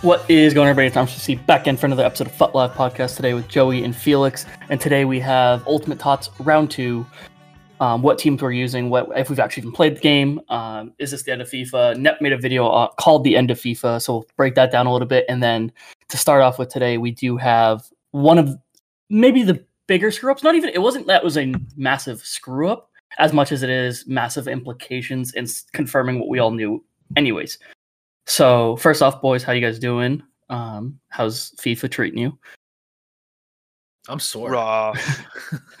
What 0.00 0.28
is 0.28 0.52
going 0.52 0.66
on, 0.66 0.70
everybody? 0.70 0.88
It's 0.88 0.94
Tom 0.94 1.06
see 1.06 1.36
back 1.36 1.68
in 1.68 1.76
for 1.76 1.86
another 1.86 2.04
episode 2.04 2.26
of 2.26 2.34
Fut 2.34 2.54
Live 2.56 2.72
Podcast 2.72 3.14
today 3.14 3.34
with 3.34 3.46
Joey 3.46 3.84
and 3.84 3.94
Felix. 3.94 4.46
And 4.68 4.80
today 4.80 5.04
we 5.04 5.20
have 5.20 5.64
Ultimate 5.68 6.00
Tots 6.00 6.28
Round 6.40 6.68
2. 6.70 7.06
Um, 7.78 8.02
what 8.02 8.18
teams 8.18 8.42
we're 8.42 8.50
using, 8.50 8.90
what 8.90 9.08
if 9.16 9.30
we've 9.30 9.38
actually 9.38 9.62
even 9.62 9.72
played 9.72 9.96
the 9.96 10.00
game. 10.00 10.40
Um, 10.48 10.92
is 10.98 11.12
this 11.12 11.22
the 11.22 11.32
end 11.32 11.40
of 11.42 11.48
FIFA? 11.48 11.96
Nep 11.98 12.20
made 12.20 12.32
a 12.32 12.36
video 12.38 12.68
uh, 12.68 12.88
called 12.98 13.22
The 13.24 13.36
End 13.36 13.50
of 13.52 13.58
FIFA, 13.58 14.00
so 14.02 14.12
we'll 14.14 14.26
break 14.36 14.54
that 14.56 14.70
down 14.72 14.86
a 14.86 14.92
little 14.92 15.06
bit. 15.06 15.24
And 15.28 15.40
then 15.42 15.72
to 16.08 16.16
start 16.16 16.42
off 16.42 16.58
with 16.58 16.68
today, 16.68 16.98
we 16.98 17.10
do 17.12 17.36
have 17.36 17.84
one 18.10 18.38
of 18.38 18.56
maybe 19.08 19.42
the 19.44 19.64
bigger 19.86 20.10
screw 20.10 20.30
ups. 20.32 20.42
Not 20.42 20.54
even, 20.56 20.70
it 20.70 20.80
wasn't 20.82 21.06
that 21.08 21.22
was 21.24 21.36
a 21.36 21.52
massive 21.76 22.20
screw 22.24 22.68
up 22.68 22.90
as 23.18 23.32
much 23.32 23.52
as 23.52 23.62
it 23.62 23.70
is 23.70 24.04
massive 24.06 24.48
implications 24.48 25.32
s- 25.48 25.64
confirming 25.72 26.18
what 26.18 26.28
we 26.28 26.38
all 26.38 26.50
knew, 26.50 26.84
anyways. 27.16 27.58
So 28.26 28.76
first 28.76 29.02
off, 29.02 29.20
boys, 29.20 29.42
how 29.42 29.52
you 29.52 29.60
guys 29.60 29.78
doing? 29.78 30.22
Um, 30.48 30.98
how's 31.08 31.50
FIFA 31.52 31.90
treating 31.90 32.18
you? 32.18 32.38
I'm 34.08 34.18
sore. 34.20 34.50
Raw. 34.52 34.92
I 34.94 35.00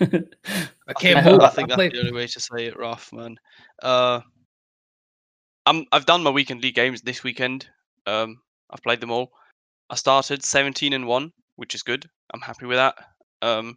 I 0.00 0.92
can't 0.94 1.24
think, 1.24 1.24
move. 1.24 1.40
I 1.40 1.48
think 1.48 1.66
I 1.66 1.68
that's 1.68 1.74
played- 1.76 1.92
the 1.92 2.00
only 2.00 2.12
way 2.12 2.26
to 2.26 2.40
say 2.40 2.66
it, 2.66 2.78
rough, 2.78 3.12
man. 3.12 3.36
Uh, 3.82 4.20
I'm 5.66 5.84
I've 5.92 6.06
done 6.06 6.22
my 6.22 6.30
weekend 6.30 6.62
league 6.62 6.74
games 6.74 7.02
this 7.02 7.22
weekend. 7.22 7.68
Um, 8.06 8.40
I've 8.70 8.82
played 8.82 9.00
them 9.00 9.10
all. 9.10 9.32
I 9.90 9.94
started 9.94 10.42
17 10.44 10.92
and 10.92 11.06
one, 11.06 11.32
which 11.56 11.74
is 11.74 11.82
good. 11.82 12.08
I'm 12.32 12.40
happy 12.40 12.66
with 12.66 12.78
that. 12.78 12.94
Um, 13.42 13.76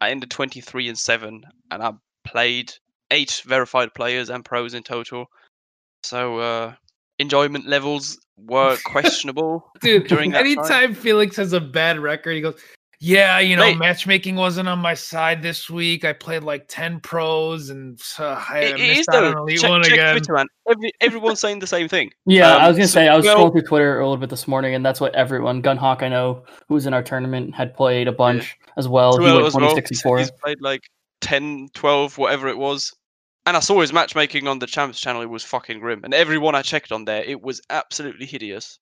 I 0.00 0.10
ended 0.10 0.30
23 0.30 0.88
and 0.88 0.98
seven, 0.98 1.42
and 1.70 1.82
I 1.82 1.92
played 2.24 2.72
eight 3.10 3.42
verified 3.46 3.94
players 3.94 4.30
and 4.30 4.44
pros 4.44 4.74
in 4.74 4.82
total. 4.82 5.26
So 6.02 6.38
uh, 6.38 6.74
enjoyment 7.22 7.66
levels 7.66 8.18
were 8.36 8.76
questionable. 8.84 9.70
Dude, 9.80 10.06
during 10.08 10.32
that 10.32 10.42
time. 10.42 10.46
anytime 10.58 10.94
Felix 10.94 11.36
has 11.36 11.52
a 11.54 11.60
bad 11.60 11.98
record, 11.98 12.34
he 12.34 12.40
goes, 12.42 12.60
Yeah, 13.00 13.38
you 13.40 13.56
know, 13.56 13.62
Mate. 13.64 13.78
matchmaking 13.78 14.36
wasn't 14.36 14.68
on 14.68 14.78
my 14.78 14.94
side 14.94 15.42
this 15.42 15.68
week. 15.70 16.04
I 16.04 16.12
played 16.12 16.42
like 16.44 16.66
10 16.68 17.00
pros 17.00 17.68
and 17.70 18.00
uh, 18.18 18.44
I 18.48 18.58
It- 18.60 18.70
it 18.70 18.78
missed 18.78 19.00
is 19.00 19.08
out 19.08 19.24
on 19.24 19.32
though. 19.34 19.42
Elite 19.42 19.60
Check, 19.60 19.70
One 19.70 19.82
check 19.82 19.92
again. 19.94 20.14
Twitter, 20.16 20.32
man. 20.34 20.46
Every, 20.68 20.92
everyone's 21.00 21.40
saying 21.40 21.58
the 21.60 21.66
same 21.66 21.88
thing. 21.88 22.10
Yeah, 22.26 22.56
I 22.56 22.62
Um, 22.64 22.68
was 22.68 22.76
gonna 22.76 22.88
so- 22.88 22.94
say 22.94 23.08
I 23.08 23.16
was 23.16 23.24
well- 23.24 23.36
scrolling 23.38 23.52
through 23.52 23.62
Twitter 23.62 23.98
a 24.00 24.04
little 24.04 24.16
bit 24.18 24.30
this 24.30 24.46
morning, 24.46 24.74
and 24.74 24.84
that's 24.84 25.00
what 25.00 25.14
everyone 25.14 25.62
Gunhawk 25.62 26.02
I 26.02 26.08
know 26.08 26.44
who 26.68 26.74
was 26.74 26.86
in 26.86 26.94
our 26.94 27.02
tournament 27.02 27.54
had 27.54 27.74
played 27.74 28.06
a 28.08 28.12
bunch 28.12 28.56
as 28.76 28.86
well. 28.88 29.16
He 29.18 29.24
Well, 29.24 29.36
went 29.36 29.46
as 29.46 29.54
well, 29.54 29.70
2064. 29.70 30.18
He's 30.18 30.30
played 30.42 30.60
like 30.60 30.82
10, 31.22 31.68
12, 31.74 32.18
whatever 32.18 32.48
it 32.48 32.58
was. 32.58 32.92
And 33.44 33.56
I 33.56 33.60
saw 33.60 33.80
his 33.80 33.92
matchmaking 33.92 34.46
on 34.46 34.58
the 34.60 34.66
Champs 34.66 35.00
channel. 35.00 35.22
It 35.22 35.30
was 35.30 35.42
fucking 35.42 35.80
grim. 35.80 36.04
And 36.04 36.14
everyone 36.14 36.54
I 36.54 36.62
checked 36.62 36.92
on 36.92 37.04
there, 37.04 37.24
it 37.24 37.42
was 37.42 37.60
absolutely 37.70 38.26
hideous. 38.26 38.78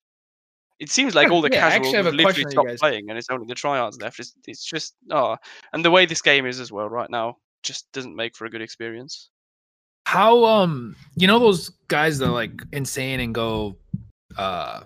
It 0.79 0.89
seems 0.89 1.15
like 1.15 1.29
all 1.31 1.41
the 1.41 1.51
Yeah, 1.51 1.61
casuals 1.61 1.87
actually 1.87 1.97
have 1.97 2.05
have 2.05 2.13
literally 2.15 2.43
question 2.43 2.51
stopped 2.51 2.79
playing, 2.79 3.09
and 3.09 3.17
it's 3.17 3.29
only 3.29 3.47
the 3.47 3.55
tryouts 3.55 3.99
left. 3.99 4.19
It's, 4.19 4.33
it's 4.47 4.63
just 4.63 4.95
oh, 5.09 5.37
and 5.73 5.83
the 5.83 5.91
way 5.91 6.05
this 6.05 6.21
game 6.21 6.45
is 6.45 6.59
as 6.59 6.71
well 6.71 6.89
right 6.89 7.09
now 7.09 7.37
just 7.63 7.91
doesn't 7.91 8.15
make 8.15 8.35
for 8.35 8.45
a 8.45 8.49
good 8.49 8.61
experience. 8.61 9.29
How 10.05 10.43
um 10.45 10.95
you 11.15 11.27
know 11.27 11.39
those 11.39 11.69
guys 11.87 12.19
that 12.19 12.27
are 12.27 12.31
like 12.31 12.63
insane 12.71 13.19
and 13.19 13.33
go 13.33 13.77
uh 14.37 14.81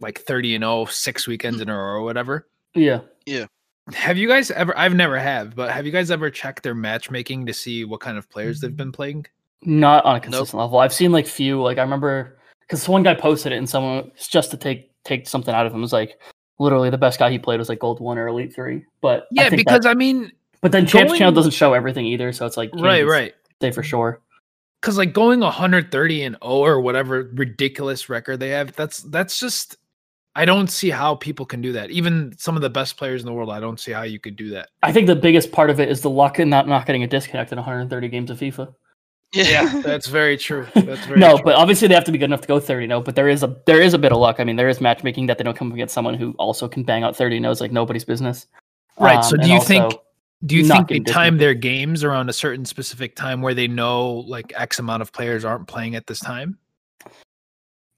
like 0.00 0.20
30 0.20 0.54
and 0.54 0.62
0 0.62 0.86
six 0.86 1.26
weekends 1.26 1.60
in 1.60 1.68
a 1.68 1.74
row 1.74 1.94
or 1.94 2.02
whatever? 2.02 2.46
Yeah, 2.74 3.00
yeah, 3.26 3.46
Have 3.94 4.18
you 4.18 4.28
guys 4.28 4.50
ever 4.50 4.76
I've 4.76 4.94
never 4.94 5.18
have, 5.18 5.54
but 5.54 5.70
have 5.70 5.86
you 5.86 5.92
guys 5.92 6.10
ever 6.10 6.30
checked 6.30 6.62
their 6.62 6.74
matchmaking 6.74 7.46
to 7.46 7.52
see 7.52 7.84
what 7.84 8.00
kind 8.00 8.18
of 8.18 8.28
players 8.30 8.60
they've 8.60 8.70
mm. 8.70 8.76
been 8.76 8.92
playing? 8.92 9.26
not 9.62 10.04
on 10.04 10.16
a 10.16 10.20
consistent 10.20 10.60
level. 10.60 10.78
I've 10.78 10.92
seen 10.92 11.12
like 11.12 11.26
few. 11.26 11.62
Like 11.62 11.78
I 11.78 11.82
remember 11.82 12.38
because 12.60 12.88
one 12.88 13.02
guy 13.02 13.14
posted 13.14 13.52
it, 13.52 13.56
and 13.56 13.68
someone 13.68 14.10
just 14.16 14.50
to 14.50 14.56
take 14.56 14.90
take 15.04 15.28
something 15.28 15.54
out 15.54 15.66
of 15.66 15.74
him 15.74 15.80
was 15.80 15.92
like 15.92 16.18
literally 16.58 16.90
the 16.90 16.98
best 16.98 17.18
guy 17.18 17.30
he 17.30 17.38
played 17.38 17.58
was 17.58 17.68
like 17.68 17.78
gold 17.78 18.00
one 18.00 18.18
or 18.18 18.28
elite 18.28 18.54
three. 18.54 18.84
But 19.00 19.22
I 19.22 19.26
Yeah, 19.32 19.48
think 19.50 19.60
because 19.66 19.84
that- 19.84 19.90
I 19.90 19.94
mean, 19.94 20.32
but 20.60 20.72
then 20.72 20.86
Champs 20.86 21.16
channel 21.16 21.32
doesn't 21.32 21.52
show 21.52 21.72
everything 21.72 22.06
either, 22.06 22.32
so 22.32 22.46
it's 22.46 22.56
like 22.56 22.70
right, 22.74 23.06
right. 23.06 23.34
say 23.60 23.70
for 23.70 23.82
sure. 23.82 24.20
Cause 24.82 24.96
like 24.96 25.12
going 25.12 25.40
130 25.40 26.22
and 26.22 26.36
0 26.42 26.52
or 26.54 26.80
whatever 26.80 27.30
ridiculous 27.34 28.08
record 28.08 28.40
they 28.40 28.48
have, 28.48 28.74
that's 28.76 29.02
that's 29.02 29.38
just 29.38 29.76
I 30.36 30.44
don't 30.44 30.70
see 30.70 30.90
how 30.90 31.16
people 31.16 31.44
can 31.44 31.60
do 31.60 31.72
that. 31.72 31.90
Even 31.90 32.32
some 32.38 32.54
of 32.56 32.62
the 32.62 32.70
best 32.70 32.96
players 32.96 33.20
in 33.22 33.26
the 33.26 33.32
world, 33.32 33.50
I 33.50 33.58
don't 33.58 33.80
see 33.80 33.92
how 33.92 34.02
you 34.02 34.20
could 34.20 34.36
do 34.36 34.50
that. 34.50 34.68
I 34.82 34.92
think 34.92 35.06
the 35.06 35.16
biggest 35.16 35.50
part 35.50 35.70
of 35.70 35.80
it 35.80 35.88
is 35.88 36.02
the 36.02 36.10
luck 36.10 36.38
in 36.38 36.48
not 36.48 36.68
not 36.68 36.86
getting 36.86 37.02
a 37.02 37.06
disconnect 37.06 37.52
in 37.52 37.56
130 37.56 38.08
games 38.08 38.30
of 38.30 38.38
FIFA. 38.38 38.72
Yeah, 39.32 39.80
that's 39.84 40.08
very 40.08 40.36
true. 40.36 40.66
That's 40.74 41.06
very 41.06 41.20
no, 41.20 41.36
true. 41.36 41.44
but 41.44 41.54
obviously 41.54 41.86
they 41.86 41.94
have 41.94 42.04
to 42.04 42.12
be 42.12 42.18
good 42.18 42.24
enough 42.24 42.40
to 42.40 42.48
go 42.48 42.58
30 42.58 42.88
no. 42.88 43.00
But 43.00 43.14
there 43.14 43.28
is 43.28 43.44
a 43.44 43.56
there 43.66 43.80
is 43.80 43.94
a 43.94 43.98
bit 43.98 44.10
of 44.10 44.18
luck. 44.18 44.40
I 44.40 44.44
mean, 44.44 44.56
there 44.56 44.68
is 44.68 44.80
matchmaking 44.80 45.26
that 45.26 45.38
they 45.38 45.44
don't 45.44 45.56
come 45.56 45.68
up 45.68 45.74
against 45.74 45.94
someone 45.94 46.14
who 46.14 46.32
also 46.32 46.68
can 46.68 46.82
bang 46.82 47.04
out 47.04 47.16
30 47.16 47.38
no's 47.38 47.60
like 47.60 47.70
nobody's 47.70 48.04
business. 48.04 48.46
Right, 48.98 49.24
so 49.24 49.36
Um, 49.36 49.42
do 49.42 49.52
you 49.52 49.60
think- 49.60 49.94
do 50.46 50.56
you 50.56 50.66
think 50.66 50.88
they 50.88 51.00
time 51.00 51.36
their 51.36 51.52
games 51.52 52.02
around 52.02 52.30
a 52.30 52.32
certain 52.32 52.64
specific 52.64 53.14
time 53.14 53.42
where 53.42 53.52
they 53.52 53.68
know 53.68 54.24
like 54.26 54.52
X 54.56 54.78
amount 54.78 55.02
of 55.02 55.12
players 55.12 55.44
aren't 55.44 55.68
playing 55.68 55.94
at 55.96 56.06
this 56.06 56.18
time? 56.18 56.58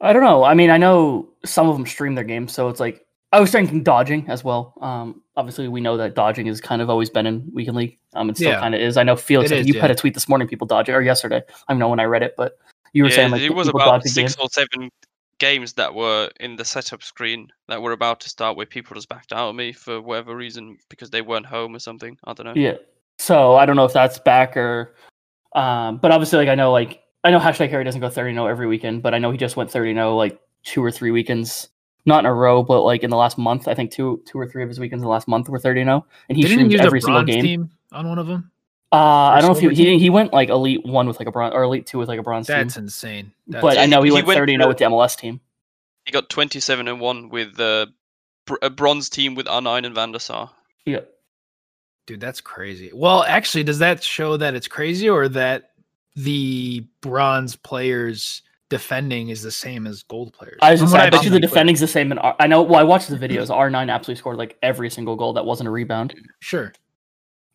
I 0.03 0.13
don't 0.13 0.23
know. 0.23 0.45
I 0.45 0.55
mean, 0.55 0.69
I 0.71 0.77
know 0.77 1.29
some 1.45 1.69
of 1.69 1.77
them 1.77 1.87
stream 1.87 2.15
their 2.15 2.25
games, 2.25 2.53
so 2.53 2.69
it's 2.69 2.81
like 2.81 3.07
I 3.33 3.41
was 3.41 3.51
thinking 3.51 3.83
dodging 3.83 4.29
as 4.29 4.45
well. 4.45 4.75
Um, 4.83 5.23
obviously 5.37 5.69
we 5.69 5.81
know 5.81 5.97
that 5.97 6.15
dodging 6.15 6.47
has 6.47 6.61
kind 6.61 6.83
of 6.83 6.91
always 6.91 7.09
been 7.09 7.27
in 7.27 7.49
weekend 7.55 7.77
league. 7.77 7.99
Um, 8.15 8.29
it 8.29 8.37
still 8.37 8.51
Yeah. 8.51 8.61
kind 8.61 8.75
of 8.75 8.81
is. 8.81 8.97
I 8.97 9.05
know 9.05 9.17
Felix, 9.17 9.51
It 9.51 9.61
is, 9.61 9.67
you 9.67 9.81
had 9.81 9.89
yeah. 9.89 9.95
a 9.95 9.97
tweet 9.97 10.13
this 10.15 10.29
morning, 10.29 10.49
people 10.49 10.67
dodging 10.67 10.95
or 10.95 11.01
yesterday. 11.01 11.43
I 11.69 11.73
don't 11.73 11.79
know 11.79 11.89
when 11.89 12.01
I 12.01 12.05
read 12.05 12.23
it, 12.23 12.35
but 12.37 12.59
you 12.93 13.05
were 13.05 13.09
yeah, 13.09 13.17
saying 13.17 13.31
like 13.31 13.41
it 13.41 13.55
was 13.55 13.69
about 13.69 14.03
six 14.03 14.15
games. 14.15 14.37
or 14.37 14.49
seven 14.51 14.91
games 15.39 15.73
that 15.75 15.95
were 15.95 16.31
in 16.41 16.57
the 16.57 16.65
setup 16.65 17.03
screen 17.03 17.51
that 17.69 17.81
were 17.81 17.93
about 17.93 18.21
to 18.21 18.29
start 18.29 18.57
where 18.57 18.67
people 18.67 18.95
just 18.95 19.09
backed 19.09 19.33
out 19.33 19.49
of 19.49 19.55
me 19.55 19.73
for 19.73 20.01
whatever 20.01 20.37
reason 20.37 20.77
because 20.91 21.09
they 21.11 21.23
weren't 21.23 21.47
home 21.47 21.75
or 21.75 21.79
something. 21.79 22.19
I 22.25 22.35
don't 22.35 22.47
know. 22.47 22.53
Yeah. 22.55 22.75
So 23.19 23.57
I 23.57 23.65
don't 23.67 23.77
know 23.77 23.85
if 23.85 23.93
that's 23.93 24.19
back 24.19 24.57
or, 24.57 24.95
um, 25.55 25.99
but 25.99 26.11
obviously, 26.11 26.39
like 26.39 26.49
I 26.49 26.55
know, 26.55 26.71
like 26.73 27.02
I 27.25 27.31
know 27.31 27.39
hashtag 27.39 27.71
Harry 27.71 27.85
doesn't 27.85 28.01
go 28.01 28.09
thirty 28.11 28.33
no 28.33 28.47
every 28.47 28.67
weekend, 28.67 29.03
but 29.03 29.15
I 29.15 29.19
know 29.19 29.31
he 29.31 29.39
just 29.39 29.57
went 29.57 29.71
thirty 29.71 29.93
no 29.93 30.17
like 30.17 30.41
two 30.65 30.83
or 30.83 30.91
three 30.91 31.11
weekends, 31.11 31.69
not 32.05 32.21
in 32.21 32.27
a 32.27 32.35
row, 32.35 32.63
but 32.63 32.83
like 32.83 33.03
in 33.05 33.11
the 33.11 33.17
last 33.17 33.39
month. 33.39 33.69
I 33.69 33.75
think 33.75 33.91
two, 33.93 34.23
two 34.27 34.39
or 34.39 34.47
three 34.47 34.63
of 34.63 34.69
his 34.69 34.81
weekends 34.81 35.03
in 35.03 35.05
the 35.05 35.11
last 35.11 35.29
month 35.29 35.49
were 35.49 35.59
thirty 35.59 35.85
no, 35.85 36.05
and 36.29 36.37
he 36.37 36.43
Didn't 36.43 36.51
he 36.51 36.55
streamed 36.57 36.73
use 36.73 36.81
every 36.81 36.99
a 36.99 37.03
single 37.03 37.23
game. 37.25 37.43
team 37.43 37.71
on 37.93 38.09
one 38.09 38.19
of 38.19 38.27
them? 38.27 38.51
Uh, 38.91 38.97
I 38.97 39.41
don't 39.41 39.53
know 39.53 39.57
if 39.71 39.77
he, 39.79 39.85
he 39.85 39.99
he 39.99 40.11
went 40.11 40.33
like 40.33 40.49
elite 40.51 40.85
one 40.85 41.07
with 41.07 41.19
like 41.19 41.29
a 41.29 41.33
bronze 41.33 41.55
or 41.55 41.63
elite 41.63 41.87
two 41.87 41.99
with 41.99 42.09
like 42.09 42.19
a 42.19 42.23
bronze 42.23 42.47
That's 42.49 42.75
team, 42.75 42.85
insane. 42.85 43.33
but 43.47 43.79
I 43.79 43.87
know 43.87 44.03
he, 44.03 44.09
He 44.11 44.13
went 44.13 44.27
went 44.27 44.37
thirty 44.39 44.57
no 44.57 44.65
to- 44.65 44.69
with 44.69 44.79
the 44.79 44.85
MLS 44.87 45.17
team. 45.17 45.41
He 46.05 46.11
got 46.11 46.29
27 46.29 46.89
and 46.89 46.99
1 47.01 47.29
with 47.29 47.61
uh, 47.61 47.87
a 48.61 48.71
bronze 48.71 49.09
team 49.09 49.37
with 49.37 49.47
R9 49.47 49.87
and 49.87 49.95
Van 49.95 50.11
der 50.11 50.19
Sar. 50.19 50.51
Yeah. 50.85 51.03
Dude, 52.09 52.21
that's 52.21 52.41
crazy. 52.41 52.91
Well, 52.93 53.23
actually, 53.23 53.63
does 53.63 53.79
that 53.79 54.03
show 54.03 54.37
that 54.37 54.55
it's 54.57 54.67
crazy 54.67 55.09
or 55.09 55.29
that 55.29 55.71
the 56.15 56.85
bronze 57.01 57.57
players 57.57 58.43
defending 58.69 59.29
is 59.29 59.43
the 59.43 59.51
same 59.51 59.87
as 59.87 60.03
gold 60.05 60.33
players? 60.33 60.59
I 60.63 60.73
was 60.73 60.81
From 60.81 60.85
just 60.87 60.93
saying, 60.95 61.07
I 61.07 61.11
bet 61.11 61.25
you 61.25 61.31
the 61.31 61.37
on 61.37 61.41
Twitter. 61.43 61.47
defending's 61.55 61.81
the 61.81 61.87
same. 61.89 62.13
In 62.13 62.19
R- 62.19 62.37
I 62.39 62.47
know. 62.47 62.63
Well, 62.63 62.81
I 62.81 62.83
watched 62.85 63.09
the 63.09 63.17
videos. 63.17 63.51
R 63.51 63.71
nine 63.71 63.91
absolutely 63.91 64.19
scored 64.21 64.37
like 64.39 64.57
every 64.63 64.91
single 64.91 65.17
goal 65.17 65.33
that 65.35 65.45
wasn't 65.45 65.69
a 65.69 65.71
rebound. 65.71 66.15
Sure. 66.41 66.73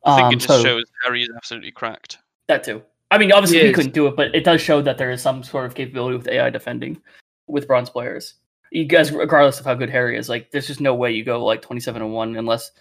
I 0.05 0.15
think 0.15 0.25
Um, 0.27 0.33
it 0.33 0.35
just 0.37 0.47
so- 0.47 0.63
shows 0.63 0.83
Harry 1.03 1.23
is 1.23 1.29
absolutely 1.35 1.71
cracked. 1.71 2.19
That 2.47 2.63
too. 2.63 2.81
I 3.11 3.17
mean, 3.17 3.31
obviously 3.31 3.59
He 3.61 3.67
he 3.67 3.73
couldn't 3.73 3.93
do 3.93 4.07
it, 4.07 4.15
but 4.15 4.33
it 4.35 4.43
does 4.43 4.61
show 4.61 4.81
that 4.81 4.97
there 4.97 5.11
is 5.11 5.21
some 5.21 5.43
sort 5.43 5.65
of 5.65 5.75
capability 5.75 6.17
with 6.17 6.27
AI 6.27 6.49
defending 6.49 7.01
with 7.47 7.67
bronze 7.67 7.89
players. 7.89 8.35
You 8.71 8.83
guys, 8.83 9.11
regardless 9.13 9.59
of 9.61 9.65
how 9.65 9.73
good 9.75 9.89
Harry 9.89 10.17
is, 10.17 10.27
like 10.27 10.51
there's 10.51 10.67
just 10.67 10.81
no 10.81 10.93
way 10.93 11.11
you 11.11 11.23
go 11.23 11.43
like 11.43 11.61
27 11.61 12.01
and 12.01 12.13
one 12.13 12.35
unless. 12.35 12.71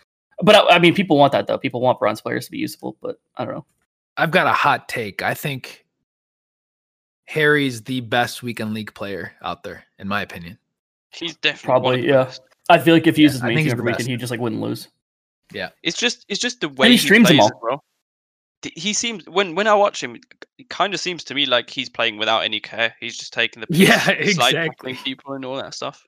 But 0.43 0.57
I, 0.57 0.77
I 0.77 0.79
mean, 0.81 0.95
people 0.95 1.17
want 1.17 1.33
that 1.33 1.47
though. 1.47 1.59
People 1.59 1.81
want 1.81 1.99
bronze 2.01 2.21
players 2.21 2.45
to 2.47 2.51
be 2.51 2.59
usable, 2.59 2.97
but 3.01 3.21
I 3.37 3.45
don't 3.45 3.55
know. 3.55 3.67
I've 4.17 4.31
got 4.31 4.47
a 4.47 4.53
hot 4.53 4.89
take. 4.89 5.23
I 5.23 5.35
think 5.35 5.85
Harry's 7.27 7.83
the 7.83 8.01
best 8.01 8.43
weekend 8.43 8.73
league 8.75 8.95
player 8.95 9.33
out 9.43 9.63
there, 9.63 9.85
in 9.99 10.09
my 10.09 10.23
opinion. 10.23 10.59
He's 11.11 11.37
definitely 11.37 11.67
Probably, 11.67 11.87
one 11.87 11.95
of 11.97 12.01
the 12.03 12.09
yeah. 12.09 12.25
best. 12.25 12.43
I 12.69 12.79
feel 12.79 12.95
like 12.95 13.07
if 13.07 13.17
he 13.17 13.23
Yeah, 13.23 13.27
uses 13.27 13.43
I 13.43 13.47
main 13.49 13.57
think 13.57 13.59
team 13.59 13.65
he's 13.67 13.73
every 13.73 13.85
weekend, 13.85 14.09
he 14.09 14.17
just 14.17 14.31
like 14.31 14.41
wouldn't 14.41 14.61
lose. 14.61 14.89
Yeah, 15.53 15.71
it's 15.83 15.97
just 15.97 16.25
it's 16.29 16.41
just 16.41 16.61
the 16.61 16.69
way 16.71 16.91
he 16.91 16.97
streams 16.99 17.29
them 17.29 17.41
all. 17.41 17.49
it, 17.49 17.55
bro. 17.61 17.83
He 18.75 18.93
seems 18.93 19.25
when 19.29 19.55
when 19.55 19.69
I 19.69 19.75
watch 19.75 20.03
him, 20.03 20.17
it 20.59 20.69
kind 20.71 20.93
of 20.93 20.99
seems 21.01 21.23
to 21.25 21.35
me 21.35 21.47
like 21.47 21.71
he's 21.71 21.89
playing 21.89 22.17
without 22.19 22.41
any 22.41 22.59
care. 22.59 22.95
He's 22.99 23.17
just 23.17 23.33
taking 23.33 23.61
the 23.61 23.67
piss, 23.69 23.79
Yeah, 23.79 23.99
slide 24.05 24.19
exactly. 24.21 24.69
tackling 24.69 24.97
people 24.97 25.35
and 25.35 25.45
all 25.45 25.57
that 25.57 25.75
stuff. 25.75 26.05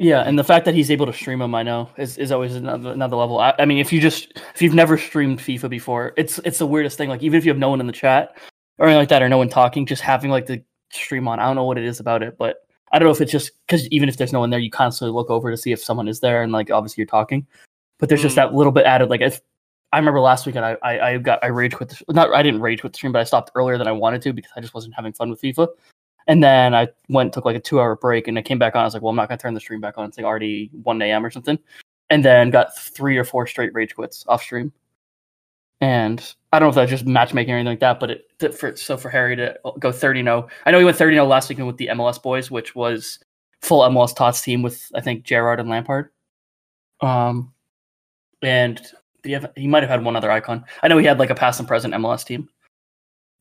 Yeah, 0.00 0.20
and 0.20 0.38
the 0.38 0.44
fact 0.44 0.64
that 0.64 0.74
he's 0.76 0.92
able 0.92 1.06
to 1.06 1.12
stream 1.12 1.40
them, 1.40 1.56
I 1.56 1.64
know, 1.64 1.90
is, 1.98 2.18
is 2.18 2.30
always 2.30 2.54
another 2.54 2.92
another 2.92 3.16
level. 3.16 3.40
I, 3.40 3.52
I 3.58 3.64
mean, 3.64 3.78
if 3.78 3.92
you 3.92 4.00
just 4.00 4.32
if 4.54 4.62
you've 4.62 4.74
never 4.74 4.96
streamed 4.96 5.40
FIFA 5.40 5.68
before, 5.68 6.14
it's 6.16 6.38
it's 6.44 6.58
the 6.58 6.66
weirdest 6.66 6.96
thing. 6.96 7.08
Like 7.08 7.22
even 7.22 7.36
if 7.36 7.44
you 7.44 7.50
have 7.50 7.58
no 7.58 7.68
one 7.68 7.80
in 7.80 7.86
the 7.88 7.92
chat 7.92 8.36
or 8.78 8.86
anything 8.86 9.00
like 9.00 9.08
that, 9.08 9.22
or 9.22 9.28
no 9.28 9.38
one 9.38 9.48
talking, 9.48 9.84
just 9.86 10.00
having 10.00 10.30
like 10.30 10.46
the 10.46 10.62
stream 10.92 11.26
on. 11.26 11.40
I 11.40 11.46
don't 11.46 11.56
know 11.56 11.64
what 11.64 11.78
it 11.78 11.84
is 11.84 11.98
about 11.98 12.22
it, 12.22 12.38
but 12.38 12.58
I 12.92 12.98
don't 13.00 13.06
know 13.06 13.12
if 13.12 13.20
it's 13.20 13.32
just 13.32 13.50
because 13.66 13.88
even 13.88 14.08
if 14.08 14.16
there's 14.16 14.32
no 14.32 14.38
one 14.38 14.50
there, 14.50 14.60
you 14.60 14.70
constantly 14.70 15.12
look 15.12 15.30
over 15.30 15.50
to 15.50 15.56
see 15.56 15.72
if 15.72 15.82
someone 15.82 16.06
is 16.06 16.20
there, 16.20 16.44
and 16.44 16.52
like 16.52 16.70
obviously 16.70 17.00
you're 17.02 17.08
talking. 17.08 17.44
But 17.98 18.08
there's 18.08 18.22
just 18.22 18.34
Mm. 18.34 18.36
that 18.36 18.54
little 18.54 18.72
bit 18.72 18.86
added. 18.86 19.10
Like 19.10 19.20
if 19.20 19.40
I 19.92 19.98
remember 19.98 20.20
last 20.20 20.46
weekend, 20.46 20.64
I 20.64 20.76
I, 20.80 21.08
I 21.10 21.18
got 21.18 21.42
I 21.42 21.48
rage 21.48 21.74
quit 21.74 21.88
the 21.88 22.04
not 22.12 22.32
I 22.32 22.44
didn't 22.44 22.60
rage 22.60 22.82
quit 22.82 22.92
the 22.92 22.98
stream, 22.98 23.10
but 23.10 23.18
I 23.18 23.24
stopped 23.24 23.50
earlier 23.56 23.76
than 23.78 23.88
I 23.88 23.92
wanted 23.92 24.22
to 24.22 24.32
because 24.32 24.52
I 24.54 24.60
just 24.60 24.74
wasn't 24.74 24.94
having 24.94 25.12
fun 25.12 25.28
with 25.28 25.42
FIFA. 25.42 25.66
And 26.28 26.44
then 26.44 26.74
I 26.74 26.88
went 27.08 27.32
took 27.32 27.46
like 27.46 27.56
a 27.56 27.60
two 27.60 27.80
hour 27.80 27.96
break, 27.96 28.28
and 28.28 28.38
I 28.38 28.42
came 28.42 28.58
back 28.58 28.76
on. 28.76 28.82
I 28.82 28.84
was 28.84 28.94
like, 28.94 29.02
well, 29.02 29.10
I'm 29.10 29.16
not 29.16 29.28
gonna 29.28 29.38
turn 29.38 29.54
the 29.54 29.60
stream 29.60 29.80
back 29.80 29.98
on. 29.98 30.08
It's 30.08 30.18
like 30.18 30.26
already 30.26 30.70
one 30.82 31.00
a.m. 31.02 31.24
or 31.24 31.30
something. 31.30 31.58
And 32.10 32.24
then 32.24 32.50
got 32.50 32.76
three 32.78 33.16
or 33.16 33.24
four 33.24 33.46
straight 33.46 33.74
rage 33.74 33.94
quits 33.94 34.24
off 34.28 34.42
stream. 34.42 34.72
And 35.80 36.34
I 36.52 36.58
don't 36.58 36.66
know 36.66 36.70
if 36.70 36.74
that's 36.74 36.90
just 36.90 37.06
matchmaking 37.06 37.54
or 37.54 37.56
anything 37.56 37.72
like 37.72 37.80
that, 37.80 38.00
but 38.00 38.10
it 38.10 38.54
for 38.54 38.76
so 38.76 38.96
for 38.96 39.08
Harry 39.08 39.36
to 39.36 39.58
go 39.78 39.92
30 39.92 40.22
0. 40.22 40.48
I 40.66 40.70
know 40.70 40.78
he 40.78 40.84
went 40.84 40.96
30 40.96 41.16
0 41.16 41.26
last 41.26 41.48
weekend 41.48 41.66
with 41.66 41.76
the 41.76 41.88
MLS 41.88 42.20
boys, 42.20 42.50
which 42.50 42.74
was 42.74 43.18
full 43.62 43.80
MLS 43.82 44.14
Tots 44.14 44.42
team 44.42 44.62
with 44.62 44.90
I 44.94 45.00
think 45.00 45.24
Gerard 45.24 45.60
and 45.60 45.68
Lampard. 45.68 46.10
Um, 47.00 47.52
and 48.42 48.80
he, 49.24 49.32
have, 49.32 49.52
he 49.56 49.66
might 49.66 49.82
have 49.82 49.90
had 49.90 50.04
one 50.04 50.16
other 50.16 50.30
icon. 50.30 50.64
I 50.82 50.88
know 50.88 50.98
he 50.98 51.06
had 51.06 51.18
like 51.18 51.30
a 51.30 51.34
past 51.34 51.60
and 51.60 51.68
present 51.68 51.94
MLS 51.94 52.24
team. 52.24 52.48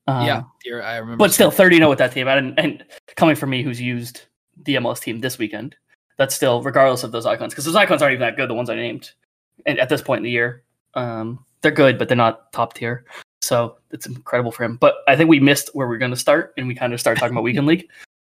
Uh, 0.07 0.23
yeah, 0.25 0.43
dear, 0.63 0.81
I 0.81 0.97
remember. 0.97 1.17
But 1.17 1.33
still, 1.33 1.51
30 1.51 1.77
0 1.77 1.89
with 1.89 1.99
that 1.99 2.13
team. 2.13 2.27
And, 2.27 2.57
and 2.57 2.85
coming 3.15 3.35
from 3.35 3.49
me, 3.49 3.61
who's 3.61 3.81
used 3.81 4.21
the 4.63 4.75
MLS 4.75 5.01
team 5.01 5.19
this 5.19 5.37
weekend, 5.37 5.75
that's 6.17 6.33
still, 6.33 6.63
regardless 6.63 7.03
of 7.03 7.11
those 7.11 7.25
icons, 7.25 7.53
because 7.53 7.65
those 7.65 7.75
icons 7.75 8.01
aren't 8.01 8.13
even 8.13 8.21
that 8.21 8.37
good, 8.37 8.49
the 8.49 8.53
ones 8.53 8.69
I 8.69 8.75
named 8.75 9.11
and 9.65 9.79
at 9.79 9.89
this 9.89 10.01
point 10.01 10.19
in 10.19 10.23
the 10.23 10.31
year. 10.31 10.63
Um, 10.93 11.43
they're 11.61 11.71
good, 11.71 11.97
but 11.97 12.07
they're 12.07 12.17
not 12.17 12.51
top 12.53 12.73
tier. 12.73 13.05
So 13.41 13.77
it's 13.91 14.05
incredible 14.05 14.51
for 14.51 14.63
him. 14.63 14.77
But 14.77 14.95
I 15.07 15.15
think 15.15 15.29
we 15.29 15.39
missed 15.39 15.69
where 15.73 15.87
we 15.87 15.95
are 15.95 15.99
going 15.99 16.11
to 16.11 16.17
start, 16.17 16.53
and 16.57 16.67
we 16.67 16.75
kind 16.75 16.93
of 16.93 16.99
start 16.99 17.17
talking 17.17 17.33
about 17.33 17.43
Weekend 17.43 17.67
League. 17.67 17.89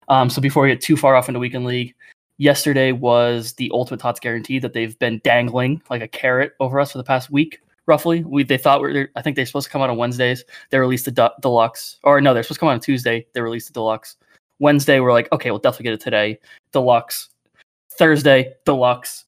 Um, 0.10 0.30
so 0.30 0.42
before 0.42 0.64
we 0.64 0.70
get 0.70 0.82
too 0.82 0.98
far 0.98 1.16
off 1.16 1.28
into 1.28 1.40
Weekend 1.40 1.66
League, 1.66 1.94
yesterday 2.38 2.92
was 2.92 3.54
the 3.54 3.70
Ultimate 3.74 4.00
Tots 4.00 4.20
guarantee 4.20 4.60
that 4.60 4.74
they've 4.74 4.98
been 5.00 5.22
dangling 5.24 5.82
like 5.90 6.02
a 6.02 6.08
carrot 6.08 6.54
over 6.60 6.80
us 6.80 6.92
for 6.92 6.98
the 6.98 7.04
past 7.04 7.30
week, 7.30 7.62
roughly. 7.88 8.24
We 8.24 8.44
they 8.44 8.58
thought 8.58 8.82
we 8.82 8.98
are 8.98 9.12
I 9.16 9.22
think 9.22 9.36
they're 9.36 9.46
supposed 9.46 9.66
to 9.66 9.72
come 9.72 9.82
out 9.82 9.90
on 9.90 9.98
Wednesdays. 9.98 10.44
They 10.70 10.78
released 10.78 11.06
the 11.06 11.12
du- 11.12 11.34
deluxe, 11.42 11.98
or 12.04 12.22
no, 12.22 12.34
they're 12.34 12.44
supposed 12.44 12.58
to 12.58 12.60
come 12.60 12.70
out 12.70 12.74
on 12.74 12.80
Tuesday. 12.82 13.26
They 13.34 13.42
released 13.42 13.68
the 13.68 13.74
deluxe. 13.74 14.18
Wednesday, 14.60 15.00
we're 15.00 15.14
like, 15.14 15.32
okay, 15.32 15.52
we'll 15.52 15.60
definitely 15.60 15.86
get 15.86 15.94
it 15.94 16.02
today. 16.02 16.40
Deluxe. 16.72 17.30
Thursday, 17.92 18.54
deluxe. 18.66 19.26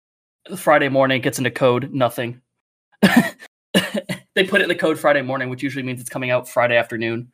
Friday 0.56 0.90
morning 0.90 1.22
gets 1.22 1.38
into 1.38 1.52
code, 1.52 1.92
nothing. 1.94 2.42
they 3.02 4.44
put 4.48 4.62
it 4.62 4.64
in 4.64 4.70
the 4.70 4.76
code 4.76 5.00
Friday 5.00 5.22
morning, 5.22 5.50
which 5.50 5.62
usually 5.62 5.84
means 5.84 6.02
it's 6.02 6.10
coming 6.10 6.32
out 6.32 6.48
Friday 6.50 6.78
afternoon 6.78 7.32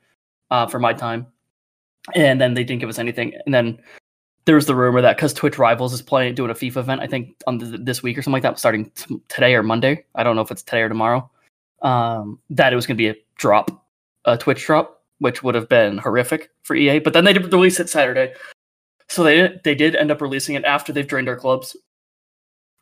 uh, 0.51 0.67
for 0.67 0.79
my 0.79 0.93
time. 0.93 1.27
And 2.13 2.39
then 2.39 2.53
they 2.53 2.63
didn't 2.63 2.81
give 2.81 2.89
us 2.89 2.99
anything. 2.99 3.33
And 3.45 3.53
then 3.53 3.79
there 4.45 4.55
was 4.55 4.67
the 4.67 4.75
rumor 4.75 5.01
that 5.01 5.17
because 5.17 5.33
Twitch 5.33 5.57
Rivals 5.57 5.93
is 5.93 6.01
playing 6.01 6.35
doing 6.35 6.51
a 6.51 6.55
FIFA 6.55 6.77
event, 6.77 7.01
I 7.01 7.07
think 7.07 7.35
on 7.47 7.57
this 7.83 8.03
week 8.03 8.17
or 8.17 8.21
something 8.21 8.33
like 8.33 8.43
that, 8.43 8.59
starting 8.59 8.91
t- 8.91 9.19
today 9.27 9.55
or 9.55 9.63
Monday. 9.63 10.05
I 10.13 10.23
don't 10.23 10.35
know 10.35 10.43
if 10.43 10.51
it's 10.51 10.61
today 10.61 10.81
or 10.81 10.89
tomorrow. 10.89 11.29
Um, 11.81 12.39
that 12.51 12.71
it 12.71 12.75
was 12.75 12.85
going 12.85 12.95
to 12.97 13.01
be 13.01 13.09
a 13.09 13.15
drop, 13.37 13.85
a 14.25 14.37
Twitch 14.37 14.63
drop, 14.65 15.03
which 15.19 15.43
would 15.43 15.55
have 15.55 15.67
been 15.67 15.97
horrific 15.97 16.51
for 16.63 16.75
EA. 16.75 16.99
But 16.99 17.13
then 17.13 17.25
they 17.25 17.33
did 17.33 17.51
release 17.51 17.79
it 17.79 17.89
Saturday, 17.89 18.33
so 19.09 19.23
they 19.23 19.59
they 19.63 19.75
did 19.75 19.95
end 19.95 20.11
up 20.11 20.21
releasing 20.21 20.55
it 20.55 20.63
after 20.63 20.93
they've 20.93 21.07
drained 21.07 21.29
our 21.29 21.35
clubs. 21.35 21.75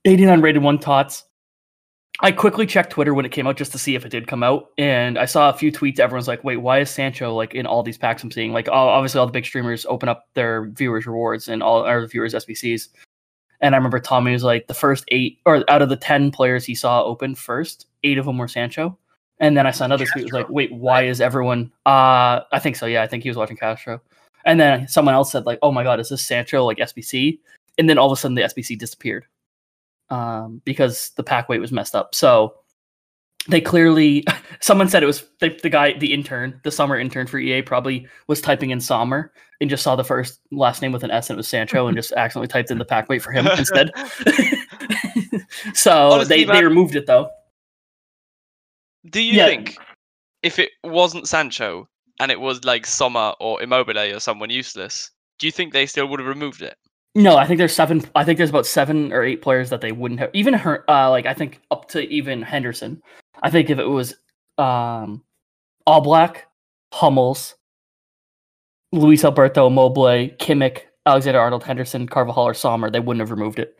89 0.05 0.41
rated 0.41 0.63
one 0.63 0.79
tots. 0.79 1.23
I 2.19 2.31
quickly 2.31 2.67
checked 2.67 2.91
Twitter 2.91 3.13
when 3.13 3.25
it 3.25 3.31
came 3.31 3.47
out 3.47 3.57
just 3.57 3.71
to 3.71 3.79
see 3.79 3.95
if 3.95 4.05
it 4.05 4.09
did 4.09 4.27
come 4.27 4.43
out, 4.43 4.69
and 4.77 5.17
I 5.17 5.25
saw 5.25 5.49
a 5.49 5.53
few 5.53 5.71
tweets. 5.71 5.99
Everyone's 5.99 6.27
like, 6.27 6.43
"Wait, 6.43 6.57
why 6.57 6.79
is 6.79 6.91
Sancho 6.91 7.33
like 7.33 7.55
in 7.55 7.65
all 7.65 7.81
these 7.81 7.97
packs?" 7.97 8.23
I'm 8.23 8.31
seeing 8.31 8.53
like, 8.53 8.69
obviously 8.69 9.19
all 9.19 9.25
the 9.25 9.31
big 9.31 9.45
streamers 9.45 9.85
open 9.87 10.09
up 10.09 10.27
their 10.35 10.65
viewers 10.65 11.07
rewards 11.07 11.47
and 11.47 11.63
all 11.63 11.83
our 11.83 12.05
viewers 12.05 12.35
SBCs. 12.35 12.89
And 13.61 13.73
I 13.73 13.77
remember 13.77 13.99
Tommy 13.99 14.33
was 14.33 14.43
like, 14.43 14.67
the 14.67 14.73
first 14.73 15.05
eight 15.07 15.39
or 15.45 15.63
out 15.69 15.81
of 15.81 15.89
the 15.89 15.95
ten 15.95 16.31
players 16.31 16.65
he 16.65 16.75
saw 16.75 17.03
open 17.03 17.33
first, 17.33 17.87
eight 18.03 18.17
of 18.17 18.25
them 18.25 18.37
were 18.37 18.47
Sancho. 18.47 18.97
And 19.39 19.57
then 19.57 19.65
I 19.65 19.71
saw 19.71 19.85
another 19.85 20.05
tweet 20.05 20.25
was 20.25 20.33
like, 20.33 20.49
"Wait, 20.49 20.71
why 20.71 21.03
is 21.03 21.19
everyone?" 21.19 21.71
Uh, 21.85 22.41
I 22.51 22.59
think 22.59 22.75
so. 22.75 22.85
Yeah, 22.85 23.01
I 23.01 23.07
think 23.07 23.23
he 23.23 23.29
was 23.29 23.37
watching 23.37 23.57
Castro. 23.57 24.01
And 24.45 24.59
then 24.59 24.87
someone 24.87 25.15
else 25.15 25.31
said 25.31 25.45
like, 25.45 25.59
"Oh 25.63 25.71
my 25.71 25.83
god, 25.83 25.99
is 25.99 26.09
this 26.09 26.21
Sancho 26.21 26.63
like 26.65 26.77
SBC?" 26.77 27.39
And 27.79 27.89
then 27.89 27.97
all 27.97 28.11
of 28.11 28.17
a 28.17 28.21
sudden 28.21 28.35
the 28.35 28.43
SBC 28.43 28.77
disappeared 28.77 29.25
um, 30.13 30.61
because 30.63 31.11
the 31.17 31.23
pack 31.23 31.49
weight 31.49 31.59
was 31.59 31.71
messed 31.71 31.95
up. 31.95 32.13
So 32.13 32.53
they 33.47 33.59
clearly, 33.59 34.23
someone 34.61 34.87
said 34.87 35.01
it 35.01 35.07
was 35.07 35.25
the, 35.39 35.57
the 35.63 35.69
guy, 35.69 35.97
the 35.97 36.13
intern, 36.13 36.59
the 36.63 36.71
summer 36.71 36.97
intern 36.99 37.25
for 37.25 37.39
EA 37.39 37.63
probably 37.63 38.07
was 38.27 38.39
typing 38.39 38.69
in 38.69 38.79
Sommer 38.79 39.33
and 39.59 39.71
just 39.71 39.81
saw 39.81 39.95
the 39.95 40.03
first 40.03 40.39
last 40.51 40.83
name 40.83 40.91
with 40.91 41.03
an 41.03 41.09
S 41.09 41.29
and 41.29 41.35
it 41.35 41.37
was 41.37 41.47
Sancho 41.47 41.87
and 41.87 41.97
just 41.97 42.11
accidentally 42.17 42.47
typed 42.47 42.69
in 42.69 42.77
the 42.77 42.85
pack 42.85 43.09
weight 43.09 43.23
for 43.23 43.31
him 43.31 43.47
instead. 43.57 43.89
so 45.73 46.11
Honestly, 46.11 46.43
they, 46.43 46.45
man, 46.45 46.57
they 46.57 46.63
removed 46.63 46.95
it 46.95 47.07
though. 47.07 47.31
Do 49.09 49.21
you 49.21 49.33
yeah. 49.33 49.47
think 49.47 49.75
if 50.43 50.59
it 50.59 50.69
wasn't 50.83 51.27
Sancho 51.27 51.89
and 52.19 52.31
it 52.31 52.39
was 52.39 52.63
like 52.63 52.85
Sommer 52.85 53.33
or 53.39 53.63
Immobile 53.63 54.15
or 54.15 54.19
someone 54.19 54.51
useless, 54.51 55.09
do 55.39 55.47
you 55.47 55.51
think 55.51 55.73
they 55.73 55.87
still 55.87 56.05
would 56.07 56.19
have 56.19 56.29
removed 56.29 56.61
it? 56.61 56.77
No, 57.15 57.37
I 57.37 57.45
think 57.45 57.59
there's 57.59 57.75
seven. 57.75 58.03
I 58.15 58.23
think 58.23 58.37
there's 58.37 58.49
about 58.49 58.65
seven 58.65 59.13
or 59.13 59.23
eight 59.23 59.41
players 59.41 59.69
that 59.69 59.81
they 59.81 59.91
wouldn't 59.91 60.19
have. 60.19 60.31
Even 60.33 60.53
her, 60.55 60.89
uh, 60.89 61.09
like 61.11 61.27
I 61.27 61.33
think 61.33 61.61
up 61.69 61.87
to 61.89 62.01
even 62.09 62.41
Henderson. 62.41 63.01
I 63.43 63.51
think 63.51 63.69
if 63.69 63.77
it 63.77 63.85
was 63.85 64.15
um, 64.57 65.23
Oblak, 65.87 66.37
Hummels, 66.91 67.55
Luis 68.91 69.23
Alberto, 69.23 69.69
Mobley, 69.69 70.35
Kimmich, 70.39 70.81
Alexander 71.05 71.39
Arnold, 71.39 71.63
Henderson, 71.63 72.07
Carvajal, 72.07 72.47
or 72.47 72.53
Sommer, 72.53 72.89
they 72.89 72.99
wouldn't 72.99 73.21
have 73.21 73.31
removed 73.31 73.59
it. 73.59 73.77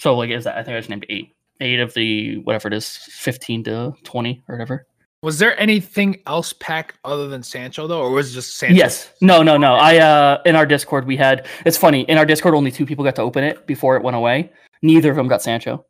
So 0.00 0.16
like, 0.16 0.30
is 0.30 0.44
that? 0.44 0.56
I 0.56 0.64
think 0.64 0.74
I 0.76 0.80
just 0.80 0.90
named 0.90 1.06
eight. 1.08 1.30
Eight 1.60 1.78
of 1.78 1.94
the 1.94 2.38
whatever 2.38 2.66
it 2.66 2.74
is, 2.74 2.96
fifteen 2.96 3.62
to 3.64 3.94
twenty 4.02 4.42
or 4.48 4.56
whatever. 4.56 4.88
Was 5.24 5.38
there 5.38 5.58
anything 5.58 6.20
else 6.26 6.52
packed 6.52 6.98
other 7.02 7.28
than 7.28 7.42
Sancho 7.42 7.86
though, 7.86 8.02
or 8.02 8.10
was 8.10 8.30
it 8.30 8.34
just 8.34 8.58
Sancho? 8.58 8.76
Yes. 8.76 9.10
No, 9.22 9.42
no, 9.42 9.56
no. 9.56 9.72
I 9.74 9.96
uh 9.96 10.42
in 10.44 10.54
our 10.54 10.66
Discord 10.66 11.06
we 11.06 11.16
had 11.16 11.46
it's 11.64 11.78
funny, 11.78 12.02
in 12.02 12.18
our 12.18 12.26
Discord 12.26 12.54
only 12.54 12.70
two 12.70 12.84
people 12.84 13.02
got 13.04 13.16
to 13.16 13.22
open 13.22 13.42
it 13.42 13.66
before 13.66 13.96
it 13.96 14.02
went 14.02 14.18
away. 14.18 14.52
Neither 14.82 15.08
of 15.08 15.16
them 15.16 15.26
got 15.26 15.40
Sancho. 15.40 15.86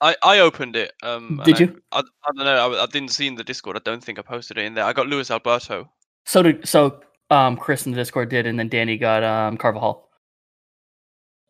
I, 0.00 0.16
I 0.22 0.38
opened 0.38 0.74
it. 0.74 0.94
Um, 1.02 1.42
did 1.44 1.60
you? 1.60 1.82
I, 1.92 1.98
I, 1.98 2.00
I, 2.00 2.30
don't 2.34 2.44
know. 2.46 2.78
I, 2.78 2.84
I, 2.84 2.86
didn't 2.86 3.10
see 3.10 3.26
in 3.26 3.34
the 3.34 3.44
Discord. 3.44 3.76
I 3.76 3.80
don't 3.84 4.02
think 4.02 4.18
I 4.18 4.22
posted 4.22 4.56
it 4.56 4.64
in 4.64 4.72
there. 4.72 4.84
I 4.84 4.94
got 4.94 5.06
Luis 5.06 5.30
Alberto. 5.30 5.90
So 6.24 6.42
did 6.42 6.66
so 6.66 7.00
um 7.28 7.58
Chris 7.58 7.84
in 7.84 7.92
the 7.92 7.96
Discord 7.96 8.30
did, 8.30 8.46
and 8.46 8.58
then 8.58 8.70
Danny 8.70 8.96
got 8.96 9.22
um 9.22 9.58
Carvajal. 9.58 10.08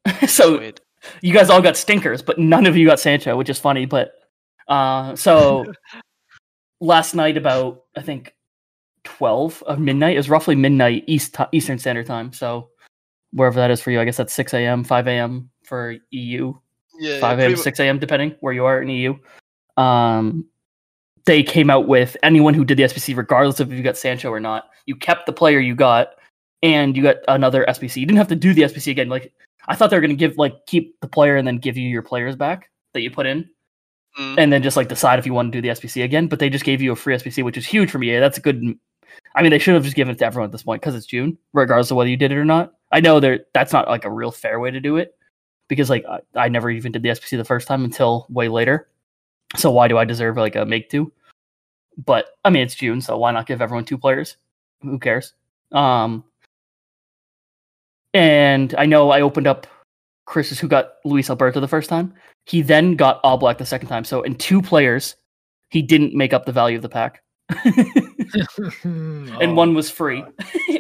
so 0.27 0.73
you 1.21 1.33
guys 1.33 1.51
all 1.51 1.63
got 1.63 1.77
stinkers, 1.77 2.21
but 2.21 2.41
none 2.41 2.67
of 2.67 2.77
you 2.77 2.85
got 2.85 2.99
Sancho, 2.99 3.37
which 3.37 3.49
is 3.49 3.61
funny. 3.61 3.87
But 3.87 4.11
uh, 4.67 5.15
so 5.15 5.73
last 6.81 7.15
night 7.15 7.37
about 7.37 7.85
I 7.97 8.03
think 8.03 8.35
twelve 9.05 9.63
of 9.67 9.79
midnight. 9.79 10.15
It 10.15 10.19
was 10.19 10.31
roughly 10.31 10.55
midnight 10.55 11.05
East 11.07 11.37
Eastern 11.53 11.79
Standard 11.79 12.07
Time. 12.07 12.33
So 12.33 12.69
wherever 13.33 13.57
that 13.57 13.71
is 13.71 13.81
for 13.81 13.91
you, 13.91 14.01
I 14.01 14.05
guess 14.05 14.17
that's 14.17 14.33
six 14.33 14.55
a.m., 14.55 14.85
five 14.85 15.07
a.m. 15.07 15.51
for 15.65 15.97
EU. 16.11 16.53
Yeah, 16.99 17.21
five 17.21 17.39
a.m., 17.39 17.57
six 17.57 17.81
a.m. 17.81 17.99
depending 17.99 18.35
where 18.41 18.53
you 18.53 18.65
are 18.65 18.83
in 18.83 18.89
EU. 18.89 19.15
Um, 19.77 20.47
they 21.25 21.43
came 21.43 21.71
out 21.71 21.87
with 21.87 22.17
anyone 22.23 22.55
who 22.55 22.65
did 22.65 22.79
the 22.79 22.85
SBC, 22.85 23.17
regardless 23.17 23.61
of 23.61 23.71
if 23.71 23.77
you 23.77 23.85
got 23.85 23.97
Sancho 23.97 24.31
or 24.31 24.41
not, 24.41 24.71
you 24.87 24.97
kept 24.97 25.27
the 25.27 25.33
player 25.33 25.61
you 25.61 25.75
got, 25.75 26.15
and 26.63 26.97
you 26.97 27.03
got 27.03 27.17
another 27.29 27.65
SBC. 27.69 27.97
You 27.97 28.07
didn't 28.07 28.19
have 28.19 28.29
to 28.29 28.37
do 28.37 28.55
the 28.55 28.63
SBC 28.63 28.91
again. 28.91 29.09
Like 29.09 29.33
I 29.69 29.75
thought 29.75 29.91
they 29.91 29.97
were 29.97 30.01
going 30.01 30.11
to 30.11 30.17
give 30.17 30.37
like 30.37 30.67
keep 30.67 30.99
the 31.01 31.09
player 31.09 31.37
and 31.37 31.47
then 31.47 31.59
give 31.59 31.77
you 31.77 31.89
your 31.89 32.03
players 32.03 32.37
back 32.37 32.71
that 32.95 33.03
you 33.03 33.11
put 33.11 33.27
in 33.27 33.49
mm. 34.19 34.35
and 34.39 34.53
then 34.53 34.63
just 34.63 34.77
like 34.77 34.89
decide 34.89 35.19
if 35.19 35.27
you 35.27 35.33
want 35.33 35.53
to 35.53 35.57
do 35.57 35.63
the 35.63 35.75
SBC 35.75 36.05
again. 36.05 36.27
But 36.27 36.39
they 36.39 36.51
just 36.51 36.65
gave 36.65 36.83
you 36.83 36.93
a 36.93 36.97
free 36.97 37.15
SBC, 37.15 37.45
which 37.45 37.57
is 37.57 37.67
huge 37.67 37.91
for 37.91 37.99
me. 37.99 38.19
That's 38.19 38.39
a 38.39 38.41
good. 38.41 38.63
I 39.35 39.43
mean, 39.43 39.51
they 39.51 39.59
should 39.59 39.75
have 39.75 39.85
just 39.85 39.97
given 39.97 40.15
it 40.15 40.19
to 40.19 40.27
everyone 40.27 40.49
at 40.49 40.53
this 40.53 40.63
point 40.63 40.81
because 40.83 40.95
it's 40.95 41.07
June, 41.07 41.39
regardless 41.53 41.91
of 41.91 41.97
whether 41.97 42.11
you 42.11 42.17
did 42.17 42.33
it 42.33 42.39
or 42.39 42.45
not. 42.45 42.73
I 42.93 43.01
know 43.01 43.21
there 43.21 43.41
that's 43.55 43.73
not 43.73 43.89
like 43.89 44.05
a 44.05 44.11
real 44.11 44.31
fair 44.31 44.61
way 44.61 44.71
to 44.71 44.81
do 44.81 44.97
it 44.97 45.15
because 45.69 45.91
like 45.91 46.05
I, 46.07 46.21
I 46.35 46.49
never 46.49 46.71
even 46.71 46.93
did 46.93 47.03
the 47.03 47.11
SBC 47.11 47.37
the 47.37 47.45
first 47.45 47.69
time 47.69 47.85
until 47.85 48.27
way 48.31 48.49
later. 48.49 48.89
So 49.57 49.71
why 49.71 49.89
do 49.89 49.99
I 49.99 50.05
deserve 50.05 50.37
like 50.37 50.57
a 50.57 50.65
make 50.65 50.91
two? 50.91 51.13
But 52.05 52.27
I 52.45 52.51
mean, 52.51 52.63
it's 52.63 52.75
June, 52.75 53.01
so 53.01 53.19
why 53.19 53.33
not 53.33 53.47
give 53.47 53.61
everyone 53.61 53.85
two 53.85 53.99
players? 53.99 54.37
Who 54.83 54.99
cares? 54.99 55.35
Um, 55.73 56.25
and 58.15 58.75
I 58.79 58.87
know 58.87 59.11
I 59.11 59.21
opened 59.21 59.47
up 59.47 59.67
Chris's 60.29 60.61
who 60.61 60.69
got 60.69 60.93
Luis 61.07 61.31
Alberto 61.31 61.59
the 61.59 61.67
first 61.67 61.89
time. 61.89 62.13
He 62.45 62.61
then 62.61 62.97
got 62.97 63.23
Oblak 63.23 63.57
the 63.57 63.65
second 63.65 63.89
time. 63.89 64.05
So 64.05 64.23
in 64.23 64.35
two 64.35 64.61
players, 64.61 65.17
he 65.71 65.81
didn't 65.81 66.15
make 66.15 66.35
up 66.35 66.45
the 66.45 66.53
value 66.53 66.77
of 66.77 66.83
the 66.83 66.89
pack. 66.89 67.23
and 67.65 69.41
oh, 69.41 69.55
one 69.55 69.75
was 69.75 69.91
free. 69.91 70.23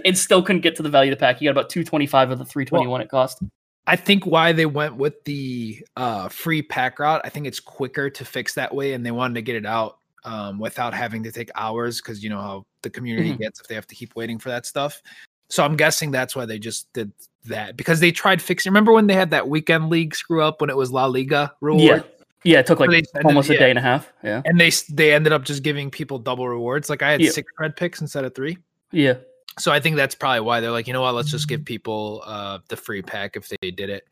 and 0.04 0.16
still 0.26 0.42
couldn't 0.42 0.60
get 0.60 0.76
to 0.76 0.82
the 0.82 0.90
value 0.90 1.12
of 1.12 1.18
the 1.18 1.20
pack. 1.20 1.38
He 1.38 1.46
got 1.46 1.52
about 1.52 1.70
225 1.70 2.30
of 2.30 2.38
the 2.38 2.44
321 2.44 2.90
well, 2.90 3.00
it 3.00 3.08
cost. 3.08 3.42
I 3.86 3.96
think 3.96 4.26
why 4.26 4.52
they 4.52 4.66
went 4.66 4.96
with 4.96 5.24
the 5.24 5.82
uh, 5.96 6.28
free 6.28 6.60
pack 6.60 6.98
route, 6.98 7.22
I 7.24 7.30
think 7.30 7.46
it's 7.46 7.58
quicker 7.58 8.10
to 8.10 8.24
fix 8.26 8.52
that 8.52 8.74
way, 8.74 8.92
and 8.92 9.04
they 9.04 9.12
wanted 9.12 9.34
to 9.36 9.42
get 9.42 9.56
it 9.56 9.64
out 9.64 9.96
um, 10.24 10.58
without 10.58 10.92
having 10.92 11.22
to 11.22 11.32
take 11.32 11.50
hours 11.54 12.02
because 12.02 12.22
you 12.22 12.28
know 12.28 12.40
how 12.40 12.66
the 12.82 12.90
community 12.90 13.30
mm-hmm. 13.30 13.42
gets 13.44 13.60
if 13.60 13.66
they 13.66 13.74
have 13.74 13.86
to 13.86 13.94
keep 13.94 14.14
waiting 14.14 14.38
for 14.38 14.50
that 14.50 14.66
stuff. 14.66 15.00
So 15.48 15.64
I'm 15.64 15.74
guessing 15.74 16.10
that's 16.10 16.36
why 16.36 16.44
they 16.44 16.58
just 16.58 16.92
did 16.92 17.10
that 17.48 17.76
because 17.76 18.00
they 18.00 18.12
tried 18.12 18.40
fixing. 18.40 18.70
Remember 18.70 18.92
when 18.92 19.06
they 19.06 19.14
had 19.14 19.30
that 19.30 19.48
weekend 19.48 19.90
league 19.90 20.14
screw 20.14 20.42
up 20.42 20.60
when 20.60 20.70
it 20.70 20.76
was 20.76 20.90
La 20.90 21.06
Liga 21.06 21.52
reward? 21.60 21.82
Yeah, 21.82 22.24
yeah, 22.44 22.58
it 22.60 22.66
took 22.66 22.80
like 22.80 23.04
almost 23.24 23.50
a 23.50 23.54
yeah. 23.54 23.58
day 23.58 23.70
and 23.70 23.78
a 23.78 23.82
half. 23.82 24.12
Yeah, 24.22 24.42
and 24.44 24.60
they 24.60 24.70
they 24.90 25.12
ended 25.12 25.32
up 25.32 25.44
just 25.44 25.62
giving 25.62 25.90
people 25.90 26.18
double 26.18 26.48
rewards. 26.48 26.88
Like 26.88 27.02
I 27.02 27.10
had 27.10 27.20
yeah. 27.20 27.30
six 27.30 27.50
red 27.58 27.76
picks 27.76 28.00
instead 28.00 28.24
of 28.24 28.34
three. 28.34 28.58
Yeah. 28.92 29.14
So 29.58 29.72
I 29.72 29.80
think 29.80 29.96
that's 29.96 30.14
probably 30.14 30.40
why 30.40 30.60
they're 30.60 30.70
like, 30.70 30.86
you 30.86 30.92
know 30.92 31.02
what, 31.02 31.14
let's 31.14 31.30
just 31.30 31.48
give 31.48 31.64
people 31.64 32.22
uh, 32.24 32.60
the 32.68 32.76
free 32.76 33.02
pack 33.02 33.34
if 33.34 33.48
they 33.48 33.72
did 33.72 33.90
it. 33.90 34.04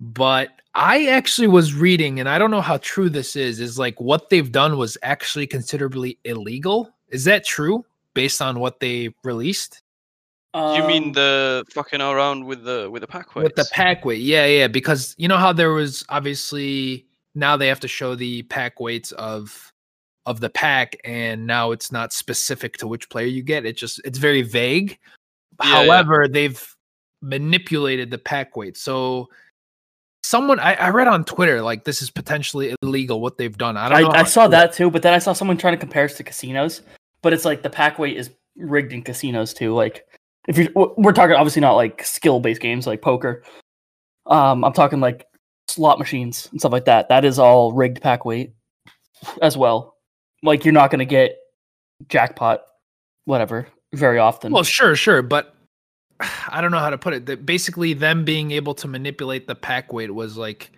But 0.00 0.50
I 0.74 1.06
actually 1.06 1.46
was 1.46 1.74
reading, 1.74 2.18
and 2.18 2.28
I 2.28 2.38
don't 2.38 2.50
know 2.50 2.60
how 2.60 2.78
true 2.78 3.08
this 3.08 3.36
is, 3.36 3.60
is 3.60 3.78
like 3.78 4.00
what 4.00 4.28
they've 4.30 4.50
done 4.50 4.76
was 4.76 4.98
actually 5.02 5.46
considerably 5.46 6.18
illegal. 6.24 6.90
Is 7.08 7.24
that 7.24 7.44
true 7.44 7.84
based 8.14 8.42
on 8.42 8.58
what 8.58 8.80
they 8.80 9.14
released? 9.22 9.82
You 10.54 10.86
mean 10.86 11.04
Um, 11.06 11.12
the 11.12 11.64
fucking 11.70 12.00
around 12.00 12.44
with 12.44 12.64
the 12.64 12.88
with 12.90 13.00
the 13.00 13.08
pack 13.08 13.34
weight? 13.34 13.44
With 13.44 13.56
the 13.56 13.68
pack 13.72 14.04
weight. 14.04 14.20
Yeah, 14.20 14.46
yeah. 14.46 14.68
Because 14.68 15.14
you 15.18 15.26
know 15.26 15.36
how 15.36 15.52
there 15.52 15.72
was 15.72 16.04
obviously 16.08 17.06
now 17.34 17.56
they 17.56 17.66
have 17.66 17.80
to 17.80 17.88
show 17.88 18.14
the 18.14 18.42
pack 18.44 18.78
weights 18.78 19.12
of 19.12 19.72
of 20.26 20.40
the 20.40 20.50
pack, 20.50 20.96
and 21.04 21.46
now 21.46 21.72
it's 21.72 21.90
not 21.90 22.12
specific 22.12 22.76
to 22.78 22.86
which 22.86 23.10
player 23.10 23.26
you 23.26 23.42
get. 23.42 23.66
It 23.66 23.76
just 23.76 24.00
it's 24.04 24.18
very 24.18 24.42
vague. 24.42 24.98
Yeah, 25.62 25.68
yeah. 25.68 25.86
However, 25.86 26.28
they've 26.28 26.76
manipulated 27.20 28.10
the 28.10 28.18
pack 28.18 28.56
weight. 28.56 28.76
So 28.76 29.28
someone 30.22 30.60
I, 30.60 30.74
I 30.74 30.88
read 30.90 31.08
on 31.08 31.24
Twitter 31.24 31.62
like 31.62 31.84
this 31.84 32.00
is 32.00 32.10
potentially 32.10 32.74
illegal 32.82 33.20
what 33.20 33.38
they've 33.38 33.56
done. 33.56 33.76
I 33.76 33.88
don't 33.88 34.02
know. 34.02 34.08
I, 34.10 34.20
I 34.20 34.24
saw 34.24 34.46
that 34.48 34.72
too, 34.72 34.90
but 34.90 35.02
then 35.02 35.14
I 35.14 35.18
saw 35.18 35.32
someone 35.32 35.56
trying 35.56 35.74
to 35.74 35.80
compare 35.80 36.04
us 36.04 36.14
to 36.14 36.22
casinos. 36.22 36.82
But 37.22 37.32
it's 37.32 37.44
like 37.44 37.62
the 37.62 37.70
pack 37.70 37.98
weight 37.98 38.16
is 38.16 38.30
rigged 38.56 38.92
in 38.92 39.02
casinos 39.02 39.52
too. 39.52 39.74
Like 39.74 40.06
if 40.48 40.58
you 40.58 40.70
we're 40.74 41.12
talking 41.12 41.36
obviously 41.36 41.60
not 41.60 41.74
like 41.74 42.04
skill 42.04 42.40
based 42.40 42.60
games 42.60 42.86
like 42.86 43.02
poker. 43.02 43.42
Um, 44.26 44.64
I'm 44.64 44.72
talking 44.72 45.00
like 45.00 45.26
slot 45.68 45.98
machines 45.98 46.48
and 46.50 46.60
stuff 46.60 46.72
like 46.72 46.84
that. 46.86 47.08
That 47.08 47.24
is 47.24 47.38
all 47.38 47.72
rigged 47.72 48.00
pack 48.00 48.24
weight 48.24 48.52
as 49.42 49.56
well. 49.56 49.96
Like 50.42 50.64
you're 50.64 50.72
not 50.72 50.90
going 50.90 51.00
to 51.00 51.04
get 51.04 51.36
jackpot, 52.08 52.62
whatever, 53.24 53.68
very 53.94 54.18
often. 54.18 54.52
Well, 54.52 54.62
sure, 54.62 54.96
sure, 54.96 55.22
but 55.22 55.54
I 56.48 56.60
don't 56.60 56.70
know 56.70 56.78
how 56.78 56.90
to 56.90 56.98
put 56.98 57.14
it. 57.14 57.26
That 57.26 57.46
basically 57.46 57.94
them 57.94 58.24
being 58.24 58.50
able 58.50 58.74
to 58.74 58.88
manipulate 58.88 59.46
the 59.46 59.54
pack 59.54 59.92
weight 59.92 60.14
was 60.14 60.36
like 60.36 60.70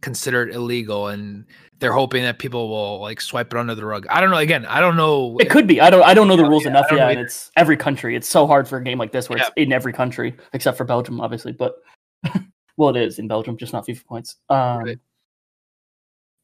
considered 0.00 0.54
illegal 0.54 1.08
and 1.08 1.44
they're 1.80 1.92
hoping 1.92 2.22
that 2.22 2.38
people 2.38 2.68
will 2.68 3.00
like 3.00 3.20
swipe 3.20 3.52
it 3.52 3.58
under 3.58 3.74
the 3.74 3.84
rug. 3.84 4.06
I 4.08 4.20
don't 4.20 4.30
know. 4.30 4.36
Again, 4.36 4.66
I 4.66 4.80
don't 4.80 4.96
know. 4.96 5.36
It 5.40 5.50
could 5.50 5.66
be. 5.66 5.80
I 5.80 5.90
don't. 5.90 6.02
I 6.02 6.14
don't 6.14 6.28
know 6.28 6.36
the 6.36 6.44
rules 6.44 6.64
yeah, 6.64 6.70
enough 6.70 6.86
yet. 6.92 7.10
And 7.10 7.20
it's 7.20 7.50
every 7.56 7.76
country. 7.76 8.14
It's 8.14 8.28
so 8.28 8.46
hard 8.46 8.68
for 8.68 8.76
a 8.76 8.84
game 8.84 8.98
like 8.98 9.12
this 9.12 9.28
where 9.28 9.38
it's 9.38 9.50
in 9.56 9.72
every 9.72 9.92
country 9.92 10.36
except 10.52 10.76
for 10.76 10.84
Belgium, 10.84 11.20
obviously. 11.20 11.52
But 11.52 11.76
well, 12.76 12.90
it 12.90 13.02
is 13.02 13.18
in 13.18 13.28
Belgium, 13.28 13.56
just 13.56 13.72
not 13.72 13.86
FIFA 13.86 14.04
points. 14.04 14.36
Um, 14.48 14.84
Right. 14.84 14.98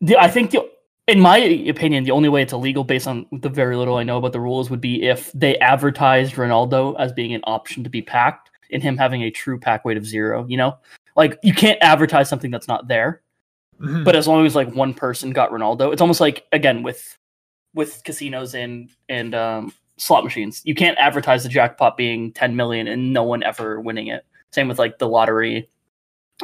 the, 0.00 0.16
I 0.18 0.28
think 0.28 0.50
the, 0.50 0.68
in 1.06 1.20
my 1.20 1.36
opinion, 1.38 2.04
the 2.04 2.10
only 2.10 2.28
way 2.28 2.42
it's 2.42 2.52
illegal, 2.52 2.82
based 2.82 3.06
on 3.06 3.26
the 3.30 3.50
very 3.50 3.76
little 3.76 3.96
I 3.96 4.02
know 4.02 4.16
about 4.16 4.32
the 4.32 4.40
rules, 4.40 4.70
would 4.70 4.80
be 4.80 5.02
if 5.02 5.30
they 5.32 5.58
advertised 5.58 6.34
Ronaldo 6.34 6.96
as 6.98 7.12
being 7.12 7.34
an 7.34 7.42
option 7.44 7.84
to 7.84 7.90
be 7.90 8.02
packed, 8.02 8.50
and 8.72 8.82
him 8.82 8.96
having 8.96 9.22
a 9.22 9.30
true 9.30 9.60
pack 9.60 9.84
weight 9.84 9.96
of 9.96 10.06
zero. 10.06 10.46
You 10.48 10.56
know, 10.56 10.78
like 11.14 11.38
you 11.42 11.52
can't 11.52 11.78
advertise 11.82 12.28
something 12.28 12.50
that's 12.50 12.68
not 12.68 12.88
there. 12.88 13.22
Mhm. 13.80 14.04
But 14.04 14.16
as 14.16 14.26
long 14.26 14.46
as 14.46 14.54
like 14.54 14.72
one 14.74 14.94
person 14.94 15.30
got 15.32 15.50
Ronaldo, 15.50 15.92
it's 15.92 16.00
almost 16.00 16.20
like 16.20 16.46
again 16.52 16.82
with 16.82 17.18
with 17.74 18.02
casinos 18.04 18.54
and 18.54 18.88
and 19.08 19.34
um, 19.34 19.72
slot 19.98 20.24
machines. 20.24 20.62
You 20.64 20.74
can't 20.74 20.98
advertise 20.98 21.42
the 21.42 21.48
jackpot 21.48 21.96
being 21.96 22.32
10 22.32 22.56
million 22.56 22.86
and 22.88 23.12
no 23.12 23.22
one 23.22 23.42
ever 23.42 23.80
winning 23.80 24.08
it. 24.08 24.24
Same 24.52 24.68
with 24.68 24.78
like 24.78 24.98
the 24.98 25.08
lottery 25.08 25.68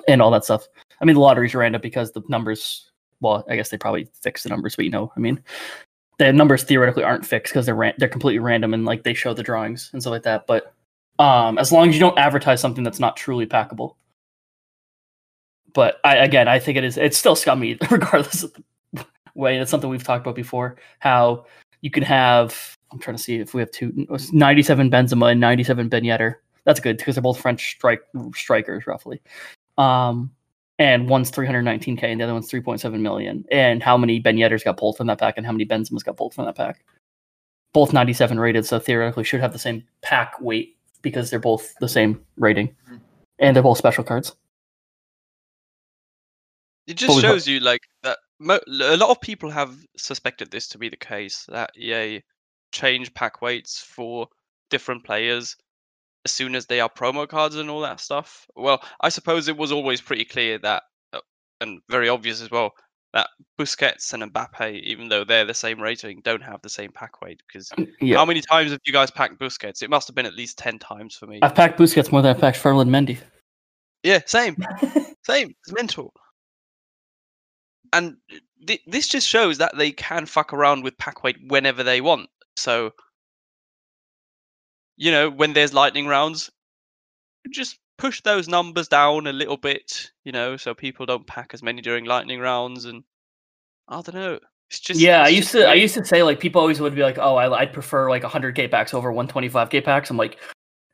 and 0.09 0.21
all 0.21 0.31
that 0.31 0.45
stuff. 0.45 0.67
I 1.01 1.05
mean, 1.05 1.15
the 1.15 1.21
lottery's 1.21 1.55
random 1.55 1.81
because 1.81 2.13
the 2.13 2.23
numbers. 2.29 2.91
Well, 3.21 3.45
I 3.49 3.55
guess 3.57 3.69
they 3.71 3.79
probably 3.79 4.09
fix 4.21 4.43
the 4.43 4.49
numbers, 4.49 4.75
but 4.75 4.85
you 4.85 4.91
know, 4.91 5.13
I 5.17 5.21
mean, 5.21 5.41
the 6.19 6.33
numbers 6.33 6.65
theoretically 6.65 7.05
aren't 7.05 7.25
fixed 7.25 7.53
because 7.53 7.67
they're 7.67 7.75
ran- 7.75 7.95
they're 7.99 8.09
completely 8.09 8.41
random 8.41 8.75
and 8.75 8.85
like 8.85 9.05
they 9.05 9.15
show 9.15 9.33
the 9.33 9.45
drawings 9.45 9.91
and 9.93 10.03
stuff 10.03 10.11
like 10.11 10.25
that. 10.25 10.47
But 10.49 10.75
um, 11.21 11.57
as 11.59 11.71
long 11.71 11.89
as 11.89 11.95
you 11.95 12.01
don't 12.01 12.19
advertise 12.19 12.61
something 12.61 12.83
that's 12.85 12.99
not 12.99 13.17
truly 13.17 13.47
packable. 13.47 13.95
But 15.75 16.01
I 16.05 16.17
again, 16.17 16.49
I 16.49 16.59
think 16.59 16.79
it 16.79 16.85
is. 16.85 16.97
It's 16.97 17.17
still 17.17 17.37
scummy, 17.37 17.79
regardless 17.91 18.43
of 18.43 18.55
the 18.93 19.05
way. 19.35 19.59
It's 19.59 19.71
something 19.71 19.91
we've 19.91 20.05
talked 20.05 20.25
about 20.25 20.37
before. 20.37 20.77
How 20.99 21.47
you 21.81 21.91
can 21.91 22.03
have. 22.03 22.77
I'm 22.91 22.99
trying 22.99 23.17
to 23.17 23.23
see 23.23 23.37
if 23.37 23.55
we 23.55 23.61
have 23.61 23.71
two. 23.71 24.07
97 24.33 24.91
Benzema 24.91 25.33
and 25.33 25.41
97 25.41 25.89
Ben 25.89 26.03
Yedder. 26.03 26.37
That's 26.65 26.81
good 26.81 26.99
because 26.99 27.15
they're 27.15 27.23
both 27.23 27.41
French 27.41 27.71
strike 27.71 28.03
strikers, 28.35 28.87
roughly. 28.87 29.21
Um, 29.79 30.31
and 30.79 31.09
one's 31.09 31.31
319k 31.31 32.03
and 32.03 32.21
the 32.21 32.25
other 32.25 32.33
one's 32.33 32.51
3.7 32.51 33.01
million. 33.01 33.45
And 33.51 33.83
how 33.83 33.97
many 33.97 34.19
Ben 34.19 34.37
Yedders 34.37 34.65
got 34.65 34.77
pulled 34.77 34.97
from 34.97 35.07
that 35.07 35.19
pack 35.19 35.35
and 35.37 35.47
how 35.47 35.53
many 35.53 35.65
Benzema's 35.65 36.03
got 36.03 36.17
pulled 36.17 36.35
from 36.35 36.47
that 36.47 36.57
pack? 36.57 36.85
Both 37.73 37.93
97 37.93 38.39
rated, 38.39 38.67
so 38.67 38.79
theoretically 38.79 39.25
should 39.25 39.41
have 39.41 39.53
the 39.53 39.59
same 39.59 39.85
pack 40.03 40.41
weight 40.41 40.77
because 41.01 41.31
they're 41.31 41.39
both 41.39 41.75
the 41.81 41.89
same 41.89 42.21
rating, 42.37 42.75
and 43.39 43.57
they're 43.57 43.63
both 43.63 43.79
special 43.79 44.05
cards. 44.05 44.37
It 46.87 46.95
just 46.95 47.21
got- 47.21 47.21
shows 47.23 47.47
you 47.47 47.61
like 47.61 47.83
that. 48.03 48.19
Mo- 48.39 48.61
a 48.69 48.97
lot 48.97 49.11
of 49.11 49.21
people 49.21 49.51
have 49.51 49.77
suspected 49.97 50.51
this 50.51 50.67
to 50.69 50.79
be 50.79 50.89
the 50.89 50.97
case 50.97 51.45
that 51.49 51.71
EA 51.77 52.23
change 52.73 53.15
pack 53.15 53.41
weights 53.41 53.79
for 53.81 54.27
different 54.71 55.05
players 55.05 55.55
as 56.25 56.33
soon 56.33 56.55
as 56.57 56.67
they 56.67 56.81
are 56.81 56.89
promo 56.89 57.29
cards 57.29 57.55
and 57.57 57.71
all 57.71 57.81
that 57.83 58.01
stuff. 58.01 58.47
Well, 58.57 58.83
I 59.01 59.11
suppose 59.11 59.47
it 59.49 59.57
was 59.57 59.71
always 59.71 60.01
pretty 60.01 60.25
clear 60.25 60.59
that, 60.59 60.83
uh, 61.13 61.21
and 61.61 61.81
very 61.89 62.09
obvious 62.09 62.41
as 62.43 62.51
well, 62.51 62.73
that 63.13 63.29
Busquets 63.61 64.13
and 64.15 64.23
Mbappe, 64.33 64.81
even 64.83 65.09
though 65.09 65.23
they're 65.23 65.45
the 65.45 65.53
same 65.55 65.81
rating, 65.81 66.21
don't 66.25 66.43
have 66.43 66.63
the 66.63 66.69
same 66.71 66.91
pack 66.93 67.21
weight. 67.21 67.43
Because 67.47 67.71
Yeah, 68.01 68.17
how 68.17 68.25
many 68.25 68.41
times 68.41 68.71
have 68.73 68.81
you 68.85 68.93
guys 68.93 69.11
packed 69.11 69.39
Busquets? 69.39 69.83
It 69.83 69.91
must 69.91 70.09
have 70.09 70.15
been 70.17 70.27
at 70.27 70.35
least 70.35 70.59
ten 70.59 70.79
times 70.79 71.15
for 71.15 71.27
me. 71.27 71.39
I've 71.43 71.55
packed 71.55 71.79
Busquets 71.79 72.11
more 72.11 72.23
than 72.23 72.35
I've 72.35 72.41
packed 72.41 72.57
Ferland 72.57 72.91
Mendy. 72.91 73.19
Yeah, 74.03 74.21
same, 74.27 74.57
same. 75.25 75.55
It's 75.63 75.73
mental. 75.73 76.13
And 77.93 78.17
th- 78.67 78.83
this 78.87 79.09
just 79.09 79.29
shows 79.29 79.59
that 79.59 79.77
they 79.77 79.93
can 79.93 80.27
fuck 80.27 80.53
around 80.53 80.83
with 80.83 80.99
pack 80.99 81.23
weight 81.23 81.37
whenever 81.49 81.83
they 81.83 82.01
want. 82.01 82.29
So, 82.57 82.93
you 84.97 85.11
know, 85.11 85.31
when 85.31 85.53
there's 85.53 85.75
lightning 85.75 86.07
rounds, 86.07 86.51
just 87.51 87.79
push 87.99 88.21
those 88.23 88.49
numbers 88.49 88.89
down 88.89 89.27
a 89.27 89.33
little 89.33 89.57
bit, 89.57 90.11
you 90.25 90.33
know, 90.33 90.57
so 90.57 90.75
people 90.75 91.07
don't 91.07 91.27
pack 91.27 91.55
as 91.55 91.63
many 91.63 91.83
during 91.83 92.05
lightning 92.05 92.41
rounds. 92.41 92.85
And 92.85 93.05
I 93.89 94.03
don't 94.03 94.15
know. 94.15 94.39
It's 94.71 94.81
just 94.81 95.01
yeah, 95.01 95.23
I 95.23 95.29
used 95.29 95.53
just 95.53 95.65
to. 95.65 95.69
I 95.69 95.75
used 95.75 95.95
to 95.95 96.05
say 96.05 96.23
like 96.23 96.41
people 96.41 96.61
always 96.61 96.81
would 96.81 96.95
be 96.95 97.03
like, 97.03 97.19
"Oh, 97.19 97.37
I, 97.37 97.61
I'd 97.61 97.75
prefer 97.75 98.09
like 98.09 98.23
100k 98.23 98.71
packs 98.71 98.95
over 98.95 99.13
125k 99.13 99.85
packs." 99.85 100.09
I'm 100.09 100.17
like, 100.17 100.39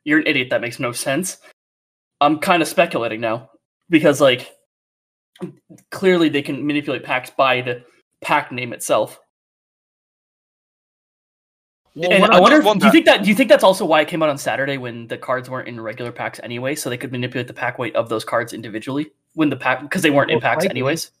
"You're 0.03 0.19
an 0.19 0.27
idiot. 0.27 0.49
That 0.49 0.59
makes 0.59 0.79
no 0.79 0.91
sense." 0.91 1.37
I'm 2.19 2.39
kind 2.39 2.61
of 2.61 2.67
speculating 2.67 3.21
now 3.21 3.49
because 3.89 4.19
like 4.19 4.51
clearly 5.91 6.29
they 6.29 6.41
can 6.41 6.65
manipulate 6.65 7.03
packs 7.03 7.29
by 7.29 7.61
the 7.61 7.83
pack 8.21 8.51
name 8.51 8.73
itself. 8.73 9.19
Well, 11.95 12.11
and 12.11 12.25
I 12.25 12.37
I 12.37 12.39
wonder, 12.39 12.57
if, 12.57 12.79
do 12.79 12.85
you 12.85 12.91
think 12.91 13.05
that 13.05 13.23
do 13.23 13.29
you 13.29 13.35
think 13.35 13.49
that's 13.49 13.63
also 13.63 13.83
why 13.83 14.01
it 14.01 14.07
came 14.07 14.21
out 14.21 14.29
on 14.29 14.37
Saturday 14.37 14.77
when 14.77 15.07
the 15.07 15.17
cards 15.17 15.49
weren't 15.49 15.67
in 15.67 15.81
regular 15.81 16.11
packs 16.11 16.39
anyway, 16.43 16.75
so 16.75 16.89
they 16.89 16.97
could 16.97 17.11
manipulate 17.11 17.47
the 17.47 17.53
pack 17.53 17.79
weight 17.79 17.95
of 17.95 18.09
those 18.09 18.23
cards 18.23 18.53
individually 18.53 19.11
when 19.33 19.49
the 19.49 19.57
pack 19.57 19.81
because 19.81 20.01
they 20.01 20.11
weren't 20.11 20.31
in 20.31 20.39
packs 20.39 20.63
likely. 20.63 20.69
anyways. 20.69 21.11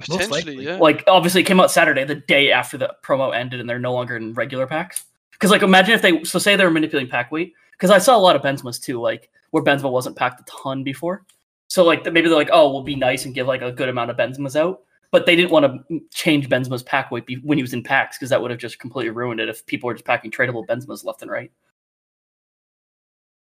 Potentially, 0.00 0.64
yeah. 0.64 0.76
Like 0.76 1.04
obviously 1.06 1.42
it 1.42 1.44
came 1.44 1.60
out 1.60 1.70
Saturday, 1.70 2.04
the 2.04 2.16
day 2.16 2.50
after 2.50 2.76
the 2.76 2.94
promo 3.04 3.34
ended, 3.34 3.60
and 3.60 3.68
they're 3.68 3.78
no 3.78 3.92
longer 3.92 4.16
in 4.16 4.34
regular 4.34 4.66
packs. 4.66 5.04
Because 5.32 5.50
like 5.50 5.62
imagine 5.62 5.94
if 5.94 6.02
they 6.02 6.24
so 6.24 6.38
say 6.38 6.56
they 6.56 6.64
were 6.64 6.70
manipulating 6.70 7.10
pack 7.10 7.30
weight. 7.30 7.54
Because 7.72 7.90
I 7.90 7.98
saw 7.98 8.16
a 8.16 8.20
lot 8.20 8.36
of 8.36 8.42
Benzema's 8.42 8.78
too, 8.78 9.00
like 9.00 9.30
where 9.52 9.62
Benzema 9.62 9.90
wasn't 9.90 10.16
packed 10.16 10.40
a 10.40 10.44
ton 10.44 10.82
before. 10.82 11.24
So 11.70 11.84
like 11.84 12.04
maybe 12.04 12.22
they're 12.22 12.36
like, 12.36 12.50
oh, 12.52 12.70
we'll 12.72 12.82
be 12.82 12.96
nice 12.96 13.24
and 13.24 13.34
give 13.34 13.46
like 13.46 13.62
a 13.62 13.70
good 13.70 13.88
amount 13.88 14.10
of 14.10 14.16
Benzema's 14.16 14.56
out. 14.56 14.82
But 15.12 15.24
they 15.24 15.34
didn't 15.34 15.50
want 15.50 15.66
to 15.88 16.00
change 16.12 16.48
Benzema's 16.48 16.82
pack 16.82 17.10
weight 17.10 17.24
when 17.42 17.58
he 17.58 17.62
was 17.62 17.72
in 17.72 17.82
packs 17.82 18.18
because 18.18 18.30
that 18.30 18.42
would 18.42 18.50
have 18.50 18.60
just 18.60 18.78
completely 18.78 19.10
ruined 19.10 19.40
it 19.40 19.48
if 19.48 19.64
people 19.66 19.86
were 19.86 19.94
just 19.94 20.04
packing 20.04 20.30
tradable 20.30 20.66
Benzema's 20.66 21.04
left 21.04 21.22
and 21.22 21.30
right. 21.30 21.50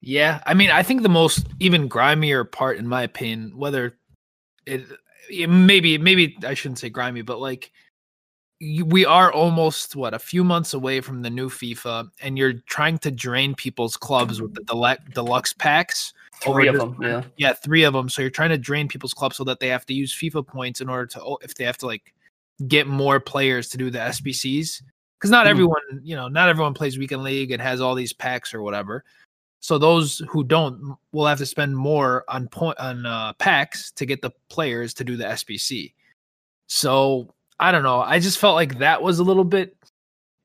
Yeah, 0.03 0.43
I 0.47 0.55
mean, 0.55 0.71
I 0.71 0.83
think 0.83 1.03
the 1.03 1.09
most 1.09 1.47
even 1.61 1.89
grimier 1.89 2.45
part, 2.45 2.77
in 2.77 2.87
my 2.87 3.03
opinion, 3.03 3.57
whether 3.57 3.97
it, 4.67 4.85
it 5.31 5.49
maybe 5.49 5.97
maybe 5.97 6.37
I 6.45 6.55
shouldn't 6.55 6.81
say 6.81 6.91
grimy, 6.91 7.23
but 7.23 7.41
like 7.41 7.71
we 8.61 9.07
are 9.07 9.33
almost 9.33 9.97
what 9.97 10.15
a 10.15 10.19
few 10.19 10.45
months 10.45 10.75
away 10.75 11.01
from 11.01 11.23
the 11.23 11.31
new 11.31 11.49
FIFA, 11.49 12.11
and 12.21 12.37
you're 12.37 12.55
trying 12.67 12.99
to 12.99 13.11
drain 13.11 13.55
people's 13.55 13.97
clubs 13.97 14.41
with 14.41 14.55
the 14.55 14.99
deluxe 15.15 15.53
packs. 15.53 16.13
Three 16.43 16.69
of 16.69 16.77
them, 16.77 16.97
yeah. 17.01 17.23
Yeah, 17.37 17.53
three 17.53 17.85
of 17.85 17.93
them. 17.93 18.09
So 18.09 18.23
you're 18.23 18.31
trying 18.31 18.51
to 18.51 18.59
drain 18.59 18.89
people's 18.89 19.15
clubs 19.15 19.37
so 19.37 19.45
that 19.45 19.61
they 19.61 19.69
have 19.69 19.87
to 19.87 19.95
use 19.95 20.15
FIFA 20.15 20.47
points 20.47 20.81
in 20.81 20.89
order 20.89 21.07
to, 21.07 21.37
if 21.43 21.55
they 21.55 21.65
have 21.65 21.79
to 21.79 21.87
like 21.87 22.15
get 22.69 22.87
more 22.87 23.21
players 23.21 23.69
to 23.71 23.77
do 23.77 23.91
the 23.91 23.99
SBCs. 23.99 24.83
Because 25.19 25.31
not 25.31 25.47
Mhm. 25.47 25.51
everyone, 25.51 25.81
you 26.03 26.17
know, 26.17 26.29
not 26.29 26.49
everyone 26.49 26.75
plays 26.75 26.99
weekend 26.99 27.23
league 27.23 27.53
and 27.53 27.63
has 27.63 27.81
all 27.81 27.95
these 27.95 28.13
packs 28.13 28.53
or 28.53 28.63
whatever. 28.63 29.05
So 29.61 29.79
those 29.79 30.19
who 30.29 30.43
don't 30.43 30.97
will 31.13 31.27
have 31.27 31.39
to 31.39 31.47
spend 31.47 31.77
more 31.77 32.25
on 32.29 32.49
point 32.49 32.79
on 32.79 33.07
uh, 33.07 33.33
packs 33.35 33.93
to 33.93 34.05
get 34.05 34.21
the 34.21 34.33
players 34.49 34.93
to 34.95 35.05
do 35.05 35.17
the 35.17 35.25
SBC. 35.25 35.95
So 36.67 37.33
I 37.61 37.71
don't 37.71 37.85
know. 37.85 38.01
I 38.01 38.19
just 38.19 38.39
felt 38.39 38.57
like 38.57 38.79
that 38.79 39.01
was 39.01 39.21
a 39.21 39.25
little 39.25 39.45
bit, 39.45 39.77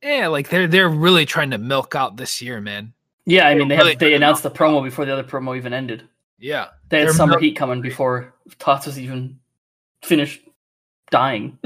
yeah, 0.04 0.28
like 0.28 0.50
they're 0.50 0.68
they're 0.68 0.90
really 0.90 1.26
trying 1.26 1.50
to 1.50 1.58
milk 1.58 1.96
out 1.96 2.18
this 2.18 2.42
year, 2.44 2.62
man. 2.62 2.94
Yeah, 3.28 3.46
I 3.46 3.56
mean 3.56 3.68
they 3.68 3.76
really 3.76 3.90
have 3.92 4.00
they 4.00 4.14
announced 4.14 4.44
the 4.44 4.50
promo 4.50 4.82
before 4.82 5.04
the 5.04 5.12
other 5.12 5.24
promo 5.24 5.58
even 5.58 5.74
ended. 5.74 6.08
Yeah. 6.40 6.68
They 6.88 7.00
had 7.00 7.08
They're 7.08 7.14
summer 7.14 7.34
mil- 7.34 7.42
heat 7.42 7.58
coming 7.58 7.82
before 7.82 8.34
Tots 8.58 8.86
was 8.86 8.98
even 8.98 9.38
finished 10.02 10.42
dying. 11.12 11.60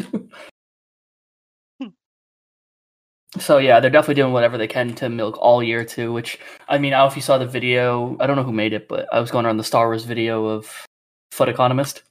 so 3.37 3.59
yeah, 3.59 3.79
they're 3.79 3.91
definitely 3.91 4.15
doing 4.15 4.33
whatever 4.33 4.57
they 4.57 4.67
can 4.67 4.95
to 4.95 5.07
milk 5.07 5.37
all 5.37 5.61
year 5.61 5.85
too. 5.85 6.11
Which 6.11 6.39
I 6.67 6.79
mean, 6.79 6.93
I 6.93 6.97
don't 6.97 7.05
know 7.05 7.11
if 7.11 7.15
you 7.15 7.21
saw 7.21 7.37
the 7.37 7.45
video. 7.45 8.17
I 8.19 8.25
don't 8.25 8.37
know 8.37 8.43
who 8.43 8.51
made 8.51 8.73
it, 8.73 8.87
but 8.87 9.07
I 9.13 9.19
was 9.19 9.29
going 9.29 9.45
around 9.45 9.57
the 9.57 9.63
Star 9.63 9.87
Wars 9.87 10.03
video 10.03 10.45
of 10.47 10.87
FUT 11.31 11.47
Economist. 11.47 12.01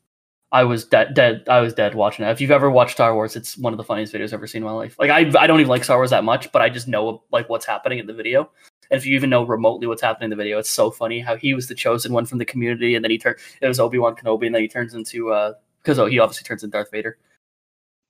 I 0.52 0.62
was 0.62 0.85
dead, 0.85 1.14
dead. 1.14 1.42
I 1.49 1.59
was 1.59 1.75
dead 1.75 1.97
watching 1.97 2.25
it. 2.25 2.30
If 2.30 2.40
you've 2.40 2.52
ever 2.52 2.71
watched 2.71 2.92
Star 2.92 3.16
Wars, 3.16 3.35
it's 3.35 3.59
one 3.59 3.73
of 3.73 3.78
the 3.78 3.85
funniest 3.85 4.12
videos 4.12 4.26
I've 4.26 4.35
ever 4.35 4.47
seen 4.47 4.62
in 4.62 4.66
my 4.66 4.73
life. 4.73 4.97
Like 4.97 5.11
I, 5.11 5.19
I 5.40 5.49
don't 5.49 5.59
even 5.59 5.71
like 5.71 5.83
Star 5.83 5.99
Wars 5.99 6.11
that 6.11 6.23
much, 6.23 6.52
but 6.52 6.62
I 6.62 6.69
just 6.69 6.87
know 6.87 7.25
like 7.33 7.49
what's 7.49 7.66
happening 7.66 7.99
in 7.99 8.07
the 8.07 8.14
video. 8.14 8.49
And 8.91 8.99
if 8.99 9.07
you 9.07 9.15
even 9.15 9.31
know 9.31 9.45
remotely 9.45 9.87
what's 9.87 10.03
happening 10.03 10.27
in 10.27 10.31
the 10.31 10.37
video, 10.37 10.59
it's 10.59 10.71
so 10.71 10.91
funny 10.91 11.21
how 11.21 11.37
he 11.37 11.55
was 11.55 11.69
the 11.69 11.75
chosen 11.75 12.13
one 12.13 12.27
from 12.27 12.39
the 12.39 12.45
community, 12.45 12.95
and 12.95 13.05
then 13.05 13.11
he 13.11 13.19
turned. 13.19 13.37
It 13.61 13.69
was 13.69 13.79
Obi 13.81 13.99
Wan 13.99 14.17
Kenobi, 14.17 14.47
and 14.47 14.55
then 14.55 14.63
he 14.63 14.69
turns 14.69 14.95
into 14.95 15.33
uh 15.33 15.55
because 15.83 15.99
oh 15.99 16.07
he 16.07 16.19
obviously 16.19 16.45
turns 16.45 16.63
into 16.63 16.73
Darth 16.77 16.91
Vader. 16.91 17.19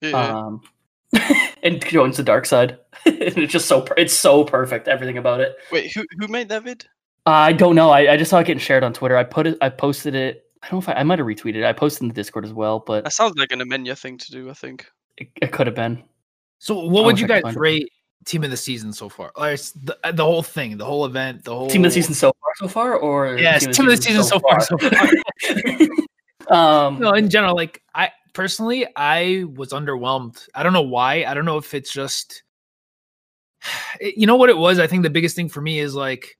Yeah. 0.00 0.12
Um, 0.12 0.62
and 1.62 1.84
joins 1.84 2.16
the 2.16 2.22
dark 2.22 2.46
side. 2.46 2.78
and 3.04 3.16
it's 3.38 3.52
just 3.52 3.66
so 3.66 3.82
per- 3.82 3.94
it's 3.96 4.14
so 4.14 4.44
perfect 4.44 4.88
everything 4.88 5.18
about 5.18 5.40
it. 5.40 5.56
Wait, 5.70 5.92
who 5.92 6.04
who 6.18 6.28
made 6.28 6.48
that 6.48 6.62
vid? 6.62 6.86
I 7.26 7.52
don't 7.52 7.74
know. 7.74 7.90
I, 7.90 8.12
I 8.12 8.16
just 8.16 8.30
saw 8.30 8.38
it 8.38 8.46
getting 8.46 8.60
shared 8.60 8.82
on 8.82 8.92
Twitter. 8.92 9.16
I 9.16 9.24
put 9.24 9.46
it. 9.46 9.58
I 9.60 9.68
posted 9.68 10.14
it. 10.14 10.46
I 10.62 10.68
don't 10.68 10.86
know 10.86 10.90
if 10.92 10.96
I, 10.96 11.00
I 11.00 11.02
might 11.02 11.18
have 11.18 11.26
retweeted. 11.26 11.56
it. 11.56 11.64
I 11.64 11.72
posted 11.72 12.02
in 12.02 12.08
the 12.08 12.14
Discord 12.14 12.44
as 12.44 12.52
well, 12.52 12.80
but 12.80 13.04
That 13.04 13.12
sounds 13.12 13.36
like 13.36 13.52
an 13.52 13.60
Amenya 13.60 13.98
thing 13.98 14.18
to 14.18 14.30
do. 14.30 14.50
I 14.50 14.54
think. 14.54 14.86
it, 15.18 15.28
it 15.40 15.52
could 15.52 15.66
have 15.66 15.76
been. 15.76 16.02
So 16.58 16.78
what 16.86 17.04
would 17.04 17.18
you 17.18 17.26
guys 17.26 17.42
find 17.42 17.56
it. 17.56 17.60
rate 17.60 17.92
team 18.24 18.44
of 18.44 18.50
the 18.50 18.56
season 18.56 18.92
so 18.92 19.08
far? 19.08 19.32
It's 19.38 19.72
the, 19.72 19.98
uh, 20.04 20.12
the 20.12 20.24
whole 20.24 20.42
thing, 20.42 20.76
the 20.76 20.84
whole 20.84 21.04
event, 21.04 21.44
the 21.44 21.54
whole 21.54 21.68
Team 21.70 21.84
of 21.84 21.90
the 21.90 21.94
season 21.94 22.14
so 22.14 22.32
far, 22.40 22.52
so 22.56 22.68
far, 22.68 22.96
or 22.96 23.38
Yes, 23.38 23.62
team 23.76 23.86
of 23.86 23.96
the 23.96 24.02
season 24.02 24.24
so 24.24 24.38
far. 24.40 24.60
So 24.60 24.78
far. 24.78 26.48
um, 26.86 26.98
no, 27.00 27.12
in 27.12 27.30
general, 27.30 27.54
like 27.54 27.82
I 27.94 28.10
personally, 28.32 28.86
I 28.96 29.44
was 29.54 29.70
underwhelmed. 29.70 30.48
I 30.54 30.62
don't 30.62 30.72
know 30.72 30.82
why. 30.82 31.24
I 31.24 31.34
don't 31.34 31.44
know 31.44 31.58
if 31.58 31.74
it's 31.74 31.92
just, 31.92 32.42
you 34.00 34.26
know 34.26 34.36
what 34.36 34.50
it 34.50 34.58
was. 34.58 34.78
I 34.78 34.86
think 34.86 35.02
the 35.02 35.10
biggest 35.10 35.36
thing 35.36 35.48
for 35.48 35.60
me 35.60 35.78
is 35.78 35.94
like, 35.94 36.36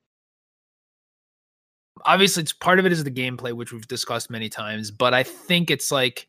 obviously, 2.05 2.43
it's 2.43 2.53
part 2.53 2.79
of 2.79 2.87
it 2.87 2.93
is 2.93 3.05
the 3.05 3.11
gameplay, 3.11 3.53
which 3.53 3.73
we've 3.73 3.89
discussed 3.89 4.31
many 4.31 4.49
times. 4.49 4.91
But 4.91 5.15
I 5.15 5.23
think 5.23 5.71
it's 5.71 5.91
like 5.91 6.29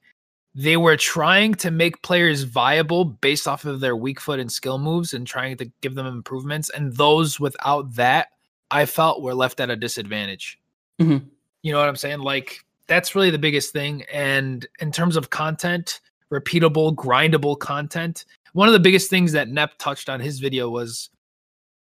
they 0.54 0.76
were 0.78 0.98
trying 0.98 1.54
to 1.56 1.72
make 1.72 2.02
players 2.02 2.44
viable 2.44 3.06
based 3.06 3.48
off 3.48 3.66
of 3.66 3.80
their 3.80 3.96
weak 3.96 4.20
foot 4.20 4.40
and 4.40 4.52
skill 4.52 4.78
moves, 4.78 5.14
and 5.14 5.26
trying 5.26 5.58
to 5.58 5.72
give 5.82 5.96
them 5.96 6.06
improvements. 6.08 6.70
And 6.70 6.96
those 6.98 7.40
without 7.40 7.96
that, 7.96 8.30
I 8.70 8.86
felt 8.86 9.22
were 9.22 9.34
left 9.36 9.60
at 9.60 9.70
a 9.70 9.76
disadvantage. 9.76 10.60
Mhm. 11.00 11.26
You 11.64 11.72
know 11.72 11.80
what 11.80 11.90
I'm 11.90 11.96
saying? 11.96 12.20
Like 12.20 12.60
that's 12.88 13.16
really 13.16 13.30
the 13.32 13.38
biggest 13.40 13.72
thing. 13.72 14.04
And 14.12 14.66
in 14.80 14.92
terms 14.92 15.16
of 15.16 15.30
content, 15.30 16.02
repeatable, 16.32 16.94
grindable 16.96 17.58
content, 17.58 18.26
one 18.54 18.68
of 18.68 18.74
the 18.74 18.80
biggest 18.80 19.10
things 19.10 19.32
that 19.32 19.48
Nep 19.48 19.78
touched 19.78 20.10
on 20.10 20.20
his 20.20 20.40
video 20.40 20.70
was 20.70 21.10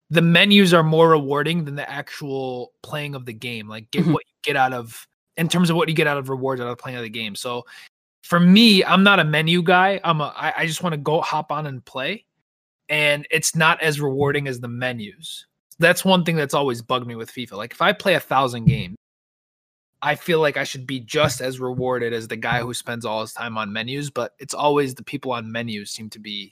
the 0.10 0.22
menus 0.22 0.74
are 0.74 0.84
more 0.84 1.10
rewarding 1.10 1.66
than 1.66 1.76
the 1.76 1.90
actual 1.90 2.72
playing 2.84 3.14
of 3.16 3.26
the 3.26 3.34
game. 3.34 3.68
Like 3.68 3.90
get 3.92 4.06
Mhm. 4.06 4.14
what 4.14 4.24
you 4.28 4.34
get 4.44 4.56
out 4.56 4.74
of 4.74 5.08
in 5.38 5.48
terms 5.50 5.70
of 5.70 5.76
what 5.76 5.90
you 5.90 5.96
get 5.96 6.08
out 6.08 6.18
of 6.18 6.30
rewards 6.30 6.62
out 6.62 6.68
of 6.68 6.78
playing 6.78 6.98
of 6.98 7.04
the 7.04 7.10
game. 7.10 7.36
So 7.36 7.66
for 8.26 8.40
me, 8.40 8.84
I'm 8.84 9.04
not 9.04 9.20
a 9.20 9.24
menu 9.24 9.62
guy. 9.62 10.02
I'm 10.04 10.20
a 10.20 10.34
I, 10.36 10.54
I 10.58 10.66
just 10.66 10.82
want 10.82 10.94
to 10.94 10.98
go 10.98 11.22
hop 11.22 11.52
on 11.52 11.68
and 11.68 11.86
play. 11.86 12.26
And 12.90 13.28
it's 13.30 13.56
not 13.56 13.80
as 13.84 14.02
rewarding 14.02 14.48
as 14.48 14.60
the 14.60 14.68
menus. 14.68 15.46
That's 15.78 16.04
one 16.04 16.26
thing 16.26 16.36
that's 16.36 16.56
always 16.56 16.82
bugged 16.82 17.06
me 17.06 17.16
with 17.16 17.32
FIFA. 17.32 17.52
Like 17.52 17.72
if 17.72 17.84
I 17.84 17.94
play 17.94 18.16
a 18.16 18.20
thousand 18.20 18.66
games, 18.66 18.96
I 20.02 20.16
feel 20.16 20.40
like 20.40 20.58
I 20.58 20.64
should 20.64 20.88
be 20.88 21.00
just 21.02 21.40
as 21.40 21.60
rewarded 21.60 22.14
as 22.14 22.28
the 22.28 22.36
guy 22.36 22.62
who 22.62 22.74
spends 22.74 23.06
all 23.06 23.22
his 23.22 23.32
time 23.32 23.60
on 23.60 23.72
menus, 23.72 24.10
but 24.10 24.34
it's 24.40 24.56
always 24.56 24.96
the 24.96 25.04
people 25.04 25.32
on 25.32 25.52
menus 25.52 25.92
seem 25.92 26.10
to 26.10 26.20
be 26.20 26.52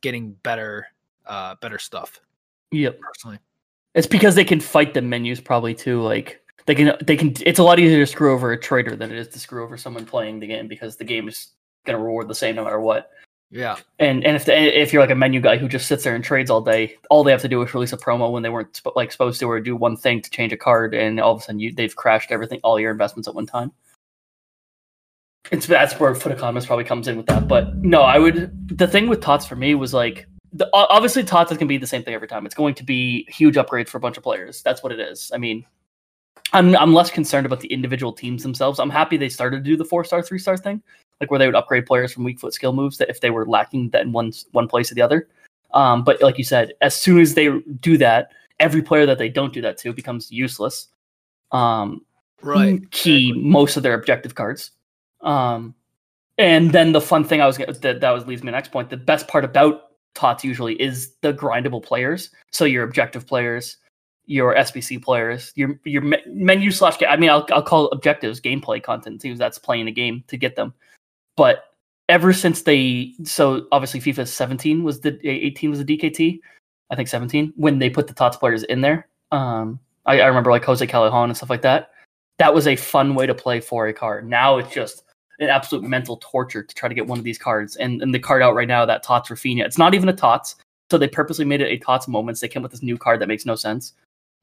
getting 0.00 0.32
better 0.42 0.86
uh 1.26 1.54
better 1.60 1.78
stuff 1.78 2.18
yep. 2.72 2.98
personally. 2.98 3.38
It's 3.94 4.06
because 4.06 4.36
they 4.36 4.44
can 4.44 4.60
fight 4.60 4.94
the 4.94 5.02
menus 5.02 5.40
probably 5.40 5.74
too. 5.74 6.00
Like 6.00 6.39
they 6.66 6.74
can, 6.74 6.96
they 7.04 7.16
can. 7.16 7.34
It's 7.44 7.58
a 7.58 7.62
lot 7.62 7.78
easier 7.78 7.98
to 7.98 8.06
screw 8.06 8.32
over 8.32 8.52
a 8.52 8.58
trader 8.58 8.96
than 8.96 9.10
it 9.10 9.18
is 9.18 9.28
to 9.28 9.38
screw 9.38 9.62
over 9.62 9.76
someone 9.76 10.06
playing 10.06 10.40
the 10.40 10.46
game 10.46 10.68
because 10.68 10.96
the 10.96 11.04
game 11.04 11.28
is 11.28 11.48
going 11.86 11.98
to 11.98 12.04
reward 12.04 12.28
the 12.28 12.34
same 12.34 12.56
no 12.56 12.64
matter 12.64 12.80
what. 12.80 13.10
Yeah. 13.50 13.76
And 13.98 14.24
and 14.24 14.36
if 14.36 14.44
the, 14.44 14.54
if 14.54 14.92
you're 14.92 15.02
like 15.02 15.10
a 15.10 15.16
menu 15.16 15.40
guy 15.40 15.56
who 15.56 15.68
just 15.68 15.88
sits 15.88 16.04
there 16.04 16.14
and 16.14 16.22
trades 16.22 16.50
all 16.50 16.60
day, 16.60 16.96
all 17.10 17.24
they 17.24 17.32
have 17.32 17.42
to 17.42 17.48
do 17.48 17.60
is 17.62 17.74
release 17.74 17.92
a 17.92 17.96
promo 17.96 18.30
when 18.30 18.42
they 18.42 18.48
weren't 18.48 18.76
sp- 18.78 18.94
like 18.94 19.10
supposed 19.10 19.40
to, 19.40 19.46
or 19.46 19.60
do 19.60 19.74
one 19.74 19.96
thing 19.96 20.22
to 20.22 20.30
change 20.30 20.52
a 20.52 20.56
card, 20.56 20.94
and 20.94 21.18
all 21.18 21.34
of 21.34 21.40
a 21.40 21.44
sudden 21.44 21.58
you 21.58 21.72
they've 21.72 21.94
crashed 21.94 22.30
everything, 22.30 22.60
all 22.62 22.78
your 22.78 22.92
investments 22.92 23.26
at 23.28 23.34
one 23.34 23.46
time. 23.46 23.72
It's 25.50 25.66
that's 25.66 25.98
where 25.98 26.14
FUT 26.14 26.32
Economist 26.32 26.68
probably 26.68 26.84
comes 26.84 27.08
in 27.08 27.16
with 27.16 27.26
that. 27.26 27.48
But 27.48 27.74
no, 27.76 28.02
I 28.02 28.18
would. 28.18 28.78
The 28.78 28.86
thing 28.86 29.08
with 29.08 29.20
Tots 29.20 29.46
for 29.46 29.56
me 29.56 29.74
was 29.74 29.92
like, 29.92 30.28
the, 30.52 30.68
obviously 30.72 31.24
Tots 31.24 31.50
is 31.50 31.58
going 31.58 31.66
to 31.66 31.72
be 31.72 31.78
the 31.78 31.88
same 31.88 32.04
thing 32.04 32.14
every 32.14 32.28
time. 32.28 32.46
It's 32.46 32.54
going 32.54 32.74
to 32.74 32.84
be 32.84 33.26
huge 33.28 33.56
upgrades 33.56 33.88
for 33.88 33.96
a 33.96 34.00
bunch 34.00 34.16
of 34.16 34.22
players. 34.22 34.62
That's 34.62 34.82
what 34.82 34.92
it 34.92 35.00
is. 35.00 35.32
I 35.34 35.38
mean, 35.38 35.64
I'm 36.52 36.76
I'm 36.76 36.94
less 36.94 37.10
concerned 37.10 37.46
about 37.46 37.60
the 37.60 37.72
individual 37.72 38.12
teams 38.12 38.42
themselves. 38.42 38.78
I'm 38.78 38.90
happy 38.90 39.16
they 39.16 39.28
started 39.28 39.58
to 39.58 39.62
do 39.62 39.76
the 39.76 39.84
four 39.84 40.04
star, 40.04 40.22
three 40.22 40.38
star 40.38 40.56
thing 40.56 40.82
like 41.20 41.30
where 41.30 41.38
they 41.38 41.46
would 41.46 41.54
upgrade 41.54 41.86
players 41.86 42.12
from 42.12 42.24
weak 42.24 42.40
foot 42.40 42.54
skill 42.54 42.72
moves 42.72 42.98
that 42.98 43.10
if 43.10 43.20
they 43.20 43.30
were 43.30 43.46
lacking 43.46 43.90
that 43.90 44.02
in 44.02 44.12
one 44.12 44.32
one 44.52 44.66
place 44.66 44.90
or 44.90 44.94
the 44.94 45.02
other. 45.02 45.28
Um, 45.72 46.02
but 46.02 46.20
like 46.22 46.38
you 46.38 46.44
said, 46.44 46.72
as 46.80 46.96
soon 46.96 47.20
as 47.20 47.34
they 47.34 47.50
do 47.80 47.96
that, 47.98 48.32
every 48.58 48.82
player 48.82 49.06
that 49.06 49.18
they 49.18 49.28
don't 49.28 49.52
do 49.52 49.60
that 49.62 49.78
to 49.78 49.92
becomes 49.92 50.32
useless. 50.32 50.88
Um, 51.52 52.04
key 52.90 53.32
most 53.36 53.76
of 53.76 53.82
their 53.82 53.94
objective 53.94 54.34
cards. 54.34 54.72
Um, 55.20 55.74
and 56.38 56.72
then 56.72 56.92
the 56.92 57.00
fun 57.00 57.24
thing 57.24 57.40
I 57.40 57.46
was 57.46 57.58
that 57.58 58.00
that 58.00 58.10
was 58.10 58.26
leads 58.26 58.42
me 58.42 58.46
to 58.46 58.52
the 58.52 58.56
next 58.56 58.72
point. 58.72 58.88
The 58.88 58.96
best 58.96 59.28
part 59.28 59.44
about 59.44 59.90
tots 60.14 60.42
usually 60.42 60.80
is 60.80 61.12
the 61.20 61.34
grindable 61.34 61.82
players. 61.82 62.30
So 62.50 62.64
your 62.64 62.82
objective 62.84 63.26
players, 63.26 63.76
your 64.30 64.54
SBC 64.54 65.02
players, 65.02 65.52
your 65.56 65.80
your 65.84 66.02
menu 66.26 66.70
slash. 66.70 66.96
I 67.06 67.16
mean, 67.16 67.30
I'll 67.30 67.44
I'll 67.50 67.64
call 67.64 67.88
objectives 67.88 68.40
gameplay 68.40 68.80
content 68.80 69.20
because 69.20 69.40
that's 69.40 69.58
playing 69.58 69.88
a 69.88 69.90
game 69.90 70.22
to 70.28 70.36
get 70.36 70.54
them. 70.54 70.72
But 71.36 71.64
ever 72.08 72.32
since 72.32 72.62
they 72.62 73.12
so 73.24 73.66
obviously 73.72 74.00
FIFA 74.00 74.28
17 74.28 74.84
was 74.84 75.00
the 75.00 75.18
18 75.28 75.70
was 75.70 75.84
the 75.84 75.98
DKT, 75.98 76.38
I 76.90 76.96
think 76.96 77.08
17 77.08 77.52
when 77.56 77.80
they 77.80 77.90
put 77.90 78.06
the 78.06 78.14
tots 78.14 78.36
players 78.36 78.62
in 78.64 78.80
there. 78.80 79.08
Um, 79.32 79.80
I, 80.06 80.20
I 80.20 80.26
remember 80.26 80.52
like 80.52 80.64
Jose 80.64 80.86
Callejon 80.86 81.24
and 81.24 81.36
stuff 81.36 81.50
like 81.50 81.62
that. 81.62 81.90
That 82.38 82.54
was 82.54 82.68
a 82.68 82.76
fun 82.76 83.16
way 83.16 83.26
to 83.26 83.34
play 83.34 83.60
for 83.60 83.88
a 83.88 83.92
card. 83.92 84.28
Now 84.28 84.58
it's 84.58 84.72
just 84.72 85.02
an 85.40 85.48
absolute 85.48 85.84
mental 85.84 86.18
torture 86.18 86.62
to 86.62 86.74
try 86.74 86.88
to 86.88 86.94
get 86.94 87.08
one 87.08 87.18
of 87.18 87.24
these 87.24 87.38
cards. 87.38 87.74
And 87.76 88.00
and 88.00 88.14
the 88.14 88.20
card 88.20 88.42
out 88.42 88.54
right 88.54 88.68
now, 88.68 88.86
that 88.86 89.02
Tots 89.02 89.28
Rafinha, 89.28 89.64
it's 89.64 89.78
not 89.78 89.92
even 89.92 90.08
a 90.08 90.12
Tots. 90.12 90.54
So 90.88 90.98
they 90.98 91.08
purposely 91.08 91.44
made 91.44 91.60
it 91.60 91.68
a 91.68 91.78
Tots 91.78 92.06
Moments. 92.06 92.40
They 92.40 92.48
came 92.48 92.62
with 92.62 92.70
this 92.70 92.82
new 92.82 92.96
card 92.96 93.20
that 93.20 93.28
makes 93.28 93.46
no 93.46 93.56
sense, 93.56 93.94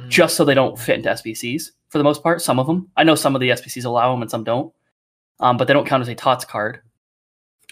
Mm. 0.02 0.10
just 0.10 0.36
so 0.36 0.46
they 0.46 0.54
don't 0.54 0.78
fit 0.78 0.98
into 0.98 1.10
SBCs 1.10 1.72
for 1.90 1.98
the 1.98 2.04
most 2.04 2.22
part. 2.22 2.42
Some 2.42 2.60
of 2.60 2.68
them, 2.68 2.90
I 2.98 3.04
know 3.04 3.16
some 3.16 3.36
of 3.36 3.42
the 3.42 3.50
SBCs 3.50 3.86
allow 3.86 4.12
them 4.12 4.22
and 4.22 4.30
some 4.30 4.44
don't, 4.44 4.72
um, 5.40 5.58
but 5.58 5.68
they 5.68 5.74
don't 5.74 5.88
count 5.88 6.02
as 6.02 6.08
a 6.08 6.16
Tots 6.16 6.46
card 6.46 6.82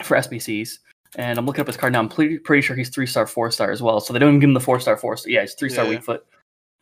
for 0.03 0.17
SBCs. 0.17 0.79
And 1.17 1.37
I'm 1.37 1.45
looking 1.45 1.61
up 1.61 1.67
his 1.67 1.77
card 1.77 1.93
now. 1.93 1.99
I'm 1.99 2.09
pretty, 2.09 2.39
pretty 2.39 2.61
sure 2.61 2.75
he's 2.75 2.89
three 2.89 3.05
star, 3.07 3.25
four 3.27 3.49
star 3.51 3.71
as 3.71 3.81
well. 3.81 4.01
So 4.01 4.11
they 4.11 4.19
don't 4.19 4.29
even 4.29 4.39
give 4.39 4.49
him 4.49 4.53
the 4.53 4.59
four 4.59 4.79
star, 4.79 4.97
four 4.97 5.15
star. 5.17 5.29
Yeah, 5.31 5.41
he's 5.41 5.53
three 5.53 5.69
star 5.69 5.85
Yeah. 5.85 5.91
weak 5.91 6.03
foot. 6.03 6.25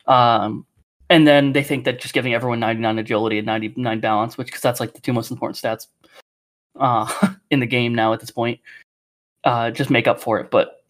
Um, 0.06 0.66
and 1.10 1.26
then 1.28 1.52
they 1.52 1.62
think 1.62 1.84
that 1.84 2.00
just 2.00 2.14
giving 2.14 2.34
everyone 2.34 2.58
99 2.60 2.98
agility 2.98 3.38
and 3.38 3.46
99 3.46 4.00
balance, 4.00 4.38
which 4.38 4.46
because 4.48 4.62
that's 4.62 4.80
like 4.80 4.94
the 4.94 5.00
two 5.00 5.12
most 5.12 5.30
important 5.30 5.56
stats 5.56 5.86
uh, 6.80 7.34
in 7.50 7.60
the 7.60 7.66
game 7.66 7.94
now 7.94 8.12
at 8.12 8.20
this 8.20 8.30
point, 8.30 8.58
uh, 9.44 9.70
just 9.70 9.90
make 9.90 10.08
up 10.08 10.20
for 10.20 10.40
it. 10.40 10.50
But 10.50 10.82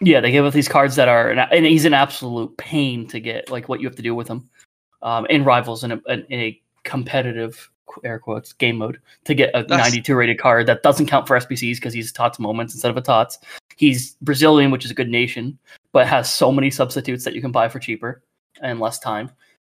yeah, 0.00 0.20
they 0.20 0.30
give 0.30 0.44
us 0.44 0.54
these 0.54 0.68
cards 0.68 0.96
that 0.96 1.08
are, 1.08 1.30
and 1.30 1.66
he's 1.66 1.84
an 1.84 1.94
absolute 1.94 2.56
pain 2.56 3.06
to 3.08 3.20
get. 3.20 3.50
Like 3.50 3.68
what 3.68 3.80
you 3.80 3.86
have 3.88 3.96
to 3.96 4.02
do 4.02 4.14
with 4.14 4.28
him 4.28 4.48
um, 5.02 5.26
in 5.26 5.44
rivals 5.44 5.84
in 5.84 5.92
a, 5.92 6.00
in 6.06 6.24
a 6.40 6.60
competitive 6.84 7.70
air 8.04 8.18
quotes 8.20 8.52
game 8.52 8.76
mode 8.76 9.00
to 9.24 9.34
get 9.34 9.50
a 9.54 9.64
That's- 9.64 9.88
92 9.90 10.14
rated 10.14 10.38
card 10.38 10.66
that 10.66 10.82
doesn't 10.82 11.06
count 11.06 11.26
for 11.26 11.36
SBCs 11.36 11.76
because 11.76 11.92
he's 11.92 12.12
tots 12.12 12.38
moments 12.38 12.72
instead 12.74 12.90
of 12.90 12.96
a 12.96 13.00
tots. 13.02 13.38
He's 13.76 14.14
Brazilian, 14.22 14.70
which 14.70 14.84
is 14.84 14.90
a 14.90 14.94
good 14.94 15.08
nation, 15.08 15.58
but 15.92 16.06
has 16.06 16.32
so 16.32 16.52
many 16.52 16.70
substitutes 16.70 17.24
that 17.24 17.34
you 17.34 17.40
can 17.40 17.50
buy 17.50 17.68
for 17.68 17.78
cheaper 17.78 18.22
and 18.62 18.78
less 18.78 18.98
time, 18.98 19.30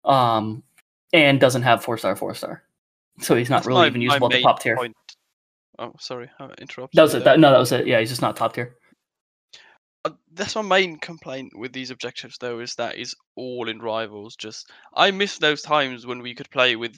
um, 0.04 0.62
and 1.12 1.38
doesn't 1.38 1.62
have 1.62 1.84
four 1.84 1.98
star, 1.98 2.16
four 2.16 2.34
star. 2.34 2.62
So 3.20 3.36
he's 3.36 3.50
not 3.50 3.58
That's 3.58 3.66
really 3.68 3.80
my- 3.82 3.86
even 3.88 4.00
usable 4.00 4.26
at 4.28 4.32
the 4.32 4.42
top 4.42 4.60
tier. 4.60 4.76
point. 4.76 4.96
Oh, 5.78 5.92
sorry, 5.98 6.28
I 6.38 6.44
interrupted. 6.58 6.96
That 6.98 7.02
was 7.02 7.14
it. 7.14 7.24
That, 7.24 7.38
no, 7.40 7.50
that 7.52 7.58
was 7.58 7.72
it. 7.72 7.86
Yeah, 7.86 8.00
he's 8.00 8.08
just 8.10 8.22
not 8.22 8.36
top 8.36 8.54
tier. 8.54 8.76
Uh, 10.04 10.10
that's 10.32 10.54
my 10.54 10.62
main 10.62 10.98
complaint 10.98 11.52
with 11.58 11.72
these 11.72 11.90
objectives 11.90 12.38
though 12.38 12.58
is 12.60 12.74
that 12.76 12.96
is 12.96 13.14
all 13.36 13.68
in 13.68 13.78
rivals 13.80 14.34
just 14.34 14.70
i 14.94 15.10
miss 15.10 15.36
those 15.38 15.60
times 15.60 16.06
when 16.06 16.22
we 16.22 16.34
could 16.34 16.48
play 16.50 16.74
with 16.74 16.96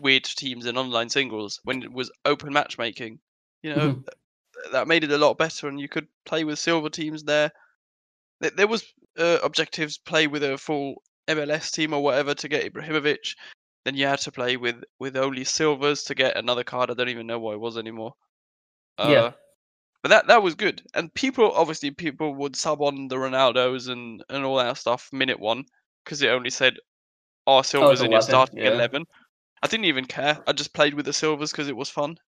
weird 0.00 0.24
teams 0.24 0.66
in 0.66 0.76
online 0.76 1.08
singles 1.08 1.60
when 1.62 1.82
it 1.82 1.92
was 1.92 2.10
open 2.24 2.52
matchmaking 2.52 3.20
you 3.62 3.70
know 3.72 3.94
Mhm. 3.94 4.04
th- 4.04 4.72
that 4.72 4.88
made 4.88 5.04
it 5.04 5.12
a 5.12 5.18
lot 5.18 5.38
better 5.38 5.68
and 5.68 5.80
you 5.80 5.88
could 5.88 6.08
play 6.24 6.42
with 6.42 6.58
silver 6.58 6.90
teams 6.90 7.22
there 7.22 7.52
Th- 8.42 8.54
there 8.54 8.66
was 8.68 8.84
uh, 9.18 9.38
objectives 9.42 9.98
play 9.98 10.26
with 10.26 10.42
a 10.42 10.58
full 10.58 11.02
MLS 11.28 11.70
team 11.70 11.92
or 11.94 12.02
whatever 12.02 12.34
to 12.34 12.48
get 12.48 12.70
Ibrahimovic. 12.70 13.36
Then 13.84 13.94
you 13.96 14.06
had 14.06 14.18
to 14.20 14.32
play 14.32 14.56
with 14.56 14.82
with 14.98 15.16
only 15.16 15.44
silvers 15.44 16.02
to 16.04 16.14
get 16.14 16.36
another 16.36 16.64
card. 16.64 16.90
I 16.90 16.94
don't 16.94 17.08
even 17.08 17.26
know 17.26 17.38
what 17.38 17.54
it 17.54 17.60
was 17.60 17.78
anymore. 17.78 18.14
Uh, 18.98 19.08
Yeah. 19.10 19.32
But 20.04 20.10
that 20.10 20.26
that 20.26 20.42
was 20.42 20.54
good. 20.54 20.82
And 20.92 21.12
people 21.14 21.50
obviously 21.52 21.90
people 21.90 22.34
would 22.34 22.56
sub 22.56 22.82
on 22.82 23.08
the 23.08 23.16
Ronaldos 23.16 23.88
and 23.88 24.22
and 24.28 24.44
all 24.44 24.58
that 24.58 24.76
stuff 24.76 25.08
minute 25.14 25.40
one 25.40 25.64
because 26.04 26.20
it 26.20 26.28
only 26.28 26.50
said, 26.50 26.74
"Oh, 27.46 27.56
oh 27.56 27.62
silvers 27.62 28.02
in 28.02 28.12
your 28.12 28.20
starting 28.20 28.58
yeah. 28.58 28.72
eleven." 28.72 29.06
I 29.62 29.66
didn't 29.66 29.86
even 29.86 30.04
care. 30.04 30.38
I 30.46 30.52
just 30.52 30.74
played 30.74 30.92
with 30.92 31.06
the 31.06 31.14
silvers 31.14 31.52
because 31.52 31.68
it 31.68 31.76
was 31.76 31.88
fun. 31.88 32.18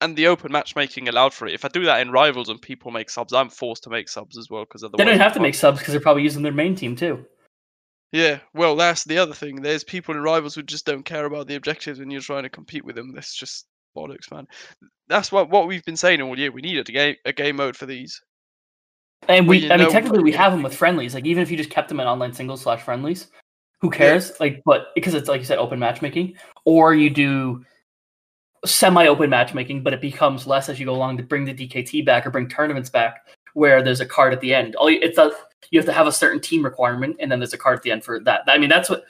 And 0.00 0.16
the 0.16 0.26
open 0.26 0.50
matchmaking 0.50 1.08
allowed 1.08 1.32
for 1.32 1.46
it. 1.46 1.54
If 1.54 1.64
I 1.64 1.68
do 1.68 1.84
that 1.84 2.00
in 2.00 2.10
rivals 2.10 2.48
and 2.48 2.60
people 2.60 2.90
make 2.90 3.08
subs, 3.08 3.32
I'm 3.32 3.48
forced 3.48 3.84
to 3.84 3.90
make 3.90 4.08
subs 4.08 4.36
as 4.36 4.50
well 4.50 4.64
because 4.64 4.82
otherwise 4.82 4.98
They 4.98 5.04
don't 5.04 5.20
have 5.20 5.34
to 5.34 5.40
make 5.40 5.54
subs 5.54 5.78
because 5.78 5.92
they're 5.92 6.00
probably 6.00 6.24
using 6.24 6.42
their 6.42 6.50
main 6.50 6.74
team 6.74 6.96
too. 6.96 7.24
Yeah, 8.10 8.40
well, 8.54 8.74
that's 8.74 9.04
the 9.04 9.18
other 9.18 9.34
thing. 9.34 9.62
There's 9.62 9.84
people 9.84 10.16
in 10.16 10.20
rivals 10.20 10.56
who 10.56 10.64
just 10.64 10.84
don't 10.84 11.04
care 11.04 11.26
about 11.26 11.46
the 11.46 11.54
objectives 11.54 12.00
when 12.00 12.10
you're 12.10 12.20
trying 12.20 12.42
to 12.42 12.48
compete 12.48 12.84
with 12.84 12.96
them. 12.96 13.14
That's 13.14 13.36
just 13.36 13.66
bollocks, 13.94 14.30
man. 14.30 14.46
That's 15.08 15.30
what 15.30 15.50
what 15.50 15.66
we've 15.66 15.84
been 15.84 15.96
saying 15.96 16.22
all 16.22 16.38
year. 16.38 16.50
We 16.50 16.62
need 16.62 16.78
a 16.78 16.84
game 16.84 17.16
a 17.24 17.32
game 17.32 17.56
mode 17.56 17.76
for 17.76 17.86
these. 17.86 18.20
And 19.28 19.48
we, 19.48 19.70
I 19.70 19.76
mean, 19.76 19.90
technically, 19.90 20.22
we 20.22 20.32
have 20.32 20.52
them 20.52 20.62
with 20.62 20.76
friendlies. 20.76 21.14
Like, 21.14 21.24
even 21.24 21.42
if 21.42 21.50
you 21.50 21.56
just 21.56 21.70
kept 21.70 21.88
them 21.88 22.00
in 22.00 22.06
online 22.06 22.32
singles 22.32 22.62
slash 22.62 22.82
friendlies, 22.82 23.28
who 23.80 23.90
cares? 23.90 24.38
Like, 24.40 24.62
but 24.64 24.88
because 24.94 25.14
it's 25.14 25.28
like 25.28 25.40
you 25.40 25.46
said, 25.46 25.58
open 25.58 25.78
matchmaking, 25.78 26.34
or 26.64 26.94
you 26.94 27.10
do 27.10 27.64
semi-open 28.64 29.30
matchmaking, 29.30 29.82
but 29.82 29.92
it 29.92 30.00
becomes 30.00 30.46
less 30.46 30.68
as 30.68 30.80
you 30.80 30.86
go 30.86 30.94
along 30.94 31.16
to 31.18 31.22
bring 31.22 31.44
the 31.44 31.54
DKT 31.54 32.04
back 32.04 32.26
or 32.26 32.30
bring 32.30 32.48
tournaments 32.48 32.90
back, 32.90 33.26
where 33.54 33.82
there's 33.82 34.00
a 34.00 34.06
card 34.06 34.32
at 34.32 34.40
the 34.40 34.54
end. 34.54 34.74
All 34.76 34.90
you, 34.90 34.98
it's 35.00 35.18
a 35.18 35.32
you 35.70 35.78
have 35.78 35.86
to 35.86 35.92
have 35.92 36.06
a 36.06 36.12
certain 36.12 36.40
team 36.40 36.64
requirement, 36.64 37.16
and 37.18 37.30
then 37.32 37.38
there's 37.40 37.54
a 37.54 37.58
card 37.58 37.76
at 37.76 37.82
the 37.82 37.90
end 37.90 38.04
for 38.04 38.20
that. 38.20 38.42
I 38.46 38.58
mean, 38.58 38.68
that's 38.68 38.90
what 38.90 39.04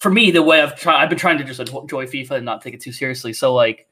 for 0.00 0.10
me 0.10 0.30
the 0.30 0.42
way 0.42 0.60
I've 0.60 0.78
tried. 0.78 1.02
I've 1.02 1.08
been 1.08 1.18
trying 1.18 1.38
to 1.38 1.44
just 1.44 1.60
enjoy 1.60 2.06
FIFA 2.06 2.32
and 2.32 2.44
not 2.44 2.60
take 2.60 2.74
it 2.74 2.80
too 2.80 2.92
seriously. 2.92 3.32
So 3.32 3.54
like. 3.54 3.86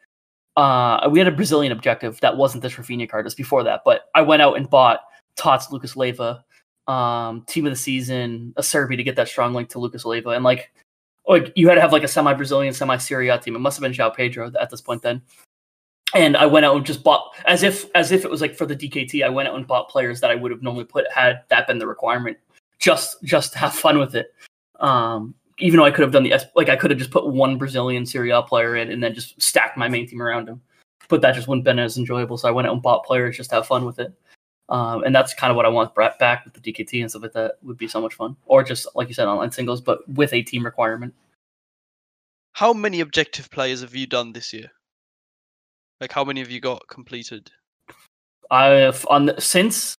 Uh, 0.57 1.09
we 1.11 1.19
had 1.19 1.29
a 1.29 1.33
Brazilian 1.33 1.73
objective 1.73 2.21
that 2.21 2.37
wasn't 2.37 2.63
this 2.63 2.75
Rafinha 2.75 3.09
card. 3.09 3.25
It 3.25 3.27
was 3.27 3.35
before 3.35 3.65
that, 3.65 3.83
but 3.85 4.11
I 4.15 4.23
went 4.23 4.43
out 4.43 4.57
and 4.57 4.69
bought 4.69 5.01
Tots 5.37 5.71
Lucas 5.71 5.97
Leiva, 5.97 6.45
um, 6.87 7.43
team 7.47 7.67
of 7.67 7.73
the 7.73 7.77
season, 7.77 8.53
a 8.57 8.63
Serbi 8.63 8.97
to 8.97 9.03
get 9.03 9.17
that 9.17 9.29
strong 9.29 9.55
link 9.55 9.71
to 9.71 9.79
Lucas 9.79 10.05
Leiva. 10.05 10.31
And 10.31 10.45
like, 10.45 10.73
like 11.27 11.53
you 11.55 11.69
had 11.69 11.77
to 11.77 11.81
have 11.81 11.93
like 11.93 12.03
a 12.03 12.09
semi 12.09 12.35
Brazilian, 12.35 12.75
semi 12.75 12.97
Serie 12.99 13.29
A 13.29 13.39
team. 13.39 13.57
It 13.57 13.61
must 13.61 13.79
have 13.79 13.83
been 13.83 13.93
João 13.93 14.15
Pedro 14.15 14.51
at 14.61 14.71
this 14.71 14.81
point 14.81 15.03
then. 15.03 15.23
And 16.15 16.37
I 16.37 16.45
went 16.45 16.67
out 16.67 16.77
and 16.77 16.85
just 16.85 17.03
bought 17.03 17.35
as 17.47 17.63
if 17.63 17.87
as 17.95 18.13
if 18.13 18.25
it 18.25 18.31
was 18.31 18.43
like 18.43 18.55
for 18.55 18.67
the 18.67 18.77
DKT. 18.77 19.25
I 19.25 19.31
went 19.31 19.49
out 19.49 19.55
and 19.55 19.67
bought 19.67 19.89
players 19.89 20.21
that 20.21 20.31
I 20.31 20.35
would 20.35 20.51
have 20.51 20.63
normally 20.63 20.85
put 20.85 21.11
had 21.11 21.43
that 21.49 21.67
been 21.67 21.79
the 21.79 21.87
requirement, 21.87 22.37
just 22.79 23.23
just 23.23 23.53
to 23.53 23.59
have 23.59 23.75
fun 23.75 23.99
with 23.99 24.15
it. 24.15 24.35
Um, 24.81 25.35
even 25.59 25.79
though 25.79 25.85
I 25.85 25.91
could 25.91 26.03
have 26.03 26.13
done 26.13 26.23
the 26.23 26.33
S- 26.33 26.47
like 26.55 26.69
I 26.69 26.77
could 26.77 26.91
have 26.91 26.99
just 26.99 27.11
put 27.11 27.27
one 27.27 27.59
Brazilian 27.59 28.07
Serie 28.07 28.31
A 28.31 28.43
player 28.43 28.77
in 28.77 28.91
and 28.91 29.03
then 29.03 29.15
just 29.15 29.41
stacked 29.41 29.77
my 29.77 29.89
main 29.89 30.07
team 30.07 30.23
around 30.23 30.49
him, 30.49 30.61
but 31.09 31.21
that 31.23 31.35
just 31.35 31.49
wouldn't 31.49 31.67
have 31.67 31.77
been 31.77 31.83
as 31.83 31.99
enjoyable. 31.99 32.37
So 32.37 32.49
I 32.49 32.53
went 32.53 32.69
out 32.69 32.75
and 32.75 32.83
bought 32.83 33.05
players 33.05 33.37
just 33.37 33.51
to 33.51 33.57
have 33.57 33.67
fun 33.67 33.85
with 33.85 33.99
it. 33.99 34.13
Um, 34.69 35.03
and 35.05 35.15
that's 35.15 35.35
kind 35.35 35.51
of 35.51 35.57
what 35.57 35.67
I 35.67 35.69
want 35.69 35.95
back 35.95 36.45
with 36.45 36.55
the 36.55 36.61
DKT 36.61 37.01
and 37.01 37.11
stuff 37.11 37.23
like 37.23 37.33
that. 37.33 37.59
Would 37.63 37.79
be 37.79 37.89
so 37.89 38.01
much 38.01 38.15
fun, 38.15 38.37
or 38.47 38.63
just 38.63 38.87
like 38.95 39.09
you 39.09 39.15
said, 39.15 39.27
online 39.27 39.51
singles, 39.51 39.81
but 39.81 40.09
with 40.09 40.33
a 40.33 40.43
team 40.43 40.65
requirement. 40.65 41.15
How 42.55 42.73
many 42.73 43.01
objective 43.01 43.51
players 43.51 43.81
have 43.81 43.95
you 43.95 44.07
done 44.07 44.33
this 44.33 44.53
year? 44.53 44.71
Like, 46.01 46.13
how 46.13 46.25
many 46.25 46.41
have 46.41 46.51
you 46.51 46.61
got 46.61 46.87
completed? 46.89 47.51
I've 48.51 49.07
on 49.09 49.27
the, 49.27 49.41
since 49.41 49.97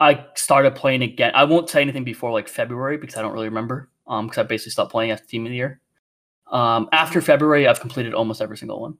I 0.00 0.24
started 0.34 0.74
playing 0.74 1.02
again. 1.02 1.32
I 1.34 1.44
won't 1.44 1.68
say 1.68 1.82
anything 1.82 2.04
before 2.04 2.30
like 2.30 2.48
February 2.48 2.98
because 2.98 3.16
I 3.16 3.22
don't 3.22 3.32
really 3.32 3.48
remember. 3.48 3.88
Um, 4.08 4.26
because 4.26 4.38
I 4.38 4.42
basically 4.44 4.72
stopped 4.72 4.90
playing 4.90 5.10
after 5.10 5.26
Team 5.26 5.44
of 5.46 5.50
the 5.50 5.56
Year. 5.56 5.80
Um, 6.50 6.88
after 6.92 7.20
February, 7.20 7.68
I've 7.68 7.80
completed 7.80 8.14
almost 8.14 8.40
every 8.40 8.56
single 8.56 8.80
one. 8.80 8.96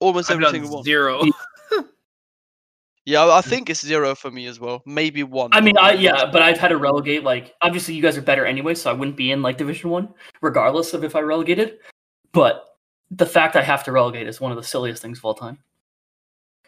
Almost 0.00 0.30
I've 0.30 0.36
every 0.36 0.44
done 0.44 0.52
single 0.54 0.74
one. 0.76 0.84
zero. 0.84 1.22
Yeah, 3.04 3.22
I 3.24 3.38
I 3.38 3.40
think 3.42 3.68
it's 3.68 3.84
zero 3.84 4.14
for 4.14 4.30
me 4.30 4.46
as 4.46 4.58
well. 4.58 4.82
Maybe 4.86 5.22
one. 5.22 5.50
I 5.52 5.60
mean, 5.60 5.76
I 5.76 5.92
yeah, 5.92 6.24
but 6.32 6.40
I've 6.40 6.56
had 6.58 6.68
to 6.68 6.78
relegate. 6.78 7.22
Like, 7.22 7.54
obviously, 7.60 7.94
you 7.94 8.00
guys 8.02 8.16
are 8.16 8.22
better 8.22 8.46
anyway, 8.46 8.74
so 8.74 8.88
I 8.90 8.94
wouldn't 8.94 9.16
be 9.16 9.30
in 9.30 9.42
like 9.42 9.58
Division 9.58 9.90
One, 9.90 10.08
regardless 10.40 10.94
of 10.94 11.04
if 11.04 11.14
I 11.14 11.20
relegated. 11.20 11.80
But 12.32 12.64
the 13.10 13.26
fact 13.26 13.56
I 13.56 13.62
have 13.62 13.84
to 13.84 13.92
relegate 13.92 14.26
is 14.26 14.40
one 14.40 14.52
of 14.52 14.56
the 14.56 14.64
silliest 14.64 15.02
things 15.02 15.18
of 15.18 15.24
all 15.26 15.34
time, 15.34 15.58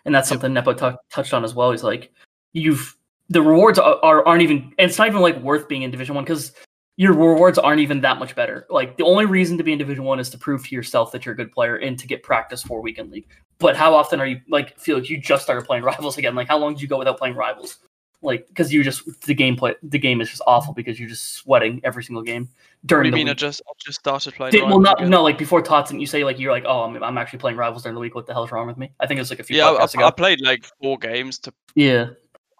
and 0.04 0.14
that's 0.14 0.28
Yep. 0.30 0.34
something 0.34 0.52
Nepo 0.52 0.74
tou- 0.74 0.98
touched 1.08 1.32
on 1.32 1.42
as 1.44 1.54
well. 1.54 1.70
He's 1.70 1.84
like, 1.84 2.12
you've 2.52 2.96
the 3.32 3.42
rewards 3.42 3.78
are, 3.78 3.98
are 4.02 4.26
aren't 4.26 4.42
even, 4.42 4.72
and 4.78 4.88
it's 4.90 4.98
not 4.98 5.06
even 5.08 5.20
like 5.20 5.36
worth 5.40 5.68
being 5.68 5.82
in 5.82 5.90
Division 5.90 6.14
One 6.14 6.24
because 6.24 6.52
your 6.96 7.12
rewards 7.14 7.58
aren't 7.58 7.80
even 7.80 8.00
that 8.02 8.18
much 8.18 8.34
better. 8.36 8.66
Like, 8.68 8.96
the 8.96 9.04
only 9.04 9.24
reason 9.24 9.56
to 9.58 9.64
be 9.64 9.72
in 9.72 9.78
Division 9.78 10.04
One 10.04 10.20
is 10.20 10.28
to 10.30 10.38
prove 10.38 10.66
to 10.68 10.74
yourself 10.74 11.10
that 11.12 11.24
you're 11.24 11.32
a 11.32 11.36
good 11.36 11.50
player 11.52 11.76
and 11.76 11.98
to 11.98 12.06
get 12.06 12.22
practice 12.22 12.62
for 12.62 12.80
weekend 12.82 13.10
league. 13.10 13.26
But 13.58 13.76
how 13.76 13.94
often 13.94 14.20
are 14.20 14.26
you 14.26 14.40
like 14.48 14.78
feel 14.78 14.98
like 14.98 15.08
you 15.08 15.18
just 15.18 15.42
started 15.44 15.64
playing 15.66 15.82
rivals 15.84 16.18
again? 16.18 16.34
Like, 16.34 16.48
how 16.48 16.58
long 16.58 16.74
did 16.74 16.82
you 16.82 16.88
go 16.88 16.98
without 16.98 17.18
playing 17.18 17.34
rivals? 17.36 17.78
like 18.24 18.46
because 18.46 18.72
you 18.72 18.84
just 18.84 19.04
the 19.22 19.34
gameplay 19.34 19.74
the 19.82 19.98
game 19.98 20.20
is 20.20 20.30
just 20.30 20.42
awful 20.46 20.72
because 20.72 20.96
you're 21.00 21.08
just 21.08 21.32
sweating 21.34 21.80
every 21.82 22.04
single 22.04 22.22
game 22.22 22.42
What 22.42 22.50
do 22.52 22.86
during 22.86 23.06
you 23.06 23.10
the 23.10 23.16
mean? 23.16 23.26
I 23.26 23.30
week. 23.32 23.38
just 23.38 23.60
I 23.66 23.72
just 23.84 23.98
started 23.98 24.32
playing. 24.34 24.52
Did- 24.52 24.62
well, 24.62 24.78
not 24.78 25.00
again? 25.00 25.10
no 25.10 25.24
like 25.24 25.36
before 25.38 25.60
Tots 25.60 25.90
and 25.90 26.00
you 26.00 26.06
say 26.06 26.22
like 26.22 26.38
you're 26.38 26.52
like 26.52 26.62
oh 26.64 26.82
I'm, 26.84 27.02
I'm 27.02 27.18
actually 27.18 27.40
playing 27.40 27.56
rivals 27.56 27.82
during 27.82 27.94
the 27.96 28.00
week. 28.00 28.14
What 28.14 28.28
the 28.28 28.32
hell's 28.32 28.52
wrong 28.52 28.68
with 28.68 28.76
me? 28.76 28.92
I 29.00 29.08
think 29.08 29.18
it 29.18 29.22
was 29.22 29.30
like 29.30 29.40
a 29.40 29.42
few 29.42 29.56
Yeah, 29.56 29.70
I, 29.70 29.86
I- 30.00 30.06
I 30.06 30.10
played 30.12 30.40
like 30.40 30.64
four 30.80 30.98
games 30.98 31.40
to. 31.40 31.52
yeah, 31.74 32.10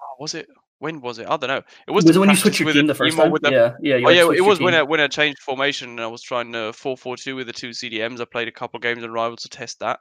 oh, 0.01 0.15
was 0.19 0.35
it? 0.35 0.49
When 0.83 1.01
was 1.01 1.21
it? 1.21 1.29
I 1.29 1.37
don't 1.37 1.47
know. 1.47 1.63
It 1.87 1.93
was, 1.93 2.05
was 2.05 2.17
it 2.17 2.19
when 2.19 2.29
you 2.29 2.35
switched 2.35 2.59
your 2.59 2.73
team 2.73 2.89
the 2.89 2.95
first 2.97 3.17
time? 3.17 3.31
with 3.31 3.47
a- 3.47 3.53
yeah, 3.53 3.77
yeah. 3.81 4.05
Oh 4.05 4.11
yeah, 4.11 4.29
it 4.37 4.41
was 4.41 4.59
when. 4.59 4.75
I 4.75 4.83
when 4.83 4.99
I 4.99 5.07
changed 5.07 5.39
formation 5.39 5.91
and 5.91 6.01
I 6.01 6.09
was 6.09 6.23
trying 6.23 6.51
to 6.55 6.73
four 6.73 6.97
four 6.97 7.17
two 7.17 7.37
with 7.37 7.47
the 7.47 7.53
two 7.53 7.71
CDMs. 7.71 8.21
I 8.21 8.25
played 8.25 8.49
a 8.49 8.51
couple 8.51 8.81
games 8.81 9.05
in 9.05 9.13
rivals 9.13 9.43
to 9.43 9.49
test 9.49 9.79
that, 9.79 10.01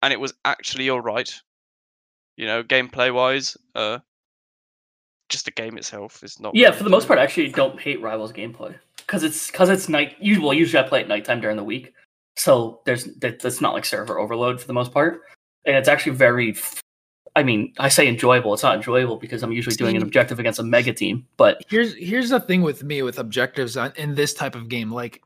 and 0.00 0.10
it 0.10 0.18
was 0.18 0.32
actually 0.46 0.88
all 0.88 1.02
right. 1.02 1.30
You 2.38 2.46
know, 2.46 2.62
gameplay 2.62 3.12
wise, 3.12 3.58
uh, 3.74 3.98
just 5.28 5.44
the 5.44 5.50
game 5.50 5.76
itself 5.76 6.24
is 6.24 6.40
not. 6.40 6.54
Yeah, 6.54 6.70
for 6.70 6.84
the 6.84 6.88
most 6.88 7.06
part, 7.06 7.18
I 7.18 7.22
actually 7.22 7.50
don't 7.50 7.78
hate 7.78 8.00
rivals 8.00 8.32
gameplay 8.32 8.74
because 8.96 9.22
it's 9.22 9.50
because 9.50 9.68
it's 9.68 9.86
night. 9.90 10.16
Usually, 10.18 10.46
well, 10.46 10.54
usually 10.54 10.82
I 10.82 10.88
play 10.88 11.02
at 11.02 11.08
nighttime 11.08 11.42
during 11.42 11.58
the 11.58 11.64
week, 11.64 11.92
so 12.38 12.80
there's 12.86 13.04
that's 13.16 13.60
not 13.60 13.74
like 13.74 13.84
server 13.84 14.18
overload 14.18 14.62
for 14.62 14.66
the 14.66 14.72
most 14.72 14.92
part, 14.92 15.20
and 15.66 15.76
it's 15.76 15.88
actually 15.90 16.16
very. 16.16 16.56
I 17.36 17.42
mean, 17.42 17.72
I 17.78 17.88
say 17.88 18.08
enjoyable. 18.08 18.52
It's 18.54 18.62
not 18.62 18.74
enjoyable 18.74 19.16
because 19.16 19.42
I'm 19.42 19.52
usually 19.52 19.76
doing 19.76 19.96
an 19.96 20.02
objective 20.02 20.38
against 20.38 20.58
a 20.58 20.64
mega 20.64 20.92
team, 20.92 21.26
but 21.36 21.62
here's 21.68 21.94
here's 21.94 22.30
the 22.30 22.40
thing 22.40 22.62
with 22.62 22.82
me 22.82 23.02
with 23.02 23.18
objectives 23.18 23.76
on, 23.76 23.92
in 23.96 24.14
this 24.14 24.34
type 24.34 24.54
of 24.54 24.68
game 24.68 24.90
like 24.92 25.22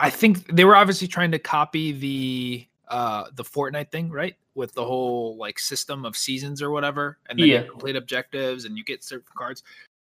i 0.00 0.10
think 0.10 0.46
they 0.54 0.64
were 0.64 0.76
obviously 0.76 1.06
trying 1.06 1.30
to 1.30 1.38
copy 1.38 1.92
the 1.92 2.66
uh 2.88 3.24
the 3.34 3.44
fortnite 3.44 3.90
thing 3.90 4.10
right 4.10 4.36
with 4.54 4.72
the 4.74 4.84
whole 4.84 5.36
like 5.36 5.58
system 5.58 6.04
of 6.04 6.16
seasons 6.16 6.60
or 6.60 6.70
whatever 6.70 7.18
and 7.28 7.38
then 7.38 7.46
Yeah. 7.46 7.62
you 7.62 7.70
complete 7.70 7.96
objectives 7.96 8.64
and 8.64 8.76
you 8.76 8.84
get 8.84 9.04
certain 9.04 9.26
cards 9.36 9.62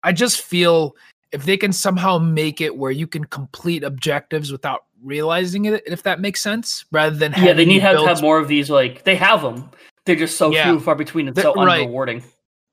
i 0.04 0.12
just 0.12 0.42
feel 0.42 0.96
if 1.34 1.46
they 1.46 1.58
can 1.58 1.74
somehow 1.74 2.18
make 2.18 2.62
it 2.62 2.78
where 2.78 2.92
you 2.92 3.08
can 3.08 3.26
complete 3.26 3.84
objectives 3.84 4.52
without 4.52 4.86
realizing 5.04 5.66
it 5.66 5.84
if 5.86 6.04
that 6.04 6.20
makes 6.20 6.42
sense 6.42 6.86
rather 6.92 7.16
than 7.16 7.34
yeah, 7.38 7.54
they 7.54 7.66
need 7.66 7.80
to 7.80 7.86
have, 7.86 8.00
have 8.06 8.22
more 8.22 8.38
of 8.38 8.48
these. 8.48 8.70
Like 8.70 9.04
they 9.04 9.16
have 9.16 9.42
them, 9.42 9.70
they're 10.06 10.16
just 10.16 10.38
so 10.38 10.52
Yeah. 10.52 10.66
few 10.66 10.80
far 10.80 10.96
between 10.96 11.28
and 11.28 11.38
so 11.38 11.54
right. 11.54 11.88
unrewarding. 11.88 12.24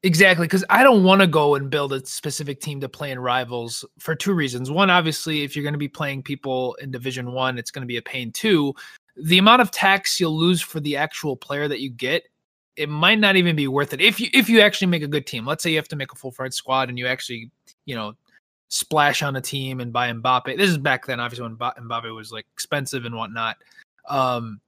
Exactly, 0.03 0.47
because 0.47 0.65
I 0.71 0.83
don't 0.83 1.05
want 1.05 1.21
to 1.21 1.27
go 1.27 1.57
and 1.57 1.69
build 1.69 1.93
a 1.93 2.05
specific 2.07 2.61
team 2.61 2.81
to 2.81 2.89
play 2.89 3.11
in 3.11 3.19
rivals 3.19 3.85
for 3.99 4.15
two 4.15 4.33
reasons. 4.33 4.71
One, 4.71 4.89
obviously, 4.89 5.43
if 5.43 5.55
you're 5.55 5.63
going 5.63 5.75
to 5.75 5.79
be 5.79 5.89
playing 5.89 6.23
people 6.23 6.75
in 6.77 6.91
Division 6.91 7.33
One, 7.33 7.59
it's 7.59 7.71
going 7.71 7.83
to 7.83 7.87
be 7.87 7.99
a 7.99 8.03
pain. 8.03 8.33
Two, 8.33 8.75
the 9.17 9.37
amount 9.37 9.61
of 9.61 9.71
tax 9.71 10.19
you'll 10.19 10.37
lose 10.39 10.63
for 10.63 10.81
the 10.81 10.97
actual 10.97 11.37
player 11.37 11.69
that 11.69 11.81
you 11.81 11.91
get, 11.91 12.23
it 12.77 12.89
might 12.89 13.19
not 13.19 13.37
even 13.37 13.55
be 13.55 13.69
worth 13.69 13.93
it. 13.93 14.01
If 14.01 14.19
you 14.21 14.29
if 14.33 14.49
you 14.49 14.63
actually 14.63 14.87
make 14.87 15.03
a 15.03 15.09
good 15.09 15.27
team, 15.27 15.45
let's 15.45 15.63
say 15.63 15.71
you 15.71 15.77
have 15.77 15.89
to 15.89 15.97
make 15.97 16.13
a 16.13 16.17
full 16.17 16.33
fledged 16.33 16.55
squad 16.55 16.89
and 16.89 16.99
you 16.99 17.07
actually, 17.07 17.51
you 17.85 17.95
know, 17.95 18.15
splash 18.69 19.23
on 19.23 19.37
a 19.37 19.41
team 19.41 19.81
and 19.81 19.93
buy 19.93 20.11
Mbappe. 20.11 20.57
This 20.57 20.71
is 20.71 20.79
back 20.79 21.05
then, 21.05 21.21
obviously, 21.21 21.43
when 21.43 21.57
Mba- 21.57 21.79
Mbappe 21.79 22.15
was 22.15 22.33
like 22.33 22.47
expensive 22.55 23.05
and 23.05 23.15
whatnot. 23.15 23.57
Um, 24.09 24.63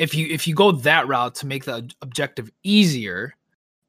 if 0.00 0.14
you 0.14 0.26
if 0.30 0.48
you 0.48 0.54
go 0.54 0.72
that 0.72 1.06
route 1.06 1.34
to 1.36 1.46
make 1.46 1.66
the 1.66 1.88
objective 2.00 2.50
easier, 2.62 3.36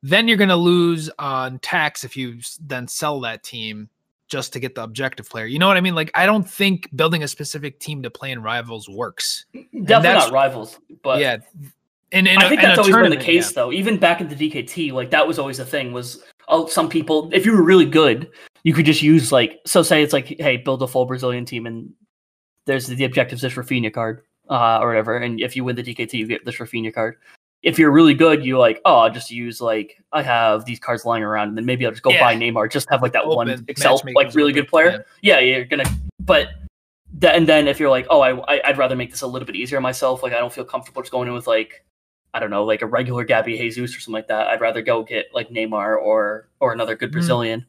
then 0.03 0.27
you're 0.27 0.37
going 0.37 0.49
to 0.49 0.57
lose 0.57 1.09
on 1.17 1.57
tax 1.59 2.03
if 2.03 2.17
you 2.17 2.39
then 2.59 2.85
sell 2.85 3.21
that 3.21 3.43
team 3.43 3.89
just 4.27 4.51
to 4.53 4.59
get 4.59 4.75
the 4.75 4.83
objective 4.83 5.29
player. 5.29 5.45
You 5.45 5.57
know 5.57 5.69
what 5.69 5.77
I 5.77 5.81
mean? 5.81 5.95
Like 5.95 6.11
I 6.13 6.25
don't 6.25 6.47
think 6.47 6.89
building 6.93 7.23
a 7.23 7.29
specific 7.29 7.79
team 7.79 8.03
to 8.03 8.09
play 8.09 8.31
in 8.31 8.43
rivals 8.43 8.89
works. 8.89 9.45
Definitely 9.53 10.19
not 10.19 10.31
rivals, 10.31 10.79
but 11.01 11.21
yeah. 11.21 11.37
And, 12.11 12.27
in 12.27 12.39
I 12.39 12.49
think 12.49 12.61
a 12.61 12.65
that's 12.65 12.79
always 12.79 12.93
been 12.93 13.09
the 13.09 13.15
case, 13.15 13.51
yeah. 13.51 13.55
though. 13.55 13.71
Even 13.71 13.97
back 13.97 14.19
in 14.19 14.27
the 14.27 14.35
DKT, 14.35 14.91
like 14.91 15.11
that 15.11 15.25
was 15.25 15.39
always 15.39 15.59
the 15.59 15.65
thing. 15.65 15.93
Was 15.93 16.21
oh, 16.49 16.67
some 16.67 16.89
people, 16.89 17.29
if 17.31 17.45
you 17.45 17.53
were 17.53 17.63
really 17.63 17.85
good, 17.85 18.29
you 18.63 18.73
could 18.73 18.85
just 18.85 19.01
use 19.01 19.31
like 19.31 19.61
so. 19.65 19.81
Say 19.81 20.03
it's 20.03 20.11
like, 20.11 20.35
hey, 20.39 20.57
build 20.57 20.83
a 20.83 20.87
full 20.87 21.05
Brazilian 21.05 21.45
team, 21.45 21.65
and 21.65 21.93
there's 22.65 22.87
the 22.87 23.05
objectives 23.05 23.41
this 23.41 23.53
Rafinha 23.53 23.93
card, 23.93 24.23
uh, 24.51 24.77
or 24.79 24.87
whatever. 24.89 25.17
And 25.17 25.41
if 25.41 25.55
you 25.55 25.63
win 25.63 25.75
the 25.75 25.81
DKT, 25.83 26.13
you 26.13 26.27
get 26.27 26.45
this 26.45 26.57
Rafinha 26.57 26.93
card. 26.93 27.15
if 27.63 27.77
you're 27.79 27.91
really 27.91 28.13
good, 28.15 28.43
you 28.43 28.57
like, 28.57 28.81
oh, 28.85 28.95
I'll 28.99 29.11
just 29.11 29.29
use 29.31 29.61
like 29.61 30.01
I 30.11 30.21
have 30.23 30.65
these 30.65 30.79
cards 30.79 31.05
lying 31.05 31.23
around, 31.23 31.47
and 31.49 31.57
then 31.57 31.65
maybe 31.65 31.85
I'll 31.85 31.91
just 31.91 32.03
go 32.03 32.11
Yeah. 32.11 32.19
buy 32.21 32.35
Neymar, 32.35 32.71
just 32.71 32.89
have 32.89 33.01
like 33.03 33.13
that 33.13 33.25
one 33.27 33.49
Excel 33.67 34.01
like 34.15 34.33
really 34.35 34.51
good 34.51 34.67
player. 34.67 35.05
Yeah, 35.21 35.39
you're 35.39 35.65
gonna. 35.65 35.85
But 36.19 36.49
that, 37.19 37.35
and 37.35 37.47
then 37.47 37.67
if 37.67 37.79
you're 37.79 37.89
like, 37.89 38.07
oh, 38.09 38.21
I, 38.21 38.31
I 38.55 38.61
I'd 38.69 38.77
rather 38.77 38.95
make 38.95 39.11
this 39.11 39.21
a 39.21 39.27
little 39.27 39.45
bit 39.45 39.55
easier 39.55 39.79
myself. 39.81 40.23
Like 40.23 40.33
I 40.33 40.39
don't 40.39 40.51
feel 40.53 40.65
comfortable 40.65 41.01
just 41.03 41.11
going 41.11 41.27
in 41.27 41.33
with 41.35 41.45
like 41.47 41.83
I 42.33 42.39
don't 42.39 42.49
know, 42.49 42.63
like 42.63 42.81
a 42.81 42.87
regular 42.87 43.23
Gabby 43.25 43.57
Jesus 43.57 43.95
or 43.95 43.99
something 43.99 44.13
like 44.13 44.27
that. 44.29 44.47
I'd 44.47 44.61
rather 44.61 44.81
go 44.81 45.03
get 45.03 45.27
like 45.33 45.49
Neymar 45.49 45.97
or 46.01 46.47
or 46.61 46.73
another 46.73 46.95
good 46.95 47.09
Mhm. 47.09 47.13
Brazilian. 47.13 47.65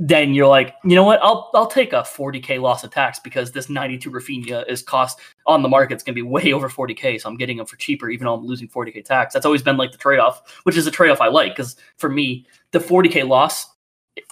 Then 0.00 0.32
you're 0.32 0.46
like, 0.46 0.76
you 0.84 0.94
know 0.94 1.02
what? 1.04 1.18
I'll 1.22 1.50
I'll 1.54 1.66
take 1.66 1.92
a 1.92 2.02
40k 2.02 2.60
loss 2.60 2.84
of 2.84 2.92
tax 2.92 3.18
because 3.18 3.50
this 3.50 3.68
92 3.68 4.10
Rafinha 4.12 4.64
is 4.70 4.80
cost 4.80 5.18
on 5.48 5.62
the 5.62 5.68
market. 5.68 5.94
It's 5.94 6.04
gonna 6.04 6.14
be 6.14 6.22
way 6.22 6.52
over 6.52 6.68
40k, 6.68 7.20
so 7.20 7.28
I'm 7.28 7.36
getting 7.36 7.56
them 7.56 7.66
for 7.66 7.76
cheaper, 7.76 8.08
even 8.10 8.26
though 8.26 8.34
I'm 8.34 8.46
losing 8.46 8.68
40k 8.68 9.04
tax. 9.04 9.34
That's 9.34 9.46
always 9.46 9.62
been 9.62 9.76
like 9.76 9.90
the 9.90 9.98
trade 9.98 10.20
off, 10.20 10.60
which 10.62 10.76
is 10.76 10.86
a 10.86 10.90
trade 10.90 11.10
off 11.10 11.20
I 11.20 11.28
like 11.28 11.56
because 11.56 11.76
for 11.96 12.08
me, 12.08 12.46
the 12.70 12.78
40k 12.78 13.26
loss 13.26 13.66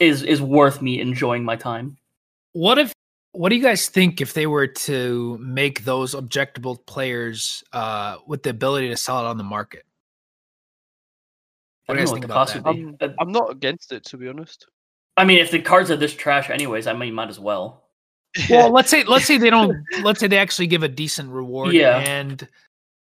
is 0.00 0.22
is 0.22 0.40
worth 0.40 0.80
me 0.80 1.00
enjoying 1.00 1.42
my 1.42 1.56
time. 1.56 1.96
What 2.52 2.78
if? 2.78 2.92
What 3.32 3.50
do 3.50 3.56
you 3.56 3.62
guys 3.62 3.88
think 3.88 4.20
if 4.22 4.32
they 4.32 4.46
were 4.46 4.66
to 4.66 5.36
make 5.38 5.84
those 5.84 6.14
objectable 6.14 6.84
players 6.86 7.62
uh, 7.74 8.16
with 8.26 8.42
the 8.42 8.48
ability 8.50 8.88
to 8.88 8.96
sell 8.96 9.20
it 9.20 9.26
on 9.28 9.36
the 9.36 9.44
market? 9.44 9.82
I 11.88 11.92
What 11.92 11.94
don't 11.94 11.96
do 11.96 12.00
you 12.00 12.06
know 12.06 12.06
guys 12.06 12.12
think 12.12 12.22
the 12.22 12.26
about 12.26 12.34
cost 12.34 12.54
that? 12.54 12.64
would 12.64 12.98
be. 12.98 13.04
Uh, 13.04 13.08
I'm 13.20 13.32
not 13.32 13.50
against 13.50 13.92
it 13.92 14.04
to 14.06 14.16
be 14.16 14.28
honest. 14.28 14.66
I 15.18 15.24
mean, 15.24 15.38
if 15.38 15.50
the 15.50 15.60
cards 15.60 15.90
are 15.90 15.96
this 15.96 16.14
trash, 16.14 16.50
anyways, 16.50 16.86
I 16.86 16.92
mean, 16.92 17.14
might 17.14 17.28
as 17.30 17.40
well. 17.40 17.85
Well, 18.50 18.70
let's 18.70 18.90
say 18.90 19.04
let's 19.04 19.26
say 19.26 19.38
they 19.38 19.50
don't. 19.50 19.76
Let's 20.02 20.20
say 20.20 20.26
they 20.26 20.38
actually 20.38 20.66
give 20.66 20.82
a 20.82 20.88
decent 20.88 21.30
reward. 21.30 21.72
Yeah. 21.72 21.98
And 21.98 22.46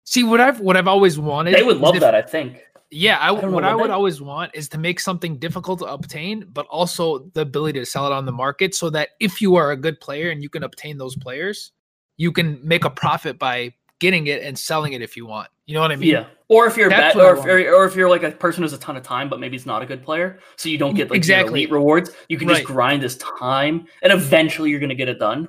see 0.05 0.23
what 0.23 0.41
I've 0.41 0.60
what 0.60 0.77
I've 0.77 0.88
always 0.88 1.19
wanted. 1.19 1.53
They 1.53 1.63
would 1.63 1.77
love 1.77 1.95
if- 1.95 2.01
that, 2.01 2.15
I 2.15 2.21
think. 2.21 2.63
Yeah, 2.91 3.19
I, 3.21 3.27
don't 3.27 3.41
know, 3.41 3.49
what 3.51 3.63
I 3.63 3.75
would 3.75 3.91
always 3.91 4.19
want 4.19 4.49
is 4.55 4.67
to 4.69 4.79
make 4.79 4.99
something 4.99 5.38
difficult 5.38 5.77
to 5.77 5.86
obtain, 5.86 6.47
but 6.51 6.65
also 6.71 7.29
the 7.36 7.41
ability 7.41 7.77
to 7.77 7.86
sell 7.86 8.08
it 8.08 8.12
on 8.12 8.25
the 8.25 8.32
market, 8.32 8.73
so 8.73 8.89
that 8.89 9.10
if 9.19 9.41
you 9.41 9.58
are 9.58 9.69
a 9.69 9.77
good 9.77 10.01
player 10.01 10.32
and 10.32 10.41
you 10.41 10.49
can 10.49 10.63
obtain 10.63 10.97
those 10.97 11.15
players, 11.15 11.71
you 12.17 12.32
can 12.32 12.60
make 12.63 12.86
a 12.86 12.89
profit 12.89 13.38
by 13.38 13.75
getting 13.99 14.27
it 14.27 14.41
and 14.43 14.57
selling 14.57 14.93
it 14.93 15.01
if 15.01 15.15
you 15.15 15.25
want. 15.25 15.49
You 15.65 15.75
know 15.75 15.81
what 15.81 15.91
I 15.91 15.95
mean? 15.97 16.09
yeah. 16.09 16.25
Or 16.47 16.65
if 16.65 16.77
you're 16.77 16.89
That's 16.89 17.15
bad, 17.15 17.23
or 17.23 17.38
if, 17.38 17.67
or, 17.67 17.85
if 17.85 17.95
you're 17.95 18.09
like 18.09 18.23
a 18.23 18.31
person 18.31 18.63
who's 18.63 18.73
a 18.73 18.77
ton 18.79 18.97
of 18.97 19.03
time, 19.03 19.29
but 19.29 19.39
maybe 19.39 19.55
it's 19.55 19.67
not 19.67 19.83
a 19.83 19.85
good 19.85 20.01
player, 20.01 20.39
so 20.55 20.67
you 20.67 20.79
don't 20.79 20.95
get 20.95 21.12
like 21.12 21.17
Exactly. 21.17 21.51
the 21.51 21.59
elite 21.59 21.71
rewards. 21.71 22.09
You 22.27 22.38
can 22.39 22.47
just 22.47 22.63
grind 22.63 23.03
this 23.03 23.17
time, 23.17 23.85
and 24.01 24.12
eventually 24.12 24.71
you're 24.71 24.79
gonna 24.79 24.95
get 24.95 25.09
it 25.09 25.19
done, 25.19 25.47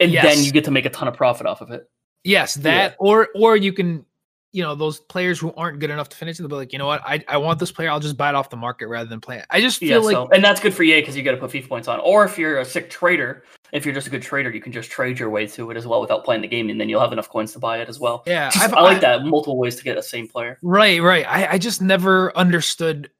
and 0.00 0.12
then 0.12 0.42
you 0.42 0.50
get 0.50 0.64
to 0.64 0.72
make 0.72 0.84
a 0.84 0.90
ton 0.90 1.06
of 1.06 1.14
profit 1.14 1.46
off 1.46 1.60
of 1.60 1.70
it. 1.70 1.88
Yes, 2.24 2.54
that 2.56 2.96
or 2.98 3.28
or 3.36 3.56
you 3.56 3.72
can, 3.72 4.04
you 4.52 4.62
know, 4.62 4.74
those 4.74 5.00
players 5.00 5.38
who 5.38 5.52
aren't 5.56 5.78
good 5.78 5.88
enough 5.90 6.10
to 6.10 6.16
finish, 6.16 6.36
they'll 6.38 6.46
be 6.48 6.54
like, 6.54 6.72
you 6.74 6.78
know 6.78 6.86
what, 6.86 7.00
I, 7.06 7.24
I 7.26 7.38
want 7.38 7.58
this 7.58 7.72
player, 7.72 7.90
I'll 7.90 8.00
just 8.00 8.16
buy 8.18 8.28
it 8.28 8.34
off 8.34 8.50
the 8.50 8.56
market 8.56 8.86
rather 8.88 9.08
than 9.08 9.20
play 9.20 9.38
it. 9.38 9.46
I 9.50 9.60
just 9.62 9.80
Yeah. 9.80 9.94
feel 9.94 10.04
like 10.04 10.12
so, 10.14 10.28
and 10.28 10.44
that's 10.44 10.60
good 10.60 10.74
for 10.74 10.82
EA 10.82 11.00
because 11.00 11.16
you 11.16 11.22
got 11.22 11.30
to 11.32 11.38
put 11.38 11.50
FIFA 11.50 11.68
points 11.68 11.88
on. 11.88 12.00
Or 12.00 12.24
if 12.24 12.36
you're 12.38 12.58
a 12.60 12.64
sick 12.64 12.90
trader, 12.90 13.44
if 13.72 13.86
you're 13.86 13.94
just 13.94 14.06
a 14.06 14.10
good 14.10 14.20
trader, 14.22 14.50
you 14.50 14.60
can 14.60 14.70
just 14.72 14.90
trade 14.90 15.18
your 15.18 15.30
way 15.30 15.46
to 15.46 15.70
it 15.70 15.76
as 15.78 15.86
well 15.86 16.00
without 16.02 16.24
playing 16.24 16.42
the 16.42 16.48
game, 16.48 16.68
and 16.68 16.78
then 16.78 16.88
you'll 16.90 17.00
have 17.00 17.12
enough 17.12 17.30
coins 17.30 17.52
to 17.54 17.58
buy 17.58 17.78
it 17.78 17.88
as 17.88 17.98
well. 17.98 18.22
yeah, 18.26 18.50
Just- 18.50 18.72
I 18.74 18.80
like 18.82 18.98
I- 18.98 19.00
that 19.00 19.24
multiple 19.24 19.56
ways 19.56 19.76
to 19.76 19.84
get 19.84 19.96
the 19.96 20.02
same 20.02 20.28
player. 20.28 20.58
Right, 20.62 21.00
right. 21.00 21.24
I, 21.26 21.52
I 21.52 21.58
just 21.58 21.80
never 21.80 22.36
understood. 22.36 23.10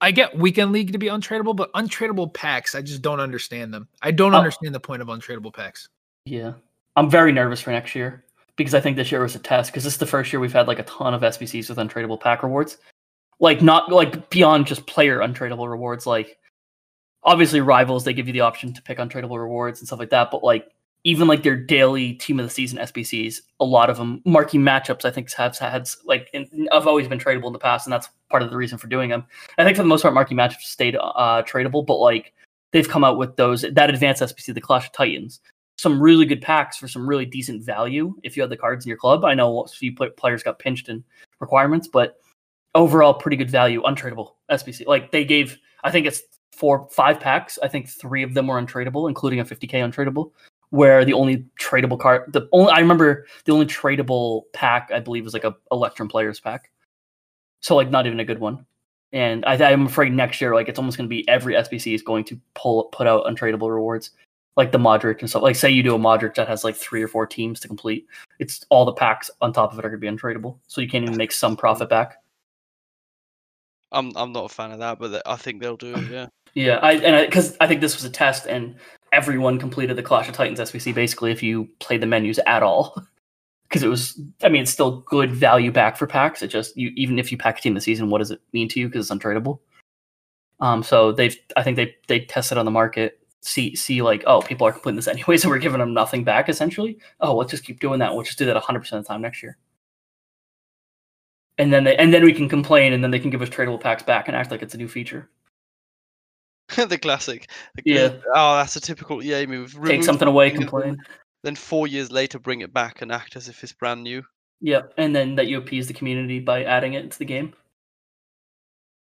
I 0.00 0.12
get 0.12 0.38
weekend 0.38 0.70
league 0.70 0.92
to 0.92 0.98
be 0.98 1.06
untradeable, 1.06 1.56
but 1.56 1.72
untradeable 1.72 2.32
packs, 2.32 2.76
I 2.76 2.82
just 2.82 3.02
don't 3.02 3.18
understand 3.18 3.74
them. 3.74 3.88
I 4.00 4.12
don't 4.12 4.32
Oh. 4.32 4.38
understand 4.38 4.72
the 4.72 4.78
point 4.80 5.02
of 5.02 5.08
untradeable 5.08 5.52
packs. 5.52 5.88
Yeah. 6.24 6.52
I'm 6.94 7.10
very 7.10 7.32
nervous 7.32 7.60
for 7.60 7.70
next 7.72 7.96
year 7.96 8.24
because 8.58 8.74
I 8.74 8.80
think 8.80 8.96
this 8.96 9.10
year 9.10 9.22
was 9.22 9.36
a 9.36 9.38
test 9.38 9.70
because 9.70 9.84
this 9.84 9.94
is 9.94 9.98
the 9.98 10.06
first 10.06 10.30
year 10.32 10.40
we've 10.40 10.52
had 10.52 10.68
like 10.68 10.80
a 10.80 10.82
ton 10.82 11.14
of 11.14 11.22
SBCs 11.22 11.70
with 11.70 11.78
untradeable 11.78 12.20
pack 12.20 12.42
rewards. 12.42 12.76
Like 13.40 13.62
not 13.62 13.90
like 13.90 14.28
beyond 14.28 14.66
just 14.66 14.86
player 14.86 15.20
untradeable 15.20 15.70
rewards. 15.70 16.06
Like 16.06 16.36
obviously 17.22 17.60
rivals, 17.60 18.04
they 18.04 18.12
give 18.12 18.26
you 18.26 18.32
the 18.32 18.40
option 18.40 18.74
to 18.74 18.82
pick 18.82 18.98
untradeable 18.98 19.40
rewards 19.40 19.80
and 19.80 19.86
stuff 19.86 20.00
like 20.00 20.10
that. 20.10 20.32
But 20.32 20.42
like 20.42 20.68
even 21.04 21.28
like 21.28 21.44
their 21.44 21.56
daily 21.56 22.14
team 22.14 22.40
of 22.40 22.46
the 22.46 22.50
season 22.50 22.80
SBCs, 22.80 23.36
a 23.60 23.64
lot 23.64 23.90
of 23.90 23.96
them 23.96 24.20
marquee 24.24 24.58
matchups 24.58 25.04
I 25.04 25.12
think 25.12 25.32
have 25.34 25.56
had 25.56 25.88
like 26.04 26.28
in, 26.32 26.68
have 26.72 26.88
always 26.88 27.06
been 27.06 27.20
tradable 27.20 27.46
in 27.46 27.52
the 27.52 27.60
past, 27.60 27.86
and 27.86 27.92
that's 27.92 28.08
part 28.28 28.42
of 28.42 28.50
the 28.50 28.56
reason 28.56 28.76
for 28.76 28.88
doing 28.88 29.08
them. 29.08 29.24
I 29.56 29.64
think 29.64 29.76
for 29.76 29.84
the 29.84 29.88
most 29.88 30.02
part 30.02 30.14
marquee 30.14 30.34
matchups 30.34 30.62
stayed 30.62 30.96
uh 30.96 31.42
tradable, 31.44 31.86
but 31.86 31.98
like 31.98 32.32
they've 32.72 32.88
come 32.88 33.04
out 33.04 33.18
with 33.18 33.36
those 33.36 33.64
that 33.70 33.88
advanced 33.88 34.20
SBC, 34.20 34.52
the 34.52 34.60
Clash 34.60 34.86
of 34.86 34.92
Titans 34.92 35.40
some 35.78 36.02
really 36.02 36.26
good 36.26 36.42
packs 36.42 36.76
for 36.76 36.88
some 36.88 37.08
really 37.08 37.24
decent 37.24 37.62
value 37.62 38.14
if 38.24 38.36
you 38.36 38.42
had 38.42 38.50
the 38.50 38.56
cards 38.56 38.84
in 38.84 38.88
your 38.88 38.98
club. 38.98 39.24
I 39.24 39.34
know 39.34 39.60
a 39.60 39.68
few 39.68 39.94
players 39.94 40.42
got 40.42 40.58
pinched 40.58 40.88
in 40.88 41.04
requirements, 41.40 41.86
but 41.86 42.16
overall 42.74 43.14
pretty 43.14 43.36
good 43.36 43.50
value, 43.50 43.80
untradeable 43.82 44.32
SBC. 44.50 44.86
Like 44.86 45.12
they 45.12 45.24
gave, 45.24 45.56
I 45.84 45.90
think 45.90 46.06
it's 46.06 46.22
four, 46.52 46.88
five 46.90 47.20
packs. 47.20 47.58
I 47.62 47.68
think 47.68 47.88
three 47.88 48.24
of 48.24 48.34
them 48.34 48.48
were 48.48 48.60
untradeable, 48.60 49.08
including 49.08 49.38
a 49.38 49.44
50k 49.44 49.74
untradeable. 49.74 50.32
Where 50.70 51.02
the 51.02 51.14
only 51.14 51.46
tradable 51.58 51.98
card, 51.98 52.30
the 52.30 52.46
only 52.52 52.70
I 52.72 52.80
remember 52.80 53.24
the 53.46 53.52
only 53.52 53.64
tradable 53.64 54.42
pack 54.52 54.90
I 54.92 55.00
believe 55.00 55.24
was 55.24 55.32
like 55.32 55.44
a 55.44 55.56
Electrum 55.72 56.08
Players 56.08 56.40
pack. 56.40 56.70
So 57.62 57.74
like 57.74 57.88
not 57.88 58.06
even 58.06 58.20
a 58.20 58.24
good 58.24 58.38
one. 58.38 58.66
And 59.10 59.46
I, 59.46 59.54
I'm 59.54 59.86
afraid 59.86 60.12
next 60.12 60.42
year, 60.42 60.54
like 60.54 60.68
it's 60.68 60.78
almost 60.78 60.98
going 60.98 61.06
to 61.06 61.08
be 61.08 61.26
every 61.26 61.54
SBC 61.54 61.94
is 61.94 62.02
going 62.02 62.24
to 62.24 62.38
pull 62.54 62.84
put 62.92 63.06
out 63.06 63.24
untradeable 63.24 63.72
rewards 63.72 64.10
like 64.56 64.72
the 64.72 64.78
Modric 64.78 65.20
and 65.20 65.30
stuff. 65.30 65.42
Like 65.42 65.56
say 65.56 65.70
you 65.70 65.82
do 65.82 65.94
a 65.94 65.98
Modric 65.98 66.34
that 66.34 66.48
has 66.48 66.64
like 66.64 66.76
three 66.76 67.02
or 67.02 67.08
four 67.08 67.26
teams 67.26 67.60
to 67.60 67.68
complete, 67.68 68.06
it's 68.38 68.64
all 68.70 68.84
the 68.84 68.92
packs 68.92 69.30
on 69.40 69.52
top 69.52 69.72
of 69.72 69.78
it 69.78 69.84
are 69.84 69.88
gonna 69.88 69.98
be 69.98 70.08
untradeable. 70.08 70.58
So 70.66 70.80
you 70.80 70.88
can't 70.88 71.04
even 71.04 71.16
make 71.16 71.32
some 71.32 71.56
profit 71.56 71.88
back. 71.88 72.16
I'm 73.92 74.12
I'm 74.16 74.32
not 74.32 74.46
a 74.46 74.48
fan 74.48 74.72
of 74.72 74.80
that, 74.80 74.98
but 74.98 75.22
I 75.26 75.36
think 75.36 75.62
they'll 75.62 75.76
do 75.76 75.94
it. 75.94 76.10
Yeah. 76.10 76.26
Yeah, 76.54 76.76
I 76.82 76.94
and 76.94 77.30
because 77.30 77.56
I, 77.60 77.66
think 77.66 77.82
this 77.82 77.94
was 77.94 78.04
a 78.04 78.10
test 78.10 78.46
and 78.46 78.74
everyone 79.12 79.58
completed 79.58 79.96
the 79.96 80.02
Clash 80.02 80.28
of 80.28 80.34
Titans 80.34 80.58
SBC 80.58 80.94
basically 80.94 81.30
if 81.30 81.42
you 81.42 81.68
played 81.78 82.00
the 82.00 82.06
menus 82.06 82.40
at 82.46 82.62
all. 82.62 83.00
Because 83.68 83.82
it 83.82 83.88
was, 83.88 84.18
I 84.42 84.48
mean, 84.48 84.62
it's 84.62 84.70
still 84.70 85.00
good 85.02 85.30
value 85.30 85.70
back 85.70 85.98
for 85.98 86.06
packs. 86.06 86.40
It 86.40 86.48
just 86.48 86.74
you 86.74 86.90
even 86.96 87.18
if 87.18 87.30
you 87.30 87.36
pack 87.36 87.58
a 87.58 87.60
team 87.60 87.74
this 87.74 87.84
season, 87.84 88.08
what 88.08 88.20
does 88.20 88.30
it 88.30 88.40
mean 88.54 88.66
to 88.70 88.80
you? 88.80 88.88
Because 88.88 89.10
it's 89.10 89.22
untradeable. 89.22 89.58
Um, 90.60 90.82
so 90.82 91.12
they've, 91.12 91.36
I 91.54 91.62
think 91.62 91.76
they 91.76 91.94
they 92.06 92.20
tested 92.20 92.56
on 92.56 92.64
the 92.64 92.70
market, 92.70 93.17
see 93.42 93.74
see 93.76 94.02
like, 94.02 94.24
oh, 94.26 94.42
people 94.42 94.66
are 94.66 94.72
completing 94.72 94.96
this 94.96 95.08
anyway, 95.08 95.36
so 95.36 95.48
we're 95.48 95.58
giving 95.58 95.80
them 95.80 95.94
nothing 95.94 96.24
back 96.24 96.48
essentially. 96.48 96.98
Oh, 97.20 97.36
let's 97.36 97.50
just 97.50 97.64
keep 97.64 97.80
doing 97.80 97.98
that. 98.00 98.14
We'll 98.14 98.24
just 98.24 98.38
do 98.38 98.46
that 98.46 98.54
100 98.54 98.80
percent 98.80 98.98
of 99.00 99.04
the 99.04 99.08
time 99.08 99.22
next 99.22 99.42
year. 99.42 99.56
And 101.58 101.72
then 101.72 101.84
they, 101.84 101.96
and 101.96 102.14
then 102.14 102.24
we 102.24 102.32
can 102.32 102.48
complain, 102.48 102.92
and 102.92 103.02
then 103.02 103.10
they 103.10 103.18
can 103.18 103.30
give 103.30 103.42
us 103.42 103.48
tradable 103.48 103.80
packs 103.80 104.02
back 104.02 104.28
and 104.28 104.36
act 104.36 104.50
like 104.50 104.62
it's 104.62 104.74
a 104.74 104.78
new 104.78 104.88
feature. 104.88 105.28
the 106.76 106.98
classic. 106.98 107.48
The 107.74 107.82
Yeah. 107.84 108.12
Oh, 108.34 108.56
that's 108.56 108.76
a 108.76 108.80
typical 108.80 109.22
EA 109.22 109.46
move. 109.46 109.76
Take 109.84 110.04
something 110.04 110.28
away, 110.28 110.50
and 110.50 110.58
then- 110.58 110.68
complain. 110.68 110.98
Then 111.44 111.54
four 111.54 111.86
years 111.86 112.10
later, 112.10 112.40
bring 112.40 112.62
it 112.62 112.74
back 112.74 113.00
and 113.00 113.12
act 113.12 113.36
as 113.36 113.48
if 113.48 113.62
it's 113.62 113.72
brand 113.72 114.02
new. 114.02 114.24
Yep, 114.60 114.94
and 114.96 115.14
then 115.14 115.36
that 115.36 115.46
you 115.46 115.58
appease 115.58 115.86
the 115.86 115.94
community 115.94 116.40
by 116.40 116.64
adding 116.64 116.94
it 116.94 117.12
to 117.12 117.18
the 117.18 117.24
game. 117.24 117.54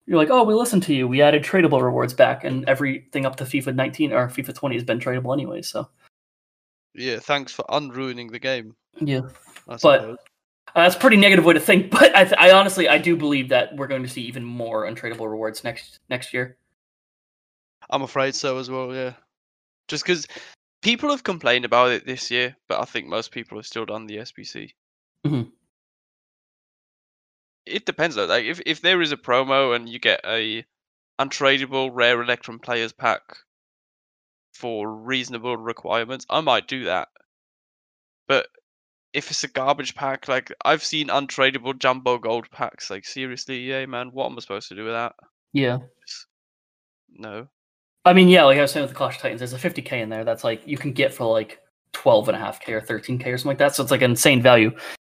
You're 0.07 0.17
like, 0.17 0.29
oh, 0.29 0.43
we 0.43 0.53
listened 0.53 0.83
to 0.83 0.93
you. 0.93 1.07
We 1.07 1.21
added 1.21 1.43
tradable 1.43 1.81
rewards 1.81 2.13
back, 2.13 2.43
and 2.43 2.67
everything 2.67 3.25
up 3.25 3.35
to 3.37 3.43
FIFA 3.43 3.75
19 3.75 4.11
or 4.13 4.27
FIFA 4.27 4.55
20 4.55 4.75
has 4.75 4.83
been 4.83 4.99
tradable 4.99 5.33
anyway. 5.33 5.61
So 5.61 5.87
Yeah. 6.95 7.19
Thanks 7.19 7.51
for 7.53 7.63
unruining 7.69 8.27
the 8.31 8.39
game. 8.39 8.75
yeah, 8.99 9.21
But- 9.67 9.85
uh, 9.85 10.15
that's 10.73 10.95
a 10.95 10.99
pretty 10.99 11.17
negative 11.17 11.43
way 11.45 11.53
to 11.53 11.59
think. 11.59 11.91
But 11.99 12.15
I, 12.15 12.23
th- 12.23 12.35
I 12.39 12.51
honestly, 12.51 12.87
I 12.89 12.97
do 12.97 13.15
believe 13.17 13.49
that 13.49 13.75
we're 13.75 13.87
going 13.87 14.03
to 14.03 14.09
see 14.09 14.21
even 14.23 14.43
more 14.43 14.85
untradable 14.85 15.29
rewards 15.29 15.63
next 15.63 15.99
next 16.09 16.33
year. 16.33 16.57
I'm 17.89 18.01
afraid 18.03 18.35
so 18.35 18.57
as 18.57 18.69
well. 18.69 18.93
Yeah. 18.95 19.13
Just 19.89 20.03
because 20.05 20.25
people 20.81 21.09
have 21.09 21.23
complained 21.23 21.65
about 21.65 21.91
it 21.91 22.05
this 22.05 22.31
year, 22.31 22.55
but 22.69 22.79
I 22.79 22.85
think 22.85 23.07
most 23.07 23.31
people 23.31 23.57
have 23.57 23.65
still 23.67 23.85
done 23.85 24.07
the 24.07 24.17
SBC. 24.19 24.71
Mhm. 25.25 25.51
It 27.65 27.85
depends 27.85 28.15
though. 28.15 28.25
Like 28.25 28.45
if 28.45 28.61
if 28.65 28.81
there 28.81 29.01
is 29.01 29.11
a 29.11 29.17
promo 29.17 29.75
and 29.75 29.87
you 29.87 29.99
get 29.99 30.21
a 30.25 30.65
untradeable 31.19 31.91
rare 31.93 32.21
Electrum 32.21 32.59
players 32.59 32.91
pack 32.91 33.21
for 34.53 34.91
reasonable 34.91 35.57
requirements, 35.57 36.25
I 36.29 36.41
might 36.41 36.67
do 36.67 36.85
that. 36.85 37.09
But 38.27 38.47
if 39.13 39.29
it's 39.29 39.43
a 39.43 39.47
garbage 39.47 39.95
pack, 39.95 40.27
like 40.27 40.51
I've 40.65 40.83
seen 40.83 41.07
untradeable 41.07 41.77
jumbo 41.79 42.17
gold 42.17 42.49
packs, 42.51 42.89
like 42.89 43.05
seriously, 43.05 43.59
yeah, 43.59 43.85
man, 43.85 44.09
what 44.13 44.27
am 44.27 44.37
I 44.37 44.41
supposed 44.41 44.69
to 44.69 44.75
do 44.75 44.85
with 44.85 44.93
that? 44.93 45.13
Yeah, 45.53 45.79
no. 47.09 47.47
I 48.05 48.13
mean, 48.13 48.29
yeah, 48.29 48.45
like 48.45 48.57
I 48.57 48.61
was 48.61 48.71
saying 48.71 48.83
with 48.83 48.91
the 48.91 48.97
Clash 48.97 49.17
of 49.17 49.21
Titans, 49.21 49.39
there's 49.39 49.53
a 49.53 49.57
50k 49.57 49.93
in 49.93 50.09
there 50.09 50.23
that's 50.23 50.43
like 50.43 50.65
you 50.65 50.77
can 50.77 50.91
get 50.91 51.13
for 51.13 51.25
like 51.25 51.59
12 51.93 52.29
and 52.29 52.37
a 52.37 52.39
half 52.39 52.59
k 52.59 52.73
or 52.73 52.81
13k 52.81 53.27
or 53.27 53.37
something 53.37 53.49
like 53.49 53.57
that. 53.59 53.75
So 53.75 53.83
it's 53.83 53.91
like 53.91 54.01
an 54.01 54.11
insane 54.11 54.41
value. 54.41 54.71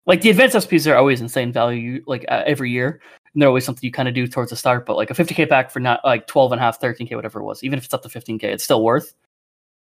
Like 0.07 0.21
the 0.21 0.29
advanced 0.31 0.55
SPs 0.55 0.91
are 0.91 0.95
always 0.95 1.21
insane 1.21 1.51
value, 1.51 2.03
like 2.07 2.25
uh, 2.27 2.43
every 2.45 2.71
year, 2.71 2.99
and 3.33 3.41
they're 3.41 3.47
always 3.49 3.65
something 3.65 3.85
you 3.85 3.91
kind 3.91 4.07
of 4.07 4.15
do 4.15 4.27
towards 4.27 4.49
the 4.49 4.55
start. 4.55 4.85
But 4.85 4.97
like 4.97 5.11
a 5.11 5.13
50k 5.13 5.47
pack 5.47 5.69
for 5.71 5.79
not 5.79 5.99
like 6.03 6.25
12 6.27 6.53
and 6.53 6.59
a 6.59 6.63
half, 6.63 6.79
13k, 6.79 7.15
whatever 7.15 7.39
it 7.39 7.43
was, 7.43 7.63
even 7.63 7.77
if 7.77 7.85
it's 7.85 7.93
up 7.93 8.01
to 8.03 8.09
15k, 8.09 8.43
it's 8.43 8.63
still 8.63 8.83
worth. 8.83 9.13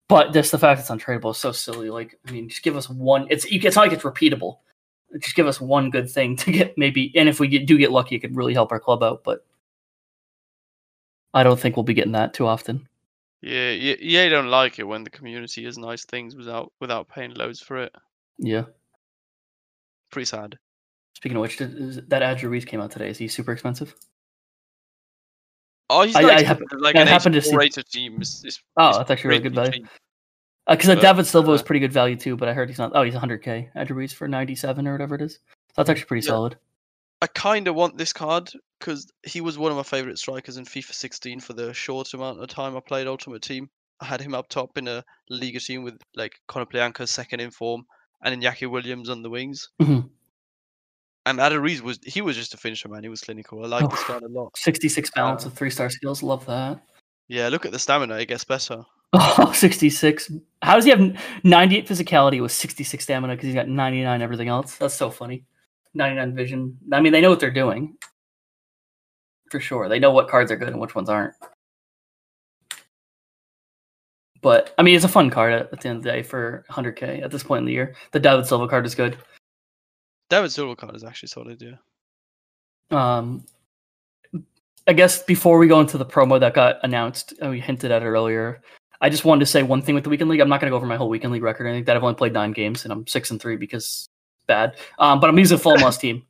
But 0.08 0.32
just 0.32 0.52
the 0.52 0.58
fact 0.58 0.80
it's 0.80 0.90
untradeable 0.90 1.32
is 1.32 1.38
so 1.38 1.52
silly. 1.52 1.90
Like, 1.90 2.18
I 2.26 2.32
mean, 2.32 2.48
just 2.48 2.64
give 2.64 2.78
us 2.78 2.90
one. 2.90 3.28
It's 3.30 3.50
you- 3.52 3.60
it's 3.62 3.76
not 3.76 3.82
like 3.84 3.92
it's 3.92 4.04
repeatable. 4.04 4.60
Just 5.20 5.36
give 5.36 5.48
us 5.48 5.60
one 5.60 5.90
good 5.90 6.10
thing 6.10 6.36
to 6.38 6.52
get 6.52 6.78
maybe, 6.78 7.12
and 7.16 7.28
if 7.28 7.40
we 7.40 7.48
get, 7.50 7.66
do 7.66 7.78
get 7.78 7.92
lucky, 7.92 8.16
it 8.16 8.20
could 8.20 8.36
really 8.36 8.54
help 8.54 8.72
our 8.72 8.80
club 8.80 9.04
out. 9.04 9.24
But 9.26 9.46
I 11.34 11.44
don't 11.44 11.60
think 11.60 11.76
we'll 11.76 11.84
be 11.84 11.94
getting 11.94 12.14
that 12.14 12.34
too 12.34 12.48
often. 12.48 12.88
Yeah, 13.42 13.72
yeah, 13.72 13.96
EA 14.00 14.30
don't 14.30 14.50
like 14.50 14.80
it 14.80 14.84
when 14.84 15.04
the 15.04 15.10
community 15.10 15.64
has 15.66 15.78
nice 15.78 16.06
things 16.06 16.36
without 16.36 16.72
without 16.80 17.08
paying 17.08 17.34
loads 17.36 17.60
for 17.62 17.78
it. 17.78 17.94
Yeah. 18.40 18.64
Pretty 20.12 20.26
sad. 20.26 20.58
Speaking 21.16 21.38
of 21.38 21.42
which, 21.42 21.58
did, 21.58 21.76
is, 21.76 22.00
that 22.08 22.22
Aduriz 22.22 22.66
came 22.66 22.80
out 22.80 22.92
today. 22.92 23.10
Is 23.10 23.18
he 23.18 23.28
super 23.28 23.52
expensive? 23.52 23.94
Oh, 25.90 26.04
he's 26.04 26.16
I- 26.16 26.22
I 26.22 26.24
like 26.80 26.96
I 26.96 27.02
an 27.02 27.08
happened 27.08 27.34
to 27.34 27.40
84 27.40 27.42
see- 27.52 27.56
rated 27.58 27.90
team. 27.90 28.22
Is, 28.22 28.44
is, 28.46 28.60
Oh, 28.76 28.90
is 28.90 28.98
that's 28.98 29.12
actually 29.12 29.30
really 29.30 29.44
good 29.44 29.56
value. 29.56 29.86
Because 30.70 30.88
But, 30.88 31.02
David 31.02 31.26
Silva 31.26 31.50
was 31.50 31.62
uh, 31.62 31.64
pretty 31.64 31.80
good 31.80 31.94
value 31.94 32.18
too, 32.18 32.36
but 32.36 32.50
I 32.50 32.54
heard 32.54 32.68
he's 32.70 32.78
not. 32.78 32.92
Oh, 32.94 33.04
he's 33.04 33.14
100k. 33.14 33.72
Aduriz 33.76 34.14
for 34.14 34.28
97 34.28 34.86
or 34.86 34.92
whatever 34.92 35.16
it 35.16 35.22
is. 35.22 35.36
So 35.36 35.40
that's 35.78 35.90
actually 35.90 36.06
pretty 36.08 36.26
Yeah. 36.26 36.32
solid. 36.32 36.58
I 37.22 37.28
kind 37.28 37.68
of 37.70 37.76
want 37.76 37.98
this 37.98 38.12
card 38.14 38.52
because 38.80 39.10
he 39.26 39.40
was 39.42 39.58
one 39.58 39.72
of 39.72 39.78
my 39.78 39.84
favorite 39.84 40.20
strikers 40.20 40.58
in 40.58 40.66
FIFA 40.66 40.94
16 40.94 41.40
for 41.40 41.54
the 41.54 41.74
short 41.74 42.14
amount 42.14 42.42
of 42.42 42.50
time 42.50 42.76
I 42.76 42.82
played 42.82 43.08
Ultimate 43.08 43.42
Team. 43.42 43.70
I 44.02 44.06
had 44.06 44.22
him 44.22 44.36
up 44.36 44.50
top 44.50 44.78
in 44.78 44.88
a 44.88 45.04
Liga 45.30 45.60
team 45.60 45.84
with 45.84 46.00
like 46.16 46.36
Conor 46.48 46.66
Plianka 46.66 47.08
second 47.08 47.40
in 47.40 47.50
form 47.50 47.86
and 48.24 48.42
Iñaki 48.42 48.70
Williams 48.70 49.10
on 49.10 49.22
the 49.22 49.30
wings. 49.30 49.70
Mhm. 49.82 50.10
And 51.26 51.40
Aduriz 51.40 51.82
was 51.82 52.00
he 52.06 52.22
was 52.22 52.36
just 52.38 52.54
a 52.54 52.58
finisher 52.58 52.88
man. 52.90 53.04
He 53.04 53.10
was 53.10 53.22
clinical. 53.22 53.64
I 53.64 53.68
like 53.68 53.90
this 53.90 54.00
Oh. 54.04 54.08
card 54.08 54.24
a 54.24 54.28
lot. 54.28 54.56
66 54.58 55.12
balance 55.12 55.44
Uh, 55.46 55.50
with 55.50 55.58
three 55.58 55.70
star 55.70 55.90
skills. 55.90 56.24
Love 56.24 56.46
that. 56.46 56.82
Yeah, 57.28 57.50
look 57.50 57.66
at 57.66 57.72
the 57.74 57.80
stamina. 57.80 58.16
It 58.18 58.28
gets 58.28 58.46
better. 58.46 58.84
Oh, 59.14 59.52
66. 59.56 60.32
How 60.62 60.76
does 60.76 60.86
he 60.86 60.90
have 60.92 61.18
98 61.44 61.88
physicality 61.88 62.42
with 62.42 62.52
66 62.54 63.04
stamina 63.04 63.36
because 63.36 63.48
he's 63.48 63.56
got 63.56 63.68
99 63.68 64.22
everything 64.22 64.48
else? 64.48 64.78
That's 64.78 64.94
so 64.94 65.10
funny. 65.12 65.46
99 65.94 66.34
vision. 66.36 66.78
I 66.94 67.02
mean, 67.02 67.12
they 67.12 67.20
know 67.22 67.30
what 67.30 67.40
they're 67.42 67.52
doing. 67.52 67.98
For 69.52 69.60
sure. 69.60 69.90
They 69.90 70.00
know 70.00 70.12
what 70.12 70.30
cards 70.30 70.52
are 70.52 70.58
good 70.58 70.70
and 70.70 70.80
which 70.80 70.96
ones 70.96 71.10
aren't. 71.10 71.34
But, 74.42 74.74
I 74.78 74.84
mean, 74.84 74.96
it's 74.96 75.06
a 75.06 75.10
fun 75.10 75.30
card 75.30 75.54
at, 75.54 75.74
at 75.74 75.82
the 75.82 75.90
end 75.90 75.98
of 75.98 76.04
the 76.04 76.12
day 76.12 76.24
for 76.24 76.66
100k 76.70 77.24
at 77.24 77.32
this 77.32 77.44
point 77.44 77.60
in 77.60 77.66
the 77.66 77.74
year. 77.74 77.96
The 78.12 78.20
David 78.20 78.46
Silva 78.46 78.68
card 78.68 78.86
is 78.86 78.96
good. 78.96 79.18
David 80.30 80.52
Silva 80.52 80.76
card 80.76 80.96
is 80.96 81.04
actually 81.04 81.30
solid. 81.30 81.62
Yeah. 81.62 81.76
Um, 82.92 83.46
I 84.88 84.94
guess 84.94 85.24
before 85.24 85.58
we 85.58 85.68
go 85.68 85.82
into 85.82 85.98
the 85.98 86.06
promo 86.06 86.40
that 86.40 86.54
got 86.54 86.78
announced, 86.84 87.34
and 87.42 87.52
we 87.52 87.60
hinted 87.60 87.92
at 87.92 88.04
it 88.04 88.06
earlier, 88.06 88.62
I 89.02 89.10
just 89.10 89.26
wanted 89.26 89.42
to 89.42 89.46
say 89.46 89.64
one 89.64 89.82
thing 89.82 89.96
with 89.96 90.04
the 90.04 90.10
weekend 90.10 90.30
league. 90.30 90.40
I'm 90.40 90.50
not 90.50 90.60
going 90.62 90.70
to 90.70 90.72
go 90.72 90.78
over 90.78 90.86
my 90.86 90.96
whole 90.96 91.10
weekend 91.10 91.34
league 91.34 91.44
record. 91.44 91.68
I 91.68 91.72
think 91.72 91.86
that 91.86 91.96
I've 91.96 92.04
only 92.04 92.16
played 92.16 92.34
nine 92.34 92.52
games 92.52 92.84
and 92.84 92.92
I'm 92.92 93.06
six 93.06 93.32
and 93.32 93.40
three 93.40 93.58
because 93.58 94.10
bad. 94.48 94.78
Um, 94.98 95.20
but 95.20 95.30
I'm 95.30 95.38
using 95.38 95.58
full 95.58 95.78
must 95.78 96.02
team. 96.02 96.24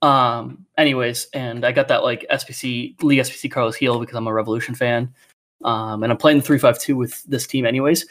Um, 0.00 0.64
anyways, 0.76 1.26
and 1.34 1.66
I 1.66 1.72
got 1.72 1.88
that 1.88 2.04
like 2.04 2.24
SBC 2.30 3.02
league 3.02 3.18
SBC 3.18 3.50
Carles 3.50 3.76
Gil 3.76 3.98
because 3.98 4.14
I'm 4.14 4.28
a 4.28 4.32
Revolution 4.32 4.74
fan. 4.74 5.12
Um, 5.64 6.02
and 6.02 6.12
I'm 6.12 6.18
playing 6.18 6.38
the 6.38 6.44
three 6.44 6.58
five 6.58 6.78
two 6.78 6.96
with 6.96 7.22
this 7.24 7.46
team 7.46 7.66
anyways. 7.66 8.06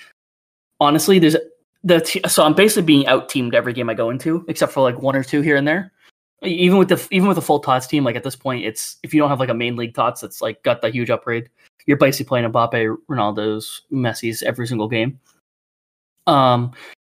Honestly, 0.80 1.20
there's 1.20 1.36
the 1.84 2.02
t- 2.02 2.22
so 2.28 2.44
I'm 2.44 2.54
basically 2.54 2.84
being 2.84 3.08
out 3.08 3.30
teamed 3.30 3.56
every 3.56 3.74
game 3.74 3.90
I 3.90 3.94
go 3.94 4.10
into, 4.10 4.46
except 4.48 4.74
for 4.74 4.82
like 4.82 5.02
one 5.02 5.16
or 5.16 5.24
two 5.24 5.42
here 5.42 5.56
and 5.56 5.68
there. 5.68 5.92
Even 6.44 6.78
with 6.78 6.90
the 6.90 7.08
even 7.12 7.28
with 7.28 7.36
the 7.36 7.42
full 7.42 7.60
tots 7.60 7.88
team, 7.88 8.04
like 8.04 8.16
at 8.16 8.24
this 8.24 8.36
point, 8.36 8.66
it's 8.66 8.98
if 9.04 9.14
you 9.14 9.20
don't 9.20 9.30
have 9.30 9.40
like 9.40 9.50
a 9.50 9.56
main 9.56 9.76
league 9.76 9.96
tots 9.96 10.22
that's 10.22 10.42
like 10.42 10.62
got 10.64 10.82
the 10.82 10.90
huge 10.90 11.10
upgrade, 11.10 11.50
you're 11.86 11.98
basically 11.98 12.28
playing 12.28 12.52
Mbappe, 12.52 12.96
Ronaldo's, 13.10 13.82
Messi's 13.92 14.44
every 14.44 14.68
single 14.68 14.88
game. 14.88 15.20
Um, 16.28 16.74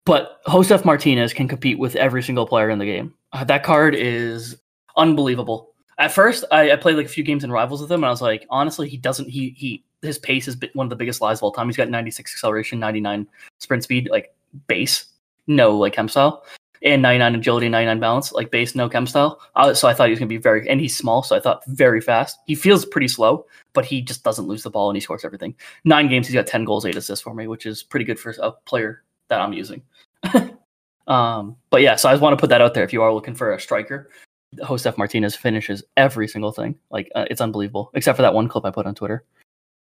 but 0.04 0.40
Josef 0.48 0.84
Martinez 0.84 1.32
can 1.32 1.48
compete 1.48 1.78
with 1.78 1.96
every 1.96 2.22
single 2.22 2.46
player 2.46 2.70
in 2.70 2.78
the 2.78 2.84
game. 2.84 3.14
Uh, 3.32 3.44
that 3.44 3.62
card 3.62 3.94
is 3.94 4.56
unbelievable. 4.96 5.74
At 5.98 6.12
first, 6.12 6.44
I, 6.52 6.70
I 6.72 6.76
played 6.76 6.96
like 6.96 7.06
a 7.06 7.10
few 7.10 7.24
games 7.24 7.42
in 7.42 7.50
rivals 7.50 7.80
with 7.80 7.90
him, 7.90 8.00
and 8.00 8.06
I 8.06 8.10
was 8.10 8.22
like, 8.22 8.46
honestly, 8.50 8.88
he 8.88 8.96
doesn't. 8.96 9.28
He 9.28 9.54
he 9.56 9.84
his 10.02 10.18
pace 10.18 10.48
is 10.48 10.56
one 10.74 10.86
of 10.86 10.90
the 10.90 10.96
biggest 10.96 11.20
lies 11.20 11.38
of 11.38 11.44
all 11.44 11.52
time. 11.52 11.66
He's 11.66 11.76
got 11.76 11.90
96 11.90 12.32
acceleration, 12.32 12.78
99 12.78 13.26
sprint 13.58 13.82
speed, 13.82 14.08
like 14.10 14.34
base, 14.66 15.06
no 15.46 15.76
like 15.76 15.94
chem 15.94 16.08
style, 16.08 16.44
and 16.82 17.02
99 17.02 17.34
agility, 17.34 17.68
99 17.68 18.00
balance, 18.00 18.32
like 18.32 18.50
base, 18.50 18.74
no 18.74 18.88
chem 18.88 19.06
style. 19.06 19.40
Uh, 19.56 19.74
so 19.74 19.88
I 19.88 19.94
thought 19.94 20.08
he 20.08 20.10
was 20.10 20.18
gonna 20.18 20.28
be 20.28 20.36
very, 20.36 20.68
and 20.68 20.80
he's 20.80 20.96
small, 20.96 21.22
so 21.22 21.36
I 21.36 21.40
thought 21.40 21.64
very 21.66 22.00
fast. 22.00 22.38
He 22.46 22.54
feels 22.54 22.84
pretty 22.84 23.08
slow, 23.08 23.46
but 23.72 23.84
he 23.84 24.00
just 24.00 24.22
doesn't 24.22 24.46
lose 24.46 24.62
the 24.62 24.70
ball 24.70 24.90
and 24.90 24.96
he 24.96 25.00
scores 25.00 25.24
everything. 25.24 25.54
Nine 25.84 26.08
games, 26.08 26.26
he's 26.26 26.34
got 26.34 26.46
10 26.46 26.64
goals, 26.64 26.84
eight 26.86 26.96
assists 26.96 27.22
for 27.22 27.34
me, 27.34 27.46
which 27.46 27.66
is 27.66 27.82
pretty 27.82 28.04
good 28.04 28.18
for 28.18 28.34
a 28.40 28.52
player 28.52 29.02
that 29.28 29.40
I'm 29.40 29.52
using. 29.52 29.82
um, 31.06 31.56
but 31.70 31.82
yeah, 31.82 31.96
so 31.96 32.08
I 32.08 32.12
just 32.12 32.22
want 32.22 32.32
to 32.34 32.40
put 32.40 32.50
that 32.50 32.60
out 32.60 32.74
there. 32.74 32.84
If 32.84 32.92
you 32.92 33.02
are 33.02 33.12
looking 33.12 33.34
for 33.34 33.52
a 33.52 33.60
striker, 33.60 34.10
Josef 34.56 34.96
Martinez 34.96 35.36
finishes 35.36 35.82
every 35.96 36.28
single 36.28 36.52
thing. 36.52 36.76
Like 36.90 37.10
uh, 37.14 37.26
it's 37.30 37.40
unbelievable, 37.40 37.90
except 37.94 38.16
for 38.16 38.22
that 38.22 38.34
one 38.34 38.48
clip 38.48 38.64
I 38.64 38.70
put 38.70 38.86
on 38.86 38.94
Twitter. 38.94 39.24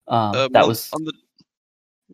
Um, 0.07 0.35
Um, 0.35 0.51
that 0.53 0.63
on, 0.63 0.67
was 0.67 0.89
on 0.93 1.03
the 1.03 1.13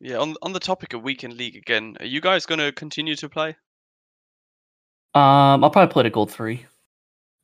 yeah 0.01 0.17
on 0.17 0.35
on 0.41 0.53
the 0.53 0.59
topic 0.59 0.93
of 0.93 1.03
weekend 1.03 1.33
league 1.37 1.55
again. 1.55 1.95
Are 1.99 2.05
you 2.05 2.21
guys 2.21 2.45
going 2.45 2.59
to 2.59 2.71
continue 2.71 3.15
to 3.15 3.29
play? 3.29 3.55
Um, 5.15 5.63
I'll 5.63 5.69
probably 5.69 5.91
play 5.91 6.03
to 6.03 6.09
gold 6.09 6.31
three. 6.31 6.65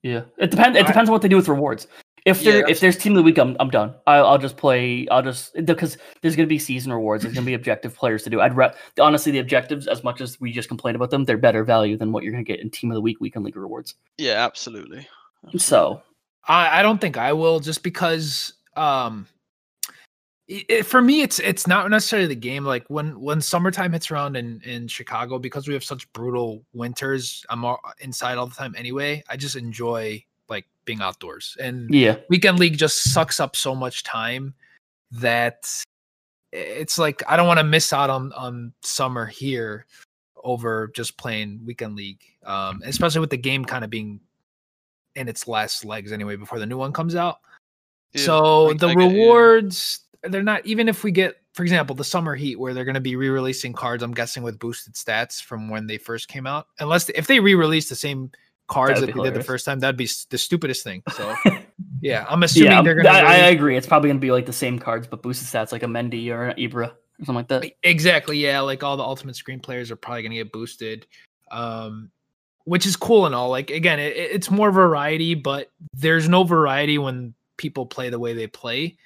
Yeah, 0.02 0.22
it 0.38 0.50
depends. 0.52 0.78
It 0.78 0.86
I- 0.86 0.88
depends 0.88 1.10
on 1.10 1.14
what 1.14 1.22
they 1.22 1.28
do 1.28 1.36
with 1.36 1.48
rewards. 1.48 1.88
If 2.26 2.42
Yeah, 2.42 2.52
there 2.52 2.62
that's- 2.62 2.78
if 2.78 2.82
there's 2.82 2.98
team 2.98 3.14
of 3.14 3.18
the 3.18 3.24
week, 3.24 3.38
I'm 3.38 3.56
I'm 3.60 3.70
done. 3.70 3.94
I'll, 4.08 4.26
I'll 4.26 4.38
just 4.38 4.58
play. 4.58 5.08
I'll 5.10 5.22
just 5.22 5.54
because 5.66 5.98
there's 6.22 6.36
gonna 6.36 6.48
be 6.48 6.60
season 6.60 6.92
rewards. 6.92 7.24
There's 7.24 7.34
gonna 7.36 7.46
be 7.46 7.54
objective 7.54 7.96
players 7.96 8.24
to 8.24 8.30
do. 8.30 8.42
I'd 8.42 8.58
re- 8.58 8.74
honestly 9.00 9.32
the 9.32 9.40
objectives, 9.40 9.88
as 9.88 10.04
much 10.04 10.20
as 10.20 10.40
we 10.42 10.52
just 10.52 10.68
complain 10.68 10.96
about 10.96 11.12
them, 11.12 11.24
they're 11.26 11.38
better 11.38 11.64
value 11.64 11.96
than 11.96 12.12
what 12.12 12.24
you're 12.24 12.34
gonna 12.34 12.44
get 12.44 12.60
in 12.60 12.70
team 12.72 12.92
of 12.92 12.96
the 12.96 13.02
week 13.02 13.22
weekend 13.22 13.46
league 13.46 13.56
rewards. 13.56 13.96
Yeah, 14.18 14.44
absolutely. 14.46 15.08
absolutely. 15.46 15.60
So 15.60 16.02
I, 16.46 16.80
I 16.80 16.82
don't 16.82 17.00
think 17.00 17.18
I 17.18 17.32
will 17.34 17.60
just 17.62 17.84
because 17.84 18.54
um 18.76 19.26
i- 20.50 20.66
i- 20.70 20.82
for 20.82 21.02
me 21.02 21.22
it's 21.22 21.40
it's 21.40 21.68
not 21.68 21.90
necessarily 21.90 22.28
the 22.28 22.36
game 22.36 22.64
like 22.66 22.86
when 22.90 23.20
when 23.20 23.40
summertime 23.42 23.92
hits 23.92 24.10
around 24.12 24.36
in 24.36 24.62
in 24.64 24.88
Chicago 24.88 25.38
because 25.40 25.68
we 25.68 25.74
have 25.74 25.84
such 25.84 26.12
brutal 26.14 26.64
winters 26.74 27.46
I'm 27.50 27.64
all 27.66 27.80
inside 28.00 28.38
all 28.38 28.48
the 28.48 28.56
time 28.56 28.74
anyway 28.78 29.24
I 29.30 29.38
just 29.38 29.56
enjoy 29.56 30.24
like 30.50 30.66
being 30.86 31.02
outdoors 31.02 31.56
and 31.60 31.94
yeah, 31.94 32.16
weekend 32.30 32.58
league 32.60 32.78
just 32.78 33.14
sucks 33.14 33.40
up 33.40 33.56
so 33.56 33.76
much 33.76 34.04
time 34.04 34.54
that 35.12 35.70
it's 36.52 36.98
like 36.98 37.22
I 37.28 37.38
don't 37.38 37.48
want 37.48 37.60
to 37.60 37.64
miss 37.64 37.94
out 37.94 38.10
on 38.10 38.34
on 38.34 38.74
summer 38.82 39.26
here 39.28 39.86
over 40.44 40.92
just 40.96 41.18
playing 41.18 41.62
weekend 41.66 41.96
league 41.96 42.22
um 42.46 42.82
especially 42.86 43.20
with 43.22 43.30
the 43.30 43.38
game 43.38 43.64
kind 43.66 43.84
of 43.84 43.90
being 43.92 44.20
in 45.16 45.28
its 45.28 45.48
last 45.48 45.86
legs 45.86 46.12
anyway 46.12 46.36
before 46.36 46.60
the 46.60 46.66
new 46.66 46.78
one 46.78 46.94
comes 46.94 47.14
out. 47.16 47.38
Yeah, 48.14 48.22
so 48.24 48.70
I- 48.70 48.74
the 48.74 48.88
I 48.88 48.96
get 48.96 49.12
you. 49.12 49.20
rewards 49.22 50.02
they're 50.24 50.44
not 50.44 50.66
even 50.66 50.90
if 50.90 51.04
we 51.04 51.12
get 51.12 51.36
for 51.54 51.64
example 51.64 51.96
the 51.96 52.04
summer 52.04 52.36
heat 52.36 52.60
where 52.60 52.74
they're 52.74 52.86
going 52.86 52.96
to 52.96 53.00
be 53.02 53.16
re-releasing 53.16 53.74
cards 53.74 54.04
i'm 54.04 54.14
guessing 54.14 54.44
with 54.44 54.60
boosted 54.60 54.94
stats 54.94 55.42
from 55.42 55.70
when 55.70 55.88
they 55.88 55.98
first 55.98 56.28
came 56.28 56.46
out 56.46 56.68
unless 56.80 57.10
if 57.10 57.28
they 57.28 57.40
re-release 57.40 57.90
the 57.90 57.96
same 57.96 58.32
cards 58.68 59.00
that 59.00 59.08
they 59.08 59.24
did 59.24 59.34
the 59.34 59.44
first 59.44 59.66
time 59.66 59.80
that'd 59.80 59.98
be 59.98 60.10
the 60.30 60.38
stupidest 60.38 60.84
thing 60.84 61.02
so 61.16 61.34
yeah 62.02 62.26
i'm 62.30 62.44
assuming 62.44 62.72
yeah, 62.72 62.82
they're 62.82 62.96
going 62.96 63.06
to 63.06 63.12
I, 63.12 63.34
I 63.34 63.48
agree. 63.48 63.76
It's 63.76 63.88
probably 63.88 64.10
gonna 64.10 64.20
be 64.20 64.32
like 64.32 64.46
the 64.46 64.54
same 64.54 64.78
cards, 64.78 65.08
but 65.08 65.24
boosted 65.24 65.48
stats 65.48 65.72
like 65.72 65.84
a 65.84 65.88
Mendy 65.88 66.30
or 66.30 66.50
an 66.50 66.58
Ibra 66.58 66.94
or 67.20 67.26
something 67.26 67.36
like 67.36 67.48
that. 67.50 67.72
Exactly. 67.84 68.38
Yeah. 68.38 68.62
Like 68.62 68.84
all 68.84 68.98
the 68.98 69.04
Ultimate 69.04 69.36
Scream 69.36 69.60
players 69.60 69.92
are 69.92 69.96
probably 69.96 70.24
going 70.24 70.32
to 70.32 70.38
get 70.38 70.52
boosted, 70.52 71.06
um, 71.52 72.10
which 72.66 72.86
is 72.86 72.96
cool 72.96 73.26
and 73.26 73.36
all. 73.36 73.50
Like, 73.50 73.70
again, 73.70 74.00
it, 74.00 74.16
it's 74.16 74.50
more 74.50 74.72
variety, 74.72 75.36
but 75.36 75.72
there's 75.94 76.30
no 76.30 76.44
variety 76.44 76.98
when 76.98 77.34
people 77.58 77.86
play 77.86 78.10
the 78.10 78.20
way 78.20 78.34
they 78.34 78.48
play. 78.48 78.98